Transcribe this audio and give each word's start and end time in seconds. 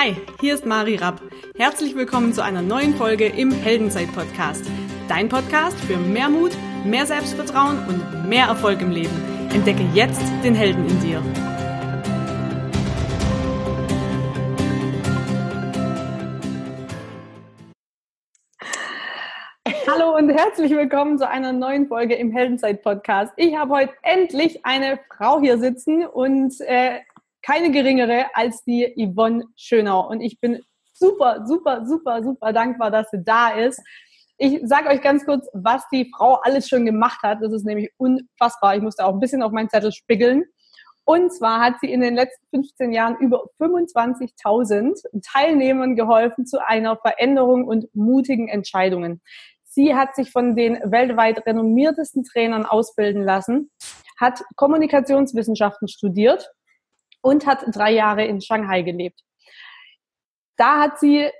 Hi, 0.00 0.14
hier 0.40 0.54
ist 0.54 0.64
Mari 0.64 0.94
Rapp. 0.94 1.20
Herzlich 1.56 1.96
willkommen 1.96 2.32
zu 2.32 2.40
einer 2.40 2.62
neuen 2.62 2.94
Folge 2.94 3.26
im 3.26 3.50
Heldenzeit-Podcast. 3.50 4.64
Dein 5.08 5.28
Podcast 5.28 5.76
für 5.80 5.96
mehr 5.96 6.28
Mut, 6.28 6.52
mehr 6.84 7.04
Selbstvertrauen 7.04 7.78
und 7.88 8.28
mehr 8.28 8.46
Erfolg 8.46 8.80
im 8.80 8.92
Leben. 8.92 9.10
Entdecke 9.52 9.82
jetzt 9.94 10.22
den 10.44 10.54
Helden 10.54 10.86
in 10.86 11.00
dir. 11.00 11.20
Hallo 19.88 20.16
und 20.16 20.28
herzlich 20.28 20.70
willkommen 20.70 21.18
zu 21.18 21.28
einer 21.28 21.52
neuen 21.52 21.88
Folge 21.88 22.14
im 22.14 22.30
Heldenzeit-Podcast. 22.30 23.32
Ich 23.34 23.56
habe 23.56 23.74
heute 23.74 23.92
endlich 24.02 24.64
eine 24.64 25.00
Frau 25.08 25.40
hier 25.40 25.58
sitzen 25.58 26.06
und 26.06 26.54
äh, 26.60 27.00
keine 27.42 27.70
geringere 27.70 28.26
als 28.34 28.62
die 28.64 28.94
Yvonne 28.96 29.44
Schönau. 29.56 30.08
Und 30.08 30.20
ich 30.20 30.40
bin 30.40 30.60
super, 30.92 31.44
super, 31.46 31.86
super, 31.86 32.22
super 32.22 32.52
dankbar, 32.52 32.90
dass 32.90 33.10
sie 33.10 33.22
da 33.22 33.50
ist. 33.50 33.80
Ich 34.36 34.60
sage 34.64 34.88
euch 34.88 35.00
ganz 35.00 35.24
kurz, 35.24 35.48
was 35.52 35.82
die 35.92 36.10
Frau 36.16 36.34
alles 36.34 36.68
schon 36.68 36.86
gemacht 36.86 37.22
hat. 37.22 37.38
Das 37.42 37.52
ist 37.52 37.64
nämlich 37.64 37.90
unfassbar. 37.96 38.76
Ich 38.76 38.82
musste 38.82 39.04
auch 39.04 39.12
ein 39.12 39.20
bisschen 39.20 39.42
auf 39.42 39.52
meinen 39.52 39.68
Zettel 39.68 39.92
spiegeln. 39.92 40.44
Und 41.04 41.32
zwar 41.32 41.60
hat 41.60 41.80
sie 41.80 41.90
in 41.90 42.02
den 42.02 42.14
letzten 42.14 42.44
15 42.50 42.92
Jahren 42.92 43.16
über 43.16 43.46
25.000 43.58 45.22
Teilnehmern 45.24 45.96
geholfen 45.96 46.44
zu 46.44 46.64
einer 46.64 46.98
Veränderung 46.98 47.64
und 47.66 47.86
mutigen 47.94 48.48
Entscheidungen. 48.48 49.22
Sie 49.64 49.94
hat 49.94 50.14
sich 50.14 50.30
von 50.30 50.54
den 50.54 50.78
weltweit 50.84 51.46
renommiertesten 51.46 52.24
Trainern 52.24 52.66
ausbilden 52.66 53.22
lassen, 53.22 53.70
hat 54.20 54.42
Kommunikationswissenschaften 54.56 55.88
studiert 55.88 56.50
und 57.20 57.46
hat 57.46 57.64
drei 57.74 57.92
Jahre 57.92 58.24
in 58.24 58.40
Shanghai 58.40 58.82
gelebt. 58.82 59.20
Da 60.56 60.80
hat 60.80 60.98
sie 60.98 61.30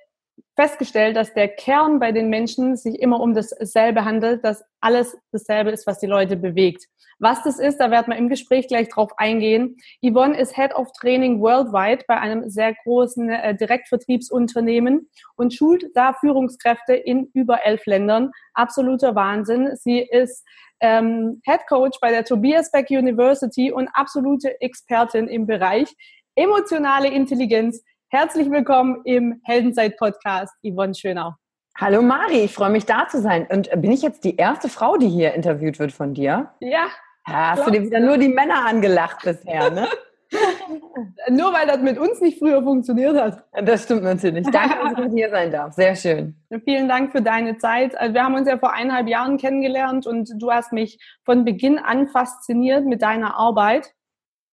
festgestellt, 0.58 1.16
dass 1.16 1.32
der 1.34 1.46
Kern 1.46 2.00
bei 2.00 2.10
den 2.10 2.28
Menschen 2.28 2.76
sich 2.76 3.00
immer 3.00 3.20
um 3.20 3.32
dasselbe 3.32 4.04
handelt, 4.04 4.44
dass 4.44 4.64
alles 4.80 5.16
dasselbe 5.30 5.70
ist, 5.70 5.86
was 5.86 6.00
die 6.00 6.06
Leute 6.06 6.36
bewegt. 6.36 6.84
Was 7.20 7.44
das 7.44 7.60
ist, 7.60 7.78
da 7.78 7.92
werden 7.92 8.12
wir 8.12 8.16
im 8.16 8.28
Gespräch 8.28 8.66
gleich 8.66 8.88
drauf 8.88 9.12
eingehen. 9.18 9.76
Yvonne 10.04 10.36
ist 10.36 10.56
Head 10.56 10.74
of 10.74 10.90
Training 11.00 11.40
Worldwide 11.40 12.04
bei 12.08 12.18
einem 12.18 12.50
sehr 12.50 12.74
großen 12.82 13.30
äh, 13.30 13.56
Direktvertriebsunternehmen 13.56 15.08
und 15.36 15.54
schult 15.54 15.84
da 15.94 16.12
Führungskräfte 16.14 16.94
in 16.94 17.30
über 17.34 17.64
elf 17.64 17.86
Ländern. 17.86 18.32
Absoluter 18.54 19.14
Wahnsinn. 19.14 19.76
Sie 19.76 20.00
ist 20.00 20.44
ähm, 20.80 21.40
Head 21.44 21.60
Coach 21.68 21.98
bei 22.00 22.10
der 22.10 22.24
Tobias 22.24 22.72
Beck 22.72 22.90
University 22.90 23.70
und 23.70 23.88
absolute 23.92 24.60
Expertin 24.60 25.28
im 25.28 25.46
Bereich 25.46 25.94
emotionale 26.34 27.08
Intelligenz. 27.10 27.82
Herzlich 28.10 28.50
willkommen 28.50 29.02
im 29.04 29.38
Heldenzeit-Podcast, 29.44 30.54
Yvonne 30.62 30.94
Schönau. 30.94 31.34
Hallo 31.76 32.00
Mari, 32.00 32.40
ich 32.44 32.54
freue 32.54 32.70
mich 32.70 32.86
da 32.86 33.06
zu 33.06 33.20
sein. 33.20 33.46
Und 33.50 33.68
bin 33.82 33.92
ich 33.92 34.00
jetzt 34.00 34.24
die 34.24 34.34
erste 34.36 34.70
Frau, 34.70 34.96
die 34.96 35.10
hier 35.10 35.34
interviewt 35.34 35.78
wird 35.78 35.92
von 35.92 36.14
dir? 36.14 36.48
Ja. 36.60 36.86
Hast 37.26 37.66
du 37.66 37.70
dir 37.70 37.82
wieder 37.82 38.00
nur 38.00 38.16
die 38.16 38.30
Männer 38.30 38.64
angelacht 38.66 39.18
bisher, 39.22 39.70
ne? 39.70 39.88
Nur 41.30 41.52
weil 41.52 41.66
das 41.66 41.78
mit 41.78 41.98
uns 41.98 42.20
nicht 42.22 42.38
früher 42.38 42.62
funktioniert 42.62 43.14
hat. 43.16 43.44
Das 43.62 43.84
stimmt 43.84 44.04
natürlich. 44.04 44.46
Danke, 44.50 44.76
dass 44.82 45.06
ich 45.06 45.12
hier 45.14 45.28
sein 45.28 45.50
darf. 45.50 45.74
Sehr 45.74 45.94
schön. 45.94 46.34
Vielen 46.64 46.88
Dank 46.88 47.12
für 47.12 47.20
deine 47.20 47.58
Zeit. 47.58 47.96
Also 47.96 48.14
wir 48.14 48.24
haben 48.24 48.34
uns 48.34 48.48
ja 48.48 48.56
vor 48.56 48.72
eineinhalb 48.72 49.08
Jahren 49.08 49.36
kennengelernt 49.36 50.06
und 50.06 50.30
du 50.36 50.50
hast 50.50 50.72
mich 50.72 50.98
von 51.24 51.44
Beginn 51.44 51.78
an 51.78 52.08
fasziniert 52.08 52.86
mit 52.86 53.02
deiner 53.02 53.36
Arbeit 53.36 53.92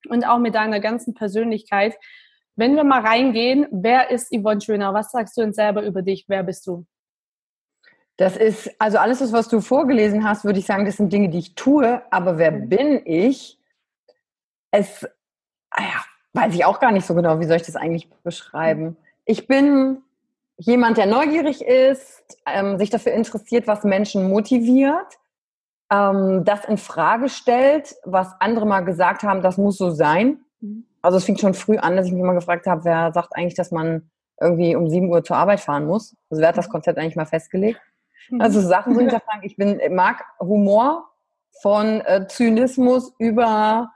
und 0.10 0.28
auch 0.28 0.40
mit 0.40 0.56
deiner 0.56 0.82
ganzen 0.82 1.14
Persönlichkeit. 1.14 1.96
Wenn 2.56 2.76
wir 2.76 2.84
mal 2.84 3.02
reingehen, 3.02 3.68
wer 3.72 4.12
ist 4.12 4.34
Yvonne 4.34 4.62
Schöner? 4.62 4.94
Was 4.94 5.12
sagst 5.12 5.38
du 5.38 5.42
uns 5.42 5.56
selber 5.56 5.84
über 5.84 6.02
dich? 6.02 6.26
Wer 6.28 6.44
bist 6.44 6.66
du? 6.68 6.86
Das 8.18 8.38
ist, 8.38 8.72
also 8.80 8.98
alles, 8.98 9.34
was 9.34 9.50
du 9.50 9.60
vorgelesen 9.60 10.24
hast, 10.28 10.46
würde 10.46 10.60
ich 10.60 10.66
sagen, 10.66 10.86
das 10.86 10.98
sind 10.98 11.12
Dinge, 11.12 11.30
die 11.30 11.40
ich 11.40 11.56
tue. 11.56 12.02
Aber 12.12 12.38
wer 12.38 12.52
mhm. 12.52 12.70
bin 12.70 13.02
ich? 13.06 13.60
Es 14.72 15.06
ah 15.76 15.84
ja, 15.84 16.06
weiß 16.34 16.54
ich 16.54 16.66
auch 16.66 16.80
gar 16.80 16.92
nicht 16.92 17.06
so 17.06 17.14
genau, 17.14 17.40
wie 17.40 17.46
soll 17.46 17.58
ich 17.58 17.64
das 17.64 17.76
eigentlich 17.76 18.10
beschreiben. 18.24 18.98
Ich 19.26 19.48
bin 19.48 20.02
jemand, 20.58 20.98
der 20.98 21.06
neugierig 21.06 21.62
ist, 21.62 22.38
ähm, 22.46 22.78
sich 22.78 22.90
dafür 22.90 23.14
interessiert, 23.14 23.68
was 23.68 23.84
Menschen 23.84 24.30
motiviert, 24.30 25.20
ähm, 25.92 26.44
das 26.46 26.66
in 26.66 26.78
Frage 26.78 27.30
stellt, 27.30 27.96
was 28.04 28.34
andere 28.40 28.66
mal 28.66 28.82
gesagt 28.82 29.24
haben, 29.24 29.42
das 29.42 29.58
muss 29.58 29.78
so 29.78 29.92
sein. 29.92 30.40
Mhm. 30.62 30.86
Also 31.06 31.20
es 31.20 31.26
fing 31.26 31.38
schon 31.38 31.54
früh 31.54 31.78
an, 31.78 31.96
dass 31.96 32.08
ich 32.08 32.12
mich 32.12 32.22
immer 32.22 32.34
gefragt 32.34 32.66
habe, 32.66 32.84
wer 32.84 33.14
sagt 33.14 33.36
eigentlich, 33.36 33.54
dass 33.54 33.72
man 33.72 34.10
irgendwie 34.42 34.76
um 34.76 34.90
7 34.90 35.08
Uhr 35.08 35.24
zur 35.24 35.38
Arbeit 35.38 35.60
fahren 35.60 35.86
muss? 35.86 36.16
Also 36.30 36.42
wer 36.42 36.50
hat 36.50 36.58
das 36.58 36.68
mhm. 36.68 36.72
Konzept 36.72 36.98
eigentlich 36.98 37.16
mal 37.16 37.26
festgelegt? 37.26 37.80
Mhm. 38.30 38.42
Also 38.42 38.60
Sachen 38.60 38.96
so 38.96 39.00
hinterfragen. 39.00 39.44
Ich 39.44 39.56
bin, 39.56 39.80
mag 39.94 40.24
Humor 40.40 41.08
von 41.62 42.02
äh, 42.02 42.28
Zynismus 42.28 43.14
über 43.20 43.92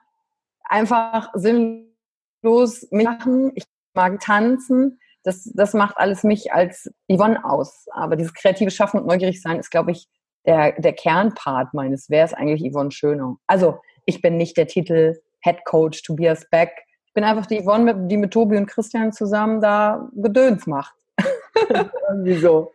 einfach 0.64 1.32
sinnlos 1.34 2.88
machen. 2.92 3.54
Ich 3.56 3.66
mag 3.96 4.20
tanzen. 4.20 5.00
Das, 5.24 5.52
das 5.56 5.74
macht 5.74 5.98
alles 5.98 6.24
mich 6.24 6.54
als 6.54 6.92
Yvonne 7.12 7.44
aus. 7.44 7.88
Aber 7.92 8.16
dieses 8.16 8.34
kreative 8.36 8.72
Schaffen 8.72 9.00
und 9.00 9.08
neugierig 9.08 9.42
sein 9.42 9.60
ist, 9.60 9.72
glaube 9.72 9.92
ich, 9.92 10.08
der, 10.46 10.80
der 10.80 10.94
Kernpart 10.94 11.74
meines. 11.74 12.10
Wer 12.10 12.24
ist 12.26 12.34
eigentlich 12.34 12.72
Yvonne 12.72 12.92
Schöner? 12.92 13.38
Also, 13.48 13.80
ich 14.06 14.22
bin 14.22 14.38
nicht 14.38 14.58
der 14.58 14.68
Titel 14.68 15.20
Head 15.42 15.66
Coach 15.66 16.04
Tobias 16.04 16.48
Beck. 16.50 16.72
Ich 17.10 17.14
bin 17.16 17.24
einfach 17.24 17.48
die 17.48 17.64
Yvonne, 17.64 18.08
die 18.08 18.18
mit 18.18 18.32
Tobi 18.32 18.56
und 18.56 18.68
Christian 18.68 19.12
zusammen 19.12 19.62
da 19.62 20.08
Gedöns 20.14 20.68
macht. 20.68 20.94
Irgendwie 22.08 22.36
so. 22.36 22.72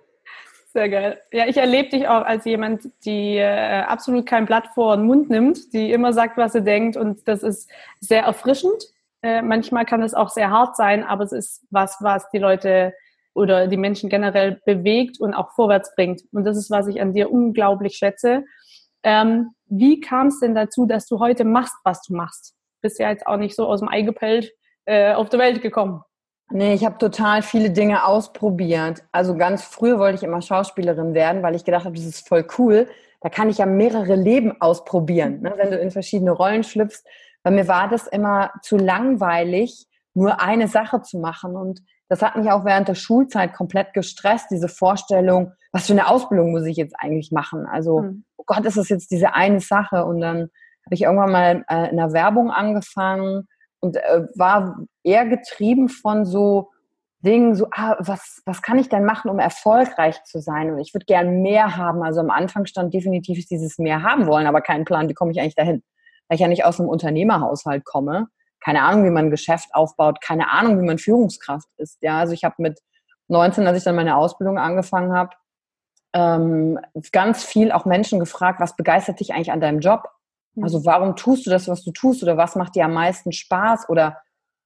Sehr 0.73 0.89
geil. 0.89 1.21
Ja, 1.31 1.47
ich 1.47 1.57
erlebe 1.57 1.91
dich 1.91 2.09
auch 2.09 2.25
als 2.25 2.45
jemand, 2.45 2.91
die 3.05 3.37
äh, 3.37 3.83
absolut 3.83 4.27
kein 4.27 4.45
Blatt 4.45 4.71
vor 4.75 4.97
den 4.97 5.07
Mund 5.07 5.31
nimmt, 5.31 5.73
die 5.73 5.93
immer 5.93 6.13
sagt, 6.13 6.37
was 6.37 6.53
sie 6.53 6.65
denkt 6.65 6.97
und 6.97 7.29
das 7.29 7.45
ist 7.45 7.71
sehr 8.01 8.25
erfrischend. 8.25 8.83
Äh, 9.23 9.41
manchmal 9.41 9.85
kann 9.85 10.03
es 10.03 10.15
auch 10.15 10.31
sehr 10.31 10.51
hart 10.51 10.77
sein, 10.77 11.05
aber 11.05 11.23
es 11.23 11.31
ist 11.31 11.65
was, 11.71 11.99
was 12.01 12.29
die 12.31 12.39
Leute 12.39 12.93
oder 13.35 13.69
die 13.69 13.77
Menschen 13.77 14.11
generell 14.11 14.61
bewegt 14.67 15.21
und 15.21 15.33
auch 15.33 15.53
vorwärts 15.53 15.95
bringt. 15.95 16.23
Und 16.33 16.43
das 16.43 16.57
ist, 16.57 16.73
was 16.73 16.89
ich 16.89 17.01
an 17.01 17.13
dir 17.13 17.31
unglaublich 17.31 17.95
schätze. 17.95 18.45
Ähm, 19.05 19.51
wie 19.67 20.01
kam 20.01 20.27
es 20.27 20.41
denn 20.41 20.57
dazu, 20.57 20.87
dass 20.87 21.07
du 21.07 21.21
heute 21.21 21.45
machst, 21.45 21.77
was 21.85 22.03
du 22.03 22.17
machst? 22.17 22.57
Bist 22.85 22.99
ja 22.99 23.09
jetzt 23.09 23.27
auch 23.27 23.39
nicht 23.39 23.57
so 23.57 23.67
aus 23.67 23.81
dem 23.81 23.89
Ei 23.89 24.03
gepellt 24.03 24.53
äh, 24.85 25.15
auf 25.15 25.31
der 25.31 25.41
Welt 25.41 25.63
gekommen. 25.63 26.03
Nee, 26.51 26.75
ich 26.75 26.85
habe 26.85 26.99
total 26.99 27.41
viele 27.41 27.71
Dinge 27.71 28.05
ausprobiert. 28.05 29.03
Also 29.11 29.35
ganz 29.37 29.65
früh 29.65 29.99
wollte 29.99 30.17
ich 30.17 30.23
immer 30.23 30.43
Schauspielerin 30.43 31.15
werden, 31.15 31.43
weil 31.43 31.55
ich 31.55 31.65
gedacht 31.65 31.87
habe, 31.87 31.97
das 31.97 32.05
ist 32.05 32.29
voll 32.29 32.47
cool. 32.59 32.89
Da 33.23 33.31
kann 33.31 33.49
ich 33.49 33.57
ja 33.57 33.65
mehrere 33.65 34.17
Leben 34.17 34.61
ausprobieren, 34.61 35.41
ne? 35.41 35.55
wenn 35.57 35.71
du 35.71 35.79
in 35.79 35.91
verschiedene 35.91 36.33
Rollen 36.33 36.63
schlüpfst. 36.63 37.05
Bei 37.43 37.51
mir 37.51 37.69
war 37.69 37.89
das 37.89 38.07
immer 38.07 38.51
zu 38.61 38.77
langweilig, 38.77 39.87
nur 40.13 40.43
eine 40.43 40.69
Sache 40.69 41.01
zu 41.01 41.19
machen. 41.19 41.57
Und 41.57 41.81
das 42.11 42.21
hat 42.21 42.37
mich 42.37 42.51
auch 42.51 42.67
während 42.67 42.89
der 42.89 42.95
Schulzeit 42.95 43.55
komplett 43.55 43.95
gestresst, 43.95 44.51
diese 44.51 44.69
Vorstellung, 44.69 45.53
was 45.73 45.87
für 45.87 45.95
eine 45.95 46.09
Ausbildung 46.09 46.51
muss 46.51 46.67
ich 46.67 46.77
jetzt 46.77 46.95
eigentlich 46.99 47.33
machen? 47.33 47.65
Also, 47.65 48.03
mhm. 48.03 48.25
oh 48.37 48.45
Gott, 48.47 48.67
ist 48.67 48.77
das 48.77 48.91
jetzt 48.91 49.11
diese 49.11 49.33
eine 49.33 49.61
Sache? 49.61 50.05
Und 50.05 50.21
dann 50.21 50.51
habe 50.87 50.95
ich 50.95 51.03
irgendwann 51.03 51.33
mal 51.33 51.65
äh, 51.69 51.91
in 51.91 51.97
der 51.97 52.13
Werbung 52.13 52.51
angefangen 52.51 53.49
und 53.81 53.97
äh, 53.97 54.27
war 54.35 54.79
eher 55.03 55.27
getrieben 55.27 55.89
von 55.89 56.25
so 56.25 56.71
Dingen, 57.25 57.55
so, 57.55 57.69
ah, 57.73 57.97
was, 58.01 58.43
was 58.45 58.61
kann 58.61 58.79
ich 58.79 58.91
denn 58.91 59.05
machen, 59.05 59.31
um 59.31 59.39
erfolgreich 59.39 60.23
zu 60.25 60.41
sein? 60.41 60.71
Und 60.71 60.79
ich 60.79 60.93
würde 60.93 61.07
gern 61.07 61.41
mehr 61.41 61.77
haben. 61.77 62.03
Also 62.03 62.21
am 62.21 62.31
Anfang 62.31 62.67
stand 62.67 62.93
definitiv 62.93 63.47
dieses 63.47 63.79
mehr 63.79 64.03
haben 64.03 64.27
wollen, 64.27 64.47
aber 64.47 64.61
keinen 64.61 64.85
Plan, 64.85 65.09
wie 65.09 65.15
komme 65.15 65.33
ich 65.33 65.41
eigentlich 65.41 65.55
dahin? 65.55 65.83
Weil 66.29 66.37
ich 66.37 66.43
ja 66.43 66.49
nicht 66.49 66.67
aus 66.67 66.79
einem 66.79 66.91
Unternehmerhaushalt 66.91 67.85
komme. 67.85 68.29
Keine 68.61 68.83
Ahnung, 68.83 69.05
wie 69.05 69.11
man 69.11 69.27
ein 69.27 69.31
Geschäft 69.31 69.69
aufbaut, 69.73 70.21
keine 70.21 70.51
Ahnung, 70.51 70.81
wie 70.81 70.87
man 70.87 70.99
Führungskraft 70.99 71.69
ist. 71.79 71.99
Ja, 72.03 72.19
also 72.19 72.35
ich 72.35 72.45
habe 72.45 72.57
mit 72.59 72.81
19, 73.29 73.67
als 73.67 73.79
ich 73.79 73.85
dann 73.85 73.97
meine 73.97 74.17
Ausbildung 74.17 74.59
angefangen 74.59 75.13
habe, 75.15 75.31
ähm, 76.15 76.79
ganz 77.11 77.43
viel 77.43 77.73
auch 77.73 77.87
Menschen 77.87 78.21
gefragt, 78.21 78.61
was 78.61 78.77
begeistert 78.77 79.21
dich 79.21 79.33
eigentlich 79.33 79.53
an 79.53 79.61
deinem 79.61 79.81
Job? 79.81 80.09
Also 80.61 80.81
mhm. 80.81 80.85
warum 80.87 81.17
tust 81.17 81.47
du 81.47 81.51
das, 81.51 81.69
was 81.69 81.83
du 81.83 81.93
tust 81.93 82.23
oder 82.23 82.37
was 82.37 82.57
macht 82.57 82.75
dir 82.75 82.85
am 82.85 82.95
meisten 82.95 83.33
Spaß 83.33 83.89
oder 83.89 84.19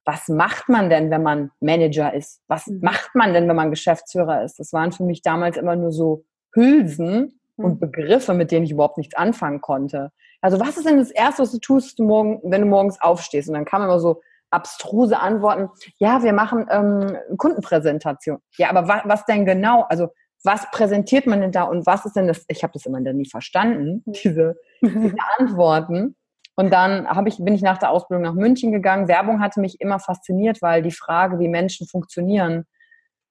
was 0.05 0.27
macht 0.27 0.69
man 0.69 0.89
denn, 0.89 1.11
wenn 1.11 1.23
man 1.23 1.51
Manager 1.59 2.13
ist? 2.13 2.41
Was 2.47 2.67
mhm. 2.67 2.79
macht 2.81 3.13
man 3.13 3.33
denn, 3.33 3.47
wenn 3.47 3.55
man 3.55 3.69
Geschäftsführer 3.69 4.43
ist? 4.43 4.59
Das 4.59 4.73
waren 4.73 4.91
für 4.91 5.03
mich 5.03 5.21
damals 5.21 5.57
immer 5.57 5.75
nur 5.75 5.91
so 5.91 6.23
Hülsen 6.53 7.39
mhm. 7.57 7.65
und 7.65 7.79
Begriffe, 7.79 8.33
mit 8.33 8.51
denen 8.51 8.65
ich 8.65 8.71
überhaupt 8.71 8.97
nichts 8.97 9.15
anfangen 9.15 9.61
konnte. 9.61 10.11
Also 10.41 10.59
was 10.59 10.77
ist 10.77 10.87
denn 10.87 10.97
das 10.97 11.11
Erste, 11.11 11.43
was 11.43 11.51
du 11.51 11.59
tust, 11.59 11.99
wenn 11.99 12.61
du 12.61 12.67
morgens 12.67 13.01
aufstehst? 13.01 13.49
Und 13.49 13.55
dann 13.55 13.65
kamen 13.65 13.85
immer 13.85 13.99
so 13.99 14.21
abstruse 14.51 15.19
Antworten. 15.19 15.69
Ja, 15.97 16.23
wir 16.23 16.33
machen 16.33 16.65
ähm, 16.71 17.17
Kundenpräsentation. 17.37 18.39
Ja, 18.57 18.69
aber 18.69 18.87
wa 18.87 19.01
was 19.05 19.25
denn 19.25 19.45
genau? 19.45 19.83
Also 19.89 20.09
was 20.43 20.69
präsentiert 20.71 21.27
man 21.27 21.41
denn 21.41 21.51
da 21.51 21.63
und 21.63 21.85
was 21.85 22.05
ist 22.05 22.15
denn 22.15 22.27
das? 22.27 22.45
Ich 22.47 22.63
habe 22.63 22.73
das 22.73 22.85
immer 22.85 23.01
dann 23.01 23.17
nie 23.17 23.29
verstanden, 23.29 24.03
diese, 24.05 24.55
diese 24.81 25.13
Antworten. 25.37 26.15
Und 26.55 26.73
dann 26.73 27.07
ich, 27.25 27.37
bin 27.37 27.53
ich 27.53 27.61
nach 27.61 27.77
der 27.77 27.91
Ausbildung 27.91 28.23
nach 28.23 28.33
München 28.33 28.71
gegangen. 28.71 29.07
Werbung 29.07 29.39
hatte 29.39 29.61
mich 29.61 29.79
immer 29.79 29.99
fasziniert, 29.99 30.61
weil 30.61 30.81
die 30.81 30.91
Frage, 30.91 31.39
wie 31.39 31.47
Menschen 31.47 31.87
funktionieren, 31.87 32.65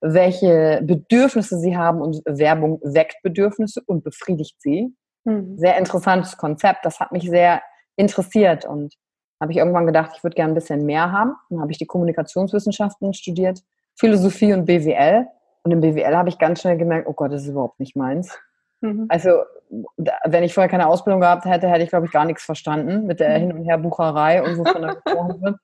welche 0.00 0.81
Bedürfnisse 0.82 1.58
sie 1.58 1.76
haben 1.76 2.00
und 2.00 2.22
Werbung 2.25 2.81
weckt 2.82 3.16
Bedürfnisse 3.22 3.82
und 3.84 4.02
befriedigt 4.05 4.56
sie. 4.60 4.94
Mhm. 5.25 5.58
Sehr 5.58 5.76
interessantes 5.76 6.37
Konzept. 6.37 6.84
Das 6.84 7.00
hat 7.00 7.12
mich 7.12 7.28
sehr 7.28 7.62
interessiert 7.96 8.64
und 8.64 8.94
habe 9.40 9.52
ich 9.52 9.58
irgendwann 9.58 9.87
gedacht, 9.87 10.12
ich 10.16 10.22
würde 10.22 10.34
gerne 10.34 10.52
ein 10.52 10.55
bisschen 10.55 10.84
mehr 10.84 11.12
haben. 11.12 11.32
Dann 11.50 11.60
habe 11.60 11.70
ich 11.70 11.78
die 11.78 11.87
Kommunikationswissenschaften 11.87 13.12
studiert, 13.12 13.60
Philosophie 13.94 14.52
und 14.52 14.64
BWL. 14.64 15.26
Und 15.69 15.73
im 15.73 15.81
BWL 15.82 16.17
habe 16.17 16.31
ich 16.31 16.38
ganz 16.38 16.62
schnell 16.62 16.79
gemerkt, 16.79 17.06
oh 17.06 17.12
Gott, 17.12 17.31
das 17.31 17.43
ist 17.43 17.49
überhaupt 17.49 17.79
nicht 17.79 17.94
meins. 17.94 18.38
Mhm. 18.81 19.05
Also, 19.11 19.43
wenn 20.25 20.43
ich 20.43 20.55
vorher 20.55 20.70
keine 20.70 20.87
Ausbildung 20.87 21.20
gehabt 21.20 21.44
hätte, 21.44 21.69
hätte 21.69 21.82
ich, 21.82 21.91
glaube 21.91 22.06
ich, 22.06 22.12
gar 22.12 22.25
nichts 22.25 22.43
verstanden 22.43 23.06
mit 23.06 23.20
der 23.20 23.38
mhm. 23.38 23.43
Hin- 23.43 23.53
und 23.53 23.65
Her-Bucherei 23.67 24.43
und 24.43 24.56
wovon 24.56 24.81
da 24.81 24.94
gesprochen 24.94 25.43
wird. 25.43 25.56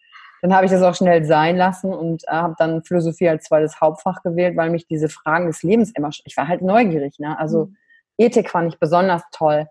Dann 0.42 0.54
habe 0.54 0.66
ich 0.66 0.72
das 0.72 0.82
auch 0.82 0.94
schnell 0.94 1.24
sein 1.24 1.56
lassen 1.56 1.94
und 1.94 2.24
äh, 2.24 2.32
habe 2.32 2.54
dann 2.58 2.84
Philosophie 2.84 3.30
als 3.30 3.44
zweites 3.44 3.80
Hauptfach 3.80 4.22
gewählt, 4.22 4.58
weil 4.58 4.68
mich 4.68 4.86
diese 4.86 5.08
Fragen 5.08 5.46
des 5.46 5.62
Lebens 5.62 5.90
immer, 5.94 6.10
ich 6.24 6.36
war 6.36 6.48
halt 6.48 6.60
neugierig. 6.60 7.18
Ne? 7.18 7.38
Also 7.38 7.66
mhm. 7.66 7.76
Ethik 8.18 8.50
fand 8.50 8.74
ich 8.74 8.78
besonders 8.78 9.22
toll. 9.32 9.68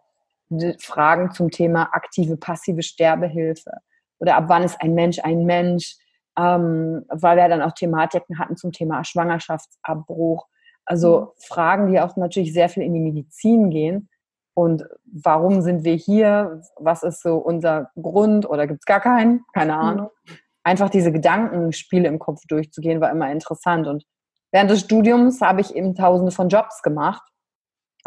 Die 0.50 0.76
Fragen 0.80 1.30
zum 1.30 1.52
Thema 1.52 1.90
aktive, 1.92 2.38
passive 2.38 2.82
Sterbehilfe 2.82 3.72
oder 4.18 4.36
ab 4.36 4.46
wann 4.48 4.64
ist 4.64 4.82
ein 4.82 4.96
Mensch 4.96 5.20
ein 5.20 5.46
Mensch, 5.46 5.98
ähm, 6.38 7.06
weil 7.10 7.38
wir 7.38 7.48
dann 7.48 7.62
auch 7.62 7.74
Thematiken 7.74 8.40
hatten 8.40 8.58
zum 8.58 8.72
Thema 8.72 9.04
Schwangerschaftsabbruch 9.04 10.48
also 10.86 11.20
mhm. 11.20 11.28
Fragen, 11.38 11.92
die 11.92 12.00
auch 12.00 12.16
natürlich 12.16 12.54
sehr 12.54 12.70
viel 12.70 12.84
in 12.84 12.94
die 12.94 13.00
Medizin 13.00 13.70
gehen. 13.70 14.10
Und 14.56 14.84
warum 15.06 15.62
sind 15.62 15.84
wir 15.84 15.96
hier? 15.96 16.62
Was 16.78 17.04
ist 17.04 17.24
so 17.24 17.38
unser 17.38 17.92
Grund? 18.00 18.48
Oder 18.48 18.68
gibt 18.68 18.82
es 18.82 18.86
gar 18.86 19.00
keinen? 19.00 19.44
Keine 19.54 19.74
mhm. 19.74 19.80
Ahnung. 19.80 20.10
Mhm. 20.26 20.34
Einfach 20.64 20.90
diese 20.90 21.12
Gedankenspiele 21.12 22.08
im 22.08 22.20
Kopf 22.20 22.42
durchzugehen, 22.48 23.02
war 23.02 23.12
immer 23.12 23.32
interessant. 23.32 23.88
Und 23.88 24.06
während 24.52 24.70
des 24.70 24.82
Studiums 24.82 25.42
habe 25.42 25.62
ich 25.62 25.76
eben 25.76 25.96
tausende 25.96 26.32
von 26.32 26.50
Jobs 26.50 26.82
gemacht, 26.82 27.24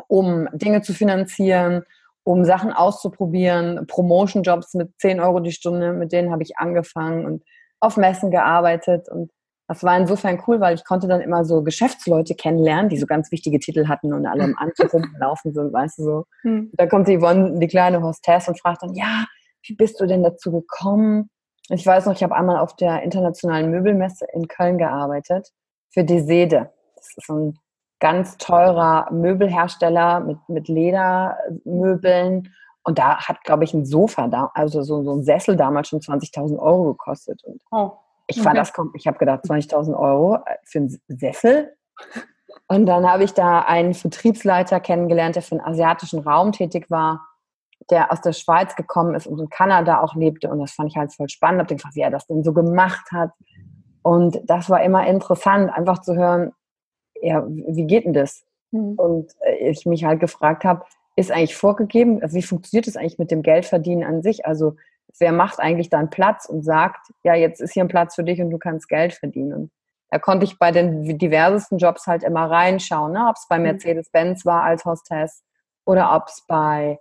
um 0.09 0.49
Dinge 0.53 0.81
zu 0.81 0.95
finanzieren, 0.95 1.83
um 2.23 2.45
Sachen 2.45 2.73
auszuprobieren. 2.73 3.87
Promotion-Jobs 3.87 4.75
mit 4.75 4.99
10 5.01 5.21
Euro 5.21 5.41
die 5.41 5.53
Stunde, 5.53 5.93
mit 5.93 6.13
denen 6.13 6.33
habe 6.33 6.43
ich 6.43 6.57
angefangen 6.57 7.27
und 7.27 7.43
auf 7.81 7.97
Messen 7.97 8.31
gearbeitet 8.31 9.09
und 9.09 9.31
das 9.69 9.83
war 9.83 9.99
insofern 9.99 10.41
cool, 10.47 10.61
weil 10.61 10.77
ich 10.77 10.85
konnte 10.85 11.09
dann 11.09 11.21
immer 11.21 11.45
so 11.45 11.63
Geschäftsleute 11.63 12.37
kennenlernen, 12.37 12.89
die 12.89 12.99
so 12.99 13.07
ganz 13.07 13.33
wichtige 13.33 13.59
Titel 13.59 13.89
hatten 13.89 14.13
und 14.13 14.27
alle 14.27 14.45
im 14.45 14.57
Anzug 14.59 14.93
rumgelaufen 14.93 15.53
sind, 15.53 15.73
weißt 15.73 15.99
du 15.99 16.03
so. 16.05 16.25
Hm. 16.43 16.71
Da 16.75 16.87
kommt 16.87 17.09
die 17.09 17.19
Yvonne, 17.19 17.59
die 17.59 17.67
kleine 17.67 18.03
Hostess 18.03 18.49
und 18.49 18.61
fragt 18.61 18.83
dann, 18.83 18.95
ja, 18.95 19.25
wie 19.67 19.75
bist 19.75 20.01
du 20.01 20.07
denn 20.07 20.23
dazu 20.23 20.53
gekommen? 20.53 21.31
Ich 21.69 21.85
weiß 21.85 22.07
noch, 22.07 22.15
ich 22.15 22.23
habe 22.23 22.37
einmal 22.37 22.59
auf 22.59 22.77
der 22.77 23.03
internationalen 23.03 23.71
Möbelmesse 23.71 24.27
in 24.33 24.47
Köln 24.47 24.79
gearbeitet 24.79 25.51
für 25.91 26.05
Desede. 26.05 26.71
Das 26.95 27.09
ist 27.17 27.27
so 27.27 27.35
ein 27.35 27.59
ganz 27.99 28.37
teurer 28.37 29.11
Möbelhersteller 29.11 30.21
mit, 30.21 30.39
mit 30.49 30.69
Ledermöbeln. 30.69 32.55
Und 32.87 33.01
da 33.01 33.19
hat, 33.19 33.43
glaube 33.43 33.65
ich, 33.65 33.75
ein 33.75 33.85
Sofa, 33.85 34.29
da, 34.29 34.53
also 34.55 34.81
so, 34.83 35.03
so 35.03 35.13
ein 35.13 35.25
Sessel 35.25 35.57
damals 35.57 35.89
schon 35.89 35.99
20.000 35.99 36.57
Euro 36.57 36.93
gekostet. 36.93 37.43
Und 37.43 37.61
oh. 37.73 37.91
Ich 38.29 38.41
fand 38.41 38.57
okay. 38.59 38.71
das, 38.77 38.87
ich 38.95 39.09
habe 39.09 39.19
gedacht, 39.19 39.45
20.000 39.45 39.99
Euro 39.99 40.39
für 40.63 40.79
einen 40.79 41.01
Sessel. 41.09 41.77
Und 42.69 42.87
dann 42.87 43.11
habe 43.11 43.25
ich 43.25 43.35
da 43.35 43.63
einen 43.63 43.93
Vertriebsleiter 43.93 44.79
kennengelernt, 44.79 45.35
der 45.35 45.43
für 45.43 45.57
den 45.57 45.65
asiatischen 45.65 46.21
Raum 46.21 46.53
tätig 46.53 46.89
war, 46.89 47.27
der 47.91 48.13
aus 48.13 48.21
der 48.21 48.33
Schweiz 48.33 48.77
gekommen 48.77 49.17
ist 49.17 49.27
und 49.27 49.41
in 49.41 49.49
Kanada 49.49 50.01
auch 50.01 50.15
lebte. 50.15 50.49
Und 50.49 50.61
das 50.61 50.71
fand 50.71 50.89
ich 50.91 50.97
halt 50.97 51.13
voll 51.13 51.29
spannend. 51.29 51.63
Habe 51.63 51.75
gefragt, 51.75 51.97
wie 51.97 52.03
er 52.03 52.11
das 52.11 52.29
denn 52.29 52.45
so 52.45 52.53
gemacht 52.53 53.11
hat. 53.11 53.33
Und 54.03 54.39
das 54.45 54.71
war 54.71 54.81
immer 54.85 55.05
interessant, 55.09 55.73
einfach 55.73 56.03
zu 56.03 56.15
hören, 56.15 56.53
ja, 57.21 57.45
wie 57.49 57.87
geht 57.89 58.05
denn 58.05 58.13
das? 58.13 58.45
Mhm. 58.71 58.95
Und 58.95 59.33
äh, 59.41 59.71
ich 59.71 59.87
mich 59.87 60.05
halt 60.05 60.21
gefragt 60.21 60.65
habe, 60.65 60.85
ist 61.17 61.33
eigentlich 61.33 61.57
vorgegeben, 61.57 62.23
also 62.23 62.37
wie 62.37 62.43
funktioniert 62.43 62.87
das 62.87 62.97
eigentlich 62.97 63.19
mit 63.19 63.31
dem 63.31 63.43
Geldverdienen 63.43 64.05
an 64.05 64.23
sich? 64.23 64.45
Also 64.47 64.77
wer 65.19 65.33
macht 65.33 65.59
eigentlich 65.59 65.89
dann 65.89 66.11
Platz 66.11 66.45
und 66.45 66.63
sagt, 66.63 67.09
ja, 67.25 67.35
jetzt 67.35 67.61
ist 67.61 67.73
hier 67.73 67.85
ein 67.85 67.89
Platz 67.89 68.15
für 68.15 68.25
dich 68.25 68.41
und 68.41 68.51
du 68.51 68.59
kannst 68.59 68.89
Geld 68.89 69.15
verdienen. 69.15 69.53
Und 69.55 69.71
da 70.11 70.19
konnte 70.19 70.45
ich 70.45 70.59
bei 70.59 70.71
den 70.71 71.19
diversesten 71.19 71.79
Jobs 71.79 72.07
halt 72.07 72.23
immer 72.23 72.51
reinschauen, 72.51 73.13
ne? 73.13 73.27
ob 73.29 73.37
es 73.37 73.49
bei 73.49 73.57
mhm. 73.57 73.65
Mercedes-Benz 73.65 74.45
war 74.45 74.63
als 74.63 74.85
Hostess 74.85 75.43
oder 75.87 76.15
ob 76.15 76.29
es 76.29 76.45
bei 76.47 76.99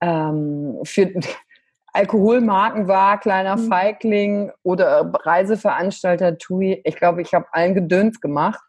ähm, 0.00 0.78
für 0.84 1.12
Alkoholmarken 1.92 2.88
war, 2.88 3.20
kleiner 3.20 3.56
mhm. 3.56 3.68
Feigling 3.68 4.52
oder 4.62 5.12
Reiseveranstalter 5.12 6.38
TUI. 6.38 6.80
Ich 6.84 6.96
glaube, 6.96 7.20
ich 7.20 7.34
habe 7.34 7.46
allen 7.52 7.74
Gedöns 7.74 8.18
gemacht 8.22 8.62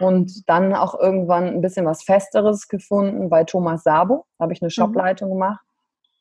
und 0.00 0.48
dann 0.48 0.74
auch 0.74 0.98
irgendwann 0.98 1.46
ein 1.46 1.60
bisschen 1.60 1.86
was 1.86 2.02
Festeres 2.02 2.68
gefunden 2.68 3.28
bei 3.28 3.44
Thomas 3.44 3.84
Sabo. 3.84 4.26
Da 4.38 4.44
habe 4.44 4.52
ich 4.52 4.62
eine 4.62 4.68
mhm. 4.68 4.72
Shopleitung 4.72 5.30
gemacht 5.30 5.64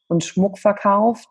und 0.07 0.23
Schmuck 0.23 0.59
verkauft 0.59 1.29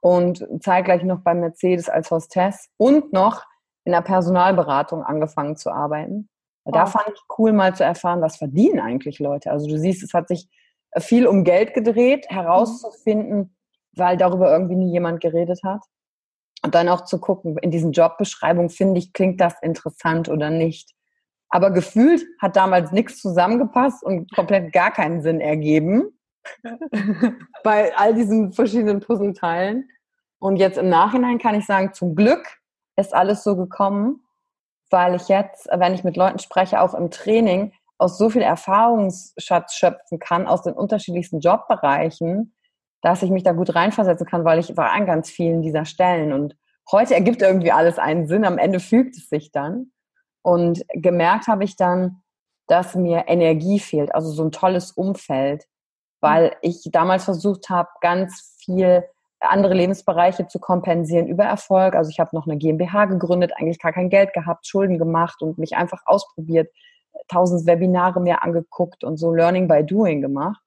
und 0.00 0.46
zeitgleich 0.60 1.02
noch 1.04 1.20
bei 1.20 1.34
Mercedes 1.34 1.88
als 1.88 2.10
Hostess 2.10 2.68
und 2.78 3.12
noch 3.12 3.44
in 3.84 3.92
der 3.92 4.02
Personalberatung 4.02 5.02
angefangen 5.02 5.56
zu 5.56 5.70
arbeiten. 5.70 6.28
Da 6.64 6.86
fand 6.86 7.08
ich 7.08 7.20
cool, 7.38 7.52
mal 7.52 7.74
zu 7.74 7.84
erfahren, 7.84 8.20
was 8.20 8.36
verdienen 8.36 8.80
eigentlich 8.80 9.18
Leute. 9.18 9.50
Also 9.50 9.66
du 9.66 9.78
siehst, 9.78 10.02
es 10.02 10.14
hat 10.14 10.28
sich 10.28 10.48
viel 10.98 11.26
um 11.26 11.42
Geld 11.42 11.74
gedreht, 11.74 12.26
herauszufinden, 12.28 13.56
weil 13.92 14.16
darüber 14.16 14.52
irgendwie 14.52 14.76
nie 14.76 14.92
jemand 14.92 15.20
geredet 15.20 15.60
hat. 15.64 15.82
Und 16.62 16.74
dann 16.74 16.88
auch 16.88 17.04
zu 17.04 17.18
gucken, 17.18 17.56
in 17.58 17.70
diesen 17.70 17.92
Jobbeschreibungen 17.92 18.70
finde 18.70 18.98
ich, 19.00 19.12
klingt 19.12 19.40
das 19.40 19.54
interessant 19.62 20.28
oder 20.28 20.50
nicht. 20.50 20.94
Aber 21.50 21.70
gefühlt 21.70 22.24
hat 22.40 22.56
damals 22.56 22.92
nichts 22.92 23.20
zusammengepasst 23.20 24.02
und 24.02 24.32
komplett 24.34 24.72
gar 24.72 24.92
keinen 24.92 25.20
Sinn 25.20 25.40
ergeben. 25.40 26.16
bei 27.64 27.94
all 27.96 28.14
diesen 28.14 28.52
verschiedenen 28.52 29.00
Puzzleteilen. 29.00 29.90
Und 30.38 30.56
jetzt 30.56 30.78
im 30.78 30.88
Nachhinein 30.88 31.38
kann 31.38 31.54
ich 31.54 31.66
sagen, 31.66 31.92
zum 31.92 32.14
Glück 32.14 32.60
ist 32.96 33.14
alles 33.14 33.44
so 33.44 33.56
gekommen, 33.56 34.22
weil 34.90 35.14
ich 35.14 35.28
jetzt, 35.28 35.68
wenn 35.72 35.94
ich 35.94 36.04
mit 36.04 36.16
Leuten 36.16 36.38
spreche, 36.38 36.80
auch 36.80 36.94
im 36.94 37.10
Training, 37.10 37.72
aus 37.98 38.16
so 38.16 38.30
viel 38.30 38.42
Erfahrungsschatz 38.42 39.74
schöpfen 39.74 40.18
kann, 40.18 40.46
aus 40.46 40.62
den 40.62 40.72
unterschiedlichsten 40.72 41.40
Jobbereichen, 41.40 42.54
dass 43.02 43.22
ich 43.22 43.30
mich 43.30 43.42
da 43.42 43.52
gut 43.52 43.74
reinversetzen 43.74 44.26
kann, 44.26 44.44
weil 44.44 44.58
ich 44.58 44.76
war 44.76 44.92
an 44.92 45.06
ganz 45.06 45.30
vielen 45.30 45.62
dieser 45.62 45.84
Stellen. 45.84 46.32
Und 46.32 46.56
heute 46.90 47.14
ergibt 47.14 47.42
irgendwie 47.42 47.72
alles 47.72 47.98
einen 47.98 48.26
Sinn, 48.26 48.44
am 48.44 48.58
Ende 48.58 48.80
fügt 48.80 49.16
es 49.16 49.28
sich 49.28 49.52
dann. 49.52 49.92
Und 50.42 50.84
gemerkt 50.94 51.48
habe 51.48 51.64
ich 51.64 51.76
dann, 51.76 52.22
dass 52.66 52.94
mir 52.94 53.24
Energie 53.26 53.80
fehlt, 53.80 54.14
also 54.14 54.30
so 54.30 54.44
ein 54.44 54.52
tolles 54.52 54.92
Umfeld 54.92 55.66
weil 56.20 56.56
ich 56.60 56.88
damals 56.92 57.24
versucht 57.24 57.70
habe, 57.70 57.88
ganz 58.00 58.56
viel 58.62 59.04
andere 59.40 59.72
Lebensbereiche 59.72 60.46
zu 60.48 60.58
kompensieren 60.58 61.26
über 61.26 61.44
Erfolg. 61.44 61.94
Also 61.94 62.10
ich 62.10 62.20
habe 62.20 62.36
noch 62.36 62.46
eine 62.46 62.58
GmbH 62.58 63.06
gegründet, 63.06 63.52
eigentlich 63.56 63.78
gar 63.78 63.92
kein 63.92 64.10
Geld 64.10 64.34
gehabt, 64.34 64.66
Schulden 64.66 64.98
gemacht 64.98 65.40
und 65.40 65.58
mich 65.58 65.76
einfach 65.76 66.02
ausprobiert, 66.04 66.70
tausend 67.28 67.66
Webinare 67.66 68.20
mir 68.20 68.42
angeguckt 68.42 69.02
und 69.02 69.16
so 69.16 69.32
Learning 69.32 69.66
by 69.66 69.84
Doing 69.84 70.20
gemacht. 70.20 70.60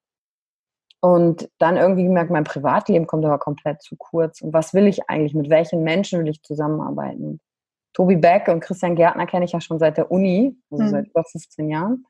Und 1.01 1.49
dann 1.59 1.77
irgendwie 1.77 2.03
gemerkt, 2.03 2.31
mein 2.31 2.45
Privatleben 2.45 3.05
kommt 3.05 3.25
aber 3.25 3.37
komplett 3.37 3.81
zu 3.81 3.95
kurz. 3.97 4.41
Und 4.41 4.53
was 4.53 4.73
will 4.73 4.87
ich 4.87 5.09
eigentlich? 5.09 5.35
Mit 5.35 5.49
welchen 5.49 5.83
Menschen 5.83 6.21
will 6.21 6.29
ich 6.29 6.41
zusammenarbeiten? 6.41 7.39
Tobi 7.93 8.15
Beck 8.15 8.47
und 8.47 8.59
Christian 8.59 8.95
Gärtner 8.95 9.25
kenne 9.25 9.45
ich 9.45 9.51
ja 9.51 9.61
schon 9.61 9.79
seit 9.79 9.97
der 9.97 10.11
Uni, 10.11 10.57
also 10.71 10.83
mhm. 10.83 10.89
seit 10.89 11.07
über 11.07 11.23
15 11.23 11.69
Jahren. 11.69 12.05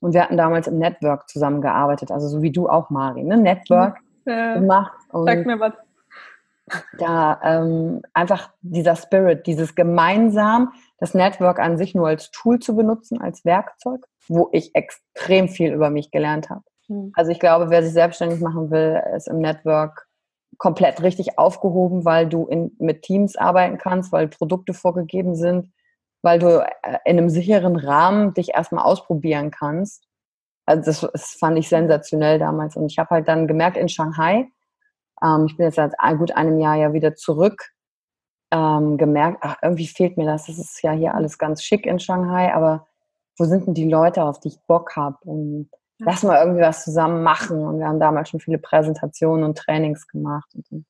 Und 0.00 0.14
wir 0.14 0.22
hatten 0.22 0.36
damals 0.36 0.66
im 0.66 0.78
Network 0.78 1.28
zusammengearbeitet, 1.28 2.10
also 2.10 2.28
so 2.28 2.42
wie 2.42 2.52
du 2.52 2.68
auch, 2.68 2.90
Mari, 2.90 3.24
ne? 3.24 3.36
Network 3.36 3.98
äh, 4.26 4.54
gemacht. 4.54 4.92
Und 5.10 5.26
sag 5.26 5.46
mir 5.46 5.60
was. 5.60 5.72
Da 6.98 7.40
ähm, 7.42 8.00
einfach 8.14 8.50
dieser 8.62 8.96
Spirit, 8.96 9.46
dieses 9.46 9.74
gemeinsam, 9.74 10.72
das 10.98 11.12
Network 11.12 11.58
an 11.58 11.76
sich 11.76 11.94
nur 11.94 12.08
als 12.08 12.30
Tool 12.30 12.58
zu 12.58 12.74
benutzen, 12.74 13.20
als 13.20 13.44
Werkzeug, 13.44 14.06
wo 14.28 14.48
ich 14.52 14.74
extrem 14.74 15.48
viel 15.48 15.72
über 15.72 15.90
mich 15.90 16.10
gelernt 16.10 16.48
habe. 16.48 16.62
Mhm. 16.88 17.12
Also 17.14 17.30
ich 17.32 17.40
glaube, 17.40 17.68
wer 17.68 17.82
sich 17.82 17.92
selbstständig 17.92 18.40
machen 18.40 18.70
will, 18.70 19.02
ist 19.14 19.28
im 19.28 19.40
Network 19.40 20.06
komplett 20.58 21.02
richtig 21.02 21.38
aufgehoben, 21.38 22.04
weil 22.04 22.28
du 22.28 22.46
in, 22.46 22.74
mit 22.78 23.02
Teams 23.02 23.36
arbeiten 23.36 23.78
kannst, 23.78 24.12
weil 24.12 24.28
Produkte 24.28 24.74
vorgegeben 24.74 25.34
sind, 25.34 25.72
weil 26.22 26.38
du 26.38 26.60
äh, 26.60 26.98
in 27.04 27.18
einem 27.18 27.30
sicheren 27.30 27.76
Rahmen 27.76 28.34
dich 28.34 28.54
erstmal 28.54 28.84
ausprobieren 28.84 29.50
kannst. 29.50 30.04
Also 30.66 30.82
das, 30.84 31.00
das 31.12 31.32
fand 31.32 31.58
ich 31.58 31.68
sensationell 31.68 32.38
damals. 32.38 32.76
Und 32.76 32.86
ich 32.86 32.98
habe 32.98 33.10
halt 33.10 33.28
dann 33.28 33.46
gemerkt 33.46 33.76
in 33.76 33.88
Shanghai, 33.88 34.48
ähm, 35.22 35.46
ich 35.46 35.56
bin 35.56 35.66
jetzt 35.66 35.76
seit 35.76 35.92
gut 36.18 36.32
einem 36.32 36.58
Jahr 36.58 36.76
ja 36.76 36.92
wieder 36.92 37.14
zurück, 37.14 37.72
ähm, 38.50 38.96
gemerkt, 38.98 39.38
ach, 39.42 39.56
irgendwie 39.62 39.86
fehlt 39.86 40.16
mir 40.16 40.26
das. 40.26 40.46
Das 40.46 40.58
ist 40.58 40.82
ja 40.82 40.92
hier 40.92 41.14
alles 41.14 41.38
ganz 41.38 41.62
schick 41.62 41.86
in 41.86 41.98
Shanghai, 41.98 42.54
aber 42.54 42.86
wo 43.36 43.44
sind 43.44 43.66
denn 43.66 43.74
die 43.74 43.88
Leute, 43.88 44.22
auf 44.22 44.40
die 44.40 44.48
ich 44.48 44.60
Bock 44.66 44.96
habe? 44.96 45.18
Und 45.22 45.70
lass 45.98 46.22
mal 46.22 46.40
irgendwie 46.40 46.62
was 46.62 46.84
zusammen 46.84 47.22
machen. 47.22 47.58
Und 47.60 47.78
wir 47.78 47.86
haben 47.86 48.00
damals 48.00 48.30
schon 48.30 48.40
viele 48.40 48.58
Präsentationen 48.58 49.44
und 49.44 49.58
Trainings 49.58 50.06
gemacht. 50.08 50.50
Und 50.54 50.84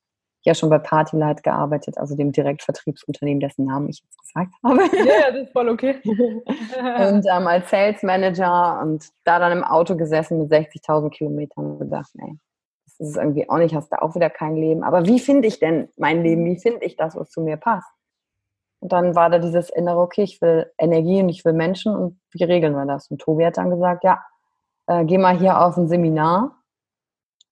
ja 0.45 0.53
schon 0.53 0.69
bei 0.69 0.77
Partylight 0.77 1.43
gearbeitet, 1.43 1.97
also 1.97 2.15
dem 2.15 2.31
Direktvertriebsunternehmen, 2.31 3.39
dessen 3.39 3.65
Namen 3.65 3.89
ich 3.89 4.01
jetzt 4.03 4.17
gesagt 4.21 4.53
habe. 4.63 4.79
Ja, 5.05 5.31
das 5.31 5.47
ist 5.47 5.51
voll 5.51 5.69
okay. 5.69 5.99
und 6.05 7.25
ähm, 7.25 7.47
als 7.47 7.69
Sales 7.69 8.03
Manager 8.03 8.79
und 8.81 9.09
da 9.23 9.39
dann 9.39 9.57
im 9.57 9.63
Auto 9.63 9.97
gesessen 9.97 10.39
mit 10.39 10.51
60.000 10.51 11.09
Kilometern 11.09 11.71
und 11.71 11.79
gedacht, 11.79 12.11
nee, 12.13 12.37
das 12.85 13.09
ist 13.09 13.17
irgendwie 13.17 13.49
auch 13.49 13.57
nicht, 13.57 13.75
hast 13.75 13.91
du 13.91 14.01
auch 14.01 14.15
wieder 14.15 14.29
kein 14.29 14.55
Leben. 14.55 14.83
Aber 14.83 15.05
wie 15.05 15.19
finde 15.19 15.47
ich 15.47 15.59
denn 15.59 15.89
mein 15.97 16.23
Leben? 16.23 16.45
Wie 16.45 16.59
finde 16.59 16.85
ich 16.85 16.95
das, 16.95 17.15
was 17.15 17.29
zu 17.29 17.41
mir 17.41 17.57
passt? 17.57 17.89
Und 18.79 18.91
dann 18.91 19.15
war 19.15 19.31
da 19.31 19.39
dieses 19.39 19.71
innere, 19.71 19.99
okay, 19.99 20.21
ich 20.21 20.41
will 20.41 20.71
Energie 20.77 21.21
und 21.21 21.29
ich 21.29 21.43
will 21.43 21.53
Menschen 21.53 21.95
und 21.95 22.19
wie 22.31 22.43
regeln 22.43 22.75
wir 22.75 22.85
das? 22.85 23.09
Und 23.09 23.19
Tobi 23.19 23.45
hat 23.45 23.57
dann 23.57 23.71
gesagt, 23.71 24.03
ja, 24.03 24.23
äh, 24.87 25.05
geh 25.05 25.17
mal 25.17 25.37
hier 25.37 25.61
auf 25.61 25.77
ein 25.77 25.87
Seminar. 25.87 26.63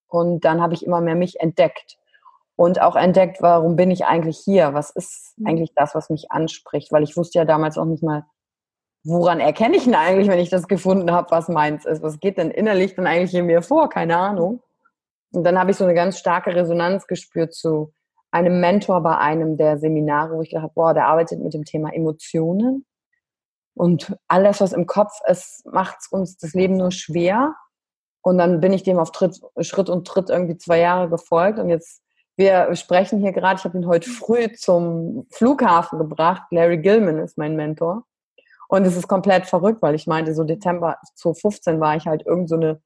Und 0.07 0.45
dann 0.45 0.61
habe 0.61 0.73
ich 0.73 0.85
immer 0.85 1.01
mehr 1.01 1.15
mich 1.15 1.39
entdeckt 1.39 1.97
und 2.55 2.81
auch 2.81 2.95
entdeckt, 2.95 3.41
warum 3.41 3.75
bin 3.75 3.89
ich 3.89 4.05
eigentlich 4.05 4.37
hier? 4.37 4.73
Was 4.73 4.91
ist 4.91 5.33
mhm. 5.37 5.47
eigentlich 5.47 5.73
das, 5.75 5.95
was 5.95 6.09
mich 6.09 6.31
anspricht? 6.31 6.91
Weil 6.91 7.03
ich 7.03 7.17
wusste 7.17 7.39
ja 7.39 7.45
damals 7.45 7.77
auch 7.77 7.85
nicht 7.85 8.03
mal, 8.03 8.25
woran 9.03 9.39
erkenne 9.39 9.75
ich 9.75 9.85
denn 9.85 9.95
eigentlich, 9.95 10.27
wenn 10.27 10.39
ich 10.39 10.49
das 10.49 10.67
gefunden 10.67 11.11
habe, 11.11 11.31
was 11.31 11.49
meins 11.49 11.85
ist? 11.85 12.03
Was 12.03 12.19
geht 12.19 12.37
denn 12.37 12.51
innerlich 12.51 12.95
dann 12.95 13.07
eigentlich 13.07 13.33
in 13.33 13.47
mir 13.47 13.61
vor? 13.61 13.89
Keine 13.89 14.17
Ahnung. 14.17 14.61
Und 15.33 15.43
dann 15.43 15.59
habe 15.59 15.71
ich 15.71 15.77
so 15.77 15.83
eine 15.83 15.95
ganz 15.95 16.19
starke 16.19 16.55
Resonanz 16.55 17.07
gespürt 17.07 17.53
zu 17.53 17.91
einem 18.31 18.59
Mentor 18.59 19.01
bei 19.01 19.17
einem 19.17 19.57
der 19.57 19.77
Seminare, 19.77 20.35
wo 20.35 20.41
ich 20.41 20.49
gedacht 20.49 20.63
habe, 20.63 20.73
boah, 20.73 20.93
der 20.93 21.07
arbeitet 21.07 21.39
mit 21.39 21.53
dem 21.53 21.65
Thema 21.65 21.91
Emotionen. 21.93 22.85
Und 23.75 24.15
alles, 24.27 24.61
was 24.61 24.73
im 24.73 24.85
Kopf 24.85 25.13
ist, 25.27 25.65
macht 25.65 25.97
uns 26.11 26.37
das 26.37 26.53
Leben 26.53 26.77
nur 26.77 26.91
schwer. 26.91 27.55
Und 28.21 28.37
dann 28.37 28.59
bin 28.59 28.71
ich 28.73 28.83
dem 28.83 28.99
auf 28.99 29.11
Tritt, 29.11 29.41
Schritt 29.61 29.89
und 29.89 30.07
Tritt 30.07 30.29
irgendwie 30.29 30.57
zwei 30.57 30.79
Jahre 30.79 31.09
gefolgt. 31.09 31.59
Und 31.59 31.69
jetzt 31.69 32.03
wir 32.35 32.75
sprechen 32.75 33.19
hier 33.19 33.31
gerade, 33.31 33.59
ich 33.59 33.65
habe 33.65 33.77
ihn 33.77 33.87
heute 33.87 34.09
früh 34.09 34.51
zum 34.53 35.27
Flughafen 35.31 35.99
gebracht. 35.99 36.43
Larry 36.49 36.79
Gilman 36.79 37.19
ist 37.19 37.37
mein 37.37 37.55
Mentor. 37.55 38.05
Und 38.67 38.85
es 38.85 38.97
ist 38.97 39.07
komplett 39.07 39.45
verrückt, 39.45 39.83
weil 39.83 39.93
ich 39.93 40.07
meinte, 40.07 40.33
so 40.33 40.43
Dezember 40.43 40.97
2015 41.15 41.79
war 41.79 41.95
ich 41.95 42.07
halt 42.07 42.25
irgend 42.25 42.49
so 42.49 42.55
eine 42.55 42.81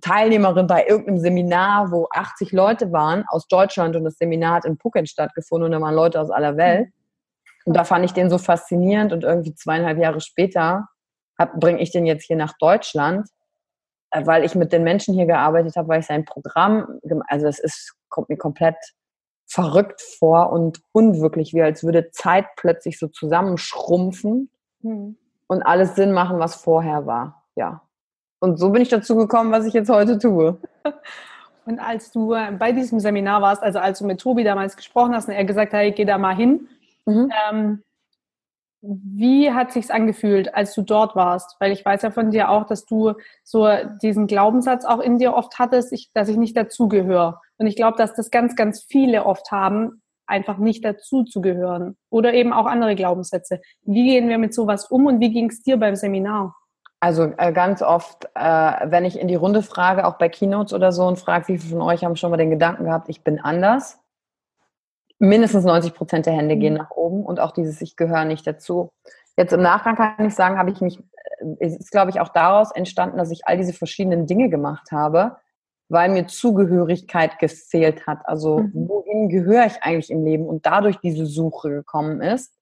Teilnehmerin 0.00 0.66
bei 0.66 0.84
irgendeinem 0.84 1.18
Seminar, 1.18 1.92
wo 1.92 2.08
80 2.10 2.50
Leute 2.50 2.90
waren 2.90 3.24
aus 3.28 3.46
Deutschland 3.46 3.94
und 3.94 4.02
das 4.02 4.16
Seminar 4.16 4.54
hat 4.54 4.64
in 4.64 4.76
Phuket 4.76 5.08
stattgefunden 5.08 5.66
und 5.66 5.72
da 5.72 5.80
waren 5.80 5.94
Leute 5.94 6.20
aus 6.20 6.30
aller 6.30 6.56
Welt. 6.56 6.88
Und 7.68 7.76
da 7.76 7.84
fand 7.84 8.02
ich 8.02 8.14
den 8.14 8.30
so 8.30 8.38
faszinierend 8.38 9.12
und 9.12 9.24
irgendwie 9.24 9.54
zweieinhalb 9.54 9.98
Jahre 9.98 10.22
später 10.22 10.88
bringe 11.60 11.82
ich 11.82 11.90
den 11.90 12.06
jetzt 12.06 12.24
hier 12.24 12.36
nach 12.36 12.56
Deutschland, 12.56 13.28
äh, 14.10 14.24
weil 14.24 14.42
ich 14.42 14.54
mit 14.54 14.72
den 14.72 14.84
Menschen 14.84 15.12
hier 15.12 15.26
gearbeitet 15.26 15.76
habe, 15.76 15.88
weil 15.88 16.00
ich 16.00 16.06
sein 16.06 16.24
Programm, 16.24 16.98
also 17.26 17.46
es 17.46 17.58
ist 17.58 17.94
kommt 18.08 18.30
mir 18.30 18.38
komplett 18.38 18.76
verrückt 19.44 20.00
vor 20.00 20.50
und 20.50 20.80
unwirklich, 20.92 21.52
wie 21.52 21.60
als 21.60 21.84
würde 21.84 22.10
Zeit 22.10 22.46
plötzlich 22.56 22.98
so 22.98 23.06
zusammenschrumpfen 23.06 24.50
hm. 24.80 25.18
und 25.46 25.62
alles 25.62 25.94
Sinn 25.94 26.12
machen, 26.12 26.38
was 26.38 26.54
vorher 26.54 27.04
war. 27.04 27.44
Ja. 27.54 27.82
Und 28.40 28.58
so 28.58 28.70
bin 28.70 28.80
ich 28.80 28.88
dazu 28.88 29.14
gekommen, 29.14 29.52
was 29.52 29.66
ich 29.66 29.74
jetzt 29.74 29.90
heute 29.90 30.18
tue. 30.18 30.58
Und 31.66 31.80
als 31.80 32.10
du 32.12 32.32
äh, 32.32 32.50
bei 32.52 32.72
diesem 32.72 32.98
Seminar 32.98 33.42
warst, 33.42 33.62
also 33.62 33.78
als 33.78 33.98
du 33.98 34.06
mit 34.06 34.18
Tobi 34.22 34.42
damals 34.42 34.74
gesprochen 34.74 35.14
hast 35.14 35.28
und 35.28 35.34
er 35.34 35.44
gesagt 35.44 35.74
hat, 35.74 35.80
hey, 35.80 35.92
geh 35.92 36.06
da 36.06 36.16
mal 36.16 36.34
hin, 36.34 36.66
mhm. 37.08 37.32
ähm, 37.50 37.82
wie 38.80 39.50
hat 39.52 39.72
sich's 39.72 39.90
angefühlt, 39.90 40.54
als 40.54 40.74
du 40.74 40.82
dort 40.82 41.16
warst? 41.16 41.56
Weil 41.58 41.72
ich 41.72 41.84
weiß 41.84 42.02
ja 42.02 42.10
von 42.10 42.30
dir 42.30 42.48
auch, 42.48 42.64
dass 42.64 42.86
du 42.86 43.14
so 43.42 43.68
diesen 44.02 44.28
Glaubenssatz 44.28 44.84
auch 44.84 45.00
in 45.00 45.18
dir 45.18 45.34
oft 45.34 45.58
hattest, 45.58 45.92
ich, 45.92 46.10
dass 46.14 46.28
ich 46.28 46.36
nicht 46.36 46.56
dazugehöre. 46.56 47.40
Und 47.56 47.66
ich 47.66 47.74
glaube, 47.74 47.98
dass 47.98 48.14
das 48.14 48.30
ganz, 48.30 48.54
ganz 48.54 48.84
viele 48.84 49.26
oft 49.26 49.50
haben, 49.50 50.00
einfach 50.26 50.58
nicht 50.58 50.84
dazu 50.84 51.24
zu 51.24 51.40
gehören. 51.40 51.96
Oder 52.10 52.34
eben 52.34 52.52
auch 52.52 52.66
andere 52.66 52.94
Glaubenssätze. 52.94 53.60
Wie 53.82 54.06
gehen 54.06 54.28
wir 54.28 54.38
mit 54.38 54.54
sowas 54.54 54.84
um 54.84 55.06
und 55.06 55.20
wie 55.20 55.32
ging 55.32 55.50
es 55.50 55.62
dir 55.62 55.76
beim 55.76 55.96
Seminar? 55.96 56.54
Also 57.00 57.32
äh, 57.36 57.52
ganz 57.52 57.82
oft, 57.82 58.28
äh, 58.34 58.90
wenn 58.90 59.04
ich 59.04 59.18
in 59.18 59.28
die 59.28 59.36
Runde 59.36 59.62
frage, 59.62 60.06
auch 60.06 60.18
bei 60.18 60.28
Keynotes 60.28 60.72
oder 60.72 60.92
so, 60.92 61.06
und 61.06 61.18
frage, 61.18 61.48
wie 61.48 61.58
viele 61.58 61.78
von 61.78 61.82
euch 61.82 62.04
haben 62.04 62.16
schon 62.16 62.30
mal 62.30 62.36
den 62.36 62.50
Gedanken 62.50 62.84
gehabt, 62.84 63.08
ich 63.08 63.22
bin 63.22 63.40
anders, 63.40 63.98
mindestens 65.18 65.64
90 65.64 65.94
Prozent 65.94 66.26
der 66.26 66.32
Hände 66.32 66.56
gehen 66.56 66.74
mhm. 66.74 66.80
nach 66.80 66.90
oben 66.90 67.24
und 67.24 67.40
auch 67.40 67.52
dieses 67.52 67.80
Ich 67.80 67.96
gehöre 67.96 68.24
nicht 68.24 68.46
dazu. 68.46 68.92
Jetzt 69.36 69.52
im 69.52 69.62
Nachgang 69.62 69.96
kann 69.96 70.26
ich 70.26 70.34
sagen, 70.34 70.58
habe 70.58 70.70
ich 70.70 70.80
mich, 70.80 70.98
äh, 70.98 71.56
es 71.60 71.76
ist 71.76 71.90
glaube 71.90 72.10
ich 72.10 72.20
auch 72.20 72.28
daraus 72.28 72.70
entstanden, 72.72 73.18
dass 73.18 73.30
ich 73.30 73.46
all 73.46 73.56
diese 73.56 73.72
verschiedenen 73.72 74.26
Dinge 74.26 74.48
gemacht 74.48 74.92
habe, 74.92 75.36
weil 75.88 76.10
mir 76.10 76.26
Zugehörigkeit 76.26 77.38
gefehlt 77.38 78.06
hat. 78.06 78.20
Also 78.24 78.58
mhm. 78.58 78.88
wohin 78.88 79.28
gehöre 79.28 79.66
ich 79.66 79.82
eigentlich 79.82 80.10
im 80.10 80.24
Leben 80.24 80.46
und 80.46 80.66
dadurch 80.66 80.96
diese 80.98 81.26
Suche 81.26 81.70
gekommen 81.70 82.20
ist. 82.20 82.54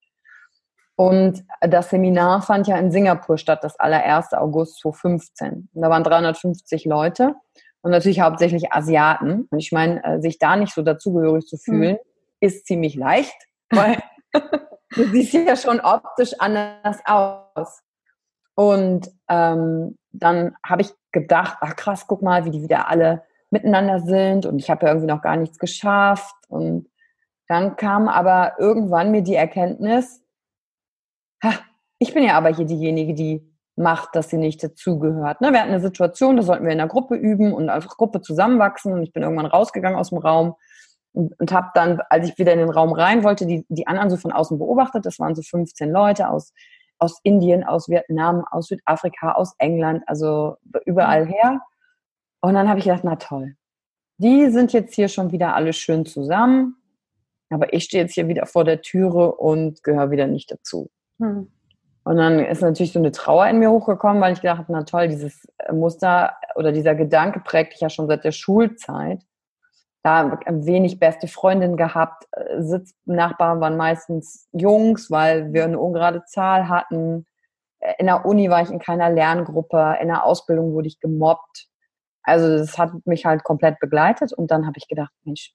Und 0.98 1.44
das 1.60 1.90
Seminar 1.90 2.40
fand 2.40 2.68
ja 2.68 2.78
in 2.78 2.90
Singapur 2.90 3.36
statt, 3.36 3.62
das 3.62 3.78
allererste 3.78 4.40
August 4.40 4.80
2015. 4.80 5.68
Und 5.74 5.82
da 5.82 5.90
waren 5.90 6.02
350 6.02 6.86
Leute 6.86 7.34
und 7.82 7.90
natürlich 7.90 8.22
hauptsächlich 8.22 8.72
Asiaten. 8.72 9.46
Und 9.50 9.58
ich 9.58 9.72
meine, 9.72 10.02
äh, 10.04 10.20
sich 10.22 10.38
da 10.38 10.56
nicht 10.56 10.72
so 10.72 10.80
dazugehörig 10.80 11.46
zu 11.46 11.58
fühlen, 11.58 11.96
mhm 11.96 12.15
ist 12.40 12.66
ziemlich 12.66 12.94
leicht, 12.94 13.36
weil 13.70 14.02
du 14.94 15.04
siehst 15.08 15.34
ja 15.34 15.56
schon 15.56 15.80
optisch 15.80 16.34
anders 16.38 17.00
aus. 17.04 17.82
Und 18.54 19.10
ähm, 19.28 19.96
dann 20.12 20.56
habe 20.66 20.82
ich 20.82 20.92
gedacht, 21.12 21.58
ach 21.60 21.76
krass, 21.76 22.06
guck 22.06 22.22
mal, 22.22 22.44
wie 22.44 22.50
die 22.50 22.62
wieder 22.62 22.88
alle 22.88 23.24
miteinander 23.50 24.00
sind 24.00 24.46
und 24.46 24.58
ich 24.58 24.70
habe 24.70 24.86
ja 24.86 24.92
irgendwie 24.92 25.12
noch 25.12 25.22
gar 25.22 25.36
nichts 25.36 25.58
geschafft. 25.58 26.34
Und 26.48 26.88
dann 27.48 27.76
kam 27.76 28.08
aber 28.08 28.54
irgendwann 28.58 29.10
mir 29.10 29.22
die 29.22 29.34
Erkenntnis, 29.34 30.22
ha, 31.42 31.52
ich 31.98 32.12
bin 32.12 32.24
ja 32.24 32.34
aber 32.34 32.54
hier 32.54 32.66
diejenige, 32.66 33.14
die 33.14 33.52
macht, 33.76 34.16
dass 34.16 34.30
sie 34.30 34.38
nicht 34.38 34.62
dazugehört. 34.62 35.40
Ne? 35.40 35.52
Wir 35.52 35.60
hatten 35.60 35.70
eine 35.70 35.80
Situation, 35.80 36.36
da 36.36 36.42
sollten 36.42 36.64
wir 36.64 36.72
in 36.72 36.78
der 36.78 36.88
Gruppe 36.88 37.14
üben 37.14 37.52
und 37.52 37.68
einfach 37.68 37.96
Gruppe 37.96 38.22
zusammenwachsen 38.22 38.92
und 38.92 39.02
ich 39.02 39.12
bin 39.12 39.22
irgendwann 39.22 39.46
rausgegangen 39.46 39.98
aus 39.98 40.08
dem 40.08 40.18
Raum 40.18 40.54
und, 41.16 41.38
und 41.40 41.50
habe 41.50 41.70
dann, 41.74 42.00
als 42.10 42.28
ich 42.28 42.38
wieder 42.38 42.52
in 42.52 42.58
den 42.58 42.70
Raum 42.70 42.92
rein 42.92 43.24
wollte, 43.24 43.46
die, 43.46 43.64
die 43.68 43.86
anderen 43.86 44.10
so 44.10 44.18
von 44.18 44.32
außen 44.32 44.58
beobachtet. 44.58 45.06
Das 45.06 45.18
waren 45.18 45.34
so 45.34 45.40
15 45.40 45.90
Leute 45.90 46.28
aus, 46.28 46.52
aus 46.98 47.20
Indien, 47.22 47.64
aus 47.64 47.88
Vietnam, 47.88 48.44
aus 48.50 48.68
Südafrika, 48.68 49.32
aus 49.32 49.54
England, 49.58 50.02
also 50.06 50.56
überall 50.84 51.24
mhm. 51.24 51.30
her. 51.30 51.60
Und 52.40 52.54
dann 52.54 52.68
habe 52.68 52.78
ich 52.78 52.84
gedacht, 52.84 53.02
na 53.02 53.16
toll, 53.16 53.56
die 54.18 54.50
sind 54.50 54.74
jetzt 54.74 54.94
hier 54.94 55.08
schon 55.08 55.32
wieder 55.32 55.54
alle 55.54 55.72
schön 55.72 56.04
zusammen, 56.04 56.76
aber 57.48 57.72
ich 57.72 57.84
stehe 57.84 58.02
jetzt 58.02 58.14
hier 58.14 58.28
wieder 58.28 58.44
vor 58.44 58.64
der 58.64 58.82
Türe 58.82 59.32
und 59.32 59.82
gehöre 59.82 60.10
wieder 60.10 60.26
nicht 60.26 60.50
dazu. 60.50 60.90
Hm. 61.18 61.50
Und 62.04 62.16
dann 62.18 62.38
ist 62.38 62.60
natürlich 62.60 62.92
so 62.92 62.98
eine 62.98 63.10
Trauer 63.10 63.48
in 63.48 63.58
mir 63.58 63.70
hochgekommen, 63.70 64.22
weil 64.22 64.34
ich 64.34 64.40
gedacht 64.40 64.58
habe, 64.58 64.72
na 64.72 64.84
toll, 64.84 65.08
dieses 65.08 65.48
Muster 65.72 66.36
oder 66.54 66.72
dieser 66.72 66.94
Gedanke 66.94 67.40
prägt 67.40 67.72
dich 67.72 67.80
ja 67.80 67.90
schon 67.90 68.06
seit 68.06 68.22
der 68.22 68.32
Schulzeit 68.32 69.22
da 70.06 70.38
wenig 70.46 71.00
beste 71.00 71.26
Freundin 71.26 71.76
gehabt. 71.76 72.28
Äh, 72.30 72.62
Sitznachbarn 72.62 73.60
waren 73.60 73.76
meistens 73.76 74.48
Jungs, 74.52 75.10
weil 75.10 75.52
wir 75.52 75.64
eine 75.64 75.80
ungerade 75.80 76.24
Zahl 76.24 76.68
hatten. 76.68 77.26
Äh, 77.80 77.94
in 77.98 78.06
der 78.06 78.24
Uni 78.24 78.48
war 78.48 78.62
ich 78.62 78.70
in 78.70 78.78
keiner 78.78 79.10
Lerngruppe. 79.10 79.98
In 80.00 80.08
der 80.08 80.24
Ausbildung 80.24 80.72
wurde 80.74 80.86
ich 80.86 81.00
gemobbt. 81.00 81.66
Also 82.22 82.56
das 82.56 82.78
hat 82.78 82.92
mich 83.04 83.26
halt 83.26 83.42
komplett 83.42 83.80
begleitet. 83.80 84.32
Und 84.32 84.52
dann 84.52 84.66
habe 84.66 84.78
ich 84.78 84.86
gedacht, 84.86 85.12
Mensch, 85.24 85.52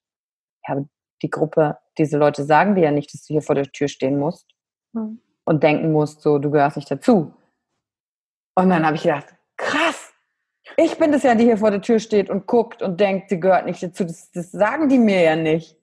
ja, 0.67 0.83
die 1.21 1.29
Gruppe, 1.29 1.77
diese 1.97 2.17
Leute 2.17 2.43
sagen 2.43 2.75
dir 2.75 2.85
ja 2.85 2.91
nicht, 2.91 3.13
dass 3.13 3.23
du 3.23 3.33
hier 3.33 3.41
vor 3.41 3.55
der 3.55 3.71
Tür 3.71 3.87
stehen 3.87 4.19
musst 4.19 4.47
mhm. 4.91 5.21
und 5.45 5.63
denken 5.63 5.93
musst, 5.93 6.21
so, 6.21 6.39
du 6.39 6.51
gehörst 6.51 6.75
nicht 6.75 6.91
dazu. 6.91 7.33
Und 8.55 8.69
dann 8.69 8.85
habe 8.85 8.97
ich 8.97 9.03
gedacht, 9.03 9.33
krass, 9.55 10.00
ich 10.77 10.97
bin 10.97 11.11
das 11.11 11.23
ja, 11.23 11.35
die 11.35 11.45
hier 11.45 11.57
vor 11.57 11.71
der 11.71 11.81
Tür 11.81 11.99
steht 11.99 12.29
und 12.29 12.47
guckt 12.47 12.81
und 12.81 12.99
denkt, 12.99 13.29
sie 13.29 13.39
gehört 13.39 13.65
nicht 13.65 13.81
dazu. 13.81 14.03
Das, 14.03 14.31
das 14.31 14.51
sagen 14.51 14.89
die 14.89 14.99
mir 14.99 15.21
ja 15.21 15.35
nicht. 15.35 15.77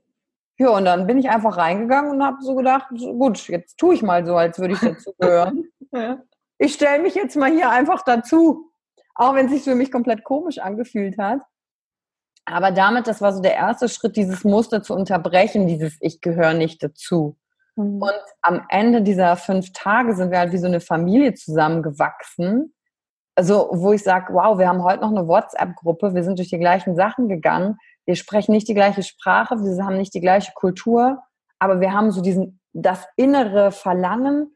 Ja, 0.59 0.71
und 0.71 0.85
dann 0.85 1.07
bin 1.07 1.19
ich 1.19 1.29
einfach 1.29 1.57
reingegangen 1.57 2.11
und 2.11 2.25
habe 2.25 2.39
so 2.41 2.57
gedacht, 2.57 2.89
gut, 2.91 3.47
jetzt 3.49 3.79
tue 3.79 3.95
ich 3.95 4.03
mal 4.03 4.27
so, 4.27 4.37
als 4.37 4.59
würde 4.59 4.75
ich 4.75 4.81
dazu 4.81 5.13
gehören. 5.19 5.65
ja. 5.93 6.19
Ich 6.59 6.75
stelle 6.75 7.03
mich 7.03 7.15
jetzt 7.15 7.37
mal 7.37 7.51
hier 7.51 7.71
einfach 7.71 8.03
dazu. 8.03 8.73
Auch 9.15 9.35
wenn 9.35 9.47
es 9.47 9.53
sich 9.53 9.63
für 9.63 9.75
mich 9.75 9.93
komplett 9.93 10.25
komisch 10.25 10.59
angefühlt 10.59 11.19
hat. 11.19 11.41
Aber 12.45 12.73
damit, 12.73 13.07
das 13.07 13.21
war 13.21 13.33
so 13.33 13.41
der 13.41 13.55
erste 13.55 13.89
Schritt, 13.89 14.17
dieses 14.17 14.43
Muster 14.43 14.83
zu 14.83 14.95
unterbrechen, 14.95 15.67
dieses 15.67 15.97
Ich 16.01 16.21
gehöre 16.21 16.55
nicht 16.55 16.83
dazu. 16.83 17.37
Mhm. 17.77 18.03
Und 18.03 18.21
am 18.43 18.65
Ende 18.69 19.03
dieser 19.03 19.37
fünf 19.37 19.73
Tage 19.73 20.15
sind 20.15 20.31
wir 20.31 20.39
halt 20.39 20.53
wie 20.53 20.59
so 20.59 20.67
eine 20.67 20.81
Familie 20.81 21.35
zusammengewachsen 21.35 22.75
also 23.39 23.69
wo 23.73 23.93
ich 23.93 24.03
sage, 24.03 24.35
wow, 24.35 24.59
wir 24.59 24.67
haben 24.67 24.83
heute 24.83 25.03
noch 25.03 25.11
eine 25.11 25.29
WhatsApp-Gruppe, 25.29 26.13
wir 26.13 26.25
sind 26.25 26.41
durch 26.41 26.49
die 26.49 26.59
gleichen 26.59 26.97
Sachen 26.97 27.29
gegangen, 27.29 27.79
wir 28.05 28.17
sprechen 28.17 28.51
nicht 28.51 28.67
die 28.67 28.75
gleiche 28.75 29.05
Sprache, 29.05 29.63
wir 29.63 29.85
haben 29.85 29.97
nicht 29.97 30.13
die 30.13 30.21
gleiche 30.21 30.51
Kultur, 30.57 31.23
aber 31.61 31.81
wir 31.81 31.93
haben 31.93 32.11
so 32.11 32.21
diesen, 32.21 32.61
das 32.73 33.07
innere 33.17 33.71
Verlangen, 33.71 34.51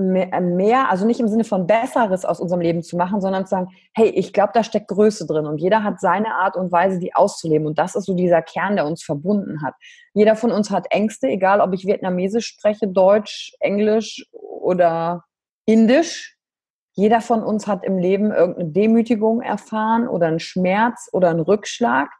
mehr, 0.00 0.88
also 0.88 1.04
nicht 1.04 1.18
im 1.18 1.26
Sinne 1.26 1.42
von 1.42 1.66
Besseres 1.66 2.24
aus 2.24 2.38
unserem 2.38 2.60
Leben 2.60 2.84
zu 2.84 2.96
machen, 2.96 3.20
sondern 3.20 3.46
zu 3.46 3.50
sagen, 3.50 3.70
hey, 3.94 4.10
ich 4.10 4.32
glaube, 4.32 4.52
da 4.54 4.62
steckt 4.62 4.86
Größe 4.86 5.26
drin 5.26 5.46
und 5.46 5.58
jeder 5.58 5.82
hat 5.82 5.98
seine 5.98 6.36
Art 6.36 6.54
und 6.54 6.70
Weise, 6.70 7.00
die 7.00 7.16
auszuleben. 7.16 7.66
Und 7.66 7.80
das 7.80 7.96
ist 7.96 8.04
so 8.04 8.14
dieser 8.14 8.40
Kern, 8.40 8.76
der 8.76 8.86
uns 8.86 9.02
verbunden 9.02 9.60
hat. 9.60 9.74
Jeder 10.14 10.36
von 10.36 10.52
uns 10.52 10.70
hat 10.70 10.86
Ängste, 10.90 11.26
egal 11.26 11.60
ob 11.60 11.74
ich 11.74 11.84
Vietnamesisch 11.84 12.46
spreche, 12.46 12.86
Deutsch, 12.86 13.56
Englisch 13.58 14.24
oder 14.30 15.24
Indisch. 15.66 16.37
Jeder 16.98 17.20
von 17.20 17.42
uns 17.42 17.66
hat 17.66 17.84
im 17.84 17.96
Leben 17.96 18.32
irgendeine 18.32 18.70
Demütigung 18.70 19.40
erfahren 19.40 20.08
oder 20.08 20.26
einen 20.26 20.40
Schmerz 20.40 21.08
oder 21.12 21.30
einen 21.30 21.40
Rückschlag. 21.40 22.10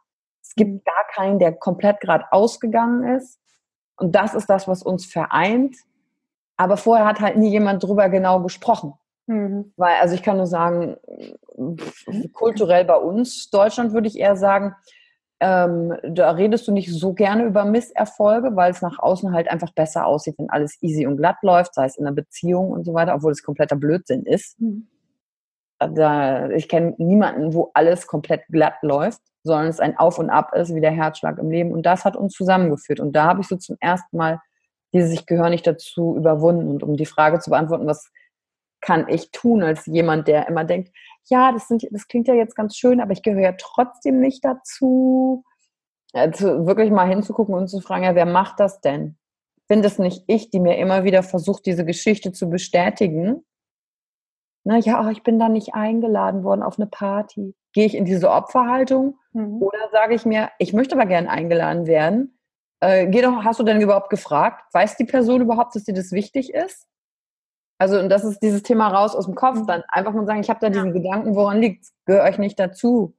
Es 0.41 0.55
gibt 0.55 0.71
mhm. 0.71 0.81
gar 0.85 1.05
keinen, 1.13 1.39
der 1.39 1.53
komplett 1.53 1.99
gerade 1.99 2.25
ausgegangen 2.31 3.17
ist. 3.17 3.39
Und 3.97 4.15
das 4.15 4.33
ist 4.33 4.49
das, 4.49 4.67
was 4.67 4.81
uns 4.81 5.05
vereint 5.05 5.75
aber 6.59 6.75
vorher 6.75 7.05
hat 7.05 7.21
halt 7.21 7.37
nie 7.37 7.49
jemand 7.49 7.81
drüber 7.81 8.09
genau 8.09 8.41
gesprochen. 8.41 8.93
Mhm. 9.27 9.71
Weil, 9.77 9.95
also 10.01 10.13
ich 10.13 10.21
kann 10.21 10.35
nur 10.35 10.45
sagen, 10.45 10.97
kulturell 12.33 12.83
bei 12.83 12.97
uns, 12.97 13.49
Deutschland 13.49 13.93
würde 13.93 14.09
ich 14.09 14.19
eher 14.19 14.35
sagen, 14.35 14.75
ähm, 15.41 15.95
da 16.03 16.31
redest 16.31 16.67
du 16.67 16.71
nicht 16.73 16.91
so 16.91 17.13
gerne 17.13 17.45
über 17.45 17.63
Misserfolge, 17.63 18.55
weil 18.55 18.71
es 18.71 18.81
nach 18.81 18.99
außen 18.99 19.33
halt 19.33 19.49
einfach 19.49 19.71
besser 19.71 20.05
aussieht, 20.05 20.35
wenn 20.37 20.49
alles 20.49 20.77
easy 20.81 21.05
und 21.07 21.17
glatt 21.17 21.37
läuft, 21.43 21.73
sei 21.75 21.85
es 21.85 21.97
in 21.97 22.05
einer 22.05 22.15
Beziehung 22.15 22.71
und 22.71 22.85
so 22.85 22.93
weiter, 22.93 23.15
obwohl 23.15 23.31
es 23.31 23.43
kompletter 23.43 23.77
Blödsinn 23.77 24.23
ist. 24.23 24.59
Mhm. 24.59 24.87
Da, 25.79 26.49
ich 26.49 26.67
kenne 26.67 26.93
niemanden, 26.97 27.53
wo 27.53 27.71
alles 27.73 28.05
komplett 28.05 28.45
glatt 28.47 28.75
läuft, 28.81 29.21
sondern 29.43 29.67
es 29.67 29.79
ein 29.79 29.97
Auf 29.97 30.19
und 30.19 30.29
Ab 30.29 30.53
ist, 30.53 30.75
wie 30.75 30.81
der 30.81 30.91
Herzschlag 30.91 31.37
im 31.37 31.49
Leben. 31.49 31.71
Und 31.71 31.85
das 31.85 32.03
hat 32.03 32.17
uns 32.17 32.33
zusammengeführt. 32.33 32.99
Und 32.99 33.13
da 33.13 33.23
habe 33.25 33.39
ich 33.39 33.47
so 33.47 33.55
zum 33.55 33.77
ersten 33.79 34.17
Mal 34.17 34.41
dieses 34.91 35.13
Ich 35.13 35.25
gehöre 35.25 35.49
nicht 35.49 35.65
dazu 35.65 36.17
überwunden. 36.17 36.67
Und 36.67 36.83
um 36.83 36.97
die 36.97 37.05
Frage 37.05 37.39
zu 37.39 37.51
beantworten, 37.51 37.87
was 37.87 38.11
kann 38.81 39.07
ich 39.09 39.31
tun 39.31 39.63
als 39.63 39.85
jemand, 39.85 40.27
der 40.27 40.47
immer 40.47 40.63
denkt, 40.63 40.91
ja, 41.25 41.51
das, 41.51 41.67
sind, 41.67 41.87
das 41.91 42.07
klingt 42.07 42.27
ja 42.27 42.33
jetzt 42.33 42.55
ganz 42.55 42.75
schön, 42.75 43.01
aber 43.01 43.11
ich 43.11 43.21
gehöre 43.21 43.41
ja 43.41 43.55
trotzdem 43.57 44.19
nicht 44.19 44.43
dazu. 44.43 45.43
Also 46.13 46.65
wirklich 46.65 46.89
mal 46.89 47.07
hinzugucken 47.07 47.53
und 47.53 47.67
zu 47.67 47.81
fragen, 47.81 48.03
ja, 48.03 48.15
wer 48.15 48.25
macht 48.25 48.59
das 48.59 48.81
denn? 48.81 49.17
Bin 49.67 49.83
das 49.83 49.99
nicht 49.99 50.23
ich, 50.27 50.49
die 50.49 50.59
mir 50.59 50.77
immer 50.77 51.03
wieder 51.03 51.21
versucht, 51.21 51.65
diese 51.65 51.85
Geschichte 51.85 52.31
zu 52.31 52.49
bestätigen? 52.49 53.45
Na 54.63 54.77
ja, 54.77 55.05
oh, 55.05 55.09
ich 55.09 55.23
bin 55.23 55.37
da 55.39 55.49
nicht 55.49 55.75
eingeladen 55.75 56.43
worden 56.43 56.63
auf 56.63 56.79
eine 56.79 56.87
Party. 56.87 57.55
Gehe 57.73 57.85
ich 57.85 57.95
in 57.95 58.05
diese 58.05 58.31
Opferhaltung 58.31 59.17
mhm. 59.33 59.61
oder 59.61 59.89
sage 59.91 60.15
ich 60.15 60.25
mir, 60.25 60.49
ich 60.57 60.73
möchte 60.73 60.95
aber 60.95 61.05
gern 61.05 61.27
eingeladen 61.27 61.85
werden, 61.85 62.39
äh, 62.81 63.07
geh 63.07 63.21
doch, 63.21 63.43
hast 63.43 63.59
du 63.59 63.63
denn 63.63 63.81
überhaupt 63.81 64.09
gefragt? 64.09 64.63
Weiß 64.73 64.97
die 64.97 65.05
Person 65.05 65.41
überhaupt, 65.41 65.75
dass 65.75 65.83
dir 65.83 65.93
das 65.93 66.11
wichtig 66.11 66.53
ist? 66.53 66.87
Also, 67.79 67.97
und 67.97 68.09
das 68.09 68.25
ist 68.25 68.43
dieses 68.43 68.61
Thema 68.61 68.89
raus 68.89 69.15
aus 69.15 69.25
dem 69.25 69.35
Kopf, 69.35 69.59
mhm. 69.59 69.67
dann. 69.67 69.83
Einfach 69.87 70.13
mal 70.13 70.25
sagen, 70.25 70.41
ich 70.41 70.49
habe 70.49 70.59
da 70.61 70.69
diesen 70.69 70.93
Gedanken, 70.93 71.35
woran 71.35 71.61
liegt 71.61 71.85
Gehöre 72.05 72.25
euch 72.25 72.37
nicht 72.37 72.59
dazu. 72.59 73.15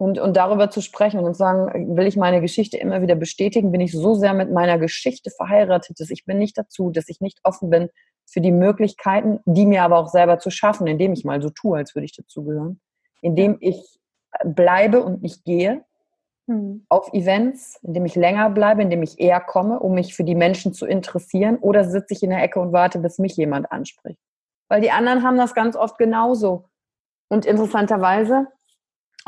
Und, 0.00 0.20
und 0.20 0.36
darüber 0.36 0.70
zu 0.70 0.80
sprechen 0.80 1.20
und 1.20 1.36
sagen, 1.36 1.96
will 1.96 2.06
ich 2.06 2.16
meine 2.16 2.40
Geschichte 2.40 2.76
immer 2.76 3.02
wieder 3.02 3.16
bestätigen, 3.16 3.72
bin 3.72 3.80
ich 3.80 3.90
so 3.90 4.14
sehr 4.14 4.32
mit 4.32 4.52
meiner 4.52 4.78
Geschichte 4.78 5.30
verheiratet, 5.30 5.98
dass 5.98 6.10
ich 6.10 6.24
bin 6.24 6.38
nicht 6.38 6.56
dazu, 6.56 6.90
dass 6.90 7.08
ich 7.08 7.20
nicht 7.20 7.40
offen 7.42 7.68
bin 7.68 7.88
für 8.24 8.40
die 8.40 8.52
Möglichkeiten, 8.52 9.40
die 9.44 9.66
mir 9.66 9.82
aber 9.82 9.98
auch 9.98 10.08
selber 10.08 10.38
zu 10.38 10.50
schaffen, 10.50 10.86
indem 10.86 11.14
ich 11.14 11.24
mal 11.24 11.42
so 11.42 11.50
tue, 11.50 11.78
als 11.78 11.96
würde 11.96 12.04
ich 12.04 12.14
dazugehören, 12.14 12.80
indem 13.22 13.56
ich 13.58 13.98
bleibe 14.44 15.02
und 15.02 15.22
nicht 15.22 15.44
gehe, 15.44 15.84
mhm. 16.48 16.84
auf 16.88 17.12
Events, 17.12 17.78
indem 17.82 18.06
ich 18.06 18.16
länger 18.16 18.50
bleibe, 18.50 18.82
indem 18.82 19.02
ich 19.02 19.20
eher 19.20 19.40
komme, 19.40 19.78
um 19.78 19.94
mich 19.94 20.14
für 20.14 20.24
die 20.24 20.34
Menschen 20.34 20.72
zu 20.72 20.86
interessieren, 20.86 21.58
oder 21.58 21.84
sitze 21.84 22.14
ich 22.14 22.22
in 22.22 22.30
der 22.30 22.42
Ecke 22.42 22.58
und 22.58 22.72
warte, 22.72 22.98
bis 22.98 23.18
mich 23.18 23.36
jemand 23.36 23.70
anspricht. 23.70 24.18
Weil 24.68 24.80
die 24.80 24.90
anderen 24.90 25.22
haben 25.22 25.36
das 25.36 25.54
ganz 25.54 25.76
oft 25.76 25.98
genauso. 25.98 26.68
Und 27.28 27.46
interessanterweise, 27.46 28.48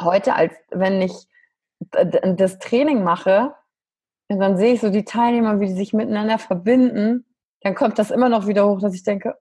heute, 0.01 0.35
als 0.35 0.55
wenn 0.71 1.01
ich 1.01 1.13
das 2.37 2.59
Training 2.59 3.05
mache, 3.05 3.55
dann 4.29 4.57
sehe 4.57 4.75
ich 4.75 4.81
so 4.81 4.91
die 4.91 5.05
Teilnehmer, 5.05 5.61
wie 5.61 5.67
die 5.67 5.75
sich 5.75 5.93
miteinander 5.93 6.39
verbinden, 6.39 7.27
dann 7.63 7.75
kommt 7.75 7.99
das 7.99 8.11
immer 8.11 8.29
noch 8.29 8.47
wieder 8.47 8.69
hoch, 8.69 8.81
dass 8.81 8.95
ich 8.95 9.03
denke, 9.03 9.37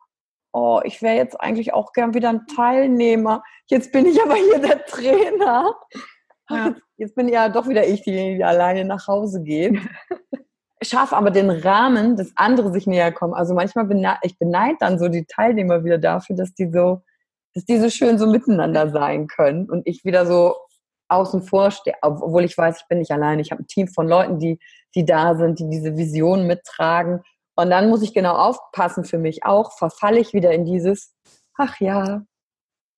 oh, 0.52 0.82
ich 0.84 1.02
wäre 1.02 1.16
jetzt 1.16 1.40
eigentlich 1.40 1.74
auch 1.74 1.94
gern 1.94 2.14
wieder 2.14 2.30
ein 2.30 2.48
Teilnehmer. 2.48 3.44
Jetzt 3.68 3.92
bin 3.92 4.06
ich 4.06 4.22
aber 4.22 4.36
hier 4.36 4.60
der 4.60 4.86
Trainer. 4.86 5.76
Ja. 6.50 6.76
Jetzt 6.98 7.16
bin 7.16 7.30
ja 7.30 7.50
doch 7.50 7.68
wieder 7.68 7.88
ich, 7.88 8.02
die, 8.04 8.36
die 8.36 8.44
alleine 8.44 8.86
nach 8.86 9.08
Hause 9.08 9.42
geht. 9.42 9.80
Schaffe 10.82 11.16
aber 11.16 11.32
den 11.32 11.50
Rahmen, 11.50 12.16
dass 12.16 12.32
andere 12.36 12.72
sich 12.72 12.88
näher 12.88 13.12
kommen. 13.12 13.34
Also 13.34 13.54
manchmal 13.54 13.86
beneid, 13.86 14.18
ich 14.24 14.38
beneide 14.38 14.78
dann 14.80 14.98
so 14.98 15.10
die 15.10 15.26
Teilnehmer 15.26 15.84
wieder 15.84 15.98
dafür, 15.98 16.36
dass 16.36 16.54
die 16.54 16.72
so, 16.72 17.02
dass 17.54 17.66
die 17.66 17.78
so 17.78 17.90
schön 17.90 18.18
so 18.18 18.28
miteinander 18.28 18.90
sein 18.90 19.28
können 19.28 19.70
und 19.70 19.86
ich 19.86 20.06
wieder 20.06 20.26
so 20.26 20.56
außen 21.10 21.42
vor 21.42 21.72
stehe, 21.72 21.96
obwohl 22.02 22.46
ich 22.46 22.58
weiß, 22.58 22.82
ich 22.82 22.88
bin 22.88 23.00
nicht 23.00 23.12
allein. 23.12 23.40
Ich 23.40 23.52
habe 23.52 23.64
ein 23.64 23.68
Team 23.68 23.88
von 23.88 24.08
Leuten, 24.08 24.40
die, 24.40 24.60
die 24.96 25.06
da 25.06 25.36
sind, 25.36 25.60
die 25.60 25.70
diese 25.70 25.98
Vision 25.98 26.48
mittragen. 26.48 27.22
Und 27.56 27.70
dann 27.72 27.90
muss 27.90 28.04
ich 28.04 28.14
genau 28.14 28.36
aufpassen 28.36 29.04
für 29.04 29.18
mich 29.18 29.44
auch, 29.44 29.78
verfalle 29.78 30.20
ich 30.20 30.34
wieder 30.34 30.52
in 30.52 30.66
dieses, 30.66 31.14
ach 31.58 31.80
ja, 31.80 32.22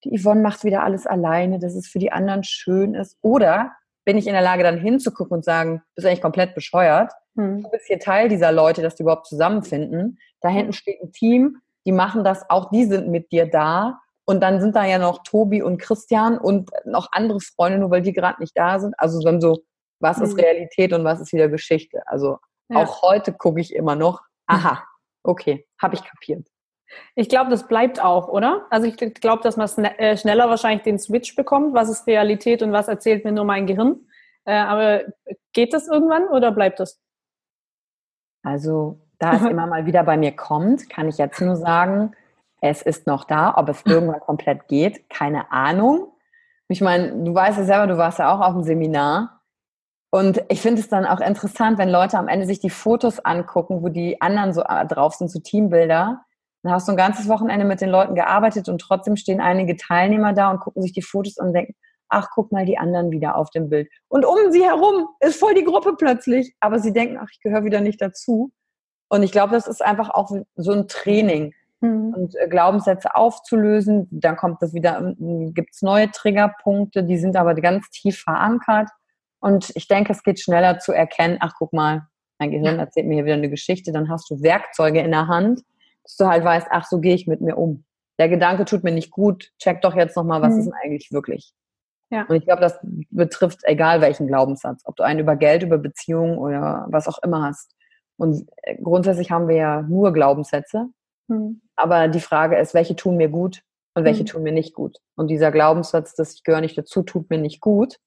die 0.03 0.17
Yvonne 0.17 0.41
macht 0.41 0.63
wieder 0.63 0.83
alles 0.83 1.05
alleine, 1.05 1.59
dass 1.59 1.75
es 1.75 1.87
für 1.87 1.99
die 1.99 2.11
anderen 2.11 2.43
schön 2.43 2.95
ist. 2.95 3.17
Oder 3.21 3.73
bin 4.05 4.17
ich 4.17 4.27
in 4.27 4.33
der 4.33 4.41
Lage, 4.41 4.63
dann 4.63 4.77
hinzugucken 4.77 5.37
und 5.37 5.45
sagen, 5.45 5.81
bist 5.95 6.07
eigentlich 6.07 6.21
komplett 6.21 6.55
bescheuert. 6.55 7.11
Hm. 7.35 7.63
Du 7.63 7.69
bist 7.69 7.85
hier 7.85 7.99
Teil 7.99 8.29
dieser 8.29 8.51
Leute, 8.51 8.81
dass 8.81 8.95
die 8.95 9.03
überhaupt 9.03 9.27
zusammenfinden. 9.27 10.19
Da 10.41 10.49
hinten 10.49 10.73
steht 10.73 11.01
ein 11.01 11.11
Team, 11.11 11.57
die 11.85 11.91
machen 11.91 12.23
das, 12.23 12.49
auch 12.49 12.69
die 12.69 12.85
sind 12.85 13.09
mit 13.09 13.31
dir 13.31 13.45
da. 13.45 13.99
Und 14.25 14.41
dann 14.41 14.61
sind 14.61 14.75
da 14.75 14.85
ja 14.85 14.97
noch 14.97 15.23
Tobi 15.23 15.61
und 15.61 15.77
Christian 15.77 16.37
und 16.37 16.71
noch 16.85 17.09
andere 17.11 17.39
Freunde, 17.39 17.79
nur 17.79 17.91
weil 17.91 18.01
die 18.01 18.13
gerade 18.13 18.39
nicht 18.41 18.57
da 18.57 18.79
sind. 18.79 18.95
Also 18.97 19.19
dann 19.21 19.41
so, 19.41 19.63
was 19.99 20.17
hm. 20.17 20.23
ist 20.23 20.37
Realität 20.37 20.93
und 20.93 21.03
was 21.03 21.19
ist 21.21 21.33
wieder 21.33 21.49
Geschichte? 21.49 22.01
Also 22.05 22.37
ja. 22.69 22.77
auch 22.77 23.01
heute 23.01 23.33
gucke 23.33 23.61
ich 23.61 23.75
immer 23.75 23.95
noch, 23.95 24.21
aha, 24.47 24.83
okay, 25.23 25.67
habe 25.81 25.95
ich 25.95 26.03
kapiert. 26.03 26.47
Ich 27.15 27.29
glaube, 27.29 27.49
das 27.49 27.67
bleibt 27.67 28.03
auch, 28.03 28.27
oder? 28.27 28.65
Also 28.69 28.87
ich 28.87 28.97
glaube, 28.97 29.43
dass 29.43 29.57
man 29.57 29.67
äh, 29.85 30.17
schneller 30.17 30.49
wahrscheinlich 30.49 30.83
den 30.83 30.99
Switch 30.99 31.35
bekommt, 31.35 31.73
was 31.73 31.89
ist 31.89 32.07
Realität 32.07 32.61
und 32.61 32.71
was 32.71 32.87
erzählt 32.87 33.25
mir 33.25 33.31
nur 33.31 33.45
mein 33.45 33.67
Gehirn. 33.67 34.07
Äh, 34.45 34.55
aber 34.55 35.01
geht 35.53 35.73
das 35.73 35.87
irgendwann 35.87 36.27
oder 36.27 36.51
bleibt 36.51 36.79
das? 36.79 36.99
Also 38.43 38.99
da 39.19 39.35
es 39.35 39.41
immer 39.49 39.67
mal 39.67 39.85
wieder 39.85 40.03
bei 40.03 40.17
mir 40.17 40.35
kommt, 40.35 40.89
kann 40.89 41.07
ich 41.07 41.17
jetzt 41.17 41.41
nur 41.41 41.55
sagen, 41.55 42.15
es 42.61 42.81
ist 42.81 43.07
noch 43.07 43.23
da. 43.25 43.55
Ob 43.57 43.69
es 43.69 43.85
irgendwann 43.85 44.19
komplett 44.19 44.67
geht, 44.67 45.09
keine 45.09 45.51
Ahnung. 45.51 46.13
Ich 46.67 46.81
meine, 46.81 47.23
du 47.23 47.33
weißt 47.33 47.57
ja 47.57 47.63
selber, 47.65 47.87
du 47.87 47.97
warst 47.97 48.19
ja 48.19 48.33
auch 48.33 48.39
auf 48.39 48.53
dem 48.53 48.63
Seminar. 48.63 49.41
Und 50.13 50.43
ich 50.49 50.61
finde 50.61 50.81
es 50.81 50.89
dann 50.89 51.05
auch 51.05 51.21
interessant, 51.21 51.77
wenn 51.77 51.89
Leute 51.89 52.17
am 52.17 52.27
Ende 52.27 52.45
sich 52.45 52.59
die 52.59 52.69
Fotos 52.69 53.19
angucken, 53.19 53.81
wo 53.81 53.89
die 53.89 54.21
anderen 54.21 54.53
so 54.53 54.61
äh, 54.61 54.85
drauf 54.85 55.13
sind, 55.13 55.31
so 55.31 55.39
Teambilder 55.39 56.25
dann 56.63 56.73
hast 56.73 56.87
du 56.87 56.91
ein 56.93 56.97
ganzes 56.97 57.27
Wochenende 57.27 57.65
mit 57.65 57.81
den 57.81 57.89
Leuten 57.89 58.15
gearbeitet 58.15 58.69
und 58.69 58.79
trotzdem 58.79 59.15
stehen 59.15 59.41
einige 59.41 59.77
Teilnehmer 59.77 60.33
da 60.33 60.51
und 60.51 60.59
gucken 60.59 60.81
sich 60.81 60.93
die 60.93 61.01
Fotos 61.01 61.37
an 61.37 61.47
und 61.47 61.53
denken, 61.53 61.75
ach, 62.09 62.29
guck 62.33 62.51
mal 62.51 62.65
die 62.65 62.77
anderen 62.77 63.09
wieder 63.11 63.35
auf 63.35 63.49
dem 63.49 63.69
Bild. 63.69 63.89
Und 64.09 64.25
um 64.25 64.51
sie 64.51 64.63
herum 64.63 65.07
ist 65.19 65.39
voll 65.39 65.55
die 65.55 65.63
Gruppe 65.63 65.95
plötzlich, 65.97 66.55
aber 66.59 66.79
sie 66.79 66.93
denken, 66.93 67.17
ach, 67.19 67.29
ich 67.31 67.39
gehöre 67.39 67.63
wieder 67.63 67.81
nicht 67.81 68.01
dazu. 68.01 68.51
Und 69.09 69.23
ich 69.23 69.31
glaube, 69.31 69.53
das 69.53 69.67
ist 69.67 69.81
einfach 69.81 70.09
auch 70.09 70.29
so 70.55 70.71
ein 70.71 70.87
Training. 70.87 71.53
Mhm. 71.79 72.13
Und 72.13 72.35
äh, 72.35 72.47
Glaubenssätze 72.47 73.15
aufzulösen, 73.15 74.07
dann 74.11 74.37
kommt 74.37 74.61
das 74.61 74.73
wieder, 74.73 74.99
ähm, 74.99 75.53
gibt 75.53 75.73
es 75.73 75.81
neue 75.81 76.11
Triggerpunkte, 76.11 77.03
die 77.03 77.17
sind 77.17 77.35
aber 77.35 77.55
ganz 77.55 77.89
tief 77.89 78.19
verankert. 78.19 78.89
Und 79.39 79.71
ich 79.75 79.87
denke, 79.87 80.13
es 80.13 80.21
geht 80.21 80.39
schneller 80.39 80.79
zu 80.79 80.91
erkennen, 80.91 81.37
ach, 81.39 81.53
guck 81.57 81.73
mal, 81.73 82.07
mein 82.39 82.51
Gehirn 82.51 82.79
erzählt 82.79 83.07
mir 83.07 83.15
hier 83.15 83.25
wieder 83.25 83.35
eine 83.35 83.49
Geschichte, 83.49 83.91
dann 83.91 84.09
hast 84.09 84.29
du 84.29 84.41
Werkzeuge 84.41 84.99
in 84.99 85.11
der 85.11 85.27
Hand, 85.27 85.61
dass 86.03 86.15
du 86.15 86.27
halt 86.27 86.43
weißt, 86.43 86.67
ach, 86.69 86.85
so 86.85 86.99
gehe 86.99 87.15
ich 87.15 87.27
mit 87.27 87.41
mir 87.41 87.57
um. 87.57 87.85
Der 88.19 88.29
Gedanke 88.29 88.65
tut 88.65 88.83
mir 88.83 88.91
nicht 88.91 89.11
gut, 89.11 89.51
check 89.57 89.81
doch 89.81 89.95
jetzt 89.95 90.15
nochmal, 90.15 90.41
was 90.41 90.53
mhm. 90.53 90.59
ist 90.59 90.65
denn 90.65 90.75
eigentlich 90.83 91.11
wirklich? 91.11 91.53
Ja. 92.11 92.25
Und 92.27 92.35
ich 92.35 92.43
glaube, 92.43 92.61
das 92.61 92.77
betrifft 93.09 93.61
egal 93.63 94.01
welchen 94.01 94.27
Glaubenssatz, 94.27 94.81
ob 94.85 94.97
du 94.97 95.03
einen 95.03 95.21
über 95.21 95.37
Geld, 95.37 95.63
über 95.63 95.77
Beziehungen 95.77 96.37
oder 96.37 96.85
was 96.89 97.07
auch 97.07 97.19
immer 97.23 97.41
hast. 97.43 97.73
Und 98.17 98.47
äh, 98.63 98.75
grundsätzlich 98.75 99.31
haben 99.31 99.47
wir 99.47 99.55
ja 99.55 99.81
nur 99.81 100.11
Glaubenssätze. 100.11 100.87
Mhm. 101.27 101.61
Aber 101.75 102.09
die 102.09 102.19
Frage 102.19 102.57
ist, 102.57 102.73
welche 102.73 102.95
tun 102.95 103.15
mir 103.15 103.29
gut 103.29 103.63
und 103.95 104.03
welche 104.03 104.23
mhm. 104.23 104.27
tun 104.27 104.43
mir 104.43 104.51
nicht 104.51 104.73
gut? 104.73 104.97
Und 105.15 105.27
dieser 105.27 105.51
Glaubenssatz, 105.51 106.13
dass 106.13 106.33
ich 106.33 106.43
gehöre 106.43 106.61
nicht 106.61 106.77
dazu, 106.77 107.01
tut 107.01 107.29
mir 107.29 107.37
nicht 107.37 107.61
gut. 107.61 107.97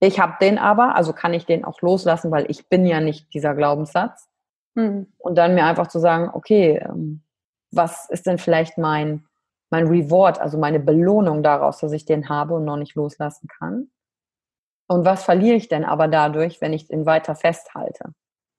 Ich 0.00 0.20
habe 0.20 0.34
den 0.40 0.58
aber, 0.58 0.94
also 0.94 1.12
kann 1.12 1.32
ich 1.32 1.46
den 1.46 1.64
auch 1.64 1.80
loslassen, 1.80 2.30
weil 2.30 2.50
ich 2.50 2.68
bin 2.68 2.84
ja 2.84 3.00
nicht 3.00 3.32
dieser 3.32 3.54
Glaubenssatz. 3.54 4.28
Mhm. 4.74 5.12
Und 5.18 5.36
dann 5.36 5.54
mir 5.54 5.64
einfach 5.64 5.88
zu 5.88 5.98
sagen, 5.98 6.30
okay, 6.32 6.82
ähm, 6.84 7.22
was 7.70 8.08
ist 8.10 8.26
denn 8.26 8.38
vielleicht 8.38 8.78
mein, 8.78 9.26
mein 9.70 9.86
Reward, 9.86 10.40
also 10.40 10.58
meine 10.58 10.80
Belohnung 10.80 11.42
daraus, 11.42 11.78
dass 11.78 11.92
ich 11.92 12.04
den 12.04 12.28
habe 12.28 12.54
und 12.54 12.64
noch 12.64 12.76
nicht 12.76 12.94
loslassen 12.94 13.48
kann? 13.48 13.90
Und 14.88 15.04
was 15.04 15.24
verliere 15.24 15.56
ich 15.56 15.68
denn 15.68 15.84
aber 15.84 16.08
dadurch, 16.08 16.60
wenn 16.60 16.72
ich 16.72 16.86
den 16.86 17.06
weiter 17.06 17.34
festhalte? 17.34 18.12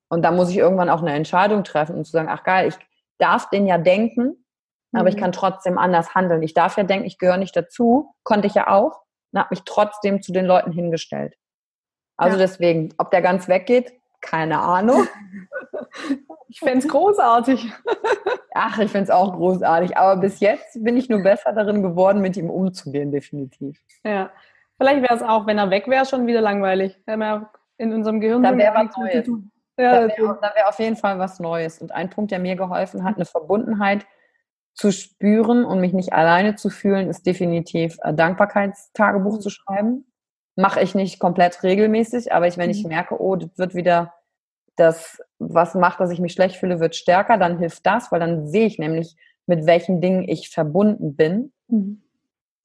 Und 0.10 0.24
da 0.24 0.32
muss 0.32 0.50
ich 0.50 0.58
irgendwann 0.58 0.90
auch 0.90 1.02
eine 1.02 1.14
Entscheidung 1.14 1.64
treffen 1.64 1.96
und 1.96 2.06
zu 2.06 2.12
sagen, 2.12 2.30
ach 2.30 2.44
geil, 2.44 2.68
ich 2.68 2.76
darf 3.18 3.50
den 3.50 3.68
ja 3.68 3.78
denken, 3.78 4.46
aber 4.94 5.10
ich 5.10 5.16
mhm. 5.16 5.22
kann 5.22 5.32
trotzdem 5.32 5.78
anders 5.78 6.14
handeln. 6.16 6.44
Ich 6.44 6.54
darf 6.54 6.78
ja 6.78 6.84
denken, 6.84 7.06
ich 7.06 7.18
gehöre 7.18 7.38
nicht 7.38 7.56
dazu, 7.56 8.14
konnte 8.24 8.48
ich 8.48 8.54
ja 8.54 8.68
auch, 8.68 9.02
und 9.32 9.40
habe 9.40 9.50
mich 9.52 9.64
trotzdem 9.66 10.22
zu 10.22 10.32
den 10.32 10.46
Leuten 10.46 10.72
hingestellt. 10.72 11.36
Also 12.18 12.38
ja. 12.38 12.44
deswegen, 12.44 12.94
ob 12.98 13.12
der 13.12 13.22
ganz 13.22 13.48
weggeht, 13.48 13.94
keine 14.24 14.60
Ahnung. 14.60 15.08
Ich 16.50 16.60
fände 16.60 16.80
es 16.80 16.88
großartig. 16.88 17.72
Ach, 18.54 18.78
ich 18.78 18.92
finde 18.92 19.06
es 19.06 19.10
auch 19.10 19.34
großartig. 19.34 19.98
Aber 19.98 20.22
bis 20.22 20.40
jetzt 20.40 20.84
bin 20.84 20.96
ich 20.98 21.10
nur 21.10 21.24
besser 21.24 21.52
darin 21.52 21.82
geworden, 21.82 22.22
mit 22.22 22.38
ihm 22.38 22.52
umzugehen, 22.52 23.12
definitiv. 23.12 23.80
Ja. 24.04 24.30
Vielleicht 24.78 25.02
wäre 25.02 25.16
es 25.16 25.24
auch, 25.24 25.48
wenn 25.48 25.58
er 25.58 25.72
weg 25.72 25.88
wäre, 25.88 26.06
schon 26.06 26.28
wieder 26.28 26.42
langweilig. 26.42 27.00
Wenn 27.08 27.24
er 27.24 27.50
in 27.78 27.92
unserem 27.92 28.22
Gehirn 28.22 28.44
da 28.44 28.56
wäre 28.56 28.76
was 28.76 28.96
Neues. 28.96 29.28
Ja, 29.80 30.02
da 30.02 30.08
wäre 30.08 30.40
wär 30.56 30.70
auf 30.70 30.78
jeden 30.78 30.96
Fall 30.96 31.18
was 31.18 31.40
Neues. 31.40 31.80
Und 31.80 31.92
ein 31.92 32.12
Punkt, 32.12 32.30
der 32.30 32.38
mir 32.38 32.56
geholfen 32.56 33.04
hat, 33.04 33.16
eine 33.16 33.26
Verbundenheit 33.26 34.06
zu 34.76 34.92
spüren 34.92 35.66
und 35.66 35.80
mich 35.80 35.94
nicht 35.94 36.14
alleine 36.14 36.56
zu 36.56 36.70
fühlen, 36.70 37.10
ist 37.10 37.26
definitiv 37.26 38.00
ein 38.02 38.16
Dankbarkeitstagebuch 38.16 39.40
zu 39.40 39.50
schreiben. 39.50 40.06
Mache 40.56 40.82
ich 40.82 40.96
nicht 40.96 41.20
komplett 41.20 41.64
regelmäßig, 41.64 42.32
aber 42.32 42.48
ich, 42.48 42.58
wenn 42.58 42.70
ich 42.70 42.84
mhm. 42.84 42.90
merke, 42.90 43.20
oh, 43.20 43.36
das 43.36 43.58
wird 43.58 43.76
wieder 43.76 44.14
das, 44.76 45.22
was 45.40 45.76
macht, 45.76 46.00
dass 46.00 46.12
ich 46.12 46.20
mich 46.20 46.34
schlecht 46.34 46.56
fühle, 46.58 46.80
wird 46.80 46.96
stärker, 46.96 47.38
dann 47.38 47.60
hilft 47.60 47.86
das, 47.86 48.12
weil 48.12 48.20
dann 48.20 48.48
sehe 48.48 48.66
ich 48.66 48.80
nämlich, 48.80 49.16
mit 49.46 49.66
welchen 49.66 50.02
Dingen 50.02 50.28
ich 50.28 50.50
verbunden 50.50 51.16
bin. 51.16 51.52
Mhm. 51.68 52.02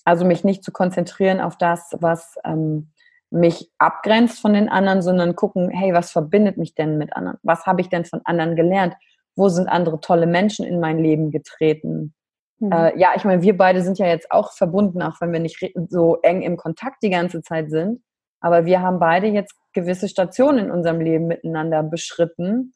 Also 0.05 0.25
mich 0.25 0.45
nicht 0.45 0.65
zu 0.65 0.73
konzentrieren 0.73 1.41
auf 1.41 1.59
das, 1.59 1.97
was 2.01 2.37
ähm, 2.45 2.93
mich 3.31 3.71
abgrenzt 3.79 4.41
von 4.41 4.55
den 4.55 4.69
anderen, 4.69 5.03
sondern 5.03 5.37
gucken, 5.37 5.71
hey, 5.71 5.93
was 5.93 6.11
verbindet 6.11 6.57
mich 6.57 6.75
denn 6.75 6.97
mit 6.97 7.15
anderen? 7.15 7.39
Was 7.43 7.67
habe 7.67 7.81
ich 7.81 7.89
denn 7.89 8.05
von 8.05 8.21
anderen 8.25 8.57
gelernt? 8.57 8.95
Wo 9.37 9.49
sind 9.49 9.69
andere 9.69 10.01
tolle 10.01 10.27
Menschen 10.27 10.65
in 10.65 10.81
mein 10.81 10.99
Leben 10.99 11.31
getreten? 11.31 12.15
Mhm. 12.59 12.73
Äh, 12.73 12.99
ja, 12.99 13.13
ich 13.17 13.25
meine, 13.25 13.43
wir 13.43 13.57
beide 13.57 13.83
sind 13.83 13.99
ja 13.99 14.07
jetzt 14.07 14.31
auch 14.31 14.53
verbunden, 14.53 15.03
auch 15.03 15.21
wenn 15.21 15.33
wir 15.33 15.41
nicht 15.41 15.59
so 15.89 16.19
eng 16.23 16.43
im 16.43 16.57
Kontakt 16.57 17.03
die 17.03 17.11
ganze 17.11 17.43
Zeit 17.43 17.71
sind. 17.71 18.03
Aber 18.41 18.67
wir 18.67 18.81
haben 18.81 18.99
beide 18.99 19.27
jetzt 19.27 19.55
gewisse 19.73 20.09
Stationen 20.09 20.67
in 20.67 20.71
unserem 20.71 21.01
Leben 21.01 21.27
miteinander 21.27 21.83
beschritten. 21.83 22.75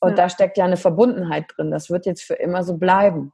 Und 0.00 0.10
ja. 0.10 0.16
da 0.16 0.28
steckt 0.28 0.58
ja 0.58 0.64
eine 0.64 0.76
Verbundenheit 0.76 1.44
drin. 1.56 1.70
Das 1.70 1.90
wird 1.90 2.06
jetzt 2.06 2.22
für 2.22 2.34
immer 2.34 2.62
so 2.64 2.76
bleiben. 2.76 3.32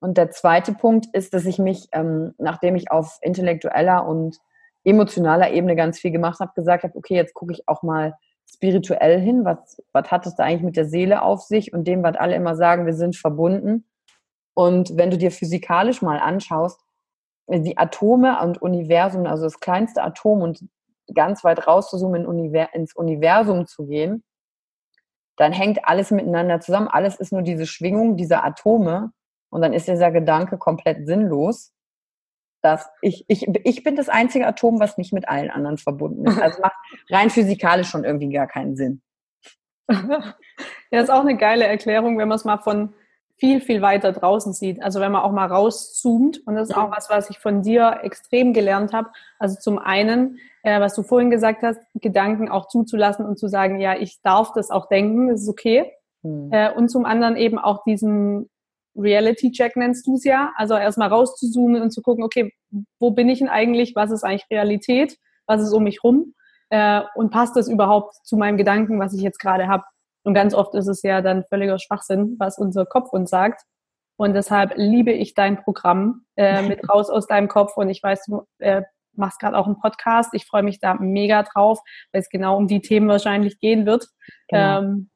Und 0.00 0.18
der 0.18 0.30
zweite 0.30 0.74
Punkt 0.74 1.06
ist, 1.12 1.34
dass 1.34 1.46
ich 1.46 1.58
mich, 1.58 1.88
ähm, 1.92 2.34
nachdem 2.38 2.76
ich 2.76 2.90
auf 2.90 3.18
intellektueller 3.22 4.06
und 4.06 4.36
emotionaler 4.84 5.50
Ebene 5.50 5.74
ganz 5.74 5.98
viel 5.98 6.12
gemacht 6.12 6.38
habe, 6.40 6.52
gesagt 6.54 6.84
habe, 6.84 6.96
okay, 6.96 7.14
jetzt 7.14 7.34
gucke 7.34 7.52
ich 7.52 7.66
auch 7.66 7.82
mal 7.82 8.14
spirituell 8.48 9.20
hin, 9.20 9.44
was, 9.44 9.82
was 9.92 10.10
hat 10.10 10.26
es 10.26 10.36
da 10.36 10.44
eigentlich 10.44 10.62
mit 10.62 10.76
der 10.76 10.84
Seele 10.84 11.22
auf 11.22 11.42
sich 11.42 11.72
und 11.72 11.88
dem, 11.88 12.02
was 12.02 12.16
alle 12.16 12.36
immer 12.36 12.54
sagen, 12.54 12.86
wir 12.86 12.94
sind 12.94 13.16
verbunden. 13.16 13.84
Und 14.56 14.96
wenn 14.96 15.10
du 15.10 15.18
dir 15.18 15.30
physikalisch 15.30 16.02
mal 16.02 16.18
anschaust, 16.18 16.80
die 17.48 17.76
Atome 17.78 18.40
und 18.42 18.60
Universum, 18.60 19.26
also 19.26 19.44
das 19.44 19.60
kleinste 19.60 20.02
Atom 20.02 20.42
und 20.42 20.64
ganz 21.14 21.44
weit 21.44 21.66
rauszuzoomen 21.66 22.22
in 22.22 22.26
Univers 22.26 22.70
ins 22.72 22.96
Universum 22.96 23.66
zu 23.66 23.86
gehen, 23.86 24.24
dann 25.36 25.52
hängt 25.52 25.84
alles 25.84 26.10
miteinander 26.10 26.60
zusammen. 26.60 26.88
Alles 26.88 27.16
ist 27.16 27.32
nur 27.32 27.42
diese 27.42 27.66
Schwingung 27.66 28.16
dieser 28.16 28.44
Atome 28.44 29.12
und 29.50 29.60
dann 29.60 29.72
ist 29.72 29.86
dieser 29.86 30.10
Gedanke 30.10 30.58
komplett 30.58 31.06
sinnlos 31.06 31.76
dass 32.66 32.90
ich, 33.00 33.24
ich, 33.28 33.46
ich 33.64 33.84
bin 33.84 33.94
das 33.94 34.08
einzige 34.08 34.46
Atom, 34.46 34.80
was 34.80 34.98
nicht 34.98 35.12
mit 35.12 35.28
allen 35.28 35.50
anderen 35.50 35.78
verbunden 35.78 36.26
ist. 36.26 36.40
Also 36.40 36.60
macht 36.60 36.74
rein 37.10 37.30
physikalisch 37.30 37.88
schon 37.88 38.04
irgendwie 38.04 38.30
gar 38.30 38.46
keinen 38.46 38.76
Sinn. 38.76 39.02
Ja, 40.92 41.00
ist 41.00 41.10
auch 41.10 41.22
eine 41.22 41.36
geile 41.36 41.66
Erklärung, 41.66 42.16
wenn 42.16 42.28
man 42.28 42.36
es 42.36 42.44
mal 42.44 42.58
von 42.58 42.94
viel, 43.38 43.60
viel 43.60 43.82
weiter 43.82 44.12
draußen 44.12 44.52
sieht. 44.52 44.82
Also 44.82 45.00
wenn 45.00 45.12
man 45.12 45.22
auch 45.22 45.32
mal 45.32 45.46
rauszoomt. 45.46 46.40
Und 46.46 46.54
das 46.54 46.70
ist 46.70 46.76
auch 46.76 46.90
was, 46.90 47.10
was 47.10 47.28
ich 47.30 47.38
von 47.38 47.62
dir 47.62 48.00
extrem 48.02 48.52
gelernt 48.52 48.92
habe. 48.92 49.10
Also 49.38 49.58
zum 49.60 49.78
einen, 49.78 50.38
äh, 50.62 50.80
was 50.80 50.94
du 50.94 51.02
vorhin 51.02 51.30
gesagt 51.30 51.62
hast, 51.62 51.80
Gedanken 51.94 52.48
auch 52.48 52.68
zuzulassen 52.68 53.26
und 53.26 53.38
zu 53.38 53.48
sagen, 53.48 53.78
ja, 53.78 53.96
ich 53.96 54.20
darf 54.22 54.52
das 54.52 54.70
auch 54.70 54.88
denken, 54.88 55.28
das 55.28 55.42
ist 55.42 55.48
okay. 55.48 55.92
Hm. 56.22 56.50
Äh, 56.50 56.72
und 56.72 56.88
zum 56.88 57.04
anderen 57.04 57.36
eben 57.36 57.58
auch 57.58 57.84
diesen 57.84 58.48
Reality-Check 58.96 59.76
nennst 59.76 60.06
du 60.06 60.14
es 60.14 60.24
ja. 60.24 60.52
Also 60.56 60.74
erstmal 60.74 61.08
rauszuzoomen 61.08 61.82
und 61.82 61.90
zu 61.90 62.00
gucken, 62.00 62.24
okay, 62.24 62.54
wo 62.98 63.10
bin 63.10 63.28
ich 63.28 63.40
denn 63.40 63.48
eigentlich? 63.48 63.94
Was 63.94 64.10
ist 64.10 64.24
eigentlich 64.24 64.46
Realität? 64.50 65.18
Was 65.46 65.60
ist 65.60 65.72
um 65.72 65.84
mich 65.84 66.02
rum? 66.02 66.34
Äh, 66.70 67.02
und 67.14 67.30
passt 67.30 67.54
das 67.54 67.68
überhaupt 67.68 68.14
zu 68.24 68.36
meinem 68.36 68.56
Gedanken, 68.56 68.98
was 68.98 69.12
ich 69.12 69.20
jetzt 69.20 69.38
gerade 69.38 69.68
habe? 69.68 69.84
Und 70.26 70.34
ganz 70.34 70.54
oft 70.54 70.74
ist 70.74 70.88
es 70.88 71.02
ja 71.02 71.22
dann 71.22 71.44
völliger 71.44 71.78
Schwachsinn, 71.78 72.34
was 72.40 72.58
unser 72.58 72.84
Kopf 72.84 73.12
uns 73.12 73.30
sagt. 73.30 73.62
Und 74.16 74.34
deshalb 74.34 74.72
liebe 74.74 75.12
ich 75.12 75.34
dein 75.34 75.62
Programm 75.62 76.24
äh, 76.34 76.62
mit 76.68 76.88
raus 76.88 77.10
aus 77.10 77.28
deinem 77.28 77.46
Kopf. 77.46 77.76
Und 77.76 77.90
ich 77.90 78.02
weiß, 78.02 78.24
du 78.24 78.42
äh, 78.58 78.82
machst 79.12 79.38
gerade 79.38 79.56
auch 79.56 79.66
einen 79.66 79.78
Podcast. 79.78 80.30
Ich 80.34 80.44
freue 80.44 80.64
mich 80.64 80.80
da 80.80 80.94
mega 80.94 81.44
drauf, 81.44 81.78
weil 82.10 82.22
es 82.22 82.28
genau 82.28 82.56
um 82.56 82.66
die 82.66 82.80
Themen 82.80 83.06
wahrscheinlich 83.06 83.60
gehen 83.60 83.86
wird. 83.86 84.08
Genau. 84.48 84.80
Ähm, 84.80 85.10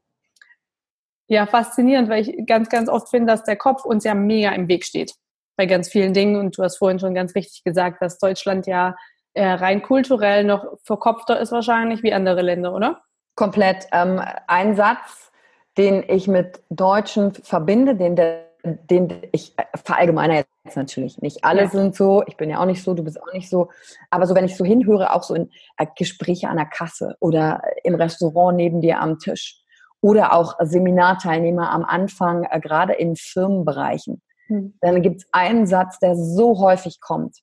ja, 1.26 1.46
faszinierend, 1.46 2.08
weil 2.08 2.28
ich 2.28 2.46
ganz, 2.46 2.68
ganz 2.68 2.88
oft 2.88 3.08
finde, 3.08 3.32
dass 3.32 3.42
der 3.42 3.56
Kopf 3.56 3.84
uns 3.84 4.04
ja 4.04 4.14
mega 4.14 4.50
im 4.50 4.68
Weg 4.68 4.84
steht 4.84 5.14
bei 5.56 5.66
ganz 5.66 5.88
vielen 5.88 6.12
Dingen. 6.12 6.36
Und 6.36 6.56
du 6.56 6.62
hast 6.62 6.76
vorhin 6.76 7.00
schon 7.00 7.14
ganz 7.14 7.34
richtig 7.34 7.64
gesagt, 7.64 8.00
dass 8.00 8.18
Deutschland 8.18 8.68
ja 8.68 8.94
äh, 9.34 9.44
rein 9.44 9.82
kulturell 9.82 10.44
noch 10.44 10.64
verkopfter 10.84 11.40
ist 11.40 11.50
wahrscheinlich 11.50 12.04
wie 12.04 12.12
andere 12.12 12.42
Länder, 12.42 12.72
oder? 12.72 13.02
Komplett. 13.34 13.86
Ähm, 13.92 14.20
ein 14.46 14.76
Satz, 14.76 15.30
den 15.76 16.04
ich 16.06 16.28
mit 16.28 16.62
Deutschen 16.68 17.32
verbinde, 17.32 17.94
den, 17.94 18.16
den 18.64 19.22
ich 19.32 19.58
äh, 19.58 19.64
verallgemeine 19.82 20.44
jetzt 20.64 20.76
natürlich 20.76 21.18
nicht. 21.22 21.44
Alle 21.44 21.62
ja. 21.62 21.68
sind 21.68 21.94
so, 21.94 22.22
ich 22.26 22.36
bin 22.36 22.50
ja 22.50 22.60
auch 22.60 22.66
nicht 22.66 22.82
so, 22.82 22.94
du 22.94 23.02
bist 23.02 23.20
auch 23.20 23.32
nicht 23.32 23.48
so. 23.48 23.70
Aber 24.10 24.26
so, 24.26 24.34
wenn 24.34 24.44
ich 24.44 24.56
so 24.56 24.64
hinhöre, 24.64 25.12
auch 25.12 25.22
so 25.22 25.34
in 25.34 25.50
äh, 25.78 25.86
Gespräche 25.96 26.48
an 26.48 26.56
der 26.56 26.66
Kasse 26.66 27.16
oder 27.20 27.62
im 27.84 27.94
Restaurant 27.94 28.56
neben 28.56 28.80
dir 28.80 29.00
am 29.00 29.18
Tisch 29.18 29.62
oder 30.00 30.32
auch 30.32 30.56
Seminarteilnehmer 30.60 31.70
am 31.70 31.84
Anfang, 31.84 32.44
äh, 32.44 32.60
gerade 32.60 32.94
in 32.94 33.16
Firmenbereichen. 33.16 34.22
Mhm. 34.48 34.74
Dann 34.80 35.02
gibt 35.02 35.22
es 35.22 35.28
einen 35.32 35.66
Satz, 35.66 35.98
der 35.98 36.16
so 36.16 36.58
häufig 36.58 37.00
kommt. 37.00 37.38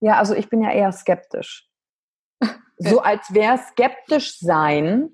Ja, 0.00 0.18
also 0.18 0.34
ich 0.34 0.48
bin 0.48 0.62
ja 0.62 0.70
eher 0.70 0.92
skeptisch. 0.92 1.68
So 2.78 3.00
als 3.00 3.32
wäre 3.32 3.58
skeptisch 3.58 4.38
sein 4.38 5.10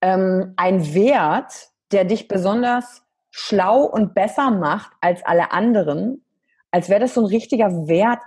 ähm, 0.00 0.54
ein 0.56 0.94
Wert, 0.94 1.68
der 1.92 2.04
dich 2.04 2.28
besonders 2.28 3.02
schlau 3.30 3.82
und 3.82 4.14
besser 4.14 4.50
macht 4.50 4.92
als 5.00 5.24
alle 5.24 5.52
anderen, 5.52 6.24
als 6.70 6.88
wäre 6.88 7.00
das 7.00 7.14
so 7.14 7.22
ein 7.22 7.26
richtiger 7.26 7.70
Wert 7.88 8.20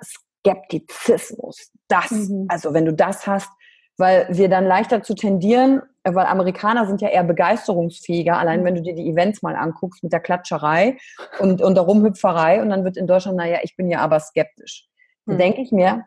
Skeptizismus. 0.43 1.71
Das, 1.87 2.11
mhm. 2.11 2.45
also 2.49 2.73
wenn 2.73 2.85
du 2.85 2.93
das 2.93 3.27
hast, 3.27 3.49
weil 3.97 4.27
wir 4.29 4.49
dann 4.49 4.65
leichter 4.65 5.03
zu 5.03 5.13
tendieren, 5.13 5.81
weil 6.03 6.25
Amerikaner 6.25 6.87
sind 6.87 7.01
ja 7.01 7.09
eher 7.09 7.23
begeisterungsfähiger, 7.23 8.37
allein 8.37 8.61
mhm. 8.61 8.65
wenn 8.65 8.75
du 8.75 8.81
dir 8.81 8.95
die 8.95 9.09
Events 9.09 9.43
mal 9.43 9.55
anguckst 9.55 10.01
mit 10.01 10.11
der 10.11 10.19
Klatscherei 10.19 10.97
und, 11.39 11.61
und 11.61 11.75
der 11.75 11.83
Rumhüpferei 11.83 12.61
und 12.61 12.69
dann 12.69 12.83
wird 12.83 12.97
in 12.97 13.05
Deutschland, 13.05 13.37
naja, 13.37 13.59
ich 13.61 13.75
bin 13.75 13.89
ja 13.89 13.99
aber 13.99 14.19
skeptisch. 14.19 14.87
Dann 15.25 15.35
hm. 15.35 15.39
denke 15.39 15.61
ich 15.61 15.71
mir, 15.71 16.05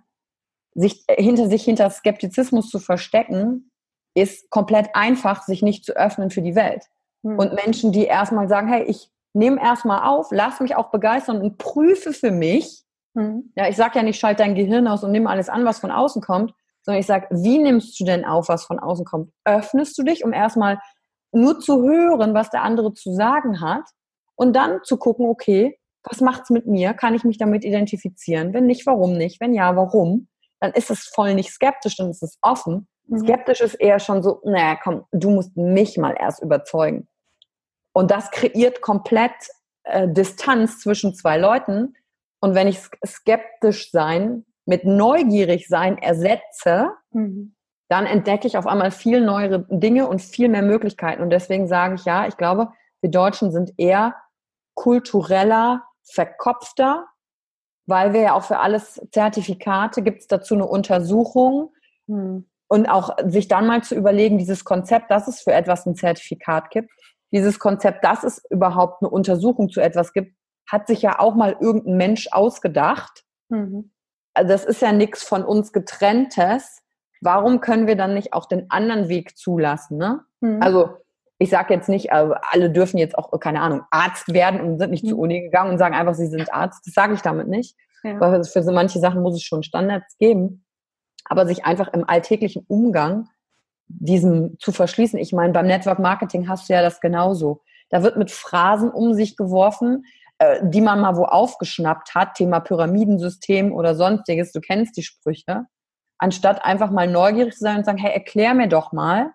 sich 0.74 1.04
äh, 1.06 1.22
hinter 1.22 1.48
sich 1.48 1.64
hinter 1.64 1.90
Skeptizismus 1.90 2.68
zu 2.68 2.78
verstecken, 2.78 3.70
ist 4.14 4.50
komplett 4.50 4.88
einfach, 4.94 5.42
sich 5.42 5.62
nicht 5.62 5.84
zu 5.84 5.96
öffnen 5.96 6.30
für 6.30 6.42
die 6.42 6.54
Welt. 6.54 6.84
Hm. 7.24 7.38
Und 7.38 7.54
Menschen, 7.54 7.92
die 7.92 8.04
erstmal 8.04 8.48
sagen, 8.48 8.68
hey, 8.68 8.84
ich 8.84 9.10
nehme 9.32 9.60
erstmal 9.60 10.08
auf, 10.08 10.28
lass 10.30 10.60
mich 10.60 10.76
auch 10.76 10.90
begeistern 10.90 11.40
und 11.40 11.58
prüfe 11.58 12.12
für 12.12 12.30
mich. 12.30 12.84
Hm. 13.16 13.52
Ja, 13.56 13.68
ich 13.68 13.76
sage 13.76 13.98
ja 13.98 14.02
nicht, 14.02 14.18
schalt 14.18 14.40
dein 14.40 14.54
Gehirn 14.54 14.87
aus 14.87 15.04
und 15.04 15.12
nimm 15.12 15.26
alles 15.26 15.48
an, 15.48 15.64
was 15.64 15.78
von 15.78 15.90
außen 15.90 16.22
kommt, 16.22 16.52
sondern 16.82 17.00
ich 17.00 17.06
sage, 17.06 17.26
wie 17.30 17.58
nimmst 17.58 17.98
du 17.98 18.04
denn 18.04 18.24
auf, 18.24 18.48
was 18.48 18.64
von 18.64 18.78
außen 18.78 19.04
kommt? 19.04 19.32
Öffnest 19.44 19.96
du 19.98 20.02
dich, 20.02 20.24
um 20.24 20.32
erstmal 20.32 20.78
nur 21.32 21.58
zu 21.58 21.82
hören, 21.82 22.34
was 22.34 22.50
der 22.50 22.62
andere 22.62 22.94
zu 22.94 23.12
sagen 23.12 23.60
hat 23.60 23.84
und 24.37 24.54
dann 24.54 24.80
zu 24.84 24.96
gucken, 24.96 25.26
okay, 25.26 25.78
was 26.04 26.20
macht's 26.20 26.50
mit 26.50 26.66
mir? 26.66 26.94
Kann 26.94 27.14
ich 27.14 27.24
mich 27.24 27.38
damit 27.38 27.64
identifizieren? 27.64 28.52
Wenn 28.52 28.66
nicht, 28.66 28.87
warum 28.87 29.16
nicht? 29.16 29.40
Wenn 29.40 29.54
ja, 29.54 29.74
warum? 29.74 30.28
Dann 30.64 30.72
ist 30.72 30.90
es 30.90 31.05
voll 31.09 31.35
nicht 31.35 31.50
skeptisch, 31.50 31.98
dann 31.98 32.09
ist 32.09 32.22
es 32.22 32.38
offen. 32.40 32.88
Mhm. 33.07 33.18
Skeptisch 33.18 33.61
ist 33.61 33.74
eher 33.74 33.98
schon 33.98 34.22
so, 34.22 34.40
naja, 34.44 34.79
komm, 34.83 35.05
du 35.12 35.29
musst 35.29 35.55
mich 35.59 35.98
mal 35.98 36.16
erst 36.18 36.42
überzeugen. 36.42 37.07
Und 37.92 38.11
das 38.11 38.31
kreiert 38.31 38.81
komplett 38.81 39.35
äh, 39.83 40.09
Distanz 40.09 40.81
zwischen 40.81 41.14
zwei 41.14 41.37
Leuten. 41.37 41.92
Und 42.40 42.55
wenn 42.55 42.66
ich 42.66 42.79
skeptisch 43.05 43.90
sein 43.90 44.46
mit 44.64 44.87
neugierig 44.87 45.68
sein 45.68 45.98
ersetze, 45.98 46.92
mhm. 47.11 47.55
dann 47.90 48.07
entdecke 48.07 48.46
ich 48.46 48.57
auf 48.57 48.66
einmal 48.66 48.90
viel 48.90 49.20
neuere 49.20 49.66
Dinge 49.68 50.09
und 50.09 50.22
viel 50.22 50.48
mehr 50.48 50.62
Möglichkeiten. 50.62 51.20
Und 51.20 51.29
deswegen 51.29 51.68
sage 51.68 51.96
ich 51.96 52.07
ja, 52.07 52.27
ich 52.27 52.38
glaube, 52.38 52.72
wir 53.03 53.11
Deutschen 53.11 53.53
sind 53.53 53.74
eher 53.77 54.16
kultureller, 54.72 55.85
verkopfter, 56.11 57.05
weil 57.87 58.12
wir 58.12 58.20
ja 58.20 58.33
auch 58.35 58.44
für 58.44 58.59
alles 58.59 59.01
Zertifikate 59.12 60.03
gibt 60.03 60.20
es 60.23 60.27
dazu 60.27 60.55
eine 60.55 60.66
Untersuchung. 60.66 61.73
Mhm. 62.07 62.47
Und 62.66 62.87
auch 62.88 63.16
sich 63.27 63.47
dann 63.47 63.66
mal 63.66 63.83
zu 63.83 63.94
überlegen, 63.94 64.38
dieses 64.38 64.64
Konzept, 64.64 65.11
dass 65.11 65.29
es 65.29 65.42
für 65.42 65.53
etwas 65.53 65.87
ein 65.87 65.94
Zertifikat 65.94 66.70
gibt, 66.70 66.90
dieses 67.31 67.59
Konzept, 67.59 68.05
dass 68.05 68.25
es 68.25 68.42
überhaupt 68.49 69.03
eine 69.03 69.11
Untersuchung 69.11 69.68
zu 69.68 69.81
etwas 69.81 70.12
gibt, 70.12 70.35
hat 70.66 70.87
sich 70.87 71.03
ja 71.03 71.18
auch 71.18 71.35
mal 71.35 71.57
irgendein 71.61 71.97
Mensch 71.97 72.29
ausgedacht. 72.33 73.25
Mhm. 73.49 73.92
Also 74.33 74.49
das 74.49 74.64
ist 74.64 74.83
ja 74.83 74.92
nichts 74.92 75.23
von 75.23 75.44
uns 75.44 75.73
getrenntes. 75.73 76.83
Warum 77.20 77.61
können 77.61 77.87
wir 77.87 77.97
dann 77.97 78.14
nicht 78.14 78.33
auch 78.33 78.47
den 78.47 78.70
anderen 78.70 79.09
Weg 79.09 79.37
zulassen? 79.37 79.99
Ne? 79.99 80.20
Mhm. 80.40 80.62
Also 80.62 80.97
ich 81.44 81.50
sage 81.50 81.72
jetzt 81.72 81.88
nicht, 81.88 82.11
äh, 82.11 82.28
alle 82.50 82.70
dürfen 82.70 82.98
jetzt 82.98 83.16
auch, 83.16 83.38
keine 83.38 83.61
Ahnung, 83.61 83.83
Arzt 83.90 84.33
werden 84.33 84.61
und 84.61 84.78
sind 84.78 84.90
nicht 84.90 85.04
mhm. 85.04 85.11
zur 85.11 85.18
Uni 85.18 85.42
gegangen 85.42 85.70
und 85.70 85.78
sagen 85.78 85.94
einfach, 85.94 86.14
sie 86.14 86.26
sind 86.26 86.52
Arzt. 86.52 86.87
Das 86.87 86.94
sage 86.94 87.14
ich 87.14 87.22
damit 87.22 87.48
nicht. 87.48 87.76
Ja. 88.02 88.20
Weil 88.20 88.44
für 88.44 88.62
so 88.62 88.72
manche 88.72 88.98
Sachen 88.98 89.22
muss 89.22 89.35
es 89.35 89.42
schon 89.42 89.62
Standards 89.62 90.16
geben. 90.18 90.64
Aber 91.26 91.46
sich 91.46 91.64
einfach 91.64 91.92
im 91.92 92.09
alltäglichen 92.09 92.64
Umgang 92.68 93.28
diesem 93.88 94.59
zu 94.59 94.72
verschließen. 94.72 95.18
Ich 95.18 95.33
meine, 95.33 95.52
beim 95.52 95.66
Network 95.66 95.98
Marketing 95.98 96.48
hast 96.48 96.68
du 96.68 96.74
ja 96.74 96.83
das 96.83 97.00
genauso. 97.00 97.62
Da 97.90 98.02
wird 98.02 98.16
mit 98.16 98.30
Phrasen 98.30 98.90
um 98.90 99.14
sich 99.14 99.37
geworfen, 99.37 100.04
äh, 100.38 100.61
die 100.62 100.80
man 100.80 101.00
mal 101.00 101.16
wo 101.16 101.24
aufgeschnappt 101.24 102.14
hat, 102.14 102.35
Thema 102.35 102.61
Pyramidensystem 102.61 103.72
oder 103.72 103.94
sonstiges. 103.94 104.52
Du 104.52 104.61
kennst 104.61 104.96
die 104.96 105.02
Sprüche. 105.02 105.66
Anstatt 106.18 106.64
einfach 106.64 106.90
mal 106.90 107.09
neugierig 107.09 107.54
zu 107.54 107.61
sein 107.61 107.78
und 107.78 107.85
sagen, 107.85 107.98
hey, 107.98 108.12
erklär 108.12 108.54
mir 108.54 108.68
doch 108.68 108.92
mal, 108.92 109.33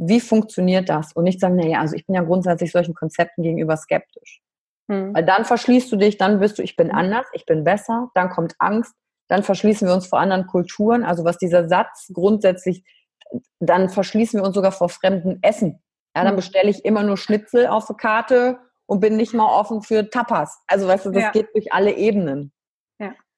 wie 0.00 0.20
funktioniert 0.20 0.88
das? 0.88 1.12
Und 1.12 1.24
nicht 1.24 1.40
sagen, 1.40 1.56
naja, 1.56 1.80
also 1.80 1.94
ich 1.94 2.06
bin 2.06 2.14
ja 2.14 2.22
grundsätzlich 2.22 2.72
solchen 2.72 2.94
Konzepten 2.94 3.42
gegenüber 3.42 3.76
skeptisch. 3.76 4.40
Hm. 4.90 5.14
Weil 5.14 5.24
dann 5.24 5.44
verschließt 5.44 5.92
du 5.92 5.96
dich, 5.96 6.16
dann 6.16 6.40
bist 6.40 6.58
du, 6.58 6.62
ich 6.62 6.74
bin 6.74 6.88
hm. 6.88 6.96
anders, 6.96 7.26
ich 7.34 7.44
bin 7.44 7.64
besser, 7.64 8.10
dann 8.14 8.30
kommt 8.30 8.54
Angst, 8.58 8.94
dann 9.28 9.42
verschließen 9.42 9.86
wir 9.86 9.94
uns 9.94 10.06
vor 10.06 10.18
anderen 10.18 10.46
Kulturen. 10.46 11.04
Also 11.04 11.24
was 11.24 11.36
dieser 11.36 11.68
Satz 11.68 12.10
grundsätzlich, 12.14 12.82
dann 13.60 13.90
verschließen 13.90 14.40
wir 14.40 14.46
uns 14.46 14.54
sogar 14.54 14.72
vor 14.72 14.88
fremden 14.88 15.38
Essen. 15.42 15.82
Ja, 16.16 16.22
dann 16.22 16.28
hm. 16.28 16.36
bestelle 16.36 16.70
ich 16.70 16.84
immer 16.86 17.02
nur 17.02 17.18
Schnitzel 17.18 17.66
auf 17.66 17.86
der 17.86 17.96
Karte 17.96 18.58
und 18.86 19.00
bin 19.00 19.16
nicht 19.16 19.34
mal 19.34 19.46
offen 19.46 19.82
für 19.82 20.08
Tapas. 20.08 20.62
Also 20.66 20.88
weißt 20.88 21.06
du, 21.06 21.10
das 21.10 21.24
ja. 21.24 21.30
geht 21.30 21.48
durch 21.54 21.74
alle 21.74 21.92
Ebenen. 21.92 22.52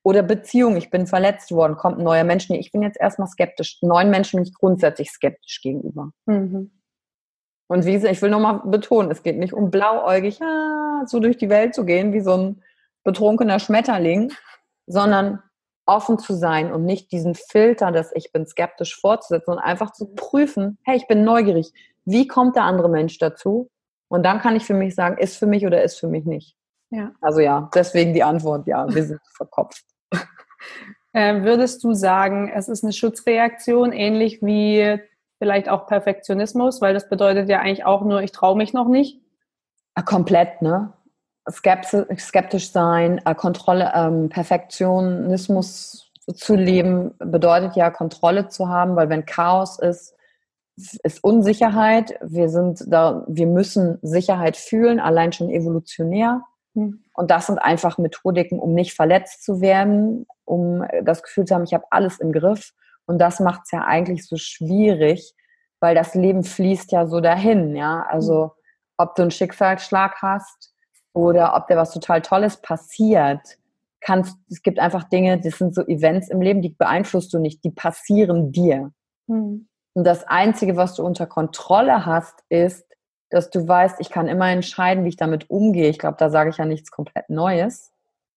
Ja. 0.05 0.11
Oder 0.11 0.23
Beziehung, 0.23 0.77
ich 0.77 0.91
bin 0.91 1.07
verletzt 1.07 1.53
worden, 1.53 1.77
kommt 1.77 1.99
ein 1.99 2.05
neuer 2.05 2.25
Mensch. 2.25 2.49
Nee, 2.49 2.59
ich 2.59 2.73
bin 2.73 2.83
jetzt 2.83 3.01
erstmal 3.01 3.29
skeptisch. 3.29 3.79
Neuen 3.83 4.11
Menschen 4.11 4.39
bin 4.39 4.47
ich 4.47 4.55
grundsätzlich 4.55 5.11
skeptisch 5.11 5.61
gegenüber. 5.63 6.11
Mhm. 6.27 6.73
Und 7.69 7.87
wie 7.87 7.97
ich 7.97 8.21
will 8.21 8.31
nochmal 8.31 8.61
betonen, 8.65 9.11
es 9.11 9.23
geht 9.23 9.39
nicht 9.39 9.55
um 9.55 9.71
blauäugig, 9.71 10.43
ah, 10.43 11.05
so 11.07 11.21
durch 11.21 11.39
die 11.39 11.49
Welt 11.49 11.75
zu 11.75 11.85
gehen 11.87 12.13
wie 12.13 12.21
so 12.21 12.37
ein 12.37 12.63
betrunkener 13.05 13.59
Schmetterling, 13.59 14.33
sondern 14.87 15.43
offen 15.87 16.19
zu 16.19 16.35
sein 16.35 16.73
und 16.73 16.85
nicht 16.85 17.11
diesen 17.13 17.35
Filter, 17.35 17.91
dass 17.91 18.13
ich 18.15 18.33
bin 18.33 18.47
skeptisch 18.47 19.01
fortzusetzen 19.01 19.53
und 19.53 19.59
einfach 19.59 19.93
zu 19.93 20.15
prüfen, 20.15 20.79
hey, 20.85 20.97
ich 20.97 21.07
bin 21.07 21.25
neugierig. 21.25 21.73
Wie 22.05 22.27
kommt 22.27 22.57
der 22.57 22.65
andere 22.65 22.89
Mensch 22.89 23.19
dazu? 23.19 23.71
Und 24.09 24.25
dann 24.25 24.41
kann 24.41 24.57
ich 24.57 24.65
für 24.65 24.75
mich 24.75 24.95
sagen, 24.95 25.17
ist 25.19 25.37
für 25.37 25.47
mich 25.47 25.65
oder 25.65 25.83
ist 25.83 25.99
für 25.99 26.09
mich 26.09 26.25
nicht. 26.25 26.57
Ja. 26.91 27.13
Also 27.21 27.41
ja, 27.41 27.71
deswegen 27.75 28.13
die 28.13 28.23
Antwort, 28.23 28.67
ja, 28.67 28.87
wir 28.93 29.05
sind 29.05 29.21
verkopft. 29.37 29.85
Äh, 31.13 31.43
würdest 31.43 31.85
du 31.85 31.93
sagen, 31.93 32.51
es 32.55 32.69
ist 32.69 32.85
eine 32.85 32.93
Schutzreaktion, 32.93 33.93
ähnlich 33.93 34.43
wie 34.43 34.99
vielleicht 35.39 35.69
auch 35.69 35.87
Perfektionismus, 35.87 36.81
weil 36.81 36.95
das 36.95 37.09
bedeutet 37.09 37.49
ja 37.49 37.59
eigentlich 37.61 37.85
auch 37.85 38.03
nur, 38.03 38.23
ich 38.23 38.33
traue 38.33 38.57
mich 38.57 38.73
noch 38.73 38.89
nicht? 38.89 39.21
Komplett, 40.05 40.63
ne? 40.63 40.93
Skeptisch 41.51 42.71
sein, 42.71 43.21
äh, 43.25 43.35
Kontrolle, 43.35 43.93
ähm, 43.95 44.29
Perfektionismus 44.29 46.13
zu 46.35 46.55
leben, 46.55 47.15
bedeutet 47.19 47.75
ja 47.75 47.91
Kontrolle 47.91 48.49
zu 48.49 48.69
haben, 48.69 48.95
weil 48.95 49.09
wenn 49.09 49.27
Chaos 49.27 49.79
ist, 49.79 50.15
ist 50.77 51.23
Unsicherheit. 51.23 52.15
Wir 52.23 52.49
sind 52.49 52.85
da, 52.87 53.25
wir 53.27 53.47
müssen 53.47 53.99
Sicherheit 54.03 54.57
fühlen, 54.57 55.01
allein 55.01 55.33
schon 55.33 55.51
evolutionär. 55.51 56.43
Hm. 56.75 57.03
Und 57.15 57.31
das 57.31 57.47
sind 57.47 57.59
einfach 57.59 57.99
Methodiken, 57.99 58.59
um 58.59 58.75
nicht 58.75 58.95
verletzt 58.95 59.45
zu 59.45 59.61
werden, 59.61 60.27
um 60.45 60.85
das 61.03 61.23
Gefühl 61.23 61.45
zu 61.45 61.55
haben, 61.55 61.65
ich 61.65 61.75
habe 61.75 61.85
alles 61.91 62.19
im 62.19 62.33
Griff. 62.33 62.73
Und 63.07 63.19
das 63.19 63.41
macht 63.41 63.63
es 63.65 63.73
ja 63.73 63.85
eigentlich 63.85 64.27
so 64.27 64.37
schwierig, 64.37 65.35
weil 65.81 65.95
das 65.95 66.15
Leben 66.15 66.45
fließt 66.45 66.93
ja 66.93 67.07
so 67.07 67.21
dahin, 67.21 67.75
ja. 67.77 68.05
Also 68.09 68.45
hm. 68.45 68.51
ob 68.99 69.15
du 69.15 69.23
einen 69.23 69.31
Schicksalsschlag 69.31 70.17
hast 70.23 70.73
oder 71.13 71.55
ob 71.57 71.67
dir 71.67 71.77
was 71.77 71.93
total 71.93 72.23
Tolles 72.23 72.57
passiert, 72.57 73.59
kannst, 74.01 74.37
es 74.51 74.63
gibt 74.63 74.79
einfach 74.79 75.05
Dinge, 75.05 75.41
das 75.41 75.59
sind 75.59 75.75
so 75.75 75.87
Events 75.87 76.29
im 76.29 76.43
Leben, 76.43 76.61
die 76.61 76.71
beeinflusst 76.71 77.33
du 77.33 77.39
nicht, 77.39 77.65
die 77.65 77.71
passieren 77.71 78.53
dir. 78.53 78.93
Mhm. 79.29 79.69
Und 79.95 80.05
das 80.05 80.25
Einzige, 80.25 80.77
was 80.77 80.95
du 80.95 81.05
unter 81.05 81.27
Kontrolle 81.27 82.05
hast, 82.07 82.43
ist, 82.49 82.85
dass 83.33 83.51
du 83.51 83.67
weißt, 83.67 83.97
ich 84.01 84.11
kann 84.11 84.29
immer 84.29 84.49
entscheiden, 84.51 85.05
wie 85.05 85.09
ich 85.09 85.17
damit 85.17 85.49
umgehe. 85.49 85.89
Ich 85.89 85.99
glaube, 85.99 86.17
da 86.19 86.31
sage 86.31 86.51
ich 86.51 86.59
ja 86.59 86.65
nichts 86.65 86.91
komplett 86.91 87.31
Neues. 87.31 87.91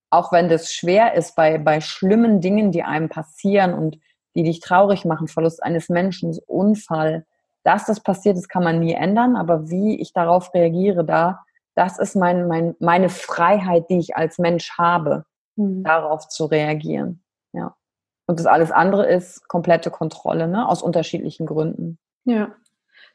Auch 0.09 0.31
wenn 0.31 0.47
das 0.47 0.73
schwer 0.73 1.13
ist 1.15 1.35
bei, 1.35 1.57
bei 1.57 1.81
schlimmen 1.81 2.39
Dingen, 2.39 2.71
die 2.71 2.83
einem 2.83 3.09
passieren 3.09 3.73
und 3.73 3.99
die 4.35 4.43
dich 4.43 4.59
traurig 4.59 5.05
machen, 5.05 5.27
Verlust 5.27 5.61
eines 5.63 5.89
Menschen, 5.89 6.37
Unfall, 6.47 7.25
dass 7.63 7.85
das 7.85 7.99
passiert 7.99 8.37
ist, 8.37 8.47
kann 8.47 8.63
man 8.63 8.79
nie 8.79 8.93
ändern. 8.93 9.35
Aber 9.35 9.69
wie 9.69 9.99
ich 9.99 10.13
darauf 10.13 10.53
reagiere, 10.53 11.03
da, 11.03 11.43
das 11.73 11.99
ist 11.99 12.15
mein, 12.15 12.47
mein, 12.47 12.75
meine 12.79 13.09
Freiheit, 13.09 13.89
die 13.89 13.99
ich 13.99 14.15
als 14.15 14.37
Mensch 14.37 14.77
habe, 14.77 15.25
mhm. 15.55 15.83
darauf 15.83 16.29
zu 16.29 16.45
reagieren. 16.45 17.23
Ja. 17.53 17.75
Und 18.27 18.39
das 18.39 18.45
alles 18.45 18.71
andere 18.71 19.07
ist 19.07 19.47
komplette 19.47 19.91
Kontrolle, 19.91 20.47
ne? 20.47 20.67
aus 20.67 20.81
unterschiedlichen 20.81 21.45
Gründen. 21.45 21.99
Ja. 22.23 22.55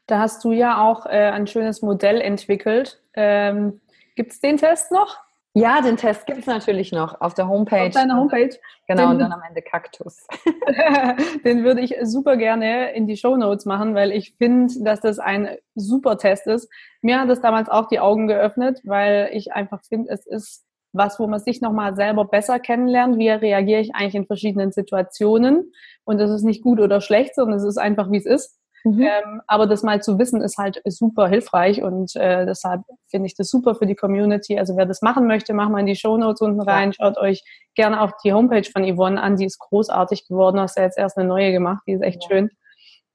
Da 0.07 0.19
hast 0.19 0.43
du 0.43 0.51
ja 0.51 0.81
auch 0.81 1.05
äh, 1.05 1.29
ein 1.29 1.47
schönes 1.47 1.81
Modell 1.81 2.21
entwickelt. 2.21 3.01
Ähm, 3.13 3.81
gibt 4.15 4.31
es 4.33 4.39
den 4.39 4.57
Test 4.57 4.91
noch? 4.91 5.17
Ja, 5.53 5.81
den 5.81 5.97
Test 5.97 6.27
gibt 6.27 6.39
es 6.39 6.45
natürlich 6.45 6.93
noch 6.93 7.19
auf 7.19 7.33
der 7.33 7.49
Homepage. 7.49 7.87
Auf 7.87 7.93
deiner 7.93 8.15
Homepage. 8.17 8.57
Genau, 8.87 9.03
den, 9.03 9.11
und 9.11 9.19
dann 9.19 9.33
am 9.33 9.41
Ende 9.45 9.61
Kaktus. 9.61 10.25
den 11.43 11.65
würde 11.65 11.81
ich 11.81 11.97
super 12.03 12.37
gerne 12.37 12.93
in 12.93 13.05
die 13.05 13.17
Show 13.17 13.35
Notes 13.35 13.65
machen, 13.65 13.93
weil 13.93 14.13
ich 14.13 14.35
finde, 14.37 14.73
dass 14.81 15.01
das 15.01 15.19
ein 15.19 15.49
super 15.75 16.17
Test 16.17 16.47
ist. 16.47 16.69
Mir 17.01 17.19
hat 17.19 17.29
es 17.29 17.41
damals 17.41 17.67
auch 17.67 17.87
die 17.87 17.99
Augen 17.99 18.27
geöffnet, 18.27 18.79
weil 18.85 19.29
ich 19.33 19.51
einfach 19.51 19.81
finde, 19.83 20.09
es 20.11 20.25
ist 20.25 20.65
was, 20.93 21.19
wo 21.19 21.27
man 21.27 21.39
sich 21.39 21.61
nochmal 21.61 21.95
selber 21.95 22.25
besser 22.25 22.59
kennenlernt. 22.59 23.17
Wie 23.17 23.29
reagiere 23.29 23.81
ich 23.81 23.93
eigentlich 23.93 24.15
in 24.15 24.27
verschiedenen 24.27 24.71
Situationen? 24.71 25.73
Und 26.05 26.17
das 26.17 26.31
ist 26.31 26.43
nicht 26.43 26.63
gut 26.63 26.79
oder 26.79 27.01
schlecht, 27.01 27.35
sondern 27.35 27.57
es 27.57 27.65
ist 27.65 27.77
einfach, 27.77 28.09
wie 28.11 28.17
es 28.17 28.25
ist. 28.25 28.57
Mhm. 28.83 29.01
Ähm, 29.01 29.41
aber 29.47 29.67
das 29.67 29.83
mal 29.83 30.01
zu 30.01 30.17
wissen, 30.17 30.41
ist 30.41 30.57
halt 30.57 30.81
super 30.85 31.27
hilfreich 31.27 31.83
und 31.83 32.15
äh, 32.15 32.45
deshalb 32.45 32.81
finde 33.07 33.27
ich 33.27 33.35
das 33.35 33.49
super 33.49 33.75
für 33.75 33.85
die 33.85 33.95
Community. 33.95 34.57
Also 34.57 34.75
wer 34.75 34.85
das 34.85 35.01
machen 35.01 35.27
möchte, 35.27 35.53
macht 35.53 35.71
mal 35.71 35.79
in 35.79 35.85
die 35.85 35.95
Show 35.95 36.17
Notes 36.17 36.41
unten 36.41 36.61
rein. 36.61 36.93
Schaut 36.93 37.17
euch 37.17 37.43
gerne 37.75 38.01
auch 38.01 38.11
die 38.23 38.33
Homepage 38.33 38.67
von 38.71 38.83
Yvonne 38.83 39.21
an. 39.21 39.37
Die 39.37 39.45
ist 39.45 39.59
großartig 39.59 40.27
geworden. 40.27 40.59
Hast 40.59 40.77
ja 40.77 40.83
jetzt 40.83 40.97
erst 40.97 41.17
eine 41.17 41.27
neue 41.27 41.51
gemacht. 41.51 41.83
Die 41.87 41.93
ist 41.93 42.01
echt 42.01 42.23
ja. 42.23 42.29
schön. 42.29 42.49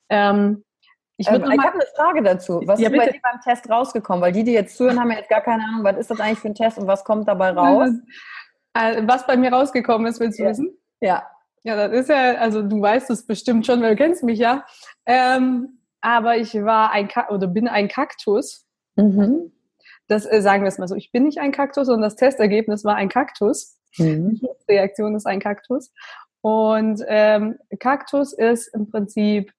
Ähm, 0.09 0.65
ich, 1.17 1.29
ähm, 1.29 1.37
ich 1.37 1.59
habe 1.59 1.73
eine 1.73 1.87
Frage 1.97 2.23
dazu. 2.23 2.63
Was 2.67 2.79
ja, 2.79 2.89
ist 2.89 2.97
bei 2.97 3.07
dir 3.07 3.21
beim 3.23 3.41
Test 3.41 3.69
rausgekommen? 3.69 4.23
Weil 4.23 4.33
die, 4.33 4.45
die 4.45 4.53
jetzt 4.53 4.77
zuhören, 4.77 5.01
haben 5.01 5.11
ja 5.11 5.19
jetzt 5.19 5.31
gar 5.31 5.41
keine 5.41 5.63
Ahnung, 5.65 5.85
was 5.85 5.97
ist 5.97 6.11
das 6.11 6.21
eigentlich 6.21 6.39
für 6.39 6.49
ein 6.49 6.55
Test 6.55 6.79
und 6.79 6.87
was 6.87 7.05
kommt 7.05 7.27
dabei 7.27 7.51
raus? 7.51 7.91
Äh, 8.75 9.03
was 9.07 9.27
bei 9.27 9.37
mir 9.37 9.53
rausgekommen 9.53 10.07
ist, 10.07 10.21
willst 10.21 10.39
du 10.39 10.45
ja. 10.45 10.51
wissen? 10.51 10.79
Ja. 11.01 11.27
Ja, 11.67 11.89
das 11.89 12.01
ist 12.01 12.09
ja, 12.09 12.37
also 12.37 12.63
du 12.63 12.81
weißt 12.81 13.11
es 13.11 13.27
bestimmt 13.27 13.67
schon, 13.67 13.83
weil 13.83 13.97
du 13.97 14.03
kennst 14.03 14.23
mich 14.23 14.39
ja. 14.39 14.65
Ähm, 15.05 15.81
aber 16.01 16.37
ich 16.37 16.55
war 16.55 16.93
ein 16.93 17.09
Ka 17.09 17.29
oder 17.31 17.49
bin 17.49 17.67
ein 17.67 17.89
Kaktus. 17.89 18.65
Mhm. 18.95 19.51
Das 20.07 20.31
äh, 20.31 20.41
sagen 20.41 20.63
wir 20.63 20.69
es 20.69 20.79
mal 20.79 20.87
so. 20.87 20.95
Ich 20.95 21.11
bin 21.11 21.25
nicht 21.25 21.39
ein 21.39 21.51
Kaktus 21.51 21.89
und 21.89 22.03
das 22.03 22.15
Testergebnis 22.15 22.85
war 22.85 22.95
ein 22.95 23.09
Kaktus. 23.09 23.81
Mhm. 23.99 24.39
Die 24.41 24.73
Reaktion 24.73 25.17
ist 25.17 25.27
ein 25.27 25.41
Kaktus. 25.41 25.93
Und 26.41 27.03
ähm, 27.09 27.59
Kaktus 27.81 28.33
ist 28.33 28.73
im 28.73 28.89
Prinzip 28.89 29.51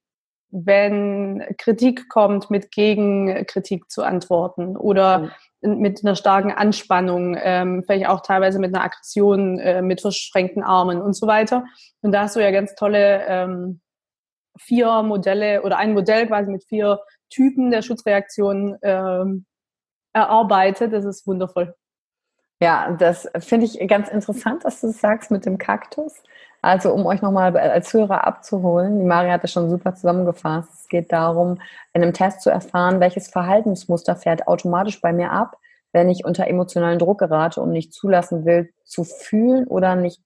wenn 0.50 1.44
Kritik 1.58 2.08
kommt, 2.08 2.50
mit 2.50 2.72
Gegenkritik 2.72 3.92
zu 3.92 4.04
antworten 4.04 4.78
oder 4.78 5.20
mhm. 5.20 5.32
Mit 5.62 6.04
einer 6.04 6.16
starken 6.16 6.52
Anspannung, 6.52 7.36
ähm, 7.40 7.84
vielleicht 7.86 8.08
auch 8.08 8.22
teilweise 8.22 8.60
mit 8.60 8.74
einer 8.76 8.84
Aggression, 8.84 9.60
äh, 9.60 9.82
mit 9.82 10.02
verschränkten 10.02 10.64
Armen 10.64 11.02
und 11.02 11.16
so 11.16 11.28
weiter. 11.28 11.66
Und 12.02 12.12
da 12.12 12.24
hast 12.24 12.36
du 12.36 12.40
ja 12.40 12.52
ganz 12.52 12.76
tolle 12.76 13.26
ähm, 13.28 13.82
vier 14.60 15.04
Modelle 15.04 15.64
oder 15.64 15.78
ein 15.78 15.94
Modell 15.94 16.28
quasi 16.28 16.52
mit 16.52 16.64
vier 16.66 17.00
Typen 17.30 17.72
der 17.72 17.82
Schutzreaktion 17.82 18.78
ähm, 18.82 19.46
erarbeitet. 20.14 20.94
Das 20.94 21.06
ist 21.06 21.28
wundervoll. 21.28 21.76
Ja, 22.60 22.96
das 22.98 23.30
finde 23.40 23.68
ich 23.68 23.88
ganz 23.88 24.10
interessant, 24.10 24.66
dass 24.66 24.82
du 24.82 24.88
das 24.88 25.00
sagst 25.00 25.30
mit 25.30 25.46
dem 25.46 25.58
Kaktus. 25.58 26.24
Also 26.62 26.92
um 26.92 27.06
euch 27.06 27.22
nochmal 27.22 27.56
als 27.58 27.94
Hörer 27.94 28.26
abzuholen, 28.26 29.00
die 29.00 29.06
Maria 29.06 29.34
hat 29.34 29.44
das 29.44 29.52
schon 29.52 29.70
super 29.70 29.96
zusammengefasst. 29.96 30.70
Es 30.74 30.88
geht 30.88 31.12
darum, 31.12 31.60
in 31.94 32.04
einem 32.04 32.14
Test 32.14 32.42
zu 32.42 32.50
erfahren, 32.50 33.00
welches 33.00 33.28
Verhaltensmuster 33.28 34.16
fährt 34.16 34.48
automatisch 34.48 35.00
bei 35.02 35.14
mir 35.14 35.32
ab, 35.32 35.58
wenn 35.94 36.10
ich 36.10 36.26
unter 36.26 36.48
emotionalen 36.48 37.00
Druck 37.00 37.20
gerate 37.20 37.62
und 37.62 37.72
nicht 37.72 37.94
zulassen 37.94 38.46
will, 38.46 38.72
zu 38.84 39.04
fühlen 39.04 39.68
oder 39.68 39.96
nicht 39.96 40.22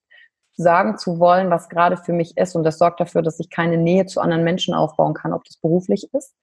sagen 0.54 0.98
zu 0.98 1.20
wollen, 1.20 1.50
was 1.50 1.70
gerade 1.70 1.98
für 1.98 2.13
mich 2.13 2.38
ist. 2.38 2.56
Und 2.56 2.63
das 2.63 2.78
sorgt 2.78 3.00
dafür, 3.00 3.22
dass 3.22 3.39
ich 3.39 3.50
keine 3.50 3.78
Nähe 3.78 4.06
zu 4.06 4.22
anderen 4.22 4.44
Menschen 4.44 4.74
aufbauen 4.74 5.13
kann, 5.13 5.34
ob 5.34 5.44
das 5.46 5.58
beruflich 5.58 6.13
ist 6.13 6.34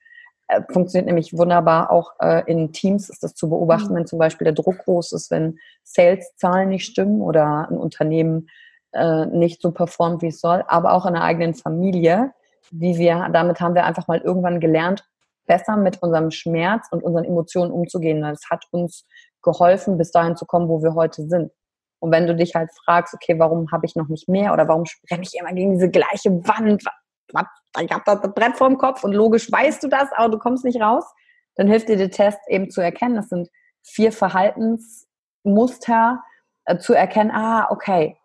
Äh, 0.49 0.63
funktioniert 0.71 1.05
nämlich 1.05 1.37
wunderbar 1.37 1.91
auch 1.91 2.13
äh, 2.19 2.43
in 2.51 2.73
Teams 2.73 3.09
ist 3.09 3.23
das 3.23 3.35
zu 3.35 3.49
beobachten, 3.49 3.93
mhm. 3.93 3.97
wenn 3.97 4.07
zum 4.07 4.19
Beispiel 4.19 4.45
der 4.45 4.53
Druck 4.53 4.79
groß 4.79 5.13
ist, 5.13 5.31
wenn 5.31 5.59
Sales-Zahlen 5.83 6.69
nicht 6.69 6.85
stimmen 6.85 7.21
oder 7.21 7.69
ein 7.69 7.77
Unternehmen 7.77 8.49
äh, 8.93 9.25
nicht 9.27 9.61
so 9.61 9.71
performt, 9.71 10.21
wie 10.21 10.27
es 10.27 10.41
soll, 10.41 10.63
aber 10.67 10.93
auch 10.93 11.05
in 11.05 11.13
der 11.13 11.23
eigenen 11.23 11.53
Familie, 11.53 12.33
wie 12.71 12.97
wir, 12.97 13.29
damit 13.31 13.61
haben 13.61 13.75
wir 13.75 13.85
einfach 13.85 14.07
mal 14.07 14.19
irgendwann 14.19 14.59
gelernt, 14.59 15.03
besser 15.45 15.77
mit 15.77 16.01
unserem 16.01 16.31
Schmerz 16.31 16.87
und 16.91 17.03
unseren 17.03 17.25
Emotionen 17.25 17.71
umzugehen. 17.71 18.21
Das 18.21 18.41
hat 18.49 18.65
uns 18.71 19.05
geholfen, 19.41 19.97
bis 19.97 20.11
dahin 20.11 20.35
zu 20.35 20.45
kommen, 20.45 20.69
wo 20.69 20.83
wir 20.83 20.93
heute 20.93 21.27
sind. 21.27 21.51
Und 21.99 22.11
wenn 22.11 22.27
du 22.27 22.35
dich 22.35 22.55
halt 22.55 22.69
fragst, 22.85 23.13
okay, 23.13 23.37
warum 23.39 23.71
habe 23.71 23.85
ich 23.85 23.95
noch 23.95 24.07
nicht 24.07 24.29
mehr 24.29 24.53
oder 24.53 24.67
warum 24.67 24.85
renne 25.11 25.23
ich 25.23 25.37
immer 25.39 25.53
gegen 25.53 25.73
diese 25.73 25.89
gleiche 25.89 26.31
Wand? 26.47 26.83
Ich 27.81 27.91
habe 27.91 28.03
das 28.05 28.33
Brett 28.33 28.57
vorm 28.57 28.77
Kopf 28.77 29.03
und 29.03 29.13
logisch 29.13 29.51
weißt 29.51 29.83
du 29.83 29.87
das, 29.87 30.09
aber 30.15 30.29
du 30.29 30.39
kommst 30.39 30.63
nicht 30.63 30.81
raus, 30.81 31.03
dann 31.55 31.67
hilft 31.67 31.89
dir 31.89 31.97
der 31.97 32.09
Test 32.09 32.39
eben 32.47 32.69
zu 32.69 32.81
erkennen, 32.81 33.15
das 33.15 33.29
sind 33.29 33.49
vier 33.83 34.11
Verhaltensmuster, 34.11 36.23
äh, 36.65 36.77
zu 36.77 36.93
erkennen, 36.93 37.31
ah, 37.31 37.67
okay, 37.69 38.17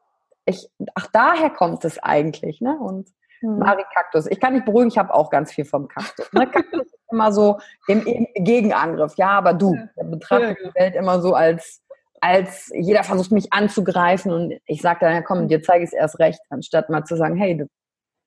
ich, 0.46 0.68
ach, 0.94 1.09
daher 1.12 1.50
kommt 1.50 1.85
es 1.85 1.98
eigentlich, 1.98 2.61
ne? 2.61 2.78
Und 2.78 3.09
hm. 3.40 3.59
Mari 3.59 3.85
Kaktus. 3.94 4.26
Ich 4.26 4.40
kann 4.40 4.54
nicht 4.54 4.64
beruhigen, 4.64 4.88
ich 4.88 4.98
habe 4.98 5.12
auch 5.14 5.30
ganz 5.30 5.52
viel 5.52 5.64
vom 5.64 5.88
Kaktus. 5.88 6.33
Ne? 6.33 6.46
Kaktus 6.46 6.87
ist 6.87 6.94
immer 7.11 7.33
so 7.33 7.59
im, 7.87 8.07
im, 8.07 8.26
Gegenangriff. 8.35 9.14
Ja, 9.16 9.30
aber 9.30 9.54
du, 9.54 9.76
der 9.96 10.04
betrachtet 10.04 10.59
ja. 10.61 10.68
die 10.68 10.74
Welt 10.74 10.94
immer 10.94 11.20
so 11.20 11.35
als, 11.35 11.83
als 12.20 12.70
jeder 12.74 13.04
versucht 13.04 13.33
mich 13.33 13.52
anzugreifen 13.52 14.33
und 14.33 14.54
ich 14.66 14.80
sage 14.80 15.00
dann, 15.00 15.14
ja 15.14 15.22
komm, 15.22 15.48
dir 15.48 15.62
zeige 15.62 15.85
ich 15.85 15.88
es 15.88 15.92
erst 15.92 16.18
recht, 16.18 16.40
anstatt 16.48 16.88
mal 16.88 17.04
zu 17.04 17.16
sagen, 17.16 17.37
hey, 17.37 17.66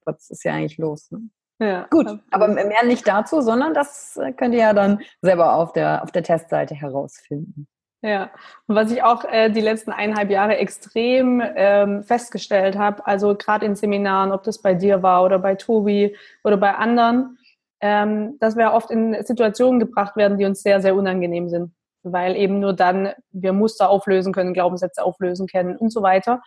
was 0.06 0.30
ist 0.30 0.43
ja 0.43 0.53
eigentlich 0.53 0.77
los? 0.77 1.10
Ne? 1.12 1.30
Ja, 1.60 1.88
Gut, 1.89 2.19
aber 2.30 2.47
mehr 2.47 2.86
nicht 2.86 3.08
dazu, 3.08 3.41
sondern 3.41 3.73
das 3.73 4.19
könnt 4.38 4.53
ihr 4.53 4.62
ja 4.62 4.73
dann 4.73 5.01
selber 5.21 5.56
auf 5.56 5.73
der, 5.73 6.03
auf 6.03 6.12
der 6.12 6.21
Testseite 6.21 6.75
herausfinden. 6.75 7.67
Ja, 8.03 8.29
und 8.67 8.75
was 8.75 8.91
ich 8.91 9.01
auch 9.01 9.23
äh, 9.25 9.49
die 9.49 9.62
letzten 9.62 9.91
eineinhalb 9.91 10.29
Jahre 10.29 10.57
extrem 10.57 11.41
ähm, 11.43 12.03
festgestellt 12.03 12.77
habe, 12.77 13.05
also 13.07 13.36
gerade 13.36 13.65
in 13.65 13.75
Seminaren, 13.75 14.31
ob 14.31 14.43
das 14.43 14.62
bei 14.62 14.75
dir 14.75 15.01
war 15.01 15.23
oder 15.23 15.39
bei 15.39 15.55
Tobi 15.55 16.15
oder 16.43 16.57
bei 16.57 16.75
anderen, 16.75 17.39
ähm, 17.81 18.38
dass 18.39 18.55
wir 18.55 18.73
oft 18.73 18.91
in 18.91 19.15
Situationen 19.23 19.79
gebracht 19.79 20.15
werden, 20.15 20.38
die 20.38 20.45
uns 20.45 20.62
sehr, 20.62 20.79
sehr 20.79 20.95
unangenehm 20.95 21.49
sind, 21.49 21.73
weil 22.03 22.36
eben 22.36 22.60
nur 22.60 22.73
dann 22.73 23.13
wir 23.31 23.51
Muster 23.53 23.89
auflösen 23.89 24.31
können, 24.31 24.53
Glaubenssätze 24.53 25.03
auflösen 25.03 25.47
können 25.47 25.75
und 25.75 25.91
so 25.91 26.03
weiter. 26.03 26.41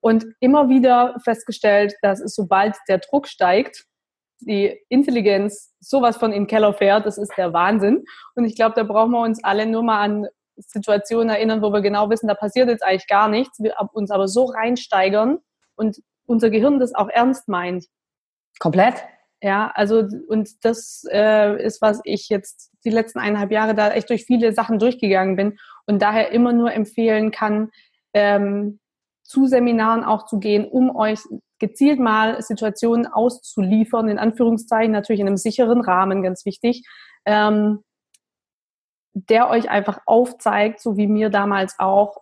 Und 0.00 0.26
immer 0.40 0.68
wieder 0.68 1.16
festgestellt, 1.24 1.94
dass 2.02 2.20
es, 2.20 2.34
sobald 2.34 2.76
der 2.88 2.98
Druck 2.98 3.26
steigt, 3.26 3.86
die 4.40 4.78
Intelligenz 4.90 5.72
sowas 5.80 6.18
von 6.18 6.32
in 6.32 6.42
den 6.42 6.46
Keller 6.46 6.74
fährt, 6.74 7.06
das 7.06 7.16
ist 7.16 7.32
der 7.38 7.54
Wahnsinn. 7.54 8.04
Und 8.34 8.44
ich 8.44 8.54
glaube, 8.54 8.74
da 8.76 8.82
brauchen 8.82 9.12
wir 9.12 9.22
uns 9.22 9.42
alle 9.42 9.64
nur 9.64 9.82
mal 9.82 10.00
an 10.02 10.26
Situationen 10.56 11.30
erinnern, 11.30 11.62
wo 11.62 11.72
wir 11.72 11.80
genau 11.80 12.10
wissen, 12.10 12.28
da 12.28 12.34
passiert 12.34 12.68
jetzt 12.68 12.84
eigentlich 12.84 13.08
gar 13.08 13.28
nichts, 13.28 13.58
wir 13.60 13.74
uns 13.92 14.10
aber 14.10 14.28
so 14.28 14.44
reinsteigern 14.44 15.38
und 15.76 16.00
unser 16.26 16.50
Gehirn 16.50 16.78
das 16.78 16.94
auch 16.94 17.08
ernst 17.08 17.48
meint. 17.48 17.86
Komplett. 18.58 19.04
Ja, 19.42 19.70
also 19.74 20.08
und 20.28 20.64
das 20.64 21.04
äh, 21.10 21.62
ist, 21.62 21.82
was 21.82 22.00
ich 22.04 22.30
jetzt 22.30 22.70
die 22.84 22.90
letzten 22.90 23.18
eineinhalb 23.18 23.50
Jahre 23.50 23.74
da 23.74 23.90
echt 23.90 24.08
durch 24.08 24.24
viele 24.24 24.52
Sachen 24.52 24.78
durchgegangen 24.78 25.36
bin 25.36 25.58
und 25.86 26.00
daher 26.00 26.30
immer 26.30 26.52
nur 26.52 26.72
empfehlen 26.72 27.30
kann, 27.30 27.70
ähm, 28.14 28.80
zu 29.22 29.46
Seminaren 29.46 30.04
auch 30.04 30.24
zu 30.26 30.38
gehen, 30.38 30.64
um 30.64 30.94
euch 30.96 31.20
gezielt 31.58 32.00
mal 32.00 32.40
Situationen 32.42 33.06
auszuliefern, 33.06 34.08
in 34.08 34.18
Anführungszeichen, 34.18 34.92
natürlich 34.92 35.20
in 35.20 35.26
einem 35.26 35.36
sicheren 35.36 35.80
Rahmen, 35.80 36.22
ganz 36.22 36.44
wichtig, 36.44 36.86
ähm, 37.26 37.80
der 39.14 39.48
euch 39.48 39.70
einfach 39.70 40.00
aufzeigt, 40.06 40.80
so 40.80 40.96
wie 40.96 41.06
mir 41.06 41.30
damals 41.30 41.76
auch, 41.78 42.18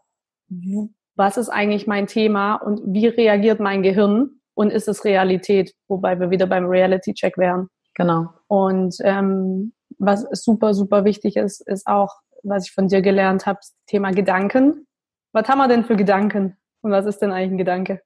was 1.17 1.37
ist 1.37 1.49
eigentlich 1.49 1.87
mein 1.87 2.07
Thema 2.07 2.57
und 2.57 2.81
wie 2.85 3.07
reagiert 3.07 3.61
mein 3.61 3.83
Gehirn 3.83 4.41
und 4.55 4.71
ist 4.71 4.89
es 4.89 5.05
Realität, 5.05 5.75
wobei 5.89 6.21
wir 6.21 6.31
wieder 6.31 6.47
beim 6.47 6.67
Reality-Check 6.67 7.39
wären. 7.39 7.69
Genau. 7.95 8.29
Und 8.49 8.97
ähm, 9.01 9.73
was 9.99 10.27
super, 10.33 10.75
super 10.75 11.05
wichtig 11.05 11.37
ist, 11.37 11.61
ist 11.67 11.87
auch, 11.87 12.21
was 12.43 12.67
ich 12.67 12.73
von 12.73 12.89
dir 12.89 13.03
gelernt 13.03 13.47
habe, 13.47 13.59
das 13.61 13.75
Thema 13.87 14.11
Gedanken. 14.11 14.87
Was 15.33 15.49
haben 15.49 15.59
wir 15.59 15.69
denn 15.69 15.85
für 15.85 15.97
Gedanken? 15.97 16.57
Und 16.83 16.91
was 16.91 17.07
ist 17.07 17.19
denn 17.19 17.33
eigentlich 17.33 17.53
ein 17.53 17.59
Gedanke? 17.59 18.03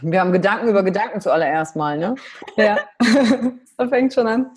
Wir 0.00 0.20
haben 0.20 0.32
Gedanken 0.32 0.68
über 0.68 0.82
Gedanken 0.82 1.20
zuallererst 1.20 1.76
mal, 1.76 1.98
ne? 1.98 2.14
Ja, 2.56 2.78
das 3.76 3.88
fängt 3.88 4.12
schon 4.12 4.26
an. 4.26 4.50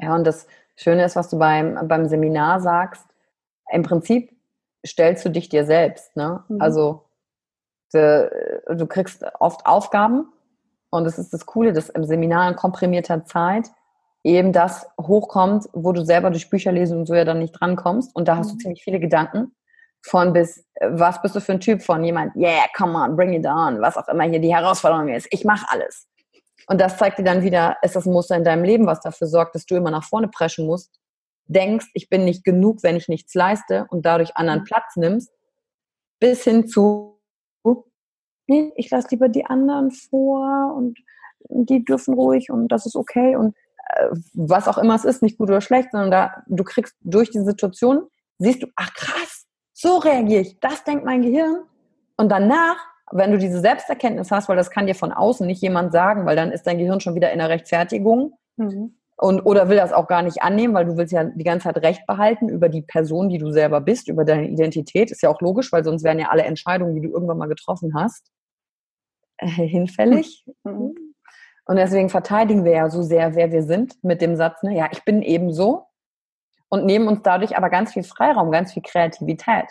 Ja, 0.00 0.14
und 0.14 0.26
das, 0.26 0.46
Schöne 0.76 1.04
ist, 1.04 1.16
was 1.16 1.28
du 1.28 1.38
beim, 1.38 1.86
beim 1.86 2.06
Seminar 2.06 2.60
sagst, 2.60 3.06
im 3.70 3.82
Prinzip 3.82 4.34
stellst 4.86 5.24
du 5.24 5.30
dich 5.30 5.48
dir 5.48 5.64
selbst. 5.64 6.14
Ne? 6.16 6.42
Mhm. 6.48 6.60
Also 6.60 7.04
de, 7.92 8.30
du 8.74 8.86
kriegst 8.86 9.24
oft 9.38 9.66
Aufgaben 9.66 10.32
und 10.90 11.06
es 11.06 11.18
ist 11.18 11.32
das 11.32 11.46
Coole, 11.46 11.72
dass 11.72 11.88
im 11.88 12.04
Seminar 12.04 12.48
in 12.48 12.56
komprimierter 12.56 13.24
Zeit 13.24 13.70
eben 14.24 14.52
das 14.52 14.86
hochkommt, 15.00 15.68
wo 15.72 15.92
du 15.92 16.04
selber 16.04 16.30
durch 16.30 16.50
Bücher 16.50 16.72
lesen 16.72 16.98
und 16.98 17.06
so 17.06 17.14
ja 17.14 17.24
dann 17.24 17.38
nicht 17.38 17.52
drankommst. 17.52 18.14
Und 18.14 18.28
da 18.28 18.36
hast 18.36 18.48
mhm. 18.48 18.52
du 18.52 18.58
ziemlich 18.58 18.82
viele 18.82 19.00
Gedanken 19.00 19.54
von 20.02 20.32
bis, 20.32 20.66
was 20.80 21.20
bist 21.22 21.34
du 21.34 21.40
für 21.40 21.52
ein 21.52 21.60
Typ 21.60 21.82
von 21.82 22.04
jemand, 22.04 22.34
yeah, 22.36 22.64
come 22.76 22.98
on, 22.98 23.16
bring 23.16 23.32
it 23.32 23.46
on, 23.46 23.80
was 23.80 23.96
auch 23.96 24.08
immer 24.08 24.24
hier 24.24 24.38
die 24.38 24.54
Herausforderung 24.54 25.08
ist. 25.08 25.26
Ich 25.30 25.44
mache 25.44 25.66
alles. 25.68 26.08
Und 26.66 26.80
das 26.80 26.96
zeigt 26.96 27.18
dir 27.18 27.24
dann 27.24 27.42
wieder, 27.42 27.76
ist 27.82 27.96
das 27.96 28.06
ein 28.06 28.12
Muster 28.12 28.36
in 28.36 28.44
deinem 28.44 28.64
Leben, 28.64 28.86
was 28.86 29.00
dafür 29.00 29.26
sorgt, 29.26 29.54
dass 29.54 29.66
du 29.66 29.76
immer 29.76 29.90
nach 29.90 30.04
vorne 30.04 30.28
preschen 30.28 30.66
musst, 30.66 30.98
denkst, 31.46 31.90
ich 31.94 32.08
bin 32.08 32.24
nicht 32.24 32.44
genug, 32.44 32.82
wenn 32.82 32.96
ich 32.96 33.08
nichts 33.08 33.34
leiste 33.34 33.86
und 33.90 34.06
dadurch 34.06 34.36
anderen 34.36 34.60
mhm. 34.60 34.64
Platz 34.64 34.96
nimmst, 34.96 35.30
bis 36.20 36.44
hin 36.44 36.66
zu, 36.66 37.20
nee, 38.46 38.72
ich 38.76 38.90
lasse 38.90 39.08
lieber 39.10 39.28
die 39.28 39.44
anderen 39.44 39.90
vor 39.90 40.74
und 40.74 40.98
die 41.48 41.84
dürfen 41.84 42.14
ruhig 42.14 42.50
und 42.50 42.68
das 42.68 42.86
ist 42.86 42.96
okay 42.96 43.36
und 43.36 43.54
äh, 43.90 44.08
was 44.32 44.68
auch 44.68 44.78
immer 44.78 44.94
es 44.94 45.04
ist, 45.04 45.22
nicht 45.22 45.36
gut 45.36 45.50
oder 45.50 45.60
schlecht, 45.60 45.90
sondern 45.92 46.10
da, 46.10 46.42
du 46.46 46.64
kriegst 46.64 46.96
durch 47.00 47.30
die 47.30 47.40
Situation, 47.40 48.08
siehst 48.38 48.62
du, 48.62 48.68
ach 48.76 48.92
krass, 48.94 49.46
so 49.74 49.98
reagiere 49.98 50.42
ich, 50.42 50.58
das 50.60 50.84
denkt 50.84 51.04
mein 51.04 51.20
Gehirn 51.20 51.64
und 52.16 52.30
danach 52.30 52.93
wenn 53.14 53.30
du 53.30 53.38
diese 53.38 53.60
Selbsterkenntnis 53.60 54.32
hast, 54.32 54.48
weil 54.48 54.56
das 54.56 54.70
kann 54.70 54.86
dir 54.86 54.96
von 54.96 55.12
außen 55.12 55.46
nicht 55.46 55.62
jemand 55.62 55.92
sagen, 55.92 56.26
weil 56.26 56.34
dann 56.34 56.50
ist 56.50 56.66
dein 56.66 56.78
Gehirn 56.78 57.00
schon 57.00 57.14
wieder 57.14 57.32
in 57.32 57.38
der 57.38 57.48
Rechtfertigung 57.48 58.36
mhm. 58.56 58.96
und 59.16 59.40
oder 59.46 59.68
will 59.68 59.76
das 59.76 59.92
auch 59.92 60.08
gar 60.08 60.22
nicht 60.22 60.42
annehmen, 60.42 60.74
weil 60.74 60.84
du 60.84 60.96
willst 60.96 61.12
ja 61.12 61.22
die 61.22 61.44
ganze 61.44 61.64
Zeit 61.64 61.76
Recht 61.84 62.06
behalten 62.06 62.48
über 62.48 62.68
die 62.68 62.82
Person, 62.82 63.28
die 63.28 63.38
du 63.38 63.52
selber 63.52 63.80
bist, 63.80 64.08
über 64.08 64.24
deine 64.24 64.48
Identität. 64.48 65.12
Ist 65.12 65.22
ja 65.22 65.28
auch 65.30 65.40
logisch, 65.40 65.72
weil 65.72 65.84
sonst 65.84 66.02
wären 66.02 66.18
ja 66.18 66.30
alle 66.30 66.42
Entscheidungen, 66.42 66.96
die 66.96 67.02
du 67.02 67.10
irgendwann 67.10 67.38
mal 67.38 67.48
getroffen 67.48 67.94
hast, 67.94 68.32
äh, 69.38 69.46
hinfällig. 69.46 70.44
Mhm. 70.64 70.94
Und 71.66 71.76
deswegen 71.76 72.10
verteidigen 72.10 72.64
wir 72.64 72.72
ja 72.72 72.90
so 72.90 73.02
sehr, 73.02 73.36
wer 73.36 73.52
wir 73.52 73.62
sind, 73.62 74.02
mit 74.02 74.20
dem 74.20 74.36
Satz, 74.36 74.62
ne, 74.64 74.76
ja, 74.76 74.88
ich 74.92 75.04
bin 75.04 75.22
eben 75.22 75.52
so 75.52 75.86
und 76.68 76.84
nehmen 76.84 77.06
uns 77.06 77.22
dadurch 77.22 77.56
aber 77.56 77.70
ganz 77.70 77.92
viel 77.92 78.02
Freiraum, 78.02 78.50
ganz 78.50 78.72
viel 78.72 78.82
Kreativität. 78.82 79.66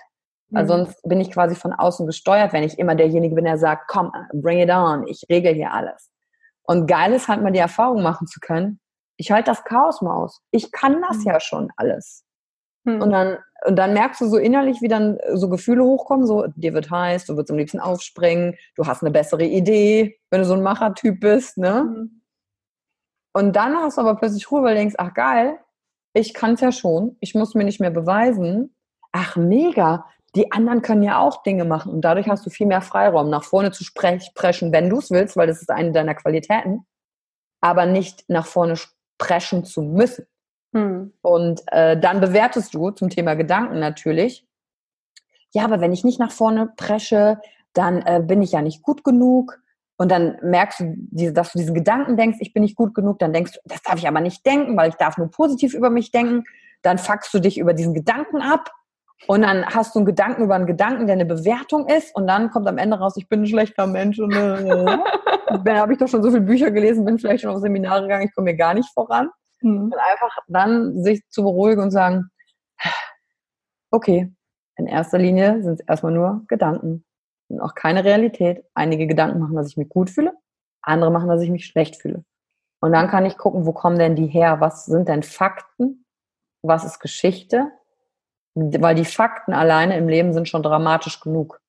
Weil 0.54 0.64
mhm. 0.64 0.68
sonst 0.68 1.02
bin 1.04 1.20
ich 1.20 1.32
quasi 1.32 1.56
von 1.56 1.74
außen 1.74 2.06
gesteuert, 2.06 2.54
wenn 2.54 2.64
ich 2.64 2.78
immer 2.80 2.96
derjenige 2.96 3.36
bin, 3.36 3.46
der 3.46 3.58
sagt, 3.58 3.88
komm, 3.88 4.12
bring 4.34 4.60
it 4.60 4.70
on, 4.70 5.08
ich 5.08 5.26
regel 5.30 5.54
hier 5.54 5.74
alles. 5.74 6.12
Und 6.64 6.88
geil 6.88 7.12
ist 7.12 7.28
halt 7.28 7.42
mal 7.42 7.52
die 7.52 7.60
Erfahrung 7.60 8.02
machen 8.04 8.28
zu 8.28 8.40
können, 8.40 8.80
ich 9.18 9.32
halte 9.32 9.52
das 9.52 9.64
Chaos 9.64 10.02
mal 10.02 10.16
aus. 10.16 10.42
Ich 10.52 10.72
kann 10.72 11.02
das 11.02 11.18
mhm. 11.18 11.26
ja 11.26 11.40
schon 11.40 11.72
alles. 11.76 12.24
Mhm. 12.84 13.02
Und 13.02 13.12
dann, 13.12 13.38
und 13.66 13.76
dann 13.78 13.94
merkst 13.94 14.22
du 14.22 14.28
so 14.28 14.38
innerlich, 14.38 14.82
wie 14.82 14.88
dann 14.88 15.18
so 15.34 15.50
Gefühle 15.50 15.84
hochkommen, 15.84 16.26
so, 16.26 16.48
dir 16.56 16.74
wird 16.74 16.90
heiß, 16.90 17.26
du 17.26 17.36
würdest 17.36 17.52
am 17.52 17.58
liebsten 17.58 17.80
aufspringen, 17.80 18.56
du 18.76 18.86
hast 18.86 19.02
eine 19.02 19.12
bessere 19.12 19.46
Idee, 19.46 20.20
wenn 20.30 20.42
du 20.42 20.46
so 20.46 20.54
ein 20.54 20.64
Machertyp 20.64 21.20
bist, 21.20 21.58
ne? 21.58 21.84
Mhm. 21.84 22.22
Und 23.36 23.56
dann 23.56 23.76
hast 23.76 23.98
du 23.98 24.02
aber 24.02 24.16
plötzlich 24.16 24.52
Ruhe, 24.52 24.62
weil 24.62 24.76
du 24.76 24.82
denkst, 24.82 24.96
ach 25.00 25.14
geil, 25.14 25.58
ich 26.14 26.36
kann 26.36 26.54
es 26.54 26.62
ja 26.62 26.72
schon, 26.72 27.18
ich 27.20 27.34
muss 27.34 27.56
mir 27.56 27.64
nicht 27.64 27.80
mehr 27.80 27.90
beweisen. 27.90 28.76
Ach 29.12 29.36
mega, 29.36 30.06
die 30.36 30.52
anderen 30.52 30.82
können 30.82 31.04
ja 31.04 31.20
auch 31.20 31.44
Dinge 31.44 31.66
machen 31.66 31.92
und 31.92 32.02
dadurch 32.02 32.28
hast 32.28 32.46
du 32.46 32.50
viel 32.50 32.68
mehr 32.68 32.82
Freiraum, 32.82 33.30
nach 33.30 33.44
vorne 33.44 33.72
zu 33.72 33.84
sprechen, 33.84 34.72
wenn 34.72 34.90
du 34.90 35.00
es 35.00 35.12
willst, 35.12 35.38
weil 35.38 35.48
das 35.48 35.62
ist 35.62 35.70
eine 35.70 35.92
deiner 35.92 36.16
Qualitäten, 36.16 36.86
aber 37.62 37.86
nicht 37.86 38.26
nach 38.30 38.46
vorne 38.46 38.76
sprechen 38.76 39.64
zu 39.64 39.82
müssen. 39.82 40.26
Hm. 40.74 41.14
Und 41.22 41.62
äh, 41.68 42.00
dann 42.00 42.20
bewertest 42.20 42.74
du 42.74 42.90
zum 42.92 43.10
Thema 43.10 43.36
Gedanken 43.36 43.80
natürlich, 43.80 44.48
ja, 45.54 45.64
aber 45.66 45.82
wenn 45.82 45.94
ich 45.94 46.04
nicht 46.04 46.20
nach 46.20 46.32
vorne 46.32 46.74
presche, 46.78 47.40
dann 47.74 48.02
äh, 48.02 48.24
bin 48.26 48.42
ich 48.42 48.54
ja 48.54 48.62
nicht 48.62 48.82
gut 48.82 49.04
genug. 49.04 49.60
Und 49.98 50.10
dann 50.10 50.38
merkst 50.42 50.80
du, 50.80 51.32
dass 51.32 51.52
du 51.52 51.60
diesen 51.60 51.76
Gedanken 51.76 52.18
denkst, 52.18 52.40
ich 52.42 52.54
bin 52.54 52.64
nicht 52.64 52.76
gut 52.76 52.96
genug, 52.96 53.20
dann 53.20 53.32
denkst 53.32 53.54
du, 53.54 53.60
das 53.66 53.84
darf 53.84 54.00
ich 54.00 54.08
aber 54.08 54.22
nicht 54.22 54.44
denken, 54.44 54.76
weil 54.76 54.90
ich 54.90 54.96
darf 54.96 55.18
nur 55.18 55.30
positiv 55.30 55.76
über 55.76 55.92
mich 55.92 56.10
denken. 56.10 56.44
Dann 56.82 56.98
fuckst 56.98 57.32
du 57.34 57.40
dich 57.40 57.60
über 57.60 57.74
diesen 57.74 57.94
Gedanken 57.94 58.42
ab 58.42 58.72
und 59.28 59.42
dann 59.42 59.66
hast 59.66 59.96
du 59.96 60.00
einen 60.00 60.06
Gedanken 60.06 60.44
über 60.44 60.56
einen 60.56 60.66
Gedanken, 60.66 61.08
der 61.08 61.14
eine 61.14 61.26
Bewertung 61.26 61.88
ist. 61.88 62.14
Und 62.16 62.28
dann 62.28 62.50
kommt 62.50 62.68
am 62.68 62.78
Ende 62.78 62.98
raus, 62.98 63.16
ich 63.16 63.30
bin 63.30 63.44
ein 63.44 63.48
schlechter 63.48 63.88
Mensch. 63.88 64.20
Und 64.20 64.34
äh, 64.34 64.98
dann 65.64 65.78
habe 65.78 65.94
ich 65.94 66.00
doch 66.00 66.08
schon 66.08 66.24
so 66.24 66.30
viele 66.30 66.42
Bücher 66.42 66.72
gelesen, 66.72 67.06
bin 67.06 67.18
vielleicht 67.18 67.42
schon 67.42 67.52
auf 67.52 67.62
Seminare 67.62 68.02
gegangen, 68.02 68.28
ich 68.28 68.36
komme 68.36 68.52
mir 68.52 68.58
gar 68.58 68.74
nicht 68.74 68.90
voran. 68.94 69.30
Mhm. 69.62 69.86
Und 69.86 69.96
einfach 69.96 70.38
dann 70.48 71.02
sich 71.04 71.22
zu 71.30 71.44
beruhigen 71.44 71.82
und 71.82 71.92
sagen, 71.92 72.30
okay, 73.92 74.34
in 74.76 74.88
erster 74.88 75.20
Linie 75.20 75.62
sind 75.62 75.80
es 75.80 75.88
erstmal 75.88 76.12
nur 76.12 76.44
Gedanken 76.48 77.06
und 77.48 77.62
auch 77.62 77.76
keine 77.76 78.04
Realität. 78.04 78.66
Einige 78.74 79.08
Gedanken 79.08 79.40
machen, 79.40 79.56
dass 79.56 79.68
ich 79.68 79.78
mich 79.78 79.90
gut 79.90 80.10
fühle, 80.10 80.34
andere 80.82 81.12
machen, 81.12 81.30
dass 81.30 81.42
ich 81.42 81.50
mich 81.50 81.66
schlecht 81.66 82.02
fühle. 82.02 82.26
Und 82.82 82.92
dann 82.92 83.08
kann 83.08 83.26
ich 83.26 83.38
gucken, 83.38 83.66
wo 83.66 83.72
kommen 83.72 83.98
denn 83.98 84.16
die 84.16 84.28
her? 84.28 84.60
Was 84.60 84.86
sind 84.86 85.08
denn 85.08 85.24
Fakten? 85.24 86.06
Was 86.64 86.84
ist 86.84 87.00
Geschichte? 87.00 87.72
Weil 88.56 88.96
die 88.96 89.06
Fakten 89.06 89.54
alleine 89.54 89.98
im 89.98 90.08
Leben 90.08 90.34
sind 90.34 90.48
schon 90.48 90.64
dramatisch 90.64 91.20
genug. 91.20 91.60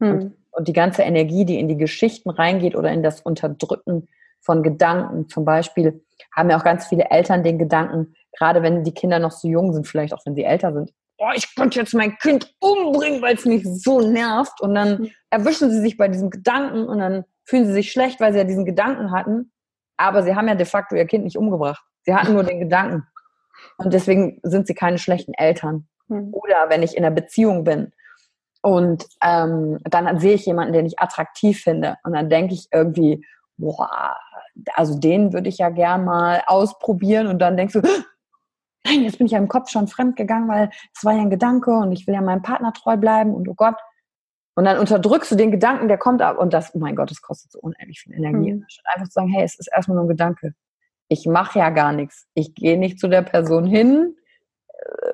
Hm. 0.00 0.12
Und, 0.12 0.36
und 0.50 0.68
die 0.68 0.72
ganze 0.72 1.02
Energie, 1.02 1.44
die 1.44 1.58
in 1.58 1.68
die 1.68 1.76
Geschichten 1.76 2.30
reingeht 2.30 2.74
oder 2.74 2.90
in 2.90 3.02
das 3.02 3.20
Unterdrücken 3.20 4.08
von 4.40 4.62
Gedanken, 4.62 5.28
zum 5.28 5.44
Beispiel, 5.44 6.04
haben 6.34 6.50
ja 6.50 6.58
auch 6.58 6.64
ganz 6.64 6.86
viele 6.86 7.10
Eltern 7.10 7.44
den 7.44 7.58
Gedanken, 7.58 8.14
gerade 8.36 8.62
wenn 8.62 8.84
die 8.84 8.92
Kinder 8.92 9.18
noch 9.18 9.30
so 9.30 9.48
jung 9.48 9.72
sind, 9.72 9.86
vielleicht 9.86 10.12
auch 10.12 10.26
wenn 10.26 10.34
sie 10.34 10.44
älter 10.44 10.72
sind, 10.72 10.92
oh, 11.18 11.30
ich 11.34 11.54
könnte 11.54 11.78
jetzt 11.78 11.94
mein 11.94 12.16
Kind 12.18 12.52
umbringen, 12.60 13.22
weil 13.22 13.34
es 13.34 13.44
mich 13.44 13.64
so 13.64 14.00
nervt. 14.00 14.60
Und 14.60 14.74
dann 14.74 14.98
hm. 14.98 15.10
erwischen 15.30 15.70
sie 15.70 15.80
sich 15.80 15.96
bei 15.96 16.08
diesem 16.08 16.30
Gedanken 16.30 16.86
und 16.86 16.98
dann 16.98 17.24
fühlen 17.44 17.66
sie 17.66 17.72
sich 17.72 17.92
schlecht, 17.92 18.20
weil 18.20 18.32
sie 18.32 18.38
ja 18.38 18.44
diesen 18.44 18.64
Gedanken 18.64 19.10
hatten. 19.10 19.52
Aber 19.96 20.22
sie 20.22 20.34
haben 20.34 20.48
ja 20.48 20.54
de 20.54 20.66
facto 20.66 20.96
ihr 20.96 21.06
Kind 21.06 21.24
nicht 21.24 21.38
umgebracht. 21.38 21.84
Sie 22.02 22.14
hatten 22.14 22.32
nur 22.32 22.44
den 22.44 22.60
Gedanken. 22.60 23.06
Und 23.76 23.94
deswegen 23.94 24.40
sind 24.42 24.66
sie 24.66 24.74
keine 24.74 24.98
schlechten 24.98 25.34
Eltern. 25.34 25.88
Mhm. 26.08 26.32
Oder 26.32 26.68
wenn 26.68 26.82
ich 26.82 26.96
in 26.96 27.04
einer 27.04 27.14
Beziehung 27.14 27.64
bin 27.64 27.92
und 28.62 29.06
ähm, 29.22 29.78
dann 29.84 30.18
sehe 30.18 30.34
ich 30.34 30.46
jemanden, 30.46 30.72
den 30.72 30.86
ich 30.86 30.98
attraktiv 30.98 31.60
finde. 31.60 31.96
Und 32.02 32.14
dann 32.14 32.30
denke 32.30 32.54
ich 32.54 32.68
irgendwie, 32.72 33.24
boah, 33.56 34.16
also 34.74 34.98
den 34.98 35.32
würde 35.32 35.48
ich 35.48 35.58
ja 35.58 35.68
gern 35.70 36.04
mal 36.04 36.42
ausprobieren. 36.46 37.26
Und 37.26 37.40
dann 37.40 37.56
denkst 37.56 37.74
du, 37.74 37.82
nein, 38.86 39.02
jetzt 39.02 39.18
bin 39.18 39.26
ich 39.26 39.32
ja 39.32 39.38
im 39.38 39.48
Kopf 39.48 39.68
schon 39.68 39.88
fremd 39.88 40.16
gegangen, 40.16 40.48
weil 40.48 40.70
es 40.94 41.04
war 41.04 41.12
ja 41.12 41.20
ein 41.20 41.30
Gedanke 41.30 41.72
und 41.72 41.92
ich 41.92 42.06
will 42.06 42.14
ja 42.14 42.22
meinem 42.22 42.42
Partner 42.42 42.72
treu 42.72 42.96
bleiben 42.96 43.34
und 43.34 43.48
oh 43.48 43.54
Gott, 43.54 43.76
und 44.56 44.64
dann 44.64 44.78
unterdrückst 44.78 45.32
du 45.32 45.34
den 45.34 45.50
Gedanken, 45.50 45.88
der 45.88 45.98
kommt 45.98 46.22
ab 46.22 46.38
und 46.38 46.54
das, 46.54 46.74
oh 46.74 46.78
mein 46.78 46.94
Gott, 46.94 47.10
das 47.10 47.22
kostet 47.22 47.50
so 47.52 47.58
unendlich 47.58 48.00
viel 48.00 48.14
Energie. 48.14 48.52
Mhm. 48.52 48.66
Einfach 48.84 49.08
zu 49.08 49.12
sagen, 49.12 49.28
hey, 49.28 49.42
es 49.44 49.58
ist 49.58 49.68
erstmal 49.72 49.96
nur 49.96 50.04
ein 50.04 50.08
Gedanke. 50.08 50.54
Ich 51.08 51.26
mache 51.26 51.58
ja 51.58 51.70
gar 51.70 51.92
nichts. 51.92 52.26
Ich 52.34 52.54
gehe 52.54 52.78
nicht 52.78 53.00
zu 53.00 53.08
der 53.08 53.22
Person 53.22 53.66
hin, 53.66 54.16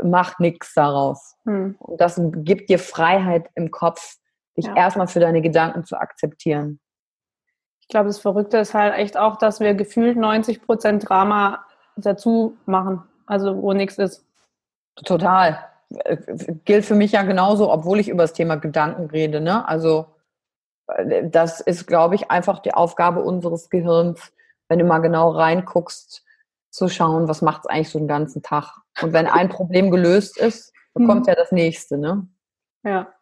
mach 0.03 0.39
nichts 0.39 0.75
daraus. 0.75 1.37
Mhm. 1.45 1.77
Und 1.79 2.01
das 2.01 2.21
gibt 2.21 2.71
dir 2.71 2.79
Freiheit 2.79 3.49
im 3.55 3.71
Kopf, 3.71 4.17
dich 4.57 4.67
ja. 4.67 4.77
erstmal 4.77 5.07
für 5.07 5.21
deine 5.21 5.43
Gedanken 5.43 5.85
zu 5.85 5.97
akzeptieren. 5.97 6.81
Ich 7.81 7.89
glaube, 7.89 8.07
das 8.07 8.19
Verrückte 8.19 8.59
ist 8.59 8.75
halt 8.75 8.95
echt 8.95 9.17
auch, 9.17 9.37
dass 9.37 9.61
wir 9.61 9.75
gefühlt 9.75 10.17
90 10.17 10.63
Prozent 10.63 11.09
Drama 11.09 11.65
dazu 11.97 12.57
machen. 12.67 13.03
Also 13.27 13.61
wo 13.63 13.73
nichts 13.73 13.99
ist. 13.99 14.25
Total 15.05 15.71
gilt 16.65 16.85
für 16.85 16.95
mich 16.95 17.13
ja 17.13 17.23
genauso, 17.23 17.71
obwohl 17.71 17.99
ich 17.99 18.09
über 18.09 18.23
das 18.23 18.33
Thema 18.33 18.57
Gedanken 18.57 19.07
rede. 19.07 19.41
Ne? 19.41 19.67
Also 19.67 20.07
äh, 20.87 21.29
das 21.29 21.61
ist, 21.61 21.87
glaube 21.87 22.15
ich, 22.15 22.31
einfach 22.31 22.61
die 22.61 22.75
Aufgabe 22.75 23.23
unseres 23.23 23.71
Gehirns, 23.71 24.33
wenn 24.69 24.79
du 24.79 24.85
mal 24.85 25.01
genau 25.01 25.31
reinguckst, 25.31 26.25
zu 26.71 26.89
schauen, 26.89 27.29
was 27.29 27.43
macht 27.43 27.63
es 27.65 27.67
eigentlich 27.67 27.91
so 27.91 27.99
den 27.99 28.09
ganzen 28.09 28.43
Tag. 28.43 28.79
Und 29.03 29.13
wenn 29.13 29.27
ein 29.27 29.49
Problem 29.49 29.91
gelöst 29.91 30.39
ist, 30.39 30.73
dann 30.95 31.07
kommt 31.07 31.27
hm. 31.27 31.29
ja 31.29 31.35
das 31.35 31.53
nächste. 31.53 31.99
Ne? 31.99 32.29
Ja. 32.85 33.13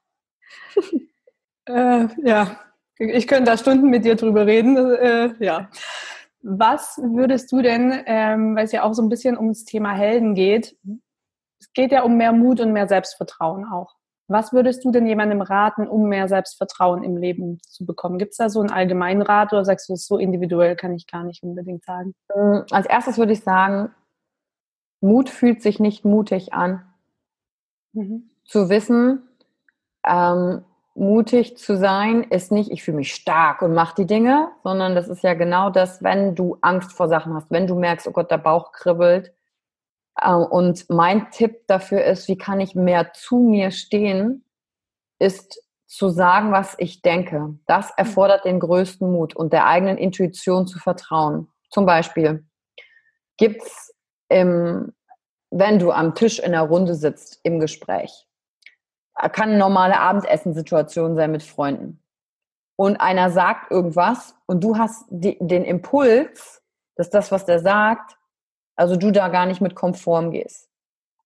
äh, 1.67 2.09
ja, 2.25 2.61
ich 2.99 3.27
könnte 3.27 3.51
da 3.51 3.57
Stunden 3.57 3.89
mit 3.89 4.05
dir 4.05 4.17
drüber 4.17 4.47
reden. 4.47 4.77
Äh, 4.77 5.35
ja. 5.39 5.71
Was 6.41 6.99
würdest 6.99 7.51
du 7.53 7.63
denn, 7.63 8.03
ähm, 8.07 8.57
weil 8.57 8.65
es 8.65 8.73
ja 8.73 8.83
auch 8.85 8.95
so 8.95 9.03
ein 9.03 9.09
bisschen 9.09 9.37
ums 9.37 9.65
Thema 9.65 9.93
Helden 9.93 10.35
geht, 10.35 10.77
es 11.61 11.73
geht 11.73 11.91
ja 11.93 12.03
um 12.03 12.17
mehr 12.17 12.33
Mut 12.33 12.61
und 12.61 12.73
mehr 12.73 12.87
Selbstvertrauen 12.87 13.65
auch. 13.65 13.98
Was 14.29 14.53
würdest 14.53 14.85
du 14.85 14.91
denn 14.91 15.07
jemandem 15.07 15.41
raten, 15.41 15.89
um 15.89 16.09
mehr 16.09 16.29
Selbstvertrauen 16.29 17.03
im 17.03 17.17
Leben 17.17 17.61
zu 17.67 17.87
bekommen? 17.87 18.19
Gibt 18.19 18.33
es 18.33 18.37
da 18.37 18.51
so 18.51 18.61
einen 18.61 18.71
allgemeinen 18.71 19.23
Rat 19.23 19.53
oder 19.53 19.65
sagst 19.65 19.89
du, 19.89 19.95
es 19.95 20.07
so 20.07 20.19
individuell 20.19 20.77
kann 20.77 20.93
ich 20.93 21.07
gar 21.07 21.25
nicht 21.25 21.43
unbedingt 21.43 21.85
sagen? 21.85 22.15
Ähm, 22.37 22.65
als 22.71 22.87
erstes 22.87 23.17
würde 23.17 23.33
ich 23.33 23.41
sagen, 23.41 23.91
Mut 25.01 25.31
fühlt 25.31 25.63
sich 25.63 25.81
nicht 25.81 26.05
mutig 26.05 26.53
an. 26.53 26.83
Mhm. 27.95 28.31
Zu 28.45 28.69
wissen, 28.69 29.23
ähm, 30.07 30.63
mutig 30.95 31.57
zu 31.57 31.77
sein, 31.77 32.23
ist 32.25 32.53
nicht, 32.53 32.71
ich 32.71 32.83
fühle 32.83 32.99
mich 32.99 33.15
stark 33.15 33.63
und 33.63 33.73
mache 33.73 33.95
die 33.97 34.07
Dinge, 34.07 34.51
sondern 34.63 34.95
das 34.95 35.09
ist 35.09 35.23
ja 35.23 35.35
genau 35.35 35.71
das, 35.71 36.03
wenn 36.03 36.35
du 36.35 36.59
Angst 36.61 36.93
vor 36.93 37.09
Sachen 37.09 37.35
hast, 37.35 37.51
wenn 37.51 37.67
du 37.67 37.77
merkst, 37.77 38.07
oh 38.09 38.13
Gott, 38.13 38.31
der 38.31 38.39
Bauch 38.39 38.73
kribbelt, 38.73 39.33
und 40.23 40.89
mein 40.91 41.31
Tipp 41.31 41.67
dafür 41.67 42.05
ist, 42.05 42.29
wie 42.29 42.37
kann 42.37 42.61
ich 42.61 42.75
mehr 42.75 43.13
zu 43.13 43.39
mir 43.39 43.71
stehen, 43.71 44.45
ist 45.19 45.63
zu 45.87 46.11
sagen, 46.11 46.53
was 46.53 46.75
ich 46.79 47.03
denke. 47.03 47.59
Das 47.67 47.91
erfordert 47.97 48.45
den 48.45 48.61
größten 48.61 49.11
Mut 49.11 49.35
und 49.35 49.53
der 49.53 49.67
eigenen 49.67 49.97
Intuition 49.97 50.67
zu 50.67 50.79
vertrauen. 50.79 51.49
Zum 51.71 51.87
Beispiel 51.87 52.47
gibt's 53.39 53.95
im, 54.29 54.93
wenn 55.51 55.79
du 55.79 55.91
am 55.91 56.15
Tisch 56.15 56.39
in 56.39 56.53
der 56.53 56.63
Runde 56.63 56.95
sitzt 56.95 57.41
im 57.43 57.59
Gespräch, 57.59 58.27
kann 59.33 59.51
eine 59.51 59.59
normale 59.59 59.99
Abendessensituation 59.99 61.17
sein 61.17 61.33
mit 61.33 61.43
Freunden. 61.43 62.03
Und 62.77 63.01
einer 63.01 63.31
sagt 63.31 63.71
irgendwas 63.71 64.37
und 64.47 64.63
du 64.63 64.77
hast 64.77 65.07
die, 65.09 65.39
den 65.41 65.65
Impuls, 65.65 66.63
dass 66.97 67.09
das, 67.09 67.33
was 67.33 67.47
der 67.47 67.61
sagt, 67.61 68.18
also 68.79 68.97
du 68.97 69.11
da 69.11 69.29
gar 69.29 69.47
nicht 69.47 69.61
mit 69.61 69.75
konform 69.75 70.31
gehst. 70.31 70.71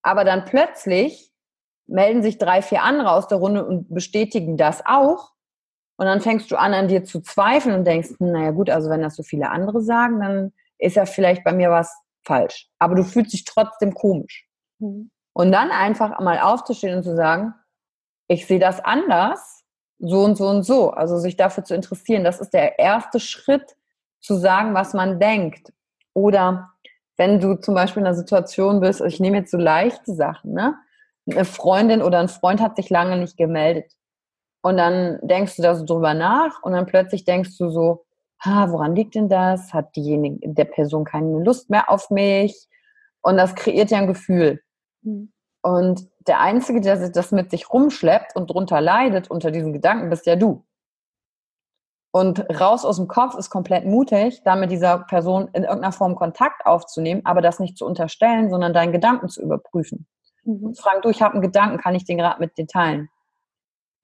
Aber 0.02 0.24
dann 0.24 0.44
plötzlich 0.44 1.30
melden 1.86 2.22
sich 2.22 2.38
drei, 2.38 2.62
vier 2.62 2.82
andere 2.82 3.12
aus 3.12 3.28
der 3.28 3.38
Runde 3.38 3.64
und 3.64 3.92
bestätigen 3.92 4.56
das 4.56 4.82
auch. 4.86 5.32
Und 5.96 6.06
dann 6.06 6.22
fängst 6.22 6.50
du 6.50 6.56
an, 6.56 6.72
an 6.72 6.88
dir 6.88 7.04
zu 7.04 7.20
zweifeln 7.20 7.76
und 7.76 7.84
denkst, 7.84 8.14
hm, 8.18 8.32
naja 8.32 8.50
gut, 8.52 8.70
also 8.70 8.88
wenn 8.88 9.02
das 9.02 9.16
so 9.16 9.22
viele 9.22 9.50
andere 9.50 9.82
sagen, 9.82 10.20
dann 10.20 10.52
ist 10.78 10.96
ja 10.96 11.04
vielleicht 11.04 11.44
bei 11.44 11.52
mir 11.52 11.70
was 11.70 11.94
falsch. 12.24 12.68
Aber 12.78 12.94
du 12.94 13.04
fühlst 13.04 13.34
dich 13.34 13.44
trotzdem 13.44 13.92
komisch. 13.92 14.48
Mhm. 14.78 15.10
Und 15.34 15.52
dann 15.52 15.70
einfach 15.70 16.18
mal 16.20 16.40
aufzustehen 16.40 16.96
und 16.96 17.02
zu 17.02 17.14
sagen, 17.14 17.54
ich 18.28 18.46
sehe 18.46 18.58
das 18.58 18.80
anders, 18.80 19.64
so 19.98 20.24
und 20.24 20.36
so 20.36 20.48
und 20.48 20.62
so. 20.62 20.90
Also 20.90 21.18
sich 21.18 21.36
dafür 21.36 21.64
zu 21.64 21.74
interessieren, 21.74 22.24
das 22.24 22.40
ist 22.40 22.54
der 22.54 22.78
erste 22.78 23.20
Schritt, 23.20 23.76
zu 24.20 24.36
sagen, 24.36 24.72
was 24.72 24.94
man 24.94 25.20
denkt. 25.20 25.72
Oder 26.14 26.71
wenn 27.22 27.38
du 27.38 27.54
zum 27.54 27.76
Beispiel 27.76 28.00
in 28.00 28.06
einer 28.08 28.16
Situation 28.16 28.80
bist, 28.80 29.00
ich 29.00 29.20
nehme 29.20 29.36
jetzt 29.36 29.52
so 29.52 29.56
leichte 29.56 30.12
Sachen, 30.12 30.54
ne? 30.54 30.74
Eine 31.30 31.44
Freundin 31.44 32.02
oder 32.02 32.18
ein 32.18 32.26
Freund 32.26 32.60
hat 32.60 32.74
sich 32.74 32.90
lange 32.90 33.16
nicht 33.16 33.36
gemeldet. 33.36 33.92
Und 34.60 34.76
dann 34.76 35.20
denkst 35.22 35.54
du 35.54 35.62
da 35.62 35.76
so 35.76 35.84
drüber 35.84 36.14
nach 36.14 36.64
und 36.64 36.72
dann 36.72 36.84
plötzlich 36.84 37.24
denkst 37.24 37.56
du 37.58 37.70
so, 37.70 38.04
ha, 38.44 38.72
woran 38.72 38.96
liegt 38.96 39.14
denn 39.14 39.28
das? 39.28 39.72
Hat 39.72 39.94
diejenige, 39.94 40.40
der 40.42 40.64
Person 40.64 41.04
keine 41.04 41.44
Lust 41.44 41.70
mehr 41.70 41.88
auf 41.90 42.10
mich? 42.10 42.68
Und 43.20 43.36
das 43.36 43.54
kreiert 43.54 43.92
ja 43.92 43.98
ein 43.98 44.08
Gefühl. 44.08 44.60
Mhm. 45.02 45.32
Und 45.62 46.08
der 46.26 46.40
Einzige, 46.40 46.80
der 46.80 47.08
das 47.08 47.30
mit 47.30 47.52
sich 47.52 47.72
rumschleppt 47.72 48.34
und 48.34 48.50
drunter 48.50 48.80
leidet 48.80 49.30
unter 49.30 49.52
diesen 49.52 49.72
Gedanken, 49.72 50.10
bist 50.10 50.26
ja 50.26 50.34
du. 50.34 50.64
Und 52.12 52.40
raus 52.60 52.84
aus 52.84 52.96
dem 52.96 53.08
Kopf 53.08 53.34
ist 53.36 53.48
komplett 53.48 53.86
mutig, 53.86 54.42
da 54.44 54.54
mit 54.54 54.70
dieser 54.70 54.98
Person 54.98 55.48
in 55.54 55.64
irgendeiner 55.64 55.92
Form 55.92 56.14
Kontakt 56.14 56.66
aufzunehmen, 56.66 57.22
aber 57.24 57.40
das 57.40 57.58
nicht 57.58 57.78
zu 57.78 57.86
unterstellen, 57.86 58.50
sondern 58.50 58.74
deinen 58.74 58.92
Gedanken 58.92 59.30
zu 59.30 59.42
überprüfen. 59.42 60.06
Mhm. 60.44 60.74
Fragen, 60.74 61.00
du, 61.00 61.08
ich 61.08 61.22
habe 61.22 61.34
einen 61.34 61.42
Gedanken, 61.42 61.78
kann 61.78 61.94
ich 61.94 62.04
den 62.04 62.18
gerade 62.18 62.38
mit 62.38 62.58
dir 62.58 62.66
teilen? 62.66 63.08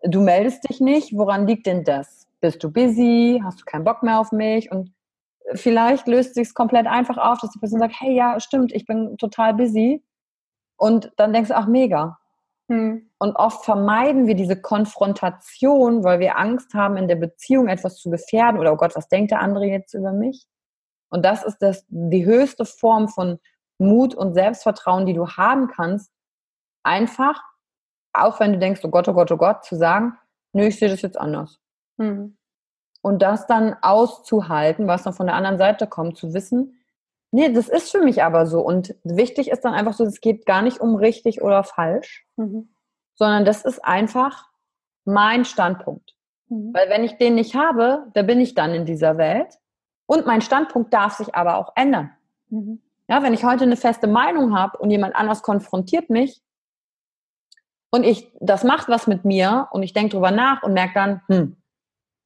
Du 0.02 0.22
meldest 0.22 0.68
dich 0.68 0.80
nicht, 0.80 1.14
woran 1.14 1.46
liegt 1.46 1.66
denn 1.66 1.84
das? 1.84 2.26
Bist 2.40 2.64
du 2.64 2.72
busy? 2.72 3.42
Hast 3.44 3.61
du 3.61 3.64
keinen 3.66 3.84
Bock 3.84 4.02
mehr 4.02 4.20
auf 4.20 4.32
mich? 4.32 4.72
Und 4.72 4.94
vielleicht 5.54 6.06
löst 6.06 6.34
sich 6.34 6.48
es 6.48 6.54
komplett 6.54 6.86
einfach 6.86 7.18
auf, 7.18 7.40
dass 7.40 7.50
die 7.50 7.59
Person 7.59 7.80
sagt, 7.80 7.94
hey, 8.00 8.14
ja, 8.14 8.40
stimmt, 8.40 8.72
ich 8.72 8.86
bin 8.86 9.18
total 9.18 9.52
busy. 9.52 10.02
Und 10.76 11.12
dann 11.16 11.34
denkst 11.34 11.48
du, 11.48 11.56
ach, 11.56 11.66
mega. 11.66 12.18
Hm. 12.69 13.11
Und 13.19 13.37
oft 13.37 13.64
vermeiden 13.64 14.27
wir 14.27 14.35
diese 14.35 14.61
Konfrontation, 14.61 16.05
weil 16.05 16.21
wir 16.21 16.39
Angst 16.39 16.75
haben, 16.75 16.97
in 16.97 17.09
der 17.09 17.16
Beziehung 17.16 17.69
etwas 17.69 17.97
zu 17.97 18.11
gefährden 18.11 18.61
oder, 18.61 18.73
oh 18.73 18.77
Gott, 18.77 18.95
was 18.95 19.09
denkt 19.09 19.31
der 19.31 19.41
andere 19.41 19.64
jetzt 19.64 19.95
über 19.95 20.12
mich? 20.12 20.47
Und 21.11 21.25
das 21.25 21.45
ist 21.45 21.59
das, 21.59 21.85
die 21.89 22.27
höchste 22.27 22.66
Form 22.66 23.09
von 23.09 23.39
Mut 23.79 24.14
und 24.14 24.35
Selbstvertrauen, 24.35 25.07
die 25.07 25.14
du 25.14 25.29
haben 25.29 25.69
kannst. 25.69 26.12
Einfach, 26.83 27.43
auch 28.12 28.41
wenn 28.41 28.53
du 28.53 28.59
denkst, 28.59 28.81
oh 28.85 28.91
Gott, 28.91 29.09
oh 29.09 29.14
Gott, 29.14 29.33
oh 29.33 29.37
Gott, 29.37 29.64
zu 29.64 29.77
sagen, 29.77 30.19
nö, 30.53 30.66
ich 30.66 30.79
sehe 30.79 30.91
das 30.91 31.03
jetzt 31.03 31.19
anders. 31.19 31.59
Mhm. 31.97 32.37
Und 33.01 33.23
das 33.23 33.47
dann 33.47 33.77
auszuhalten, 33.81 34.89
was 34.89 35.05
noch 35.05 35.14
von 35.14 35.27
der 35.27 35.37
anderen 35.37 35.59
Seite 35.59 35.87
kommt, 35.87 36.19
zu 36.19 36.35
wissen, 36.35 36.78
Nee, 37.31 37.53
das 37.53 37.68
ist 37.68 37.91
für 37.91 38.01
mich 38.01 38.22
aber 38.22 38.47
so. 38.47 38.61
Und 38.61 38.95
wichtig 39.05 39.51
ist 39.51 39.64
dann 39.64 39.74
einfach 39.74 39.93
so, 39.93 40.05
es 40.05 40.20
geht 40.20 40.47
gar 40.47 40.62
nicht 40.62 40.81
um 40.81 40.97
richtig 40.97 41.43
oder 41.43 41.62
falsch, 41.62 42.26
mhm. 42.37 42.70
sondern 43.14 43.45
das 43.45 43.64
ist 43.64 43.85
einfach 43.85 44.47
mein 45.05 45.45
Standpunkt. 45.45 46.14
Mhm. 46.49 46.72
Weil 46.72 46.89
wenn 46.89 47.05
ich 47.05 47.18
den 47.18 47.35
nicht 47.35 47.55
habe, 47.55 48.07
da 48.14 48.22
bin 48.22 48.41
ich 48.41 48.55
dann 48.55 48.72
in 48.74 48.87
dieser 48.87 49.18
Welt. 49.18 49.59
Und 50.07 50.26
mein 50.26 50.41
Standpunkt 50.41 50.95
darf 50.95 51.14
sich 51.14 51.35
aber 51.35 51.59
auch 51.59 51.72
ändern. 51.76 52.11
Mhm. 52.49 52.81
Ja, 53.09 53.22
wenn 53.22 53.35
ich 53.35 53.45
heute 53.45 53.64
eine 53.64 53.76
feste 53.76 54.07
Meinung 54.07 54.57
habe 54.57 54.79
und 54.79 54.91
jemand 54.91 55.14
anders 55.14 55.43
konfrontiert 55.43 56.11
mich 56.11 56.43
und 57.91 58.05
ich, 58.05 58.31
das 58.41 58.64
macht 58.64 58.89
was 58.89 59.07
mit 59.07 59.24
mir 59.24 59.68
und 59.70 59.83
ich 59.83 59.93
denke 59.93 60.11
drüber 60.11 60.31
nach 60.31 60.62
und 60.62 60.74
merke 60.74 60.95
dann, 60.95 61.22
hm, 61.26 61.57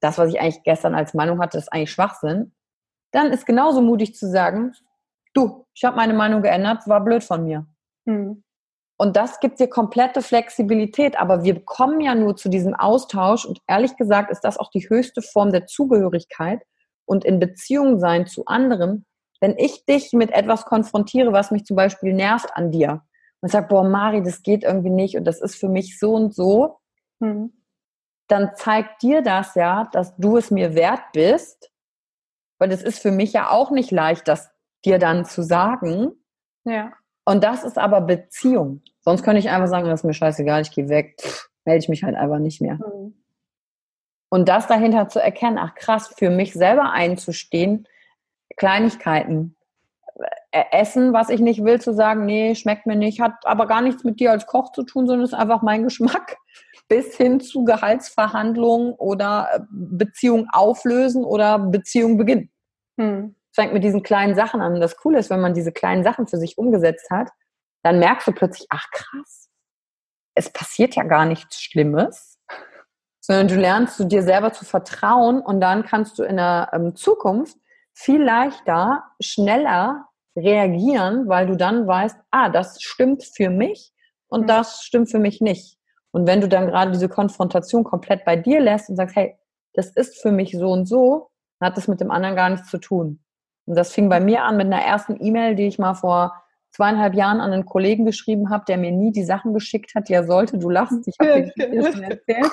das, 0.00 0.18
was 0.18 0.30
ich 0.30 0.40
eigentlich 0.40 0.64
gestern 0.64 0.94
als 0.94 1.14
Meinung 1.14 1.40
hatte, 1.40 1.58
ist 1.58 1.72
eigentlich 1.72 1.92
Schwachsinn, 1.92 2.52
dann 3.12 3.28
ist 3.28 3.46
genauso 3.46 3.80
mutig 3.80 4.16
zu 4.16 4.28
sagen, 4.28 4.72
du, 5.34 5.66
ich 5.74 5.84
habe 5.84 5.96
meine 5.96 6.14
Meinung 6.14 6.42
geändert, 6.42 6.86
war 6.86 7.02
blöd 7.02 7.24
von 7.24 7.44
mir. 7.44 7.66
Hm. 8.06 8.42
Und 9.02 9.16
das 9.16 9.40
gibt 9.40 9.58
dir 9.58 9.68
komplette 9.68 10.22
Flexibilität. 10.22 11.18
Aber 11.18 11.42
wir 11.42 11.64
kommen 11.64 12.00
ja 12.00 12.14
nur 12.14 12.36
zu 12.36 12.48
diesem 12.48 12.74
Austausch. 12.74 13.44
Und 13.44 13.60
ehrlich 13.66 13.96
gesagt 13.96 14.30
ist 14.30 14.42
das 14.42 14.58
auch 14.58 14.70
die 14.70 14.88
höchste 14.88 15.22
Form 15.22 15.50
der 15.50 15.66
Zugehörigkeit 15.66 16.62
und 17.04 17.24
in 17.24 17.40
Beziehung 17.40 17.98
sein 17.98 18.26
zu 18.26 18.44
anderen. 18.46 19.04
Wenn 19.40 19.58
ich 19.58 19.84
dich 19.86 20.12
mit 20.12 20.30
etwas 20.30 20.66
konfrontiere, 20.66 21.32
was 21.32 21.50
mich 21.50 21.64
zum 21.64 21.76
Beispiel 21.76 22.14
nervt 22.14 22.50
an 22.54 22.70
dir 22.70 23.02
und 23.40 23.50
sage, 23.50 23.66
boah, 23.66 23.82
Mari, 23.82 24.22
das 24.22 24.42
geht 24.42 24.62
irgendwie 24.62 24.90
nicht 24.90 25.16
und 25.16 25.24
das 25.24 25.40
ist 25.40 25.56
für 25.56 25.68
mich 25.68 25.98
so 25.98 26.14
und 26.14 26.32
so, 26.32 26.78
hm. 27.20 27.52
dann 28.28 28.52
zeigt 28.54 29.02
dir 29.02 29.20
das 29.22 29.56
ja, 29.56 29.88
dass 29.90 30.16
du 30.16 30.36
es 30.36 30.52
mir 30.52 30.76
wert 30.76 31.02
bist. 31.12 31.72
Weil 32.60 32.70
es 32.70 32.84
ist 32.84 33.00
für 33.00 33.10
mich 33.10 33.32
ja 33.32 33.50
auch 33.50 33.72
nicht 33.72 33.90
leicht, 33.90 34.28
das 34.28 34.51
dir 34.84 34.98
dann 34.98 35.24
zu 35.24 35.42
sagen. 35.42 36.12
Ja. 36.64 36.92
Und 37.24 37.44
das 37.44 37.64
ist 37.64 37.78
aber 37.78 38.00
Beziehung. 38.00 38.82
Sonst 39.00 39.22
könnte 39.22 39.38
ich 39.38 39.50
einfach 39.50 39.68
sagen, 39.68 39.88
das 39.88 40.00
ist 40.00 40.04
mir 40.04 40.14
scheißegal, 40.14 40.62
ich 40.62 40.72
gehe 40.72 40.88
weg, 40.88 41.16
Pff, 41.20 41.48
melde 41.64 41.80
ich 41.80 41.88
mich 41.88 42.02
halt 42.02 42.16
einfach 42.16 42.38
nicht 42.38 42.60
mehr. 42.60 42.74
Mhm. 42.74 43.14
Und 44.28 44.48
das 44.48 44.66
dahinter 44.66 45.08
zu 45.08 45.20
erkennen, 45.20 45.58
ach 45.58 45.74
krass, 45.74 46.08
für 46.16 46.30
mich 46.30 46.54
selber 46.54 46.90
einzustehen, 46.92 47.86
Kleinigkeiten. 48.56 49.56
Äh, 50.50 50.64
essen, 50.72 51.12
was 51.12 51.28
ich 51.28 51.40
nicht 51.40 51.64
will, 51.64 51.80
zu 51.80 51.92
sagen, 51.92 52.24
nee, 52.24 52.54
schmeckt 52.54 52.86
mir 52.86 52.96
nicht, 52.96 53.20
hat 53.20 53.34
aber 53.44 53.66
gar 53.66 53.82
nichts 53.82 54.04
mit 54.04 54.20
dir 54.20 54.30
als 54.30 54.46
Koch 54.46 54.72
zu 54.72 54.84
tun, 54.84 55.06
sondern 55.06 55.24
ist 55.24 55.34
einfach 55.34 55.62
mein 55.62 55.84
Geschmack. 55.84 56.36
Bis 56.88 57.16
hin 57.16 57.40
zu 57.40 57.64
Gehaltsverhandlungen 57.64 58.92
oder 58.94 59.48
äh, 59.54 59.60
Beziehung 59.70 60.48
auflösen 60.52 61.24
oder 61.24 61.58
Beziehung 61.58 62.16
beginnen. 62.16 62.50
Hm 62.98 63.34
fängt 63.52 63.72
mit 63.72 63.84
diesen 63.84 64.02
kleinen 64.02 64.34
Sachen 64.34 64.60
an. 64.60 64.74
Und 64.74 64.80
das 64.80 64.96
Coole 64.96 65.18
ist, 65.18 65.30
wenn 65.30 65.40
man 65.40 65.54
diese 65.54 65.72
kleinen 65.72 66.04
Sachen 66.04 66.26
für 66.26 66.38
sich 66.38 66.58
umgesetzt 66.58 67.10
hat, 67.10 67.30
dann 67.82 67.98
merkst 67.98 68.26
du 68.28 68.32
plötzlich, 68.32 68.66
ach 68.70 68.86
krass, 68.90 69.48
es 70.34 70.50
passiert 70.50 70.94
ja 70.94 71.02
gar 71.02 71.26
nichts 71.26 71.60
Schlimmes, 71.60 72.38
sondern 73.20 73.48
du 73.48 73.56
lernst 73.56 73.96
zu 73.96 74.06
dir 74.06 74.22
selber 74.22 74.52
zu 74.52 74.64
vertrauen 74.64 75.40
und 75.40 75.60
dann 75.60 75.84
kannst 75.84 76.18
du 76.18 76.22
in 76.22 76.36
der 76.36 76.70
ähm, 76.72 76.96
Zukunft 76.96 77.56
viel 77.94 78.22
leichter, 78.22 79.04
schneller 79.20 80.08
reagieren, 80.36 81.28
weil 81.28 81.46
du 81.46 81.56
dann 81.56 81.86
weißt, 81.86 82.16
ah, 82.30 82.48
das 82.48 82.80
stimmt 82.82 83.22
für 83.22 83.50
mich 83.50 83.92
und 84.28 84.42
mhm. 84.42 84.46
das 84.46 84.82
stimmt 84.82 85.10
für 85.10 85.18
mich 85.18 85.40
nicht. 85.40 85.78
Und 86.10 86.26
wenn 86.26 86.40
du 86.40 86.48
dann 86.48 86.66
gerade 86.66 86.92
diese 86.92 87.08
Konfrontation 87.08 87.84
komplett 87.84 88.24
bei 88.24 88.36
dir 88.36 88.60
lässt 88.60 88.88
und 88.88 88.96
sagst, 88.96 89.16
hey, 89.16 89.38
das 89.74 89.90
ist 89.90 90.20
für 90.20 90.32
mich 90.32 90.52
so 90.52 90.70
und 90.70 90.86
so, 90.86 91.30
dann 91.58 91.68
hat 91.68 91.76
das 91.76 91.88
mit 91.88 92.00
dem 92.00 92.10
anderen 92.10 92.36
gar 92.36 92.50
nichts 92.50 92.68
zu 92.68 92.78
tun. 92.78 93.22
Und 93.66 93.76
das 93.76 93.92
fing 93.92 94.08
bei 94.08 94.20
mir 94.20 94.44
an 94.44 94.56
mit 94.56 94.66
einer 94.66 94.82
ersten 94.82 95.16
E-Mail, 95.24 95.54
die 95.54 95.66
ich 95.66 95.78
mal 95.78 95.94
vor 95.94 96.34
zweieinhalb 96.72 97.14
Jahren 97.14 97.40
an 97.40 97.52
einen 97.52 97.66
Kollegen 97.66 98.04
geschrieben 98.04 98.50
habe, 98.50 98.64
der 98.66 98.78
mir 98.78 98.90
nie 98.90 99.12
die 99.12 99.24
Sachen 99.24 99.52
geschickt 99.54 99.94
hat, 99.94 100.08
die 100.08 100.14
er 100.14 100.24
sollte. 100.24 100.58
Du 100.58 100.70
lachst, 100.70 101.06
ich 101.06 101.16
habe 101.20 101.52
dir 101.56 101.92
schon 101.92 102.02
erzählt. 102.02 102.50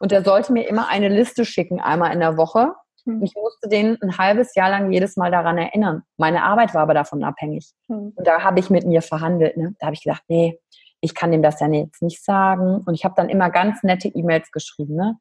Und 0.00 0.12
er 0.12 0.22
sollte 0.22 0.52
mir 0.52 0.68
immer 0.68 0.88
eine 0.88 1.08
Liste 1.08 1.44
schicken, 1.44 1.80
einmal 1.80 2.12
in 2.12 2.20
der 2.20 2.36
Woche. 2.36 2.74
Und 3.06 3.14
hm. 3.14 3.22
ich 3.22 3.34
musste 3.34 3.68
den 3.68 3.96
ein 4.02 4.18
halbes 4.18 4.54
Jahr 4.54 4.68
lang 4.68 4.92
jedes 4.92 5.16
Mal 5.16 5.30
daran 5.30 5.58
erinnern. 5.58 6.02
Meine 6.16 6.42
Arbeit 6.42 6.74
war 6.74 6.82
aber 6.82 6.94
davon 6.94 7.22
abhängig. 7.24 7.70
Hm. 7.86 8.12
Und 8.14 8.26
da 8.26 8.42
habe 8.42 8.58
ich 8.58 8.68
mit 8.68 8.84
mir 8.84 9.00
verhandelt. 9.00 9.56
Ne? 9.56 9.74
Da 9.78 9.86
habe 9.86 9.94
ich 9.94 10.02
gedacht, 10.02 10.24
nee, 10.28 10.60
ich 11.00 11.14
kann 11.14 11.30
dem 11.30 11.42
das 11.42 11.60
ja 11.60 11.68
jetzt 11.68 12.02
nicht 12.02 12.24
sagen. 12.24 12.82
Und 12.84 12.94
ich 12.94 13.04
habe 13.04 13.14
dann 13.16 13.28
immer 13.28 13.50
ganz 13.50 13.82
nette 13.82 14.08
E-Mails 14.08 14.50
geschrieben. 14.50 14.96
Ne? 14.96 15.16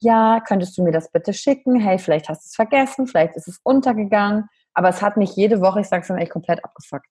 Ja, 0.00 0.40
könntest 0.46 0.78
du 0.78 0.82
mir 0.84 0.92
das 0.92 1.10
bitte 1.10 1.32
schicken? 1.32 1.80
Hey, 1.80 1.98
vielleicht 1.98 2.28
hast 2.28 2.44
du 2.44 2.48
es 2.48 2.54
vergessen, 2.54 3.06
vielleicht 3.06 3.36
ist 3.36 3.48
es 3.48 3.60
untergegangen. 3.64 4.48
Aber 4.74 4.88
es 4.88 5.00
hat 5.02 5.16
mich 5.16 5.36
jede 5.36 5.60
Woche, 5.60 5.80
ich 5.80 5.88
sage 5.88 6.02
es 6.02 6.08
dann 6.08 6.18
echt 6.18 6.32
komplett 6.32 6.64
abgefuckt. 6.64 7.08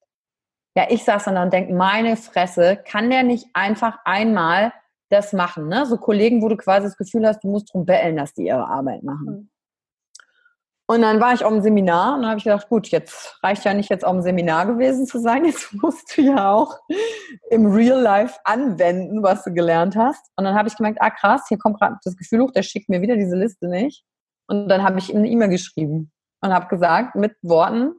Ja, 0.76 0.86
ich 0.90 1.04
saß 1.04 1.24
dann 1.24 1.36
da 1.36 1.42
und 1.42 1.52
denke, 1.52 1.72
meine 1.72 2.16
Fresse, 2.16 2.76
kann 2.76 3.10
der 3.10 3.22
nicht 3.22 3.46
einfach 3.54 3.98
einmal 4.04 4.72
das 5.08 5.32
machen? 5.32 5.68
Ne? 5.68 5.86
So 5.86 5.96
Kollegen, 5.96 6.42
wo 6.42 6.48
du 6.48 6.56
quasi 6.56 6.86
das 6.86 6.96
Gefühl 6.96 7.26
hast, 7.26 7.44
du 7.44 7.48
musst 7.48 7.72
drum 7.72 7.86
bellen, 7.86 8.16
dass 8.16 8.34
die 8.34 8.46
ihre 8.46 8.66
Arbeit 8.66 9.02
machen. 9.02 9.26
Mhm. 9.26 9.50
Und 10.86 11.00
dann 11.00 11.18
war 11.18 11.32
ich 11.32 11.42
auf 11.42 11.50
dem 11.50 11.62
Seminar 11.62 12.14
und 12.14 12.22
dann 12.22 12.30
habe 12.30 12.38
ich 12.38 12.44
gedacht, 12.44 12.68
gut, 12.68 12.88
jetzt 12.88 13.38
reicht 13.42 13.64
ja 13.64 13.72
nicht 13.72 13.88
jetzt 13.88 14.04
auf 14.04 14.12
dem 14.12 14.20
Seminar 14.20 14.66
gewesen 14.66 15.06
zu 15.06 15.18
sein, 15.18 15.44
jetzt 15.46 15.72
musst 15.72 16.14
du 16.14 16.22
ja 16.22 16.52
auch 16.52 16.78
im 17.48 17.72
Real 17.72 17.98
Life 17.98 18.38
anwenden, 18.44 19.22
was 19.22 19.44
du 19.44 19.54
gelernt 19.54 19.96
hast. 19.96 20.30
Und 20.36 20.44
dann 20.44 20.54
habe 20.54 20.68
ich 20.68 20.76
gemerkt, 20.76 21.00
ah 21.00 21.08
krass, 21.08 21.46
hier 21.48 21.56
kommt 21.56 21.80
gerade 21.80 21.96
das 22.04 22.16
Gefühl 22.16 22.42
hoch, 22.42 22.50
der 22.50 22.62
schickt 22.62 22.90
mir 22.90 23.00
wieder 23.00 23.16
diese 23.16 23.36
Liste 23.36 23.68
nicht. 23.68 24.04
Und 24.46 24.68
dann 24.68 24.82
habe 24.82 24.98
ich 24.98 25.10
ihm 25.10 25.18
eine 25.18 25.28
E-Mail 25.28 25.48
geschrieben 25.48 26.12
und 26.44 26.52
habe 26.52 26.68
gesagt 26.68 27.14
mit 27.14 27.36
Worten, 27.40 27.94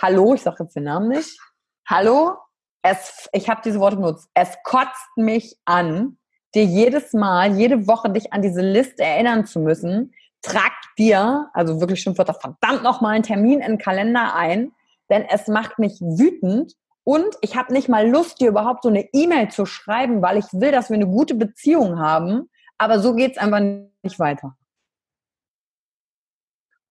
hallo, 0.00 0.34
ich 0.34 0.42
sage 0.42 0.62
jetzt 0.62 0.76
den 0.76 0.84
Namen 0.84 1.08
nicht, 1.08 1.36
hallo, 1.84 2.36
es, 2.82 3.28
ich 3.32 3.50
habe 3.50 3.60
diese 3.64 3.80
Worte 3.80 3.96
benutzt, 3.96 4.30
es 4.34 4.56
kotzt 4.62 5.16
mich 5.16 5.58
an, 5.64 6.16
dir 6.54 6.64
jedes 6.64 7.12
Mal, 7.12 7.56
jede 7.56 7.88
Woche 7.88 8.08
dich 8.10 8.32
an 8.32 8.40
diese 8.40 8.62
Liste 8.62 9.02
erinnern 9.02 9.46
zu 9.46 9.58
müssen, 9.58 10.14
trag 10.42 10.72
dir, 10.96 11.50
also 11.52 11.80
wirklich 11.80 12.00
Schimpfwörter, 12.00 12.34
verdammt 12.34 12.84
nochmal 12.84 13.16
einen 13.16 13.24
Termin 13.24 13.60
in 13.60 13.72
den 13.72 13.78
Kalender 13.78 14.34
ein, 14.36 14.70
denn 15.10 15.24
es 15.28 15.48
macht 15.48 15.80
mich 15.80 16.00
wütend 16.00 16.74
und 17.02 17.34
ich 17.40 17.56
habe 17.56 17.72
nicht 17.72 17.88
mal 17.88 18.08
Lust, 18.08 18.40
dir 18.40 18.48
überhaupt 18.48 18.84
so 18.84 18.88
eine 18.88 19.08
E-Mail 19.12 19.50
zu 19.50 19.66
schreiben, 19.66 20.22
weil 20.22 20.38
ich 20.38 20.46
will, 20.52 20.70
dass 20.70 20.88
wir 20.88 20.94
eine 20.94 21.08
gute 21.08 21.34
Beziehung 21.34 21.98
haben, 21.98 22.48
aber 22.78 23.00
so 23.00 23.12
geht's 23.14 23.38
einfach 23.38 23.60
nicht 24.02 24.20
weiter 24.20 24.56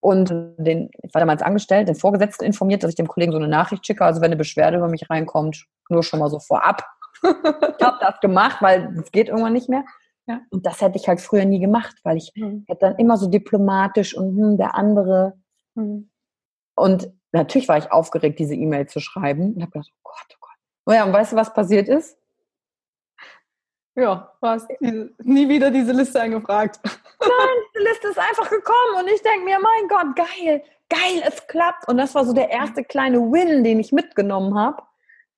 und 0.00 0.30
den, 0.56 0.90
ich 1.02 1.14
war 1.14 1.20
damals 1.20 1.42
angestellt, 1.42 1.88
den 1.88 1.94
Vorgesetzten 1.94 2.44
informiert, 2.44 2.82
dass 2.82 2.90
ich 2.90 2.96
dem 2.96 3.08
Kollegen 3.08 3.32
so 3.32 3.38
eine 3.38 3.48
Nachricht 3.48 3.86
schicke. 3.86 4.04
Also 4.04 4.20
wenn 4.20 4.26
eine 4.26 4.36
Beschwerde 4.36 4.78
über 4.78 4.88
mich 4.88 5.10
reinkommt, 5.10 5.66
nur 5.88 6.02
schon 6.02 6.20
mal 6.20 6.30
so 6.30 6.38
vorab. 6.38 6.84
ich 7.22 7.84
habe 7.84 7.98
das 8.00 8.20
gemacht, 8.20 8.58
weil 8.60 8.96
es 8.98 9.12
geht 9.12 9.28
irgendwann 9.28 9.52
nicht 9.52 9.68
mehr. 9.68 9.84
Ja. 10.26 10.40
Und 10.50 10.64
das 10.64 10.80
hätte 10.80 10.96
ich 10.96 11.08
halt 11.08 11.20
früher 11.20 11.44
nie 11.44 11.60
gemacht, 11.60 11.96
weil 12.02 12.16
ich 12.16 12.32
mhm. 12.34 12.64
hätte 12.66 12.86
dann 12.86 12.96
immer 12.96 13.16
so 13.16 13.26
diplomatisch 13.26 14.16
und 14.16 14.36
hm, 14.36 14.56
der 14.56 14.74
andere. 14.74 15.34
Mhm. 15.74 16.10
Und 16.74 17.10
natürlich 17.32 17.68
war 17.68 17.78
ich 17.78 17.92
aufgeregt, 17.92 18.38
diese 18.38 18.54
E-Mail 18.54 18.86
zu 18.86 19.00
schreiben 19.00 19.54
und 19.54 19.62
habe 19.62 19.72
gedacht, 19.72 19.90
oh 19.92 20.00
Gott, 20.02 20.26
oh 20.30 20.38
Gott. 20.40 20.56
Oh 20.86 20.92
ja, 20.92 21.04
und 21.04 21.12
weißt 21.12 21.32
du, 21.32 21.36
was 21.36 21.52
passiert 21.52 21.88
ist? 21.88 22.16
Ja, 23.96 24.32
hast 24.40 24.70
nie 24.80 25.48
wieder 25.48 25.70
diese 25.70 25.92
Liste 25.92 26.20
eingefragt. 26.20 26.80
Nein, 26.84 27.30
Liste 27.80 28.08
ist 28.08 28.18
einfach 28.18 28.48
gekommen 28.50 29.00
und 29.00 29.08
ich 29.08 29.22
denke 29.22 29.44
mir, 29.44 29.58
mein 29.58 29.88
Gott, 29.88 30.16
geil, 30.16 30.62
geil, 30.88 31.22
es 31.26 31.46
klappt. 31.46 31.88
Und 31.88 31.98
das 31.98 32.14
war 32.14 32.24
so 32.24 32.32
der 32.32 32.50
erste 32.50 32.84
kleine 32.84 33.18
Win, 33.18 33.64
den 33.64 33.80
ich 33.80 33.92
mitgenommen 33.92 34.58
habe. 34.58 34.82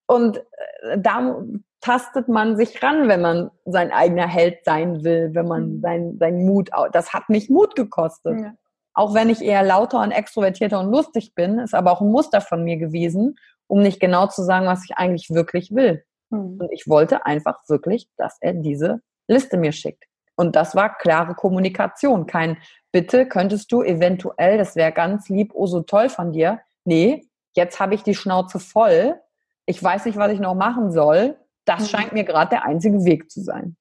Und 0.06 0.38
äh, 0.38 0.98
da 0.98 1.42
tastet 1.80 2.28
man 2.28 2.56
sich 2.56 2.82
ran, 2.82 3.08
wenn 3.08 3.20
man 3.20 3.50
sein 3.64 3.92
eigener 3.92 4.26
Held 4.26 4.64
sein 4.64 5.04
will, 5.04 5.30
wenn 5.34 5.46
man 5.46 5.76
mhm. 5.76 5.80
sein, 5.80 6.16
sein 6.18 6.44
Mut, 6.46 6.70
das 6.92 7.12
hat 7.12 7.28
mich 7.28 7.50
Mut 7.50 7.74
gekostet. 7.74 8.40
Ja. 8.40 8.54
Auch 8.94 9.14
wenn 9.14 9.30
ich 9.30 9.42
eher 9.42 9.62
lauter 9.62 10.00
und 10.00 10.12
extrovertierter 10.12 10.78
und 10.78 10.90
lustig 10.90 11.34
bin, 11.34 11.58
ist 11.58 11.74
aber 11.74 11.92
auch 11.92 12.00
ein 12.00 12.10
Muster 12.10 12.40
von 12.40 12.62
mir 12.62 12.76
gewesen, 12.76 13.36
um 13.66 13.80
nicht 13.80 14.00
genau 14.00 14.26
zu 14.26 14.42
sagen, 14.42 14.66
was 14.66 14.84
ich 14.84 14.96
eigentlich 14.96 15.30
wirklich 15.30 15.74
will. 15.74 16.04
Mhm. 16.30 16.60
Und 16.60 16.72
ich 16.72 16.88
wollte 16.88 17.26
einfach 17.26 17.58
wirklich, 17.68 18.08
dass 18.16 18.36
er 18.40 18.54
diese 18.54 19.00
Liste 19.26 19.56
mir 19.56 19.72
schickt. 19.72 20.04
Und 20.36 20.56
das 20.56 20.74
war 20.74 20.96
klare 20.96 21.34
Kommunikation. 21.34 22.26
Kein 22.26 22.56
Bitte, 22.92 23.26
könntest 23.26 23.72
du 23.72 23.82
eventuell, 23.82 24.58
das 24.58 24.76
wäre 24.76 24.92
ganz 24.92 25.30
lieb, 25.30 25.52
oh 25.54 25.66
so 25.66 25.80
toll 25.80 26.10
von 26.10 26.30
dir. 26.32 26.60
Nee, 26.84 27.26
jetzt 27.54 27.80
habe 27.80 27.94
ich 27.94 28.02
die 28.02 28.14
Schnauze 28.14 28.58
voll. 28.58 29.18
Ich 29.64 29.82
weiß 29.82 30.04
nicht, 30.04 30.18
was 30.18 30.30
ich 30.30 30.40
noch 30.40 30.54
machen 30.54 30.92
soll. 30.92 31.38
Das 31.64 31.80
mhm. 31.80 31.86
scheint 31.86 32.12
mir 32.12 32.24
gerade 32.24 32.50
der 32.50 32.66
einzige 32.66 33.04
Weg 33.06 33.30
zu 33.30 33.40
sein. 33.40 33.76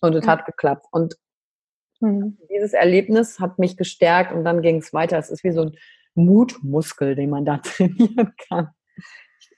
Und 0.00 0.14
es 0.14 0.24
mhm. 0.24 0.30
hat 0.30 0.46
geklappt. 0.46 0.86
Und 0.92 1.16
mhm. 2.00 2.38
dieses 2.50 2.72
Erlebnis 2.72 3.38
hat 3.38 3.58
mich 3.58 3.76
gestärkt 3.76 4.32
und 4.32 4.44
dann 4.44 4.62
ging 4.62 4.76
es 4.78 4.94
weiter. 4.94 5.18
Es 5.18 5.30
ist 5.30 5.44
wie 5.44 5.52
so 5.52 5.64
ein 5.64 5.76
Mutmuskel, 6.14 7.16
den 7.16 7.28
man 7.28 7.44
da 7.44 7.58
trainieren 7.62 8.34
kann. 8.48 8.70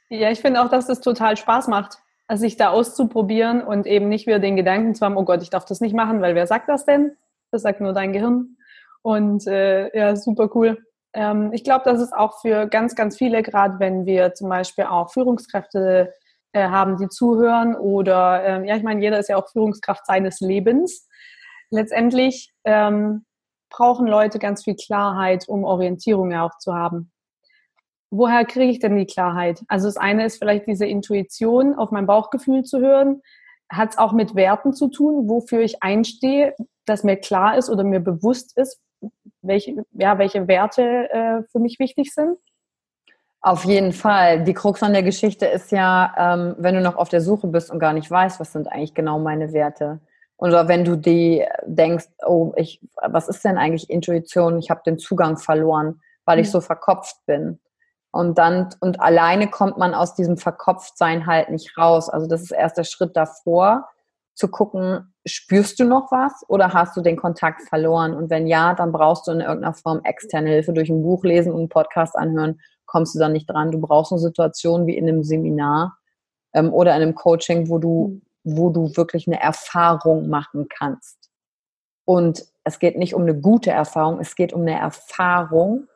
Ja, 0.08 0.32
ich 0.32 0.40
finde 0.40 0.62
auch, 0.62 0.68
dass 0.68 0.88
das 0.88 1.00
total 1.00 1.36
Spaß 1.36 1.68
macht 1.68 1.98
sich 2.34 2.56
da 2.56 2.70
auszuprobieren 2.70 3.62
und 3.62 3.86
eben 3.86 4.08
nicht 4.08 4.26
wieder 4.26 4.38
den 4.38 4.56
Gedanken 4.56 4.94
zu 4.94 5.04
haben, 5.04 5.16
oh 5.16 5.24
Gott, 5.24 5.42
ich 5.42 5.50
darf 5.50 5.64
das 5.64 5.80
nicht 5.80 5.94
machen, 5.94 6.20
weil 6.20 6.34
wer 6.34 6.46
sagt 6.46 6.68
das 6.68 6.84
denn? 6.84 7.16
Das 7.52 7.62
sagt 7.62 7.80
nur 7.80 7.92
dein 7.92 8.12
Gehirn. 8.12 8.56
Und 9.02 9.46
äh, 9.46 9.96
ja, 9.96 10.16
super 10.16 10.50
cool. 10.54 10.84
Ähm, 11.12 11.52
ich 11.52 11.62
glaube, 11.62 11.84
das 11.84 12.00
ist 12.00 12.12
auch 12.12 12.40
für 12.40 12.66
ganz, 12.66 12.96
ganz 12.96 13.16
viele, 13.16 13.42
gerade 13.42 13.78
wenn 13.78 14.04
wir 14.06 14.34
zum 14.34 14.48
Beispiel 14.48 14.84
auch 14.84 15.12
Führungskräfte 15.12 16.12
äh, 16.52 16.68
haben, 16.68 16.96
die 16.96 17.08
zuhören 17.08 17.76
oder, 17.76 18.42
äh, 18.42 18.68
ja, 18.68 18.76
ich 18.76 18.82
meine, 18.82 19.00
jeder 19.00 19.18
ist 19.18 19.28
ja 19.28 19.36
auch 19.36 19.48
Führungskraft 19.48 20.04
seines 20.06 20.40
Lebens. 20.40 21.08
Letztendlich 21.70 22.52
ähm, 22.64 23.24
brauchen 23.70 24.06
Leute 24.06 24.38
ganz 24.38 24.64
viel 24.64 24.74
Klarheit, 24.74 25.48
um 25.48 25.64
Orientierung 25.64 26.32
ja 26.32 26.44
auch 26.44 26.58
zu 26.58 26.74
haben. 26.74 27.12
Woher 28.10 28.44
kriege 28.44 28.70
ich 28.70 28.78
denn 28.78 28.96
die 28.96 29.06
Klarheit? 29.06 29.62
Also 29.68 29.86
das 29.86 29.96
eine 29.96 30.24
ist 30.24 30.38
vielleicht 30.38 30.66
diese 30.66 30.86
Intuition, 30.86 31.74
auf 31.74 31.90
mein 31.90 32.06
Bauchgefühl 32.06 32.62
zu 32.64 32.80
hören. 32.80 33.22
Hat 33.68 33.90
es 33.90 33.98
auch 33.98 34.12
mit 34.12 34.34
Werten 34.34 34.72
zu 34.72 34.88
tun, 34.88 35.28
wofür 35.28 35.60
ich 35.60 35.82
einstehe, 35.82 36.54
dass 36.84 37.04
mir 37.04 37.16
klar 37.16 37.56
ist 37.58 37.68
oder 37.68 37.84
mir 37.84 38.00
bewusst 38.00 38.56
ist, 38.56 38.80
welche, 39.42 39.84
ja, 39.92 40.18
welche 40.18 40.48
Werte 40.48 41.10
äh, 41.10 41.42
für 41.50 41.58
mich 41.58 41.78
wichtig 41.78 42.12
sind? 42.12 42.38
Auf 43.40 43.64
jeden 43.64 43.92
Fall. 43.92 44.42
Die 44.42 44.54
Krux 44.54 44.82
an 44.82 44.92
der 44.92 45.02
Geschichte 45.02 45.46
ist 45.46 45.70
ja, 45.70 46.14
ähm, 46.16 46.56
wenn 46.58 46.74
du 46.74 46.80
noch 46.80 46.96
auf 46.96 47.08
der 47.08 47.20
Suche 47.20 47.46
bist 47.46 47.70
und 47.70 47.78
gar 47.78 47.92
nicht 47.92 48.10
weißt, 48.10 48.40
was 48.40 48.52
sind 48.52 48.66
eigentlich 48.66 48.94
genau 48.94 49.18
meine 49.18 49.52
Werte. 49.52 50.00
Oder 50.38 50.68
wenn 50.68 50.84
du 50.84 50.96
die 50.96 51.44
denkst, 51.64 52.06
oh, 52.26 52.52
ich, 52.56 52.80
was 53.00 53.28
ist 53.28 53.44
denn 53.44 53.56
eigentlich 53.56 53.88
Intuition? 53.88 54.58
Ich 54.58 54.70
habe 54.70 54.82
den 54.84 54.98
Zugang 54.98 55.38
verloren, 55.38 56.00
weil 56.24 56.40
ich 56.40 56.48
mhm. 56.48 56.52
so 56.52 56.60
verkopft 56.60 57.24
bin. 57.26 57.60
Und 58.16 58.38
dann, 58.38 58.70
und 58.80 59.00
alleine 59.00 59.48
kommt 59.48 59.76
man 59.76 59.94
aus 59.94 60.14
diesem 60.14 60.38
Verkopftsein 60.38 61.26
halt 61.26 61.50
nicht 61.50 61.76
raus. 61.76 62.08
Also 62.08 62.26
das 62.26 62.42
ist 62.42 62.50
erst 62.50 62.78
der 62.78 62.84
Schritt 62.84 63.14
davor, 63.16 63.88
zu 64.34 64.48
gucken, 64.48 65.14
spürst 65.26 65.78
du 65.80 65.84
noch 65.84 66.10
was 66.10 66.44
oder 66.48 66.72
hast 66.72 66.96
du 66.96 67.00
den 67.00 67.16
Kontakt 67.16 67.62
verloren? 67.68 68.14
Und 68.14 68.30
wenn 68.30 68.46
ja, 68.46 68.74
dann 68.74 68.92
brauchst 68.92 69.26
du 69.26 69.32
in 69.32 69.40
irgendeiner 69.40 69.74
Form 69.74 70.00
externe 70.04 70.50
Hilfe 70.50 70.72
durch 70.72 70.90
ein 70.90 71.02
Buch 71.02 71.24
lesen 71.24 71.52
und 71.52 71.58
einen 71.58 71.68
Podcast 71.68 72.16
anhören, 72.16 72.60
kommst 72.86 73.14
du 73.14 73.18
da 73.18 73.28
nicht 73.28 73.48
dran. 73.50 73.70
Du 73.70 73.80
brauchst 73.80 74.12
eine 74.12 74.20
Situation 74.20 74.86
wie 74.86 74.96
in 74.96 75.08
einem 75.08 75.22
Seminar 75.22 75.96
ähm, 76.54 76.72
oder 76.72 76.96
in 76.96 77.02
einem 77.02 77.14
Coaching, 77.14 77.68
wo 77.68 77.78
du, 77.78 78.20
wo 78.44 78.70
du 78.70 78.96
wirklich 78.96 79.26
eine 79.26 79.40
Erfahrung 79.40 80.28
machen 80.28 80.68
kannst. 80.68 81.30
Und 82.04 82.44
es 82.64 82.78
geht 82.78 82.96
nicht 82.96 83.14
um 83.14 83.22
eine 83.22 83.38
gute 83.38 83.70
Erfahrung, 83.70 84.20
es 84.20 84.36
geht 84.36 84.52
um 84.52 84.62
eine 84.62 84.78
Erfahrung, 84.78 85.86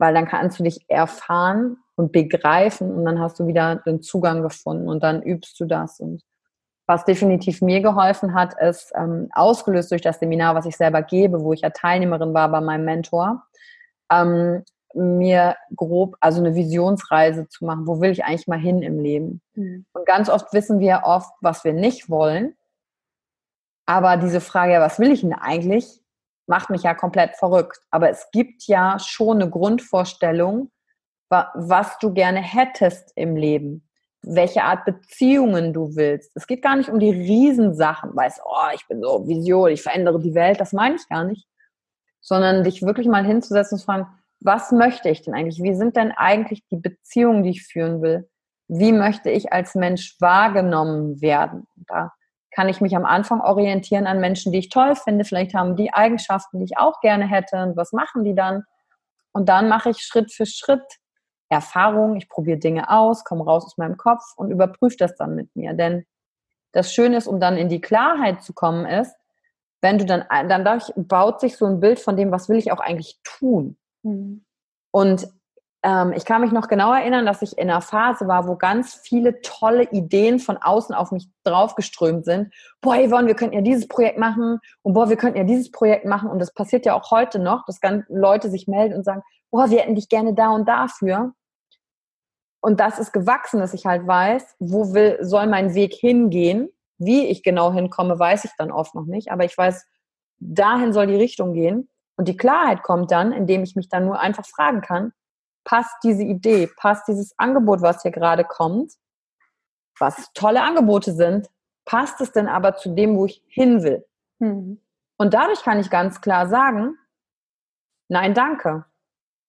weil 0.00 0.14
dann 0.14 0.26
kannst 0.26 0.58
du 0.58 0.64
dich 0.64 0.84
erfahren 0.88 1.76
und 1.94 2.10
begreifen 2.10 2.90
und 2.90 3.04
dann 3.04 3.20
hast 3.20 3.38
du 3.38 3.46
wieder 3.46 3.76
den 3.76 4.00
Zugang 4.00 4.42
gefunden 4.42 4.88
und 4.88 5.02
dann 5.02 5.22
übst 5.22 5.60
du 5.60 5.66
das. 5.66 6.00
Und 6.00 6.22
was 6.86 7.04
definitiv 7.04 7.60
mir 7.60 7.82
geholfen 7.82 8.32
hat, 8.32 8.54
ist 8.60 8.92
ähm, 8.96 9.28
ausgelöst 9.32 9.90
durch 9.90 10.00
das 10.00 10.18
Seminar, 10.18 10.54
was 10.54 10.64
ich 10.64 10.76
selber 10.76 11.02
gebe, 11.02 11.42
wo 11.42 11.52
ich 11.52 11.60
ja 11.60 11.70
Teilnehmerin 11.70 12.32
war 12.32 12.48
bei 12.48 12.62
meinem 12.62 12.86
Mentor, 12.86 13.44
ähm, 14.10 14.64
mir 14.94 15.54
grob, 15.76 16.16
also 16.20 16.40
eine 16.40 16.54
Visionsreise 16.54 17.46
zu 17.48 17.66
machen. 17.66 17.86
Wo 17.86 18.00
will 18.00 18.10
ich 18.10 18.24
eigentlich 18.24 18.48
mal 18.48 18.58
hin 18.58 18.82
im 18.82 18.98
Leben? 18.98 19.42
Mhm. 19.54 19.84
Und 19.92 20.06
ganz 20.06 20.30
oft 20.30 20.52
wissen 20.54 20.80
wir 20.80 21.02
oft, 21.04 21.30
was 21.42 21.62
wir 21.62 21.74
nicht 21.74 22.08
wollen. 22.08 22.56
Aber 23.84 24.16
diese 24.16 24.40
Frage, 24.40 24.72
ja, 24.72 24.80
was 24.80 24.98
will 24.98 25.12
ich 25.12 25.20
denn 25.20 25.34
eigentlich? 25.34 25.99
Macht 26.50 26.68
mich 26.68 26.82
ja 26.82 26.94
komplett 26.94 27.36
verrückt. 27.36 27.78
Aber 27.90 28.10
es 28.10 28.28
gibt 28.32 28.64
ja 28.66 28.98
schon 28.98 29.40
eine 29.40 29.48
Grundvorstellung, 29.48 30.70
was 31.30 31.96
du 32.00 32.12
gerne 32.12 32.40
hättest 32.40 33.12
im 33.14 33.36
Leben, 33.36 33.88
welche 34.22 34.64
Art 34.64 34.84
Beziehungen 34.84 35.72
du 35.72 35.94
willst. 35.94 36.32
Es 36.34 36.48
geht 36.48 36.60
gar 36.60 36.74
nicht 36.74 36.90
um 36.90 36.98
die 36.98 37.12
Riesensachen, 37.12 38.14
weißt, 38.14 38.40
oh, 38.44 38.74
ich 38.74 38.86
bin 38.88 39.00
so 39.00 39.26
Vision, 39.28 39.70
ich 39.70 39.82
verändere 39.82 40.20
die 40.20 40.34
Welt, 40.34 40.60
das 40.60 40.72
meine 40.72 40.96
ich 40.96 41.08
gar 41.08 41.22
nicht, 41.22 41.46
sondern 42.20 42.64
dich 42.64 42.82
wirklich 42.82 43.06
mal 43.06 43.24
hinzusetzen 43.24 43.76
und 43.76 43.78
zu 43.78 43.86
fragen, 43.86 44.08
was 44.40 44.72
möchte 44.72 45.08
ich 45.08 45.22
denn 45.22 45.34
eigentlich? 45.34 45.62
Wie 45.62 45.74
sind 45.74 45.96
denn 45.96 46.10
eigentlich 46.10 46.66
die 46.66 46.78
Beziehungen, 46.78 47.44
die 47.44 47.50
ich 47.50 47.62
führen 47.62 48.02
will? 48.02 48.28
Wie 48.66 48.90
möchte 48.90 49.30
ich 49.30 49.52
als 49.52 49.76
Mensch 49.76 50.16
wahrgenommen 50.20 51.20
werden? 51.20 51.68
Da 51.76 52.12
kann 52.50 52.68
ich 52.68 52.80
mich 52.80 52.96
am 52.96 53.04
Anfang 53.04 53.40
orientieren 53.40 54.06
an 54.06 54.20
Menschen, 54.20 54.52
die 54.52 54.58
ich 54.58 54.68
toll 54.68 54.96
finde. 54.96 55.24
Vielleicht 55.24 55.54
haben 55.54 55.76
die 55.76 55.92
Eigenschaften, 55.92 56.58
die 56.58 56.64
ich 56.64 56.78
auch 56.78 57.00
gerne 57.00 57.26
hätte. 57.26 57.62
Und 57.62 57.76
was 57.76 57.92
machen 57.92 58.24
die 58.24 58.34
dann? 58.34 58.64
Und 59.32 59.48
dann 59.48 59.68
mache 59.68 59.90
ich 59.90 59.98
Schritt 59.98 60.32
für 60.32 60.46
Schritt 60.46 60.82
Erfahrungen. 61.48 62.16
Ich 62.16 62.28
probiere 62.28 62.58
Dinge 62.58 62.90
aus, 62.90 63.24
komme 63.24 63.44
raus 63.44 63.64
aus 63.64 63.76
meinem 63.76 63.96
Kopf 63.96 64.22
und 64.36 64.50
überprüfe 64.50 64.96
das 64.96 65.16
dann 65.16 65.34
mit 65.34 65.54
mir. 65.54 65.74
Denn 65.74 66.04
das 66.72 66.92
Schöne 66.92 67.16
ist, 67.16 67.26
um 67.26 67.40
dann 67.40 67.56
in 67.56 67.68
die 67.68 67.80
Klarheit 67.80 68.42
zu 68.42 68.52
kommen, 68.52 68.86
ist, 68.86 69.14
wenn 69.80 69.98
du 69.98 70.04
dann, 70.04 70.24
dann 70.28 70.64
dadurch 70.64 70.92
baut 70.96 71.40
sich 71.40 71.56
so 71.56 71.66
ein 71.66 71.80
Bild 71.80 71.98
von 71.98 72.16
dem, 72.16 72.30
was 72.30 72.48
will 72.48 72.58
ich 72.58 72.70
auch 72.70 72.80
eigentlich 72.80 73.18
tun. 73.24 73.76
Mhm. 74.02 74.44
Und 74.90 75.28
ähm, 75.82 76.12
ich 76.14 76.24
kann 76.24 76.42
mich 76.42 76.52
noch 76.52 76.68
genau 76.68 76.92
erinnern, 76.92 77.24
dass 77.24 77.42
ich 77.42 77.56
in 77.56 77.70
einer 77.70 77.80
Phase 77.80 78.28
war, 78.28 78.46
wo 78.46 78.56
ganz 78.56 78.94
viele 78.94 79.40
tolle 79.40 79.84
Ideen 79.90 80.38
von 80.38 80.58
außen 80.58 80.94
auf 80.94 81.10
mich 81.10 81.28
draufgeströmt 81.44 82.24
sind. 82.24 82.52
Boah, 82.82 82.96
Yvonne, 82.96 83.28
wir 83.28 83.34
könnten 83.34 83.54
ja 83.54 83.62
dieses 83.62 83.88
Projekt 83.88 84.18
machen 84.18 84.58
und 84.82 84.92
boah, 84.92 85.08
wir 85.08 85.16
könnten 85.16 85.38
ja 85.38 85.44
dieses 85.44 85.70
Projekt 85.70 86.04
machen. 86.04 86.28
Und 86.28 86.38
das 86.38 86.52
passiert 86.52 86.84
ja 86.84 86.94
auch 86.94 87.10
heute 87.10 87.38
noch, 87.38 87.64
dass 87.64 87.80
ganz 87.80 88.04
Leute 88.08 88.50
sich 88.50 88.68
melden 88.68 88.94
und 88.94 89.04
sagen, 89.04 89.22
boah, 89.50 89.70
wir 89.70 89.80
hätten 89.80 89.94
dich 89.94 90.08
gerne 90.08 90.34
da 90.34 90.50
und 90.50 90.68
dafür. 90.68 91.32
Und 92.62 92.78
das 92.78 92.98
ist 92.98 93.12
gewachsen, 93.12 93.60
dass 93.60 93.72
ich 93.72 93.86
halt 93.86 94.06
weiß, 94.06 94.56
wo 94.58 94.92
will, 94.92 95.16
soll 95.22 95.46
mein 95.46 95.74
Weg 95.74 95.94
hingehen. 95.94 96.68
Wie 96.98 97.26
ich 97.26 97.42
genau 97.42 97.72
hinkomme, 97.72 98.18
weiß 98.18 98.44
ich 98.44 98.50
dann 98.58 98.70
oft 98.70 98.94
noch 98.94 99.06
nicht. 99.06 99.32
Aber 99.32 99.46
ich 99.46 99.56
weiß, 99.56 99.86
dahin 100.40 100.92
soll 100.92 101.06
die 101.06 101.16
Richtung 101.16 101.54
gehen. 101.54 101.88
Und 102.16 102.28
die 102.28 102.36
Klarheit 102.36 102.82
kommt 102.82 103.10
dann, 103.10 103.32
indem 103.32 103.62
ich 103.62 103.76
mich 103.76 103.88
dann 103.88 104.04
nur 104.04 104.20
einfach 104.20 104.44
fragen 104.44 104.82
kann, 104.82 105.14
passt 105.64 105.94
diese 106.02 106.22
Idee, 106.22 106.68
passt 106.76 107.08
dieses 107.08 107.38
Angebot, 107.38 107.82
was 107.82 108.02
hier 108.02 108.10
gerade 108.10 108.44
kommt, 108.44 108.92
was 109.98 110.32
tolle 110.32 110.62
Angebote 110.62 111.12
sind, 111.12 111.48
passt 111.84 112.20
es 112.20 112.32
denn 112.32 112.48
aber 112.48 112.76
zu 112.76 112.94
dem, 112.94 113.16
wo 113.16 113.26
ich 113.26 113.42
hin 113.48 113.82
will? 113.82 114.06
Mhm. 114.38 114.80
Und 115.18 115.34
dadurch 115.34 115.62
kann 115.62 115.78
ich 115.78 115.90
ganz 115.90 116.20
klar 116.20 116.48
sagen, 116.48 116.96
nein, 118.08 118.34
danke. 118.34 118.86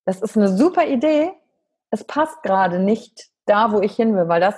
Das 0.04 0.20
ist 0.20 0.36
eine 0.36 0.48
super 0.48 0.86
Idee. 0.86 1.32
Es 1.90 2.04
passt 2.04 2.42
gerade 2.42 2.78
nicht 2.78 3.30
da, 3.46 3.72
wo 3.72 3.80
ich 3.80 3.94
hin 3.94 4.14
will, 4.14 4.28
weil 4.28 4.40
das 4.40 4.54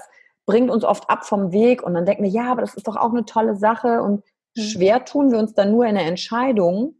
bringt 0.46 0.70
uns 0.70 0.84
oft 0.84 1.08
ab 1.08 1.24
vom 1.24 1.52
Weg 1.52 1.82
und 1.82 1.94
dann 1.94 2.04
denken 2.04 2.24
wir, 2.24 2.30
ja, 2.30 2.50
aber 2.50 2.60
das 2.60 2.74
ist 2.74 2.86
doch 2.86 2.96
auch 2.96 3.10
eine 3.10 3.24
tolle 3.24 3.56
Sache 3.56 4.02
und 4.02 4.24
mhm. 4.56 4.60
schwer 4.60 5.04
tun 5.04 5.30
wir 5.30 5.38
uns 5.38 5.54
dann 5.54 5.70
nur 5.70 5.86
in 5.86 5.94
der 5.94 6.06
Entscheidung, 6.06 6.96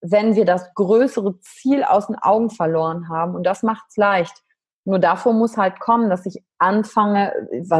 wenn 0.00 0.36
wir 0.36 0.44
das 0.44 0.72
größere 0.74 1.40
Ziel 1.40 1.82
aus 1.82 2.06
den 2.06 2.16
Augen 2.16 2.50
verloren 2.50 3.08
haben. 3.08 3.34
Und 3.34 3.44
das 3.44 3.62
macht 3.62 3.86
es 3.88 3.96
leicht. 3.96 4.42
Nur 4.84 4.98
davor 4.98 5.34
muss 5.34 5.56
halt 5.56 5.80
kommen, 5.80 6.08
dass 6.08 6.24
ich 6.24 6.42
anfange, 6.58 7.32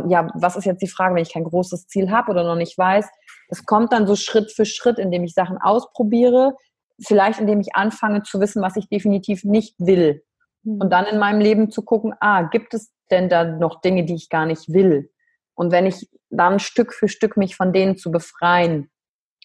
ja, 0.09 0.29
was 0.35 0.57
ist 0.57 0.67
jetzt 0.67 0.83
die 0.83 0.89
Frage, 0.89 1.15
wenn 1.15 1.23
ich 1.23 1.33
kein 1.33 1.45
großes 1.45 1.87
Ziel 1.87 2.11
habe 2.11 2.31
oder 2.31 2.45
noch 2.45 2.57
nicht 2.57 2.77
weiß? 2.77 3.09
Es 3.49 3.65
kommt 3.65 3.93
dann 3.93 4.07
so 4.07 4.15
Schritt 4.15 4.53
für 4.53 4.67
Schritt, 4.67 4.99
indem 4.99 5.25
ich 5.25 5.33
Sachen 5.33 5.59
ausprobiere, 5.59 6.55
vielleicht 7.01 7.41
indem 7.41 7.61
ich 7.61 7.75
anfange 7.75 8.25
zu 8.25 8.41
wissen, 8.41 8.61
was 8.63 8.77
ich 8.77 8.89
definitiv 8.89 9.45
nicht 9.45 9.75
will. 9.79 10.23
Mhm. 10.65 10.81
Und 10.83 10.91
dann 10.91 11.07
in 11.07 11.19
meinem 11.19 11.41
Leben 11.41 11.71
zu 11.71 11.83
gucken, 11.83 12.15
ah, 12.21 12.43
gibt 12.43 12.75
es 12.75 12.93
denn 13.11 13.29
da 13.29 13.45
noch 13.45 13.81
Dinge, 13.81 14.05
die 14.05 14.15
ich 14.15 14.29
gar 14.29 14.45
nicht 14.45 14.73
will? 14.73 15.11
Und 15.55 15.73
wenn 15.73 15.87
ich 15.87 16.11
dann 16.31 16.59
Stück 16.59 16.93
für 16.93 17.09
Stück 17.09 17.37
mich 17.37 17.57
von 17.57 17.73
denen 17.73 17.97
zu 17.97 18.11
befreien, 18.11 18.91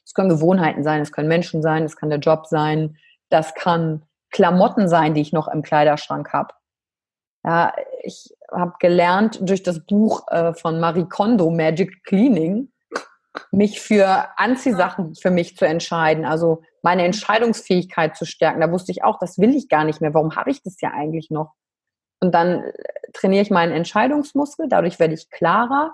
es 0.05 0.13
können 0.13 0.29
Gewohnheiten 0.29 0.83
sein, 0.83 1.01
es 1.01 1.11
können 1.11 1.27
Menschen 1.27 1.61
sein, 1.61 1.83
es 1.83 1.95
kann 1.95 2.09
der 2.09 2.19
Job 2.19 2.47
sein, 2.47 2.97
das 3.29 3.53
kann 3.53 4.03
Klamotten 4.31 4.87
sein, 4.87 5.13
die 5.13 5.21
ich 5.21 5.33
noch 5.33 5.47
im 5.47 5.61
Kleiderschrank 5.61 6.33
habe. 6.33 6.53
Ja, 7.45 7.73
ich 8.01 8.35
habe 8.51 8.73
gelernt 8.79 9.39
durch 9.41 9.63
das 9.63 9.85
Buch 9.85 10.27
äh, 10.29 10.53
von 10.53 10.79
Marie 10.79 11.05
Kondo, 11.05 11.49
Magic 11.49 12.03
Cleaning, 12.03 12.71
mich 13.51 13.81
für 13.81 14.27
Anziehsachen 14.37 15.15
für 15.15 15.31
mich 15.31 15.57
zu 15.57 15.65
entscheiden, 15.65 16.25
also 16.25 16.61
meine 16.81 17.03
Entscheidungsfähigkeit 17.03 18.15
zu 18.15 18.25
stärken. 18.25 18.61
Da 18.61 18.71
wusste 18.71 18.91
ich 18.91 19.03
auch, 19.03 19.17
das 19.19 19.39
will 19.39 19.55
ich 19.55 19.69
gar 19.69 19.83
nicht 19.83 20.01
mehr. 20.01 20.13
Warum 20.13 20.35
habe 20.35 20.51
ich 20.51 20.61
das 20.61 20.79
ja 20.81 20.91
eigentlich 20.91 21.31
noch? 21.31 21.53
Und 22.19 22.33
dann 22.33 22.63
trainiere 23.13 23.41
ich 23.41 23.51
meinen 23.51 23.73
Entscheidungsmuskel, 23.73 24.67
dadurch 24.69 24.99
werde 24.99 25.13
ich 25.13 25.29
klarer 25.29 25.91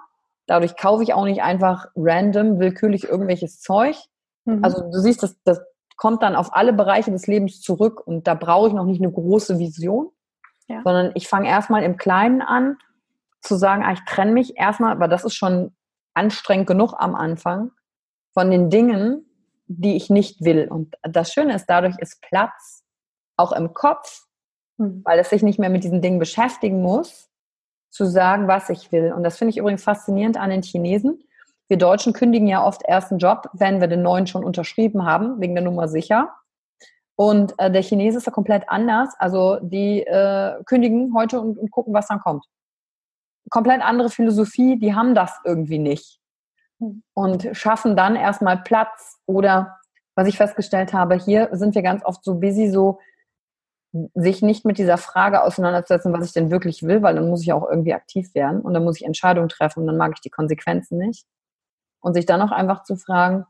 Dadurch 0.50 0.76
kaufe 0.76 1.04
ich 1.04 1.14
auch 1.14 1.26
nicht 1.26 1.43
einfach 1.43 1.86
random, 1.95 2.60
willkürlich 2.60 3.04
irgendwelches 3.04 3.60
Zeug. 3.62 3.95
Mhm. 4.45 4.64
Also 4.64 4.82
du 4.82 5.00
siehst, 5.00 5.22
das, 5.22 5.38
das 5.43 5.62
kommt 5.95 6.24
dann 6.24 6.36
auf 6.36 6.56
alle 6.56 6.74
Bereiche 6.74 7.12
des 7.12 7.28
Lebens 7.28 7.62
zurück 7.62 8.02
und 8.08 8.26
da 8.26 8.34
brauche 8.34 8.70
ich 8.70 8.74
noch 8.74 8.86
nicht 8.86 9.00
eine 9.00 9.12
große 9.12 9.60
Vision, 9.60 10.10
ja. 10.68 10.82
sondern 10.84 11.12
ich 11.14 11.28
fange 11.28 11.47
erstmal 11.47 11.84
im 11.84 11.97
Kleinen 11.97 12.41
an, 12.41 12.78
zu 13.41 13.58
sagen, 13.58 13.84
ah, 13.86 13.93
ich 13.93 14.04
trenne 14.06 14.32
mich 14.32 14.58
erstmal, 14.58 14.91
aber 14.91 15.08
das 15.08 15.24
ist 15.24 15.36
schon 15.36 15.72
anstrengend 16.16 16.66
genug 16.66 16.95
am 16.97 17.14
Anfang, 17.14 17.70
von 18.34 18.50
den 18.50 18.72
Dingen, 18.72 19.26
die 19.68 19.95
ich 19.95 20.10
nicht 20.10 20.43
will. 20.43 20.68
Und 20.68 20.95
das 21.04 21.32
Schöne 21.32 21.54
ist, 21.54 21.68
dadurch 21.68 22.00
ist 22.00 22.22
Platz 22.22 22.84
auch 23.38 23.52
im 23.52 23.76
Kopf, 23.76 24.26
mhm. 24.78 25.04
weil 25.06 25.20
es 25.20 25.30
sich 25.30 25.43
nicht 25.43 25.60
mehr 25.60 25.70
mit 25.70 25.84
diesen 25.84 26.02
Dingen 26.02 26.18
beschäftigen 26.18 26.82
muss, 26.82 27.29
zu 27.90 28.06
sagen, 28.06 28.48
was 28.48 28.70
ich 28.70 28.92
will. 28.92 29.14
Und 29.14 29.24
das 29.24 29.38
finde 29.38 29.52
ich 29.52 29.58
übrigens 29.58 29.84
faszinierend 29.84 30.38
an 30.38 30.50
den 30.50 30.62
Chinesen. 30.62 31.24
Wir 31.68 31.78
Deutschen 31.78 32.14
kündigen 32.14 32.48
ja 32.48 32.66
oft 32.66 32.82
erst 32.88 33.12
einen 33.12 33.20
Job, 33.20 33.50
wenn 33.54 33.80
wir 33.80 33.88
den 33.88 34.02
neuen 34.02 34.28
schon 34.28 34.44
unterschrieben 34.44 35.06
haben, 35.06 35.40
wegen 35.40 35.56
der 35.56 35.64
Nummer 35.64 35.88
sicher. 35.88 36.34
Und 37.16 37.54
äh, 37.60 37.70
der 37.70 37.84
Chinese 37.84 38.18
ist 38.18 38.26
ja 38.26 38.32
komplett 38.32 38.70
anders. 38.70 39.14
Also 39.20 39.60
die 39.62 40.02
äh, 40.02 40.64
kündigen 40.66 41.14
heute 41.14 41.42
und, 41.42 41.58
und 41.58 41.70
gucken, 41.70 41.94
was 41.94 42.08
dann 42.08 42.20
kommt. 42.20 42.46
Komplett 43.50 43.82
andere 43.82 44.10
Philosophie, 44.10 44.80
die 44.80 44.96
haben 44.96 45.14
das 45.14 45.38
irgendwie 45.44 45.80
nicht. 45.80 46.20
Hm. 46.80 47.04
Und 47.14 47.50
schaffen 47.54 47.96
dann 47.98 48.16
erstmal 48.16 48.62
Platz. 48.62 49.20
Oder 49.26 49.78
was 50.16 50.28
ich 50.28 50.38
festgestellt 50.38 50.94
habe, 50.94 51.16
hier 51.16 51.50
sind 51.52 51.76
wir 51.76 51.82
ganz 51.82 52.04
oft 52.06 52.24
so 52.24 52.40
busy, 52.40 52.70
so 52.70 53.00
sich 54.14 54.42
nicht 54.42 54.66
mit 54.66 54.78
dieser 54.78 54.98
Frage 54.98 55.44
auseinanderzusetzen, 55.44 56.14
was 56.14 56.26
ich 56.26 56.34
denn 56.34 56.52
wirklich 56.52 56.84
will, 56.84 57.02
weil 57.02 57.16
dann 57.16 57.30
muss 57.30 57.42
ich 57.42 57.54
auch 57.54 57.68
irgendwie 57.68 57.94
aktiv 57.94 58.34
werden 58.36 58.62
und 58.62 58.74
dann 58.74 58.84
muss 58.84 58.98
ich 58.98 59.06
Entscheidungen 59.06 59.50
treffen 59.50 59.82
und 59.82 59.88
dann 59.88 59.98
mag 59.98 60.12
ich 60.14 60.22
die 60.22 60.30
Konsequenzen 60.30 60.98
nicht. 60.98 61.26
Und 62.02 62.14
sich 62.14 62.26
dann 62.26 62.42
auch 62.42 62.52
einfach 62.52 62.84
zu 62.84 62.96
fragen, 62.96 63.46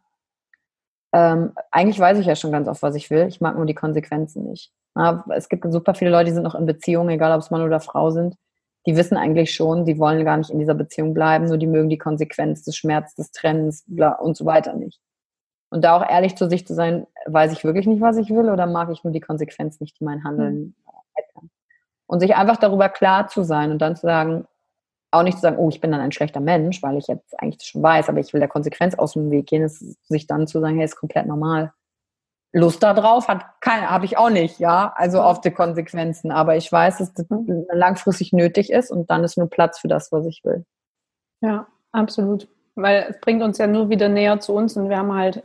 ähm, 1.12 1.54
eigentlich 1.72 2.00
weiß 2.00 2.18
ich 2.20 2.26
ja 2.26 2.36
schon 2.36 2.52
ganz 2.52 2.68
oft, 2.68 2.82
was 2.82 2.96
ich 2.96 3.10
will, 3.10 3.28
ich 3.28 3.42
mag 3.42 3.56
nur 3.56 3.66
die 3.66 3.76
Konsequenzen 3.76 4.46
nicht. 4.46 4.72
Ja, 4.96 5.24
es 5.36 5.50
gibt 5.50 5.72
super 5.72 5.94
viele 5.94 6.12
Leute, 6.12 6.26
die 6.26 6.34
sind 6.34 6.44
noch 6.44 6.56
in 6.56 6.66
Beziehungen, 6.66 7.10
egal 7.10 7.34
ob 7.34 7.42
es 7.42 7.52
Mann 7.52 7.62
oder 7.62 7.80
Frau 7.80 8.12
sind, 8.12 8.36
die 8.86 8.96
wissen 8.96 9.18
eigentlich 9.18 9.54
schon, 9.54 9.86
die 9.86 10.00
wollen 10.00 10.24
gar 10.26 10.38
nicht 10.38 10.50
in 10.50 10.60
dieser 10.60 10.74
Beziehung 10.74 11.14
bleiben, 11.14 11.46
nur 11.46 11.58
die 11.58 11.68
mögen 11.68 11.90
die 11.90 11.98
Konsequenz 11.98 12.64
des 12.64 12.76
Schmerzes, 12.76 13.16
des 13.16 13.32
Trennens 13.32 13.86
und 14.20 14.38
so 14.38 14.46
weiter 14.46 14.74
nicht. 14.74 15.00
Und 15.70 15.84
da 15.84 15.98
auch 15.98 16.10
ehrlich 16.10 16.36
zu 16.36 16.50
sich 16.50 16.66
zu 16.66 16.74
sein, 16.74 17.06
weiß 17.28 17.52
ich 17.54 17.64
wirklich 17.64 17.86
nicht, 17.86 18.02
was 18.02 18.18
ich 18.18 18.30
will 18.30 18.50
oder 18.50 18.66
mag 18.66 18.90
ich 18.90 19.04
nur 19.04 19.14
die 19.14 19.20
Konsequenz 19.20 19.80
nicht, 19.80 20.00
die 20.00 20.04
mein 20.04 20.24
Handeln 20.24 20.56
mhm. 20.56 20.74
hätte. 21.14 21.48
Und 22.08 22.20
sich 22.22 22.36
einfach 22.36 22.58
darüber 22.58 22.90
klar 22.90 23.28
zu 23.28 23.44
sein 23.44 23.72
und 23.72 23.80
dann 23.80 23.96
zu 23.96 24.02
sagen, 24.02 24.48
auch 25.12 25.24
nicht 25.24 25.38
zu 25.38 25.42
sagen, 25.42 25.58
oh, 25.58 25.70
ich 25.70 25.82
bin 25.82 25.92
dann 25.92 26.02
ein 26.02 26.12
schlechter 26.12 26.40
Mensch, 26.40 26.82
weil 26.84 26.98
ich 26.98 27.08
jetzt 27.08 27.40
eigentlich 27.40 27.68
schon 27.68 27.84
weiß, 27.84 28.10
aber 28.10 28.20
ich 28.20 28.34
will 28.34 28.40
der 28.40 28.50
Konsequenz 28.50 28.96
aus 28.96 29.14
dem 29.14 29.32
Weg 29.32 29.48
gehen, 29.48 29.64
ist 29.64 29.80
sich 30.08 30.28
dann 30.28 30.48
zu 30.48 30.60
sagen, 30.60 30.76
hey, 30.76 30.86
ist 30.86 30.96
komplett 30.96 31.26
normal. 31.26 31.74
Lust 32.52 32.82
darauf 32.82 33.28
hat 33.28 33.46
keine, 33.62 33.92
habe 33.92 34.06
ich 34.06 34.18
auch 34.18 34.32
nicht, 34.32 34.60
ja, 34.60 34.92
also 34.96 35.22
auf 35.22 35.42
die 35.42 35.52
Konsequenzen. 35.52 36.32
Aber 36.32 36.58
ich 36.58 36.72
weiß, 36.72 36.98
dass 36.98 37.14
das 37.14 37.28
langfristig 37.72 38.34
nötig 38.34 38.72
ist 38.72 38.92
und 38.92 39.10
dann 39.12 39.24
ist 39.24 39.38
nur 39.38 39.50
Platz 39.50 39.80
für 39.80 39.88
das, 39.88 40.12
was 40.12 40.26
ich 40.26 40.44
will. 40.44 40.66
Ja, 41.42 41.68
absolut. 41.92 42.48
Weil 42.76 43.08
es 43.10 43.20
bringt 43.20 43.44
uns 43.44 43.60
ja 43.60 43.68
nur 43.68 43.90
wieder 43.90 44.10
näher 44.10 44.40
zu 44.40 44.54
uns 44.54 44.76
und 44.78 44.90
wir 44.90 44.98
haben 44.98 45.14
halt 45.14 45.44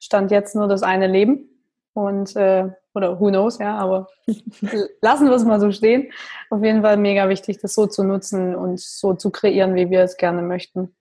Stand 0.00 0.30
jetzt 0.30 0.54
nur 0.54 0.68
das 0.68 0.82
eine 0.82 1.06
Leben. 1.06 1.50
Und, 1.92 2.36
äh, 2.36 2.68
oder 2.94 3.20
who 3.20 3.28
knows, 3.28 3.58
ja, 3.58 3.76
aber 3.76 4.08
lassen 5.00 5.28
wir 5.28 5.34
es 5.34 5.44
mal 5.44 5.60
so 5.60 5.70
stehen. 5.70 6.12
Auf 6.50 6.62
jeden 6.62 6.82
Fall 6.82 6.98
mega 6.98 7.28
wichtig, 7.28 7.58
das 7.58 7.74
so 7.74 7.86
zu 7.86 8.04
nutzen 8.04 8.54
und 8.54 8.78
so 8.80 9.14
zu 9.14 9.30
kreieren, 9.30 9.74
wie 9.74 9.88
wir 9.88 10.02
es 10.02 10.18
gerne 10.18 10.42
möchten. 10.42 10.94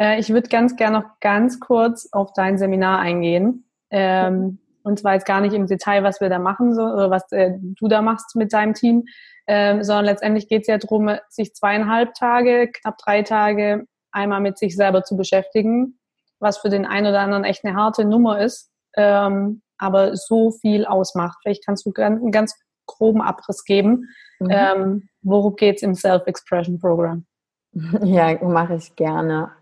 Äh, 0.00 0.20
ich 0.20 0.30
würde 0.30 0.48
ganz 0.48 0.76
gerne 0.76 1.00
noch 1.00 1.20
ganz 1.20 1.60
kurz 1.60 2.08
auf 2.12 2.32
dein 2.32 2.58
Seminar 2.58 3.00
eingehen. 3.00 3.64
Ähm, 3.90 4.58
und 4.82 4.98
zwar 4.98 5.14
jetzt 5.14 5.26
gar 5.26 5.40
nicht 5.40 5.52
im 5.52 5.66
Detail, 5.66 6.02
was 6.02 6.20
wir 6.20 6.28
da 6.28 6.38
machen, 6.38 6.74
so, 6.74 6.82
oder 6.82 7.10
was 7.10 7.30
äh, 7.32 7.52
du 7.60 7.88
da 7.88 8.00
machst 8.00 8.34
mit 8.36 8.52
deinem 8.52 8.74
Team, 8.74 9.04
ähm, 9.46 9.82
sondern 9.82 10.06
letztendlich 10.06 10.48
geht 10.48 10.62
es 10.62 10.68
ja 10.68 10.78
darum, 10.78 11.10
sich 11.28 11.54
zweieinhalb 11.54 12.14
Tage, 12.14 12.70
knapp 12.72 12.98
drei 12.98 13.22
Tage 13.22 13.84
einmal 14.12 14.40
mit 14.40 14.58
sich 14.58 14.74
selber 14.74 15.04
zu 15.04 15.16
beschäftigen, 15.16 15.98
was 16.40 16.58
für 16.58 16.68
den 16.68 16.86
einen 16.86 17.06
oder 17.06 17.20
anderen 17.20 17.44
echt 17.44 17.64
eine 17.64 17.76
harte 17.76 18.04
Nummer 18.04 18.40
ist, 18.40 18.70
ähm, 18.96 19.62
aber 19.78 20.16
so 20.16 20.50
viel 20.50 20.84
ausmacht. 20.84 21.38
Vielleicht 21.42 21.64
kannst 21.64 21.86
du 21.86 21.92
einen 21.94 22.32
ganz 22.32 22.54
groben 22.86 23.22
Abriss 23.22 23.64
geben. 23.64 24.08
Mhm. 24.40 24.50
Ähm, 24.50 25.08
worum 25.22 25.56
geht 25.56 25.76
es 25.76 25.82
im 25.82 25.94
Self-Expression-Programm? 25.94 27.26
Ja, 28.02 28.36
mache 28.42 28.74
ich 28.74 28.96
gerne. 28.96 29.52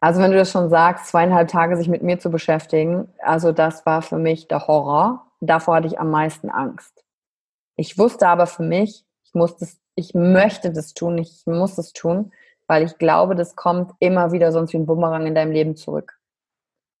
Also 0.00 0.20
wenn 0.20 0.32
du 0.32 0.36
das 0.36 0.50
schon 0.50 0.68
sagst, 0.68 1.06
zweieinhalb 1.06 1.48
Tage 1.48 1.76
sich 1.76 1.88
mit 1.88 2.02
mir 2.02 2.18
zu 2.18 2.30
beschäftigen, 2.30 3.08
also 3.20 3.52
das 3.52 3.86
war 3.86 4.02
für 4.02 4.18
mich 4.18 4.48
der 4.48 4.66
Horror. 4.66 5.30
Davor 5.40 5.76
hatte 5.76 5.86
ich 5.86 5.98
am 5.98 6.10
meisten 6.10 6.50
Angst. 6.50 7.04
Ich 7.76 7.96
wusste 7.96 8.28
aber 8.28 8.46
für 8.46 8.64
mich, 8.64 9.04
ich 9.24 9.34
muss 9.34 9.56
das, 9.56 9.78
ich 9.94 10.12
möchte 10.12 10.72
das 10.72 10.94
tun, 10.94 11.16
ich 11.18 11.44
muss 11.46 11.78
es 11.78 11.92
tun, 11.92 12.32
weil 12.66 12.84
ich 12.84 12.98
glaube, 12.98 13.34
das 13.34 13.56
kommt 13.56 13.92
immer 13.98 14.32
wieder 14.32 14.52
sonst 14.52 14.72
wie 14.72 14.78
ein 14.78 14.86
Bumerang 14.86 15.26
in 15.26 15.34
deinem 15.34 15.52
Leben 15.52 15.76
zurück. 15.76 16.13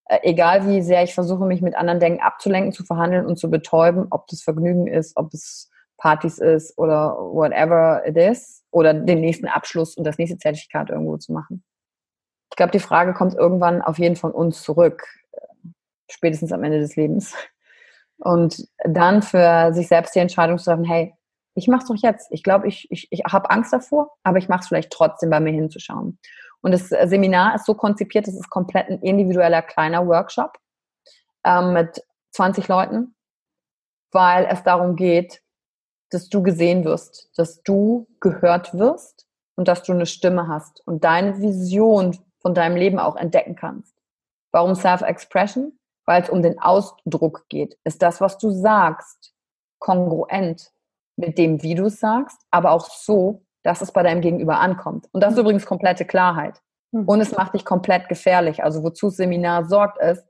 Äh, 0.06 0.20
egal 0.22 0.68
wie 0.68 0.82
sehr 0.82 1.02
ich 1.02 1.14
versuche, 1.14 1.44
mich 1.44 1.62
mit 1.62 1.74
anderen 1.74 2.00
Denken 2.00 2.22
abzulenken, 2.22 2.72
zu 2.72 2.84
verhandeln 2.84 3.26
und 3.26 3.38
zu 3.38 3.50
betäuben, 3.50 4.06
ob 4.10 4.26
das 4.28 4.42
Vergnügen 4.42 4.86
ist, 4.86 5.16
ob 5.16 5.32
es 5.32 5.70
Partys 5.96 6.38
ist 6.38 6.76
oder 6.76 7.16
whatever 7.16 8.02
it 8.06 8.16
is, 8.16 8.64
oder 8.70 8.92
den 8.92 9.20
nächsten 9.20 9.46
Abschluss 9.46 9.96
und 9.96 10.04
das 10.04 10.18
nächste 10.18 10.36
Zertifikat 10.36 10.90
irgendwo 10.90 11.16
zu 11.16 11.32
machen. 11.32 11.62
Ich 12.50 12.56
glaube, 12.56 12.72
die 12.72 12.80
Frage 12.80 13.14
kommt 13.14 13.34
irgendwann 13.34 13.82
auf 13.82 13.98
jeden 13.98 14.16
von 14.16 14.32
uns 14.32 14.62
zurück, 14.62 15.06
spätestens 16.10 16.52
am 16.52 16.64
Ende 16.64 16.80
des 16.80 16.96
Lebens. 16.96 17.34
Und 18.18 18.68
dann 18.84 19.22
für 19.22 19.72
sich 19.72 19.88
selbst 19.88 20.14
die 20.14 20.20
Entscheidung 20.20 20.58
zu 20.58 20.64
treffen, 20.64 20.84
hey, 20.84 21.14
ich 21.54 21.68
mache 21.68 21.82
es 21.82 21.88
doch 21.88 21.96
jetzt. 21.96 22.28
Ich 22.30 22.42
glaube, 22.42 22.66
ich, 22.68 22.88
ich, 22.90 23.08
ich 23.10 23.22
habe 23.24 23.50
Angst 23.50 23.72
davor, 23.72 24.10
aber 24.22 24.38
ich 24.38 24.48
mache 24.48 24.60
es 24.60 24.68
vielleicht 24.68 24.92
trotzdem, 24.92 25.30
bei 25.30 25.40
mir 25.40 25.52
hinzuschauen. 25.52 26.18
Und 26.64 26.72
das 26.72 26.90
äh, 26.90 27.06
Seminar 27.06 27.54
ist 27.54 27.66
so 27.66 27.74
konzipiert, 27.74 28.26
es 28.26 28.34
ist 28.34 28.48
komplett 28.48 28.88
ein 28.88 29.00
individueller 29.00 29.60
kleiner 29.60 30.06
Workshop 30.06 30.58
ähm, 31.44 31.74
mit 31.74 32.02
20 32.32 32.68
Leuten, 32.68 33.14
weil 34.12 34.46
es 34.46 34.62
darum 34.62 34.96
geht, 34.96 35.42
dass 36.10 36.30
du 36.30 36.42
gesehen 36.42 36.84
wirst, 36.84 37.30
dass 37.36 37.62
du 37.64 38.08
gehört 38.18 38.72
wirst 38.72 39.26
und 39.56 39.68
dass 39.68 39.82
du 39.82 39.92
eine 39.92 40.06
Stimme 40.06 40.48
hast 40.48 40.80
und 40.86 41.04
deine 41.04 41.38
Vision 41.38 42.18
von 42.40 42.54
deinem 42.54 42.76
Leben 42.76 42.98
auch 42.98 43.16
entdecken 43.16 43.56
kannst. 43.56 43.94
Warum 44.50 44.74
Self-Expression? 44.74 45.78
Weil 46.06 46.22
es 46.22 46.30
um 46.30 46.40
den 46.40 46.58
Ausdruck 46.58 47.46
geht. 47.50 47.76
Ist 47.84 48.00
das, 48.00 48.22
was 48.22 48.38
du 48.38 48.50
sagst, 48.50 49.34
kongruent 49.80 50.72
mit 51.16 51.36
dem, 51.36 51.62
wie 51.62 51.74
du 51.74 51.86
es 51.86 52.00
sagst, 52.00 52.40
aber 52.50 52.70
auch 52.70 52.88
so, 52.88 53.44
dass 53.64 53.80
es 53.80 53.90
bei 53.90 54.02
deinem 54.02 54.20
Gegenüber 54.20 54.60
ankommt. 54.60 55.08
Und 55.12 55.22
das 55.22 55.32
ist 55.32 55.38
übrigens 55.38 55.66
komplette 55.66 56.04
Klarheit. 56.04 56.60
Mhm. 56.92 57.06
Und 57.06 57.20
es 57.20 57.32
macht 57.32 57.54
dich 57.54 57.64
komplett 57.64 58.08
gefährlich. 58.08 58.62
Also 58.62 58.84
wozu 58.84 59.06
das 59.06 59.16
Seminar 59.16 59.64
sorgt, 59.64 60.00
ist, 60.00 60.24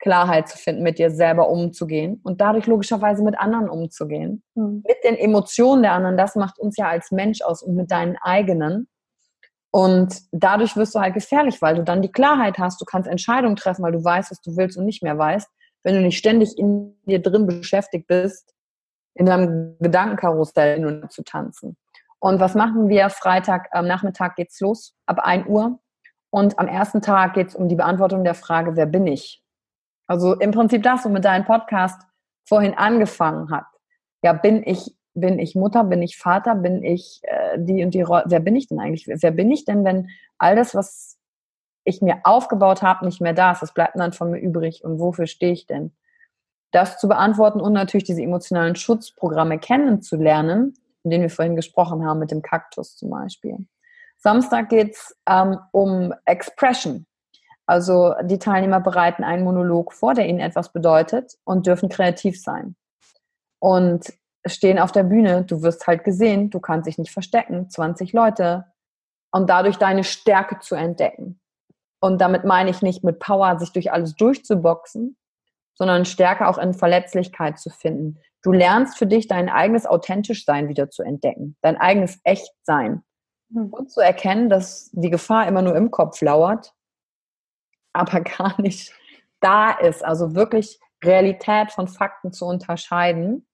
Klarheit 0.00 0.48
zu 0.48 0.58
finden, 0.58 0.82
mit 0.82 0.98
dir 0.98 1.10
selber 1.10 1.48
umzugehen 1.48 2.20
und 2.24 2.40
dadurch 2.40 2.66
logischerweise 2.66 3.22
mit 3.22 3.38
anderen 3.38 3.68
umzugehen. 3.68 4.42
Mhm. 4.54 4.82
Mit 4.86 4.96
den 5.04 5.14
Emotionen 5.14 5.82
der 5.82 5.92
anderen, 5.92 6.16
das 6.16 6.34
macht 6.34 6.58
uns 6.58 6.76
ja 6.76 6.88
als 6.88 7.10
Mensch 7.10 7.42
aus 7.42 7.62
und 7.62 7.76
mit 7.76 7.90
deinen 7.90 8.16
eigenen. 8.20 8.88
Und 9.70 10.22
dadurch 10.30 10.76
wirst 10.76 10.94
du 10.94 11.00
halt 11.00 11.14
gefährlich, 11.14 11.60
weil 11.62 11.76
du 11.76 11.82
dann 11.82 12.02
die 12.02 12.12
Klarheit 12.12 12.58
hast, 12.58 12.80
du 12.80 12.84
kannst 12.84 13.08
Entscheidungen 13.08 13.56
treffen, 13.56 13.82
weil 13.82 13.92
du 13.92 14.04
weißt, 14.04 14.30
was 14.30 14.40
du 14.40 14.56
willst 14.56 14.76
und 14.76 14.84
nicht 14.84 15.02
mehr 15.02 15.18
weißt. 15.18 15.48
Wenn 15.82 15.94
du 15.94 16.00
nicht 16.00 16.18
ständig 16.18 16.56
in 16.58 16.96
dir 17.06 17.20
drin 17.20 17.46
beschäftigt 17.46 18.06
bist, 18.06 18.54
in 19.14 19.26
deinem 19.26 19.76
Gedankenkarussell 19.80 20.80
nur 20.80 21.08
zu 21.08 21.22
tanzen. 21.22 21.76
Und 22.18 22.40
was 22.40 22.54
machen 22.54 22.88
wir? 22.88 23.10
Freitag 23.10 23.68
am 23.72 23.86
Nachmittag 23.86 24.36
geht's 24.36 24.60
los, 24.60 24.94
ab 25.06 25.18
1 25.20 25.46
Uhr. 25.46 25.78
Und 26.30 26.58
am 26.58 26.66
ersten 26.66 27.02
Tag 27.02 27.34
geht's 27.34 27.54
um 27.54 27.68
die 27.68 27.76
Beantwortung 27.76 28.24
der 28.24 28.34
Frage, 28.34 28.76
wer 28.76 28.86
bin 28.86 29.06
ich? 29.06 29.42
Also 30.06 30.34
im 30.34 30.50
Prinzip 30.50 30.82
das, 30.82 31.04
womit 31.04 31.24
dein 31.24 31.44
Podcast 31.44 32.00
vorhin 32.46 32.74
angefangen 32.74 33.50
hat. 33.50 33.66
Ja, 34.22 34.32
bin 34.32 34.62
ich, 34.64 34.94
bin 35.14 35.38
ich 35.38 35.54
Mutter, 35.54 35.84
bin 35.84 36.02
ich 36.02 36.18
Vater, 36.18 36.54
bin 36.54 36.82
ich 36.82 37.20
äh, 37.22 37.58
die 37.58 37.84
und 37.84 37.94
die 37.94 38.02
Rolle, 38.02 38.24
wer 38.26 38.40
bin 38.40 38.56
ich 38.56 38.68
denn 38.68 38.80
eigentlich? 38.80 39.06
Wer 39.06 39.30
bin 39.30 39.50
ich 39.50 39.64
denn, 39.64 39.84
wenn 39.84 40.08
all 40.38 40.56
das, 40.56 40.74
was 40.74 41.18
ich 41.84 42.02
mir 42.02 42.20
aufgebaut 42.24 42.82
habe, 42.82 43.04
nicht 43.04 43.20
mehr 43.20 43.34
da 43.34 43.52
ist? 43.52 43.62
Was 43.62 43.74
bleibt 43.74 43.98
dann 43.98 44.12
von 44.12 44.30
mir 44.30 44.38
übrig 44.38 44.82
und 44.84 44.98
wofür 44.98 45.26
stehe 45.26 45.52
ich 45.52 45.66
denn? 45.66 45.94
das 46.74 46.98
zu 46.98 47.08
beantworten 47.08 47.60
und 47.60 47.72
natürlich 47.72 48.04
diese 48.04 48.22
emotionalen 48.22 48.74
Schutzprogramme 48.74 49.58
kennenzulernen, 49.58 50.74
von 51.04 51.10
denen 51.10 51.22
wir 51.22 51.30
vorhin 51.30 51.54
gesprochen 51.54 52.04
haben, 52.06 52.18
mit 52.18 52.30
dem 52.30 52.40
Kaktus 52.40 52.96
zum 52.96 53.10
Beispiel. 53.10 53.58
Samstag 54.16 54.70
geht 54.70 54.94
es 54.94 55.14
ähm, 55.28 55.58
um 55.70 56.14
Expression. 56.24 57.04
Also 57.66 58.14
die 58.22 58.38
Teilnehmer 58.38 58.80
bereiten 58.80 59.22
einen 59.22 59.44
Monolog 59.44 59.92
vor, 59.92 60.14
der 60.14 60.26
ihnen 60.26 60.40
etwas 60.40 60.72
bedeutet 60.72 61.34
und 61.44 61.66
dürfen 61.66 61.90
kreativ 61.90 62.40
sein. 62.40 62.74
Und 63.58 64.14
stehen 64.46 64.78
auf 64.78 64.92
der 64.92 65.02
Bühne, 65.02 65.44
du 65.44 65.60
wirst 65.60 65.86
halt 65.86 66.04
gesehen, 66.04 66.48
du 66.48 66.58
kannst 66.58 66.86
dich 66.86 66.96
nicht 66.96 67.12
verstecken, 67.12 67.68
20 67.68 68.14
Leute 68.14 68.64
und 69.30 69.50
dadurch 69.50 69.76
deine 69.76 70.04
Stärke 70.04 70.58
zu 70.60 70.74
entdecken. 70.74 71.38
Und 72.00 72.18
damit 72.18 72.44
meine 72.44 72.70
ich 72.70 72.80
nicht 72.80 73.04
mit 73.04 73.18
Power, 73.18 73.58
sich 73.58 73.72
durch 73.72 73.92
alles 73.92 74.14
durchzuboxen, 74.14 75.18
sondern 75.74 76.04
stärker 76.04 76.48
auch 76.48 76.58
in 76.58 76.74
Verletzlichkeit 76.74 77.58
zu 77.58 77.70
finden. 77.70 78.18
Du 78.42 78.52
lernst 78.52 78.98
für 78.98 79.06
dich 79.06 79.26
dein 79.26 79.48
eigenes 79.48 79.86
authentisch 79.86 80.44
Sein 80.44 80.68
wieder 80.68 80.90
zu 80.90 81.02
entdecken, 81.02 81.56
dein 81.62 81.76
eigenes 81.76 82.20
Echtsein 82.24 83.02
mhm. 83.48 83.68
und 83.72 83.90
zu 83.90 84.00
erkennen, 84.00 84.48
dass 84.48 84.90
die 84.92 85.10
Gefahr 85.10 85.48
immer 85.48 85.62
nur 85.62 85.76
im 85.76 85.90
Kopf 85.90 86.20
lauert, 86.20 86.74
aber 87.92 88.20
gar 88.38 88.60
nicht 88.60 88.92
da 89.40 89.72
ist. 89.72 90.04
Also 90.04 90.34
wirklich 90.34 90.78
Realität 91.02 91.72
von 91.72 91.88
Fakten 91.88 92.32
zu 92.32 92.46
unterscheiden 92.46 93.46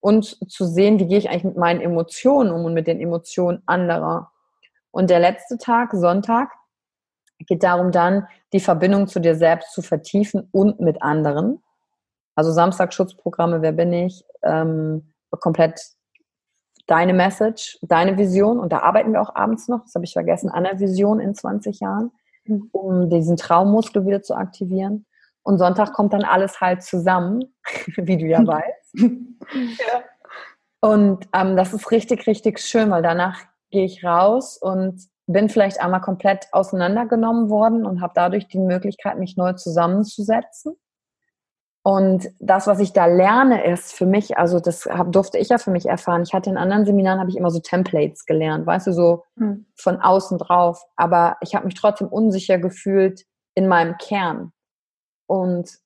und 0.00 0.50
zu 0.50 0.66
sehen, 0.66 0.98
wie 0.98 1.06
gehe 1.06 1.18
ich 1.18 1.30
eigentlich 1.30 1.44
mit 1.44 1.56
meinen 1.56 1.80
Emotionen 1.80 2.52
um 2.52 2.64
und 2.64 2.74
mit 2.74 2.86
den 2.86 3.00
Emotionen 3.00 3.62
anderer. 3.66 4.30
Und 4.90 5.10
der 5.10 5.18
letzte 5.18 5.58
Tag, 5.58 5.90
Sonntag, 5.92 6.50
geht 7.46 7.62
darum 7.62 7.90
dann, 7.92 8.26
die 8.52 8.60
Verbindung 8.60 9.06
zu 9.06 9.20
dir 9.20 9.34
selbst 9.34 9.72
zu 9.72 9.82
vertiefen 9.82 10.48
und 10.52 10.80
mit 10.80 11.02
anderen. 11.02 11.62
Also 12.34 12.52
Samstagsschutzprogramme, 12.52 13.62
wer 13.62 13.72
bin 13.72 13.92
ich? 13.92 14.24
Ähm, 14.42 15.12
komplett 15.40 15.80
deine 16.86 17.14
Message, 17.14 17.78
deine 17.82 18.18
Vision. 18.18 18.58
Und 18.58 18.72
da 18.72 18.80
arbeiten 18.80 19.12
wir 19.12 19.20
auch 19.20 19.34
abends 19.34 19.68
noch, 19.68 19.82
das 19.82 19.94
habe 19.94 20.04
ich 20.04 20.12
vergessen, 20.12 20.50
an 20.50 20.64
der 20.64 20.80
Vision 20.80 21.20
in 21.20 21.34
20 21.34 21.80
Jahren, 21.80 22.10
mhm. 22.44 22.68
um 22.72 23.10
diesen 23.10 23.36
Traummuskel 23.36 24.06
wieder 24.06 24.22
zu 24.22 24.34
aktivieren. 24.34 25.06
Und 25.42 25.58
Sonntag 25.58 25.92
kommt 25.92 26.12
dann 26.12 26.24
alles 26.24 26.60
halt 26.60 26.82
zusammen, 26.82 27.54
wie 27.96 28.16
du 28.16 28.26
ja 28.26 28.46
weißt. 28.46 28.94
ja. 28.94 30.02
Und 30.80 31.26
ähm, 31.32 31.56
das 31.56 31.72
ist 31.72 31.90
richtig, 31.90 32.26
richtig 32.26 32.60
schön, 32.60 32.90
weil 32.90 33.02
danach 33.02 33.40
gehe 33.70 33.84
ich 33.84 34.04
raus 34.04 34.58
und 34.58 35.08
bin 35.26 35.48
vielleicht 35.48 35.80
einmal 35.80 36.00
komplett 36.00 36.48
auseinandergenommen 36.52 37.48
worden 37.48 37.86
und 37.86 38.00
habe 38.00 38.12
dadurch 38.14 38.48
die 38.48 38.58
Möglichkeit, 38.58 39.18
mich 39.18 39.36
neu 39.36 39.54
zusammenzusetzen. 39.54 40.76
Und 41.86 42.30
das, 42.38 42.66
was 42.66 42.80
ich 42.80 42.94
da 42.94 43.04
lerne, 43.04 43.62
ist 43.66 43.92
für 43.92 44.06
mich, 44.06 44.38
also 44.38 44.58
das 44.58 44.86
hab, 44.86 45.12
durfte 45.12 45.36
ich 45.36 45.50
ja 45.50 45.58
für 45.58 45.70
mich 45.70 45.84
erfahren. 45.84 46.22
Ich 46.22 46.32
hatte 46.32 46.48
in 46.48 46.56
anderen 46.56 46.86
Seminaren 46.86 47.20
habe 47.20 47.28
ich 47.28 47.36
immer 47.36 47.50
so 47.50 47.60
Templates 47.60 48.24
gelernt, 48.24 48.66
weißt 48.66 48.86
du, 48.86 48.92
so 48.92 49.24
hm. 49.36 49.66
von 49.76 50.00
außen 50.00 50.38
drauf. 50.38 50.82
Aber 50.96 51.36
ich 51.42 51.54
habe 51.54 51.66
mich 51.66 51.74
trotzdem 51.74 52.08
unsicher 52.08 52.56
gefühlt 52.58 53.26
in 53.54 53.68
meinem 53.68 53.98
Kern. 53.98 54.52
Und 55.26 55.78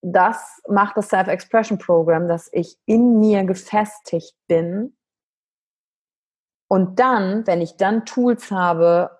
das 0.00 0.60
macht 0.68 0.96
das 0.96 1.08
Self-Expression 1.08 1.78
Program, 1.78 2.28
dass 2.28 2.48
ich 2.52 2.76
in 2.86 3.18
mir 3.18 3.42
gefestigt 3.44 4.36
bin. 4.46 4.96
Und 6.72 6.98
dann, 6.98 7.46
wenn 7.46 7.60
ich 7.60 7.76
dann 7.76 8.06
Tools 8.06 8.50
habe, 8.50 9.10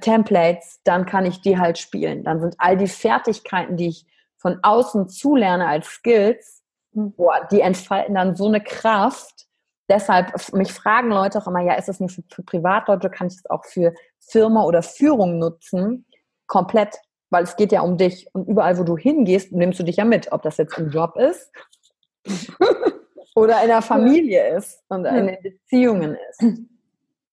Templates, 0.00 0.78
dann 0.84 1.04
kann 1.04 1.26
ich 1.26 1.40
die 1.40 1.58
halt 1.58 1.78
spielen. 1.78 2.22
Dann 2.22 2.38
sind 2.38 2.54
all 2.58 2.76
die 2.76 2.86
Fertigkeiten, 2.86 3.76
die 3.76 3.88
ich 3.88 4.06
von 4.36 4.60
außen 4.62 5.08
zulerne 5.08 5.66
als 5.66 5.88
Skills, 5.88 6.62
boah, 6.92 7.44
die 7.50 7.60
entfalten 7.60 8.14
dann 8.14 8.36
so 8.36 8.46
eine 8.46 8.62
Kraft. 8.62 9.48
Deshalb, 9.88 10.32
mich 10.52 10.72
fragen 10.72 11.08
Leute 11.08 11.40
auch 11.40 11.48
immer, 11.48 11.60
ja, 11.60 11.74
ist 11.74 11.88
das 11.88 11.98
nur 11.98 12.08
für, 12.08 12.22
für 12.32 12.44
Privatleute, 12.44 13.10
kann 13.10 13.26
ich 13.26 13.34
das 13.34 13.50
auch 13.50 13.64
für 13.64 13.92
Firma 14.20 14.62
oder 14.62 14.84
Führung 14.84 15.40
nutzen? 15.40 16.06
Komplett 16.46 17.00
weil 17.30 17.42
es 17.42 17.56
geht 17.56 17.72
ja 17.72 17.80
um 17.80 17.96
dich 17.98 18.28
und 18.32 18.46
überall, 18.46 18.78
wo 18.78 18.84
du 18.84 18.96
hingehst, 18.96 19.50
nimmst 19.50 19.80
du 19.80 19.82
dich 19.82 19.96
ja 19.96 20.04
mit, 20.04 20.30
ob 20.30 20.42
das 20.42 20.58
jetzt 20.58 20.78
im 20.78 20.90
Job 20.90 21.16
ist 21.16 21.50
oder 23.34 23.62
in 23.62 23.68
der 23.68 23.82
Familie 23.82 24.56
ist 24.56 24.82
und 24.88 25.04
in 25.04 25.26
den 25.26 25.42
Beziehungen 25.42 26.16
ist. 26.30 26.44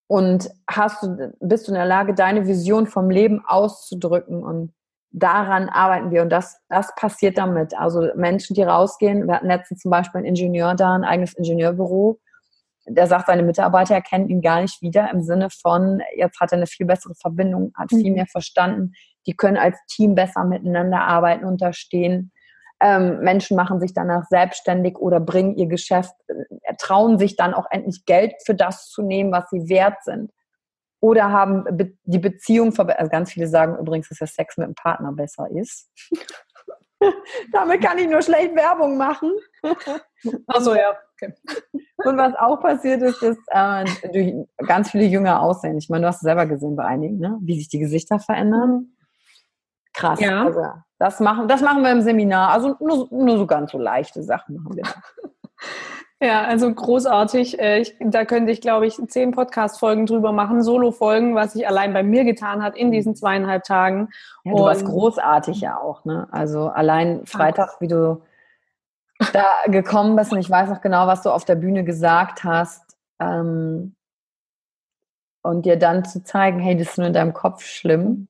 Und 0.07 0.49
hast 0.69 1.03
du, 1.03 1.33
bist 1.39 1.67
du 1.67 1.71
in 1.71 1.75
der 1.75 1.85
Lage, 1.85 2.13
deine 2.13 2.45
Vision 2.45 2.85
vom 2.85 3.09
Leben 3.09 3.43
auszudrücken 3.45 4.43
und 4.43 4.73
daran 5.11 5.69
arbeiten 5.69 6.11
wir 6.11 6.21
und 6.21 6.29
das, 6.29 6.57
das 6.69 6.93
passiert 6.95 7.37
damit. 7.37 7.77
Also 7.77 8.09
Menschen, 8.15 8.53
die 8.53 8.63
rausgehen, 8.63 9.27
wir 9.27 9.35
hatten 9.35 9.47
letztens 9.47 9.81
zum 9.81 9.91
Beispiel 9.91 10.19
einen 10.19 10.27
Ingenieur 10.27 10.75
da, 10.75 10.95
ein 10.95 11.03
eigenes 11.03 11.33
Ingenieurbüro, 11.33 12.19
der 12.87 13.07
sagt, 13.07 13.27
seine 13.27 13.43
Mitarbeiter 13.43 13.95
erkennen 13.95 14.29
ihn 14.29 14.41
gar 14.41 14.61
nicht 14.61 14.81
wieder 14.81 15.09
im 15.11 15.21
Sinne 15.21 15.49
von, 15.49 16.01
jetzt 16.15 16.39
hat 16.39 16.51
er 16.51 16.57
eine 16.57 16.67
viel 16.67 16.85
bessere 16.85 17.13
Verbindung, 17.15 17.71
hat 17.77 17.89
viel 17.89 18.09
mhm. 18.09 18.15
mehr 18.15 18.27
verstanden, 18.27 18.93
die 19.27 19.35
können 19.35 19.57
als 19.57 19.77
Team 19.87 20.15
besser 20.15 20.43
miteinander 20.43 21.01
arbeiten, 21.01 21.45
unterstehen. 21.45 22.31
Ähm, 22.82 23.19
Menschen 23.19 23.55
machen 23.55 23.79
sich 23.79 23.93
danach 23.93 24.25
selbstständig 24.29 24.97
oder 24.97 25.19
bringen 25.19 25.55
ihr 25.55 25.67
Geschäft, 25.67 26.15
äh, 26.27 26.75
trauen 26.79 27.19
sich 27.19 27.36
dann 27.36 27.53
auch 27.53 27.65
endlich 27.69 28.05
Geld 28.05 28.34
für 28.43 28.55
das 28.55 28.89
zu 28.89 29.03
nehmen, 29.03 29.32
was 29.32 29.49
sie 29.51 29.69
wert 29.69 30.03
sind. 30.03 30.32
Oder 30.99 31.32
haben 31.32 31.63
be 31.77 31.93
die 32.03 32.19
Beziehung 32.19 32.71
verbessert. 32.71 32.99
Also 32.99 33.11
ganz 33.11 33.32
viele 33.32 33.47
sagen 33.47 33.77
übrigens, 33.77 34.09
dass 34.09 34.19
der 34.19 34.27
Sex 34.27 34.57
mit 34.57 34.67
dem 34.67 34.75
Partner 34.75 35.11
besser 35.11 35.47
ist. 35.51 35.89
Damit 37.51 37.82
kann 37.82 37.97
ich 37.97 38.07
nur 38.07 38.21
schlecht 38.21 38.55
Werbung 38.55 38.97
machen. 38.97 39.32
Achso, 40.47 40.75
ja. 40.75 40.95
Okay. 41.13 41.34
Und 41.97 42.17
was 42.17 42.34
auch 42.36 42.59
passiert 42.59 43.01
ist, 43.01 43.21
ist 43.21 43.39
äh, 43.47 43.86
ganz 44.67 44.91
viele 44.91 45.05
jünger 45.05 45.41
aussehen. 45.41 45.77
Ich 45.77 45.89
meine, 45.89 46.03
du 46.03 46.07
hast 46.07 46.17
es 46.17 46.21
selber 46.21 46.45
gesehen 46.45 46.75
bei 46.75 46.86
einigen, 46.86 47.19
ne? 47.19 47.38
wie 47.41 47.57
sich 47.57 47.69
die 47.69 47.79
Gesichter 47.79 48.19
verändern. 48.19 48.95
Krass. 49.93 50.19
Ja. 50.19 50.45
Also, 50.45 50.61
das, 51.01 51.19
machen, 51.19 51.47
das 51.47 51.61
machen 51.61 51.81
wir 51.81 51.91
im 51.91 52.03
Seminar. 52.03 52.51
Also 52.51 52.75
nur, 52.79 53.07
nur 53.09 53.37
so 53.39 53.47
ganz 53.47 53.71
so 53.71 53.79
leichte 53.79 54.21
Sachen 54.21 54.57
machen 54.57 54.75
wir. 54.75 54.83
Ja, 56.23 56.43
also 56.43 56.71
großartig. 56.71 57.59
Äh, 57.59 57.79
ich, 57.79 57.95
da 57.99 58.25
könnte 58.25 58.51
ich, 58.51 58.61
glaube 58.61 58.85
ich, 58.85 59.01
zehn 59.07 59.31
Podcast-Folgen 59.31 60.05
drüber 60.05 60.31
machen, 60.31 60.61
Solo-Folgen, 60.61 61.33
was 61.33 61.53
sich 61.53 61.67
allein 61.67 61.93
bei 61.93 62.03
mir 62.03 62.25
getan 62.25 62.61
hat 62.61 62.77
in 62.77 62.89
mhm. 62.89 62.91
diesen 62.91 63.15
zweieinhalb 63.15 63.63
Tagen. 63.63 64.09
Ja, 64.43 64.53
du 64.53 64.59
warst 64.59 64.85
großartig 64.85 65.61
ja 65.61 65.79
auch, 65.79 66.05
ne? 66.05 66.27
Also 66.29 66.67
allein 66.67 67.25
Freitag, 67.25 67.81
wie 67.81 67.87
du 67.87 68.21
da 69.33 69.47
gekommen 69.65 70.15
bist 70.15 70.31
und 70.31 70.37
ich 70.37 70.47
weiß 70.51 70.69
noch 70.69 70.81
genau, 70.81 71.07
was 71.07 71.23
du 71.23 71.31
auf 71.31 71.43
der 71.43 71.55
Bühne 71.55 71.83
gesagt 71.83 72.43
hast. 72.43 72.95
Ähm, 73.19 73.95
und 75.41 75.65
dir 75.65 75.77
dann 75.77 76.05
zu 76.05 76.23
zeigen, 76.23 76.59
hey, 76.59 76.77
das 76.77 76.89
ist 76.89 76.97
nur 76.99 77.07
in 77.07 77.13
deinem 77.13 77.33
Kopf 77.33 77.63
schlimm 77.63 78.27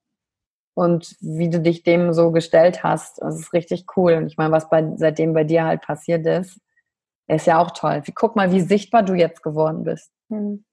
und 0.74 1.16
wie 1.20 1.50
du 1.50 1.60
dich 1.60 1.84
dem 1.84 2.14
so 2.14 2.32
gestellt 2.32 2.84
hast. 2.84 3.22
Das 3.22 3.40
ist 3.40 3.54
richtig 3.54 3.86
cool. 3.96 4.14
Und 4.14 4.28
ich 4.28 4.38
meine, 4.38 4.52
was 4.52 4.70
bei, 4.70 4.94
seitdem 4.96 5.34
bei 5.34 5.44
dir 5.44 5.66
halt 5.66 5.82
passiert 5.82 6.26
ist, 6.26 6.60
ist 7.28 7.48
ja 7.48 7.60
auch 7.60 7.72
toll. 7.72 8.02
Wie, 8.06 8.12
guck 8.12 8.36
mal, 8.36 8.52
wie 8.52 8.62
sichtbar 8.62 9.04
du 9.04 9.14
jetzt 9.14 9.44
geworden 9.44 9.84
bist. 9.84 10.12
Mhm. 10.30 10.66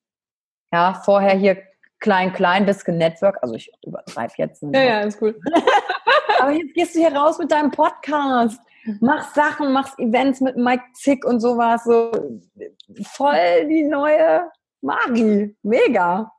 Ja, 0.73 1.01
vorher 1.05 1.37
hier 1.37 1.59
klein, 2.01 2.33
klein, 2.33 2.67
bisschen 2.67 2.99
Network. 2.99 3.39
Also 3.43 3.55
ich 3.55 3.71
übertreibe 3.85 4.35
jetzt. 4.37 4.63
Ja, 4.63 4.83
ja, 4.83 5.01
ist 5.01 5.21
cool. 5.21 5.39
Aber 6.41 6.53
jetzt 6.53 6.75
gehst 6.75 6.95
du 6.95 7.01
hier 7.01 7.15
raus 7.15 7.39
mit 7.39 7.51
deinem 7.51 7.71
Podcast. 7.71 8.61
Machst 9.01 9.35
Sachen, 9.35 9.73
machst 9.73 9.99
Events 9.99 10.41
mit 10.41 10.57
Mike 10.57 10.85
Zick 10.95 11.25
und 11.25 11.41
sowas. 11.41 11.85
So 11.85 12.11
voll 13.03 13.67
die 13.69 13.85
neue 13.85 14.51
Magie. 14.81 15.57
Mega. 15.63 16.33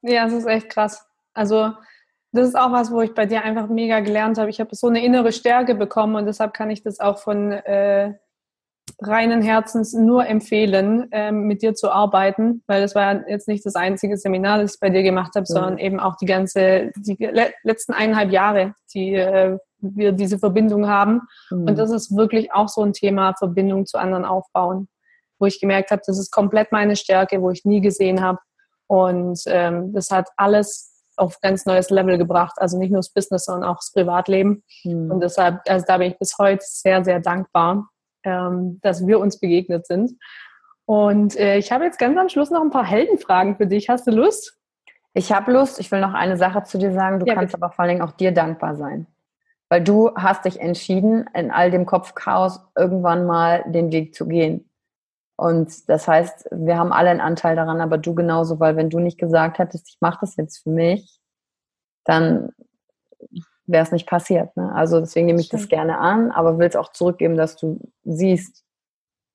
Ja, 0.00 0.26
es 0.26 0.32
ist 0.32 0.46
echt 0.46 0.70
krass. 0.70 1.06
Also 1.34 1.72
das 2.32 2.48
ist 2.48 2.56
auch 2.56 2.72
was, 2.72 2.90
wo 2.90 3.02
ich 3.02 3.14
bei 3.14 3.26
dir 3.26 3.42
einfach 3.42 3.68
mega 3.68 4.00
gelernt 4.00 4.38
habe. 4.38 4.50
Ich 4.50 4.58
habe 4.58 4.74
so 4.74 4.88
eine 4.88 5.04
innere 5.04 5.32
Stärke 5.32 5.74
bekommen 5.74 6.16
und 6.16 6.26
deshalb 6.26 6.54
kann 6.54 6.70
ich 6.70 6.82
das 6.82 6.98
auch 6.98 7.18
von 7.18 7.52
äh, 7.52 8.14
reinen 9.00 9.42
Herzens 9.42 9.92
nur 9.92 10.26
empfehlen, 10.26 11.08
ähm, 11.12 11.46
mit 11.46 11.62
dir 11.62 11.74
zu 11.74 11.90
arbeiten, 11.90 12.62
weil 12.66 12.80
das 12.80 12.94
war 12.94 13.28
jetzt 13.28 13.48
nicht 13.48 13.64
das 13.66 13.74
einzige 13.74 14.16
Seminar, 14.16 14.58
das 14.58 14.74
ich 14.74 14.80
bei 14.80 14.90
dir 14.90 15.02
gemacht 15.02 15.32
habe, 15.34 15.42
mhm. 15.42 15.52
sondern 15.52 15.78
eben 15.78 16.00
auch 16.00 16.16
die 16.16 16.26
ganze, 16.26 16.90
die 16.96 17.16
le 17.18 17.52
letzten 17.62 17.92
eineinhalb 17.92 18.30
Jahre, 18.30 18.74
die 18.94 19.14
äh, 19.14 19.58
wir 19.80 20.12
diese 20.12 20.38
Verbindung 20.38 20.88
haben. 20.88 21.22
Mhm. 21.50 21.68
Und 21.68 21.78
das 21.78 21.90
ist 21.90 22.16
wirklich 22.16 22.52
auch 22.52 22.68
so 22.68 22.82
ein 22.82 22.92
Thema, 22.92 23.34
Verbindung 23.36 23.86
zu 23.86 23.98
anderen 23.98 24.24
aufbauen, 24.24 24.88
wo 25.38 25.46
ich 25.46 25.60
gemerkt 25.60 25.90
habe, 25.90 26.02
das 26.06 26.18
ist 26.18 26.30
komplett 26.30 26.72
meine 26.72 26.96
Stärke, 26.96 27.42
wo 27.42 27.50
ich 27.50 27.64
nie 27.64 27.80
gesehen 27.80 28.22
habe. 28.22 28.38
Und 28.86 29.42
ähm, 29.46 29.92
das 29.92 30.10
hat 30.10 30.28
alles 30.36 30.91
auf 31.16 31.40
ganz 31.40 31.66
neues 31.66 31.90
Level 31.90 32.18
gebracht. 32.18 32.54
Also 32.56 32.78
nicht 32.78 32.90
nur 32.90 33.00
das 33.00 33.12
Business, 33.12 33.44
sondern 33.44 33.68
auch 33.68 33.76
das 33.76 33.92
Privatleben. 33.92 34.62
Mhm. 34.84 35.10
Und 35.10 35.20
deshalb, 35.20 35.60
also 35.68 35.84
da 35.86 35.98
bin 35.98 36.12
ich 36.12 36.18
bis 36.18 36.38
heute 36.38 36.64
sehr, 36.64 37.04
sehr 37.04 37.20
dankbar, 37.20 37.88
ähm, 38.24 38.78
dass 38.82 39.06
wir 39.06 39.20
uns 39.20 39.38
begegnet 39.38 39.86
sind. 39.86 40.12
Und 40.84 41.38
äh, 41.38 41.58
ich 41.58 41.72
habe 41.72 41.84
jetzt 41.84 41.98
ganz 41.98 42.18
am 42.18 42.28
Schluss 42.28 42.50
noch 42.50 42.62
ein 42.62 42.70
paar 42.70 42.86
Heldenfragen 42.86 43.56
für 43.56 43.66
dich. 43.66 43.88
Hast 43.88 44.06
du 44.06 44.10
Lust? 44.10 44.58
Ich 45.14 45.32
habe 45.32 45.52
Lust. 45.52 45.78
Ich 45.78 45.90
will 45.92 46.00
noch 46.00 46.14
eine 46.14 46.36
Sache 46.36 46.62
zu 46.64 46.78
dir 46.78 46.92
sagen. 46.92 47.20
Du 47.20 47.26
ja, 47.26 47.34
kannst 47.34 47.52
bitte. 47.52 47.64
aber 47.64 47.72
vor 47.72 47.84
allen 47.84 47.96
Dingen 47.96 48.02
auch 48.02 48.12
dir 48.12 48.32
dankbar 48.32 48.76
sein. 48.76 49.06
Weil 49.68 49.82
du 49.82 50.14
hast 50.14 50.44
dich 50.44 50.60
entschieden, 50.60 51.26
in 51.34 51.50
all 51.50 51.70
dem 51.70 51.86
Kopfchaos 51.86 52.60
irgendwann 52.76 53.26
mal 53.26 53.64
den 53.66 53.90
Weg 53.92 54.14
zu 54.14 54.26
gehen. 54.26 54.68
Und 55.42 55.88
das 55.88 56.06
heißt, 56.06 56.50
wir 56.52 56.78
haben 56.78 56.92
alle 56.92 57.10
einen 57.10 57.20
Anteil 57.20 57.56
daran, 57.56 57.80
aber 57.80 57.98
du 57.98 58.14
genauso, 58.14 58.60
weil 58.60 58.76
wenn 58.76 58.90
du 58.90 59.00
nicht 59.00 59.18
gesagt 59.18 59.58
hättest, 59.58 59.88
ich 59.88 59.96
mache 59.98 60.18
das 60.20 60.36
jetzt 60.36 60.62
für 60.62 60.70
mich, 60.70 61.18
dann 62.04 62.50
wäre 63.66 63.82
es 63.82 63.90
nicht 63.90 64.08
passiert. 64.08 64.56
Ne? 64.56 64.72
Also 64.72 65.00
deswegen 65.00 65.26
nehme 65.26 65.40
ich 65.40 65.48
das 65.48 65.66
gerne 65.68 65.98
an, 65.98 66.30
aber 66.30 66.60
will 66.60 66.68
es 66.68 66.76
auch 66.76 66.92
zurückgeben, 66.92 67.36
dass 67.36 67.56
du 67.56 67.80
siehst, 68.04 68.62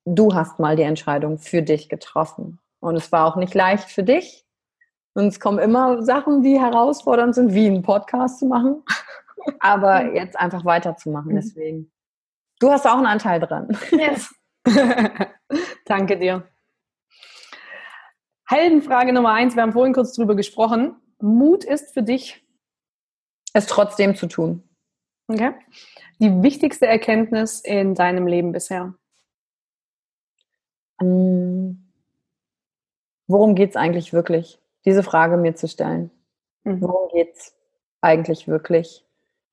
du 0.06 0.34
hast 0.34 0.60
mal 0.60 0.78
die 0.78 0.84
Entscheidung 0.84 1.40
für 1.40 1.62
dich 1.62 1.90
getroffen. 1.90 2.60
Und 2.80 2.96
es 2.96 3.12
war 3.12 3.26
auch 3.26 3.36
nicht 3.36 3.54
leicht 3.54 3.90
für 3.90 4.04
dich. 4.04 4.46
Und 5.14 5.26
es 5.26 5.42
kommen 5.42 5.60
immer 5.60 6.04
Sachen, 6.04 6.42
die 6.42 6.58
herausfordernd 6.58 7.36
sind, 7.36 7.54
wie 7.54 7.68
einen 7.68 7.82
Podcast 7.82 8.40
zu 8.40 8.46
machen. 8.46 8.82
Aber 9.60 10.14
jetzt 10.14 10.40
einfach 10.40 10.64
weiterzumachen. 10.64 11.34
Mhm. 11.34 11.36
Deswegen. 11.36 11.92
Du 12.62 12.72
hast 12.72 12.88
auch 12.88 12.96
einen 12.96 13.08
Anteil 13.08 13.42
dran. 13.42 13.78
Yes. 13.92 14.34
Danke 15.86 16.18
dir. 16.18 16.48
Heldenfrage 18.46 19.12
Nummer 19.12 19.34
eins, 19.34 19.56
wir 19.56 19.64
haben 19.64 19.74
vorhin 19.74 19.94
kurz 19.94 20.14
drüber 20.14 20.36
gesprochen. 20.36 20.96
Mut 21.20 21.64
ist 21.64 21.94
für 21.94 22.04
dich? 22.04 22.46
Es 23.54 23.66
trotzdem 23.66 24.16
zu 24.16 24.28
tun. 24.28 24.64
Okay. 25.28 25.54
Die 26.20 26.42
wichtigste 26.42 26.88
Erkenntnis 26.88 27.60
in 27.60 27.94
deinem 27.94 28.28
Leben 28.28 28.52
bisher? 28.52 28.94
Ähm, 31.02 31.92
worum 33.28 33.56
geht 33.56 33.72
es 33.72 33.76
eigentlich 33.76 34.14
wirklich? 34.14 34.60
Diese 34.86 35.04
Frage 35.04 35.38
mir 35.38 35.56
zu 35.56 35.68
stellen. 35.68 36.12
Mhm. 36.64 36.82
Worum 36.82 37.10
geht 37.10 37.36
es 37.36 37.54
eigentlich 38.00 38.48
wirklich? 38.48 39.06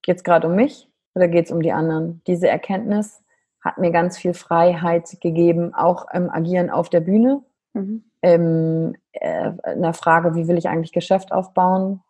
Geht 0.03 0.19
es 0.19 0.25
gerade 0.25 0.47
um 0.47 0.55
mich 0.55 0.89
oder 1.15 1.27
geht 1.27 1.47
es 1.47 1.51
um 1.51 1.61
die 1.61 1.73
anderen? 1.73 2.23
Diese 2.27 2.49
Erkenntnis 2.49 3.24
hat 3.65 3.79
mir 3.79 3.91
ganz 3.91 4.19
viel 4.19 4.35
Freiheit 4.35 5.17
gegeben, 5.21 5.75
auch 5.75 6.07
im 6.13 6.29
Agieren 6.29 6.69
auf 6.69 6.91
der 6.91 7.01
Bühne. 7.01 7.43
Mhm. 7.73 8.05
Ähm, 8.23 8.95
äh, 9.13 9.53
in 9.73 9.83
der 9.83 9.95
Frage, 9.95 10.35
wie 10.35 10.47
will 10.47 10.59
ich 10.59 10.69
eigentlich 10.69 10.93
Geschäft 10.93 11.33
aufbauen? 11.33 12.03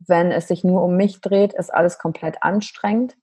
Wenn 0.00 0.32
es 0.32 0.48
sich 0.48 0.64
nur 0.64 0.82
um 0.82 0.96
mich 0.96 1.20
dreht, 1.20 1.52
ist 1.52 1.72
alles 1.72 1.98
komplett 1.98 2.42
anstrengend. 2.42 3.16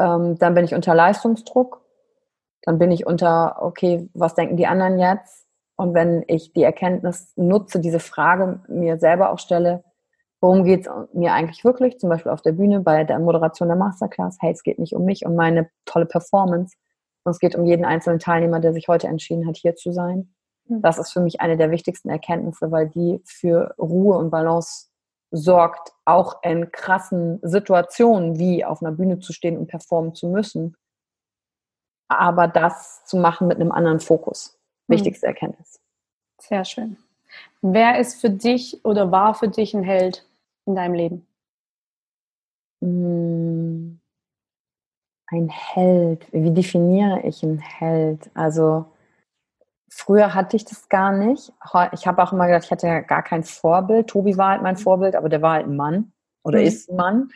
Ähm, 0.00 0.38
dann 0.38 0.54
bin 0.54 0.64
ich 0.64 0.74
unter 0.74 0.94
Leistungsdruck. 0.94 1.84
dann 2.62 2.78
bin 2.78 2.90
ich 2.90 3.06
unter, 3.06 3.62
okay, 3.62 4.08
was 4.14 4.34
denken 4.34 4.56
die 4.56 4.66
anderen 4.66 4.98
jetzt? 4.98 5.46
Und 5.76 5.94
wenn 5.94 6.24
ich 6.26 6.52
die 6.52 6.64
Erkenntnis 6.64 7.32
nutze, 7.36 7.80
diese 7.80 8.00
Frage 8.00 8.60
mir 8.68 8.98
selber 8.98 9.30
auch 9.30 9.38
stelle, 9.38 9.84
worum 10.40 10.64
geht 10.64 10.86
es 10.86 10.92
mir 11.12 11.32
eigentlich 11.32 11.64
wirklich, 11.64 11.98
zum 11.98 12.10
Beispiel 12.10 12.32
auf 12.32 12.42
der 12.42 12.52
Bühne 12.52 12.80
bei 12.80 13.04
der 13.04 13.18
Moderation 13.18 13.68
der 13.68 13.76
Masterclass, 13.76 14.38
hey, 14.40 14.52
es 14.52 14.62
geht 14.62 14.78
nicht 14.78 14.94
um 14.94 15.04
mich 15.04 15.24
und 15.26 15.34
meine 15.34 15.70
tolle 15.84 16.06
Performance, 16.06 16.76
sondern 17.24 17.34
es 17.34 17.40
geht 17.40 17.56
um 17.56 17.66
jeden 17.66 17.84
einzelnen 17.84 18.18
Teilnehmer, 18.20 18.60
der 18.60 18.72
sich 18.72 18.88
heute 18.88 19.08
entschieden 19.08 19.46
hat, 19.46 19.56
hier 19.56 19.74
zu 19.74 19.92
sein. 19.92 20.32
Hm. 20.66 20.82
Das 20.82 20.98
ist 20.98 21.12
für 21.12 21.20
mich 21.20 21.40
eine 21.40 21.56
der 21.56 21.70
wichtigsten 21.70 22.08
Erkenntnisse, 22.08 22.70
weil 22.70 22.88
die 22.88 23.20
für 23.24 23.74
Ruhe 23.78 24.16
und 24.16 24.30
Balance 24.30 24.86
sorgt, 25.30 25.92
auch 26.04 26.42
in 26.42 26.70
krassen 26.70 27.40
Situationen 27.42 28.38
wie 28.38 28.64
auf 28.64 28.80
einer 28.80 28.92
Bühne 28.92 29.18
zu 29.18 29.32
stehen 29.32 29.58
und 29.58 29.66
performen 29.66 30.14
zu 30.14 30.28
müssen, 30.28 30.76
aber 32.08 32.48
das 32.48 33.04
zu 33.04 33.18
machen 33.18 33.48
mit 33.48 33.60
einem 33.60 33.72
anderen 33.72 34.00
Fokus. 34.00 34.58
Hm. 34.88 34.94
Wichtigste 34.96 35.26
Erkenntnis. 35.26 35.80
Sehr 36.40 36.64
schön. 36.64 36.96
Wer 37.60 37.98
ist 37.98 38.20
für 38.20 38.30
dich 38.30 38.84
oder 38.84 39.10
war 39.10 39.34
für 39.34 39.48
dich 39.48 39.74
ein 39.74 39.82
Held 39.82 40.27
in 40.68 40.76
deinem 40.76 40.94
Leben? 40.94 41.26
Hm. 42.80 44.00
Ein 45.30 45.48
Held. 45.48 46.26
Wie 46.32 46.52
definiere 46.52 47.20
ich 47.24 47.42
einen 47.42 47.58
Held? 47.58 48.30
Also 48.34 48.86
früher 49.90 50.34
hatte 50.34 50.56
ich 50.56 50.64
das 50.64 50.88
gar 50.88 51.12
nicht. 51.12 51.52
Ich 51.92 52.06
habe 52.06 52.22
auch 52.22 52.32
immer 52.32 52.46
gedacht, 52.46 52.64
ich 52.64 52.70
hatte 52.70 52.86
ja 52.86 53.00
gar 53.00 53.22
kein 53.22 53.42
Vorbild. 53.42 54.06
Tobi 54.06 54.38
war 54.38 54.50
halt 54.50 54.62
mein 54.62 54.76
Vorbild, 54.76 55.16
aber 55.16 55.28
der 55.28 55.42
war 55.42 55.54
halt 55.54 55.66
ein 55.66 55.76
Mann 55.76 56.12
oder 56.44 56.60
mhm. 56.60 56.66
ist 56.66 56.88
ein 56.88 56.96
Mann. 56.96 57.30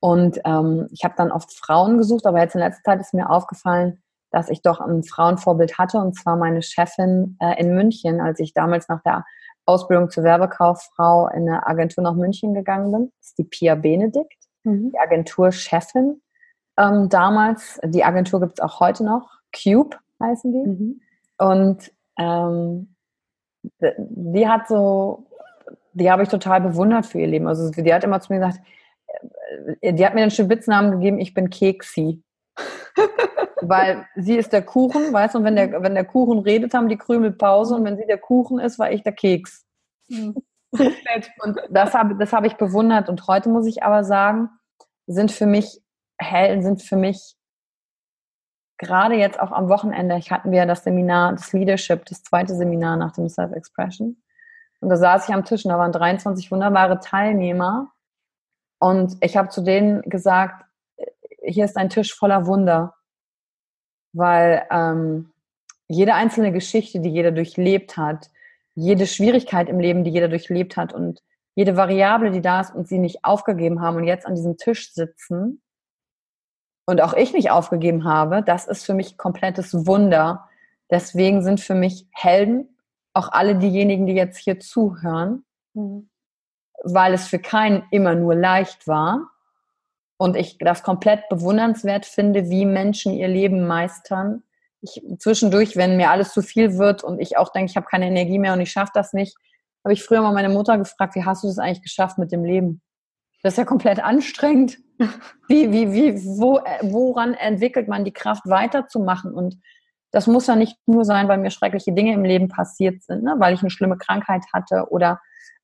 Und 0.00 0.40
ähm, 0.44 0.88
ich 0.90 1.04
habe 1.04 1.14
dann 1.16 1.30
oft 1.30 1.52
Frauen 1.54 1.96
gesucht, 1.96 2.26
aber 2.26 2.40
jetzt 2.40 2.54
in 2.54 2.60
letzter 2.60 2.82
Zeit 2.82 3.00
ist 3.00 3.14
mir 3.14 3.30
aufgefallen, 3.30 4.02
dass 4.32 4.48
ich 4.48 4.60
doch 4.60 4.80
ein 4.80 5.04
Frauenvorbild 5.04 5.78
hatte, 5.78 5.98
und 5.98 6.14
zwar 6.14 6.36
meine 6.36 6.62
Chefin 6.62 7.36
äh, 7.40 7.60
in 7.60 7.74
München, 7.74 8.20
als 8.20 8.40
ich 8.40 8.52
damals 8.52 8.88
nach 8.88 9.02
der 9.02 9.24
Ausbildung 9.64 10.10
zur 10.10 10.24
Werbekauffrau 10.24 11.28
in 11.28 11.48
eine 11.48 11.66
Agentur 11.66 12.02
nach 12.02 12.14
München 12.14 12.54
gegangen 12.54 12.90
bin. 12.92 13.12
Das 13.18 13.28
ist 13.28 13.38
die 13.38 13.44
Pia 13.44 13.74
Benedikt, 13.74 14.36
mhm. 14.64 14.90
die 14.92 14.98
Agenturchefin 14.98 16.20
ähm, 16.78 17.08
damals. 17.08 17.80
Die 17.84 18.04
Agentur 18.04 18.40
gibt 18.40 18.58
es 18.58 18.60
auch 18.60 18.80
heute 18.80 19.04
noch. 19.04 19.28
Cube 19.52 19.96
heißen 20.20 20.52
die. 20.52 20.68
Mhm. 20.68 21.00
Und 21.38 21.92
ähm, 22.18 22.94
die 23.80 24.48
hat 24.48 24.68
so, 24.68 25.26
die 25.92 26.10
habe 26.10 26.22
ich 26.22 26.28
total 26.28 26.60
bewundert 26.60 27.06
für 27.06 27.20
ihr 27.20 27.26
Leben. 27.26 27.46
Also 27.46 27.70
die 27.70 27.94
hat 27.94 28.04
immer 28.04 28.20
zu 28.20 28.32
mir 28.32 28.40
gesagt, 28.40 28.60
äh, 29.80 29.92
die 29.92 30.04
hat 30.04 30.14
mir 30.14 30.22
den 30.22 30.30
Spitznamen 30.30 30.92
gegeben, 30.92 31.18
ich 31.18 31.34
bin 31.34 31.50
Keksi. 31.50 32.22
Weil 33.68 34.06
sie 34.16 34.36
ist 34.36 34.52
der 34.52 34.62
Kuchen, 34.62 35.12
weißt 35.12 35.34
du, 35.34 35.38
und 35.38 35.44
wenn 35.44 35.56
der, 35.56 35.82
wenn 35.82 35.94
der 35.94 36.04
Kuchen 36.04 36.40
redet, 36.40 36.74
haben 36.74 36.88
die 36.88 36.96
Krümel 36.96 37.32
Pause 37.32 37.76
und 37.76 37.84
wenn 37.84 37.96
sie 37.96 38.06
der 38.06 38.18
Kuchen 38.18 38.58
ist, 38.58 38.78
war 38.78 38.90
ich 38.90 39.02
der 39.02 39.12
Keks. 39.12 39.64
Mhm. 40.08 40.34
und 41.42 41.60
das 41.70 41.94
habe 41.94 42.16
das 42.16 42.32
hab 42.32 42.44
ich 42.44 42.54
bewundert. 42.54 43.08
Und 43.08 43.26
heute 43.28 43.48
muss 43.48 43.66
ich 43.66 43.82
aber 43.82 44.04
sagen, 44.04 44.48
sind 45.06 45.30
für 45.30 45.46
mich 45.46 45.80
Helden, 46.18 46.62
sind 46.62 46.82
für 46.82 46.96
mich 46.96 47.36
gerade 48.78 49.14
jetzt 49.14 49.38
auch 49.38 49.52
am 49.52 49.68
Wochenende, 49.68 50.16
ich 50.16 50.32
hatten 50.32 50.50
wir 50.50 50.66
das 50.66 50.82
Seminar, 50.82 51.32
das 51.32 51.52
Leadership, 51.52 52.04
das 52.06 52.22
zweite 52.22 52.54
Seminar 52.54 52.96
nach 52.96 53.12
dem 53.12 53.28
Self-Expression. 53.28 54.20
Und 54.80 54.88
da 54.88 54.96
saß 54.96 55.28
ich 55.28 55.34
am 55.34 55.44
Tisch 55.44 55.64
und 55.64 55.70
da 55.70 55.78
waren 55.78 55.92
23 55.92 56.50
wunderbare 56.50 56.98
Teilnehmer. 56.98 57.92
Und 58.80 59.16
ich 59.20 59.36
habe 59.36 59.48
zu 59.48 59.62
denen 59.62 60.02
gesagt, 60.02 60.64
hier 61.44 61.64
ist 61.64 61.76
ein 61.76 61.90
Tisch 61.90 62.12
voller 62.12 62.46
Wunder 62.46 62.94
weil 64.12 64.66
ähm, 64.70 65.30
jede 65.88 66.14
einzelne 66.14 66.52
Geschichte, 66.52 67.00
die 67.00 67.10
jeder 67.10 67.32
durchlebt 67.32 67.96
hat, 67.96 68.30
jede 68.74 69.06
Schwierigkeit 69.06 69.68
im 69.68 69.80
Leben, 69.80 70.04
die 70.04 70.10
jeder 70.10 70.28
durchlebt 70.28 70.76
hat 70.76 70.92
und 70.92 71.22
jede 71.54 71.76
Variable, 71.76 72.30
die 72.30 72.40
da 72.40 72.60
ist 72.60 72.74
und 72.74 72.88
sie 72.88 72.98
nicht 72.98 73.24
aufgegeben 73.24 73.80
haben 73.80 73.96
und 73.96 74.04
jetzt 74.04 74.26
an 74.26 74.34
diesem 74.34 74.56
Tisch 74.56 74.92
sitzen 74.92 75.60
und 76.86 77.00
auch 77.00 77.12
ich 77.12 77.32
nicht 77.32 77.50
aufgegeben 77.50 78.04
habe, 78.04 78.42
das 78.42 78.66
ist 78.66 78.84
für 78.84 78.94
mich 78.94 79.16
komplettes 79.18 79.86
Wunder. 79.86 80.48
Deswegen 80.90 81.42
sind 81.42 81.60
für 81.60 81.74
mich 81.74 82.06
Helden 82.12 82.76
auch 83.14 83.30
alle 83.30 83.56
diejenigen, 83.56 84.06
die 84.06 84.14
jetzt 84.14 84.38
hier 84.38 84.58
zuhören, 84.60 85.44
mhm. 85.74 86.08
weil 86.82 87.12
es 87.12 87.28
für 87.28 87.38
keinen 87.38 87.84
immer 87.90 88.14
nur 88.14 88.34
leicht 88.34 88.88
war, 88.88 89.31
und 90.22 90.36
ich 90.36 90.56
das 90.58 90.84
komplett 90.84 91.28
bewundernswert 91.28 92.06
finde, 92.06 92.48
wie 92.48 92.64
Menschen 92.64 93.12
ihr 93.12 93.26
Leben 93.26 93.66
meistern. 93.66 94.44
Ich, 94.80 95.02
zwischendurch, 95.18 95.74
wenn 95.74 95.96
mir 95.96 96.10
alles 96.10 96.32
zu 96.32 96.42
viel 96.42 96.78
wird 96.78 97.02
und 97.02 97.18
ich 97.18 97.36
auch 97.36 97.48
denke, 97.48 97.70
ich 97.70 97.76
habe 97.76 97.86
keine 97.90 98.06
Energie 98.06 98.38
mehr 98.38 98.52
und 98.52 98.60
ich 98.60 98.70
schaffe 98.70 98.92
das 98.94 99.12
nicht, 99.12 99.36
habe 99.84 99.94
ich 99.94 100.04
früher 100.04 100.22
mal 100.22 100.32
meine 100.32 100.48
Mutter 100.48 100.78
gefragt, 100.78 101.16
wie 101.16 101.24
hast 101.24 101.42
du 101.42 101.48
das 101.48 101.58
eigentlich 101.58 101.82
geschafft 101.82 102.18
mit 102.18 102.30
dem 102.30 102.44
Leben? 102.44 102.82
Das 103.42 103.54
ist 103.54 103.58
ja 103.58 103.64
komplett 103.64 103.98
anstrengend. 103.98 104.78
Wie, 105.48 105.72
wie, 105.72 105.92
wie, 105.92 106.24
wo, 106.38 106.60
woran 106.82 107.34
entwickelt 107.34 107.88
man 107.88 108.04
die 108.04 108.12
Kraft 108.12 108.42
weiterzumachen? 108.46 109.34
Und 109.34 109.56
das 110.12 110.28
muss 110.28 110.46
ja 110.46 110.54
nicht 110.54 110.76
nur 110.86 111.04
sein, 111.04 111.26
weil 111.26 111.38
mir 111.38 111.50
schreckliche 111.50 111.92
Dinge 111.92 112.12
im 112.12 112.22
Leben 112.22 112.46
passiert 112.46 113.02
sind, 113.02 113.24
ne? 113.24 113.34
weil 113.38 113.52
ich 113.52 113.62
eine 113.62 113.70
schlimme 113.70 113.98
Krankheit 113.98 114.44
hatte 114.52 114.86
oder 114.90 115.20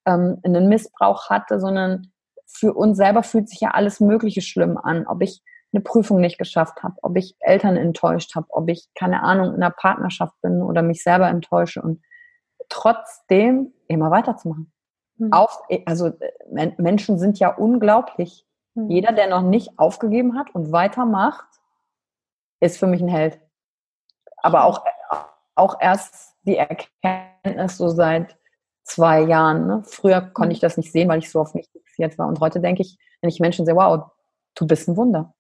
ähm, 0.07 0.41
einen 0.43 0.69
Missbrauch 0.69 1.31
hatte, 1.31 1.61
sondern 1.61 2.11
für 2.49 2.73
uns 2.75 2.97
selber 2.97 3.23
fühlt 3.23 3.49
sich 3.49 3.61
ja 3.61 3.71
alles 3.71 4.01
Mögliche 4.01 4.41
schlimm 4.41 4.79
an. 4.79 5.07
Ob 5.07 5.23
ich 5.23 5.43
eine 5.73 5.83
Prüfung 5.83 6.21
nicht 6.21 6.39
geschafft 6.39 6.83
habe, 6.83 6.95
ob 7.03 7.17
ich 7.17 7.37
Eltern 7.41 7.77
enttäuscht 7.77 8.35
habe, 8.35 8.47
ob 8.51 8.69
ich, 8.69 8.89
keine 8.95 9.23
Ahnung, 9.23 9.49
in 9.49 9.63
einer 9.63 9.71
Partnerschaft 9.71 10.35
bin 10.41 10.63
oder 10.63 10.83
mich 10.83 11.03
selber 11.03 11.29
enttäusche 11.29 11.83
und 11.83 12.03
trotzdem 12.69 13.73
immer 13.87 14.11
weiterzumachen. 14.11 14.73
Mhm. 15.17 15.33
Auf, 15.33 15.63
also 15.85 16.13
Menschen 16.79 17.19
sind 17.19 17.39
ja 17.39 17.55
unglaublich. 17.55 18.47
Mhm. 18.75 18.91
Jeder, 18.91 19.13
der 19.13 19.29
noch 19.29 19.43
nicht 19.43 19.79
aufgegeben 19.79 20.39
hat 20.39 20.55
und 20.55 20.73
weitermacht, 20.73 21.47
ist 22.61 22.79
für 22.79 22.87
mich 22.87 23.03
ein 23.03 23.09
Held. 23.09 23.39
Aber 24.39 24.65
auch, 24.65 24.85
auch 25.55 25.77
erst 25.81 26.35
die 26.43 26.57
Erkenntnis 26.57 27.77
so 27.77 27.89
seit 27.89 28.37
zwei 28.85 29.21
Jahren. 29.21 29.67
Ne? 29.67 29.83
Früher 29.85 30.23
konnte 30.23 30.53
ich 30.53 30.61
das 30.61 30.77
nicht 30.77 30.93
sehen, 30.93 31.09
weil 31.09 31.19
ich 31.19 31.31
so 31.31 31.41
auf 31.41 31.55
mich 31.55 31.69
fixiert 31.99 32.19
war. 32.19 32.29
Und 32.29 32.41
heute 32.41 32.61
denke 32.61 32.83
ich, 32.83 32.97
wenn 33.21 33.31
ich 33.31 33.41
Menschen 33.41 33.67
sehe, 33.67 33.77
wow, 33.77 34.11
du 34.55 34.67
bist 34.67 34.89
ein 34.89 34.97
Wunder. 34.97 35.35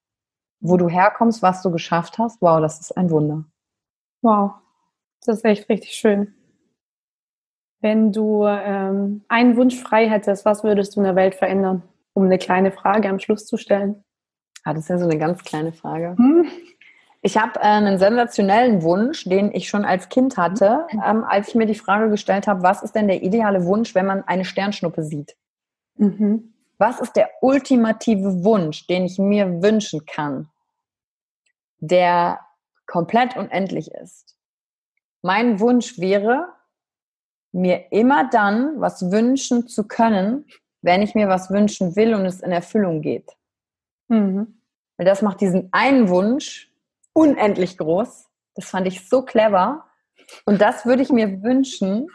Wo 0.60 0.76
du 0.76 0.88
herkommst, 0.88 1.42
was 1.42 1.62
du 1.62 1.70
geschafft 1.70 2.18
hast, 2.18 2.42
wow, 2.42 2.60
das 2.60 2.80
ist 2.80 2.96
ein 2.96 3.10
Wunder. 3.10 3.44
Wow, 4.22 4.52
das 5.24 5.38
ist 5.38 5.44
echt 5.44 5.68
richtig 5.68 5.92
schön. 5.92 6.34
Wenn 7.80 8.12
du 8.12 8.44
ähm, 8.44 9.24
einen 9.28 9.56
Wunsch 9.56 9.80
frei 9.80 10.08
hättest, 10.08 10.44
was 10.44 10.64
würdest 10.64 10.96
du 10.96 11.00
in 11.00 11.04
der 11.04 11.14
Welt 11.14 11.36
verändern? 11.36 11.84
Um 12.12 12.24
eine 12.24 12.38
kleine 12.38 12.72
Frage 12.72 13.08
am 13.08 13.20
Schluss 13.20 13.46
zu 13.46 13.56
stellen. 13.56 14.02
Ah, 14.64 14.74
das 14.74 14.84
ist 14.84 14.88
ja 14.88 14.98
so 14.98 15.04
eine 15.04 15.18
ganz 15.18 15.44
kleine 15.44 15.72
Frage. 15.72 16.16
Hm? 16.16 16.46
Ich 17.22 17.36
habe 17.36 17.60
äh, 17.60 17.62
einen 17.62 17.98
sensationellen 18.00 18.82
Wunsch, 18.82 19.24
den 19.24 19.54
ich 19.54 19.68
schon 19.68 19.84
als 19.84 20.08
Kind 20.08 20.36
hatte, 20.36 20.86
ähm, 20.92 21.22
als 21.22 21.48
ich 21.48 21.54
mir 21.54 21.66
die 21.66 21.76
Frage 21.76 22.10
gestellt 22.10 22.48
habe, 22.48 22.62
was 22.62 22.82
ist 22.82 22.96
denn 22.96 23.06
der 23.06 23.22
ideale 23.22 23.64
Wunsch, 23.64 23.94
wenn 23.94 24.06
man 24.06 24.24
eine 24.24 24.44
Sternschnuppe 24.44 25.04
sieht? 25.04 25.36
Mhm. 25.98 26.54
Was 26.78 27.00
ist 27.00 27.14
der 27.16 27.28
ultimative 27.42 28.44
Wunsch, 28.44 28.86
den 28.86 29.04
ich 29.04 29.18
mir 29.18 29.62
wünschen 29.62 30.06
kann, 30.06 30.48
der 31.80 32.40
komplett 32.86 33.36
unendlich 33.36 33.90
ist? 33.90 34.36
Mein 35.22 35.60
Wunsch 35.60 35.98
wäre, 35.98 36.48
mir 37.52 37.90
immer 37.92 38.28
dann 38.30 38.80
was 38.80 39.10
wünschen 39.10 39.66
zu 39.66 39.86
können, 39.86 40.46
wenn 40.82 41.02
ich 41.02 41.14
mir 41.14 41.28
was 41.28 41.50
wünschen 41.50 41.96
will 41.96 42.14
und 42.14 42.24
es 42.26 42.40
in 42.40 42.52
Erfüllung 42.52 43.02
geht. 43.02 43.32
Mhm. 44.08 44.60
Das 44.96 45.22
macht 45.22 45.40
diesen 45.40 45.68
einen 45.72 46.08
Wunsch 46.08 46.72
unendlich 47.12 47.78
groß. 47.78 48.28
Das 48.54 48.70
fand 48.70 48.86
ich 48.86 49.08
so 49.08 49.22
clever. 49.22 49.84
Und 50.44 50.60
das 50.60 50.86
würde 50.86 51.02
ich 51.02 51.10
mir 51.10 51.42
wünschen, 51.42 52.08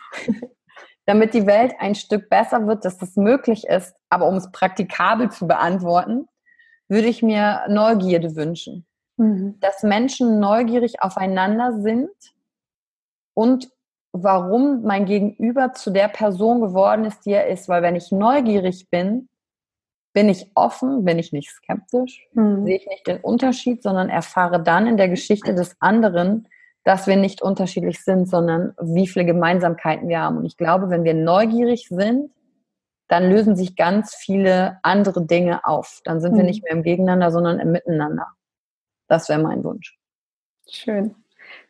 damit 1.06 1.34
die 1.34 1.46
Welt 1.46 1.74
ein 1.80 1.96
Stück 1.96 2.30
besser 2.30 2.66
wird, 2.68 2.86
dass 2.86 2.98
das 2.98 3.16
möglich 3.16 3.68
ist. 3.68 3.96
Aber 4.10 4.28
um 4.28 4.36
es 4.36 4.52
praktikabel 4.52 5.30
zu 5.32 5.48
beantworten, 5.48 6.28
würde 6.88 7.08
ich 7.08 7.22
mir 7.22 7.62
Neugierde 7.68 8.36
wünschen. 8.36 8.86
Mhm. 9.18 9.60
Dass 9.60 9.84
Menschen 9.84 10.40
neugierig 10.40 11.02
aufeinander 11.02 11.82
sind 11.82 12.10
und 13.34 13.70
warum 14.12 14.84
mein 14.84 15.06
Gegenüber 15.06 15.74
zu 15.74 15.92
der 15.92 16.08
Person 16.08 16.62
geworden 16.62 17.06
ist, 17.06 17.26
die 17.26 17.32
er 17.32 17.48
ist. 17.48 17.68
Weil 17.68 17.82
wenn 17.82 17.96
ich 17.96 18.12
neugierig 18.12 18.90
bin, 18.90 19.28
bin 20.14 20.30
ich 20.30 20.52
offen, 20.54 21.04
bin 21.04 21.18
ich 21.18 21.34
nicht 21.34 21.50
skeptisch, 21.50 22.28
mhm. 22.34 22.66
sehe 22.66 22.78
ich 22.78 22.88
nicht 22.88 23.08
den 23.08 23.20
Unterschied, 23.20 23.82
sondern 23.82 24.10
erfahre 24.10 24.62
dann 24.62 24.88
in 24.88 24.98
der 24.98 25.10
Geschichte 25.10 25.56
des 25.56 25.76
anderen, 25.80 26.48
dass 26.84 27.08
wir 27.08 27.16
nicht 27.16 27.42
unterschiedlich 27.42 28.04
sind, 28.04 28.30
sondern 28.30 28.74
wie 28.82 29.08
viele 29.08 29.26
Gemeinsamkeiten 29.26 30.10
wir 30.10 30.20
haben. 30.20 30.38
Und 30.38 30.46
ich 30.46 30.58
glaube, 30.58 30.90
wenn 30.90 31.04
wir 31.04 31.14
neugierig 31.14 31.88
sind, 31.90 32.32
dann 33.08 33.30
lösen 33.30 33.56
sich 33.56 33.76
ganz 33.76 34.16
viele 34.16 34.80
andere 34.82 35.26
Dinge 35.26 35.66
auf. 35.66 36.02
Dann 36.04 36.20
sind 36.20 36.34
mhm. 36.34 36.38
wir 36.38 36.44
nicht 36.44 36.64
mehr 36.64 36.74
im 36.74 36.84
Gegeneinander, 36.84 37.32
sondern 37.32 37.60
im 37.60 37.72
Miteinander. 37.72 38.28
Das 39.08 39.30
wäre 39.30 39.42
mein 39.42 39.64
Wunsch. 39.64 39.98
Schön. 40.70 41.16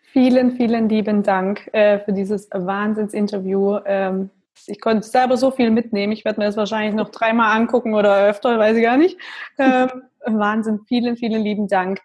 Vielen, 0.01 0.51
vielen 0.51 0.89
lieben 0.89 1.23
Dank 1.23 1.69
äh, 1.73 1.99
für 1.99 2.13
dieses 2.13 2.49
Wahnsinnsinterview. 2.51 3.79
Ähm, 3.85 4.29
ich 4.67 4.79
konnte 4.79 5.05
selber 5.07 5.37
so 5.37 5.49
viel 5.51 5.71
mitnehmen. 5.71 6.13
Ich 6.13 6.23
werde 6.23 6.39
mir 6.39 6.45
das 6.45 6.57
wahrscheinlich 6.57 6.93
noch 6.93 7.09
dreimal 7.09 7.57
angucken 7.57 7.95
oder 7.95 8.27
öfter, 8.27 8.59
weiß 8.59 8.77
ich 8.77 8.83
gar 8.83 8.97
nicht. 8.97 9.17
Ähm, 9.57 9.89
Wahnsinn. 10.25 10.81
Vielen, 10.87 11.17
vielen 11.17 11.41
lieben 11.41 11.67
Dank. 11.67 11.99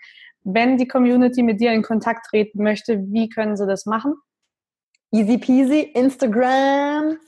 Wenn 0.51 0.78
die 0.78 0.88
Community 0.88 1.42
mit 1.42 1.61
dir 1.61 1.72
in 1.72 1.82
Kontakt 1.82 2.26
treten 2.26 2.62
möchte, 2.62 2.99
wie 3.12 3.28
können 3.28 3.55
sie 3.57 3.66
das 3.66 3.84
machen? 3.84 4.14
Easy 5.11 5.36
peasy, 5.36 5.80
Instagram. 5.94 7.18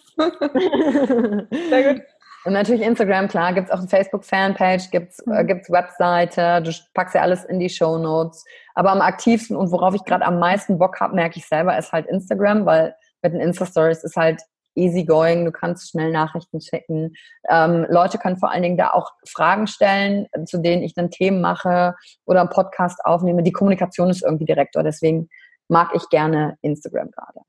Sehr 1.68 1.94
gut. 1.94 2.02
Und 2.46 2.54
natürlich 2.54 2.80
Instagram, 2.80 3.28
klar, 3.28 3.52
gibt 3.52 3.68
es 3.68 3.70
auch 3.70 3.80
eine 3.80 3.88
Facebook-Fanpage, 3.88 4.90
gibt 4.90 5.12
es 5.12 5.18
äh, 5.26 5.42
mhm. 5.42 5.60
Webseite, 5.68 6.62
du 6.62 6.72
packst 6.94 7.14
ja 7.14 7.20
alles 7.20 7.44
in 7.44 7.58
die 7.58 7.68
Show 7.68 7.98
Notes. 7.98 8.42
Aber 8.74 8.90
am 8.92 9.02
aktivsten 9.02 9.54
und 9.54 9.70
worauf 9.70 9.94
ich 9.94 10.04
gerade 10.04 10.24
am 10.24 10.38
meisten 10.38 10.78
Bock 10.78 10.98
habe, 11.00 11.14
merke 11.14 11.36
ich 11.36 11.46
selber, 11.46 11.76
ist 11.76 11.92
halt 11.92 12.06
Instagram, 12.06 12.64
weil 12.64 12.94
mit 13.20 13.34
den 13.34 13.40
Insta-Stories 13.42 14.02
ist 14.02 14.16
halt 14.16 14.40
easy 14.74 15.04
going, 15.04 15.44
du 15.44 15.52
kannst 15.52 15.90
schnell 15.90 16.12
Nachrichten 16.12 16.60
schicken. 16.60 17.14
Ähm, 17.48 17.86
Leute 17.88 18.18
können 18.18 18.38
vor 18.38 18.50
allen 18.50 18.62
Dingen 18.62 18.76
da 18.76 18.90
auch 18.90 19.10
Fragen 19.28 19.66
stellen, 19.66 20.26
zu 20.46 20.58
denen 20.58 20.82
ich 20.82 20.94
dann 20.94 21.10
Themen 21.10 21.40
mache 21.40 21.94
oder 22.24 22.40
einen 22.40 22.50
Podcast 22.50 23.04
aufnehme. 23.04 23.42
Die 23.42 23.52
Kommunikation 23.52 24.10
ist 24.10 24.22
irgendwie 24.22 24.44
direkter, 24.44 24.82
deswegen 24.82 25.28
mag 25.68 25.90
ich 25.94 26.08
gerne 26.08 26.56
Instagram 26.62 27.10
gerade. 27.10 27.40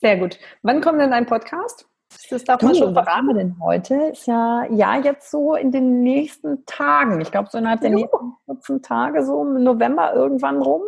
Sehr 0.00 0.16
gut. 0.16 0.38
Wann 0.62 0.80
kommt 0.80 1.00
denn 1.00 1.10
dein 1.10 1.26
Podcast? 1.26 1.86
Das 2.28 2.44
darf 2.44 2.58
du, 2.58 2.66
man 2.66 2.74
schon 2.74 2.94
was 2.94 3.06
haben 3.06 3.28
wir 3.28 3.34
denn 3.34 3.56
heute? 3.60 3.94
Ist 4.12 4.26
ja, 4.26 4.66
ja 4.70 4.96
jetzt 4.98 5.30
so 5.30 5.54
in 5.54 5.72
den 5.72 6.02
nächsten 6.02 6.64
Tagen. 6.66 7.20
Ich 7.20 7.30
glaube, 7.30 7.48
so 7.50 7.58
innerhalb 7.58 7.80
der 7.80 7.90
nächsten 7.90 8.34
14 8.46 8.82
Tage, 8.82 9.24
so 9.24 9.42
im 9.42 9.62
November 9.62 10.12
irgendwann 10.14 10.60
rum. 10.60 10.82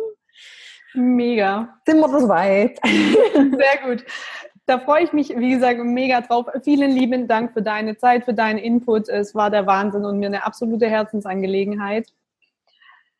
Mega. 0.93 1.79
Sind 1.85 1.99
wir 1.99 2.09
so 2.09 2.29
weit. 2.29 2.79
Sehr 2.85 3.89
gut. 3.89 4.05
Da 4.67 4.79
freue 4.79 5.03
ich 5.03 5.13
mich, 5.13 5.29
wie 5.37 5.51
gesagt, 5.51 5.79
mega 5.83 6.21
drauf. 6.21 6.47
Vielen 6.63 6.91
lieben 6.91 7.27
Dank 7.27 7.53
für 7.53 7.61
deine 7.61 7.97
Zeit, 7.97 8.25
für 8.25 8.33
deinen 8.33 8.57
Input. 8.57 9.09
Es 9.09 9.35
war 9.35 9.51
der 9.51 9.67
Wahnsinn 9.67 10.05
und 10.05 10.17
mir 10.17 10.25
eine 10.25 10.43
absolute 10.43 10.87
Herzensangelegenheit. 10.87 12.11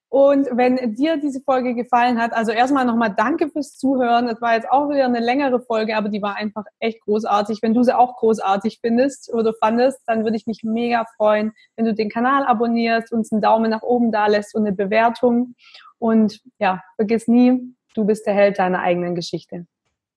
Und 0.09 0.47
wenn 0.51 0.95
dir 0.95 1.17
diese 1.17 1.41
Folge 1.41 1.75
gefallen 1.75 2.21
hat, 2.21 2.33
also 2.33 2.51
erstmal 2.51 2.85
nochmal 2.85 3.13
danke 3.15 3.49
fürs 3.49 3.77
Zuhören. 3.77 4.27
Es 4.27 4.41
war 4.41 4.55
jetzt 4.55 4.69
auch 4.69 4.89
wieder 4.89 5.05
eine 5.05 5.19
längere 5.19 5.59
Folge, 5.59 5.97
aber 5.97 6.09
die 6.09 6.21
war 6.21 6.37
einfach 6.37 6.63
echt 6.79 7.01
großartig. 7.01 7.61
Wenn 7.61 7.73
du 7.73 7.83
sie 7.83 7.95
auch 7.95 8.15
großartig 8.15 8.79
findest 8.81 9.31
oder 9.33 9.53
fandest, 9.53 9.99
dann 10.07 10.23
würde 10.23 10.37
ich 10.37 10.47
mich 10.47 10.63
mega 10.63 11.05
freuen, 11.17 11.51
wenn 11.75 11.85
du 11.85 11.93
den 11.93 12.09
Kanal 12.09 12.45
abonnierst, 12.45 13.11
uns 13.11 13.31
einen 13.31 13.41
Daumen 13.41 13.69
nach 13.69 13.83
oben 13.83 14.11
da 14.11 14.27
lässt 14.27 14.55
und 14.55 14.65
eine 14.65 14.75
Bewertung. 14.75 15.53
Und 15.99 16.39
ja, 16.59 16.81
vergiss 16.95 17.27
nie, 17.27 17.75
du 17.93 18.05
bist 18.05 18.25
der 18.25 18.35
Held 18.35 18.57
deiner 18.57 18.79
eigenen 18.79 19.15
Geschichte. 19.15 19.67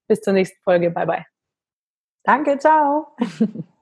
Bis 0.08 0.20
zur 0.20 0.32
nächsten 0.32 0.60
Folge. 0.62 0.90
Bye 0.90 1.06
bye. 1.06 1.24
Danke, 2.24 2.58
ciao. 2.58 3.16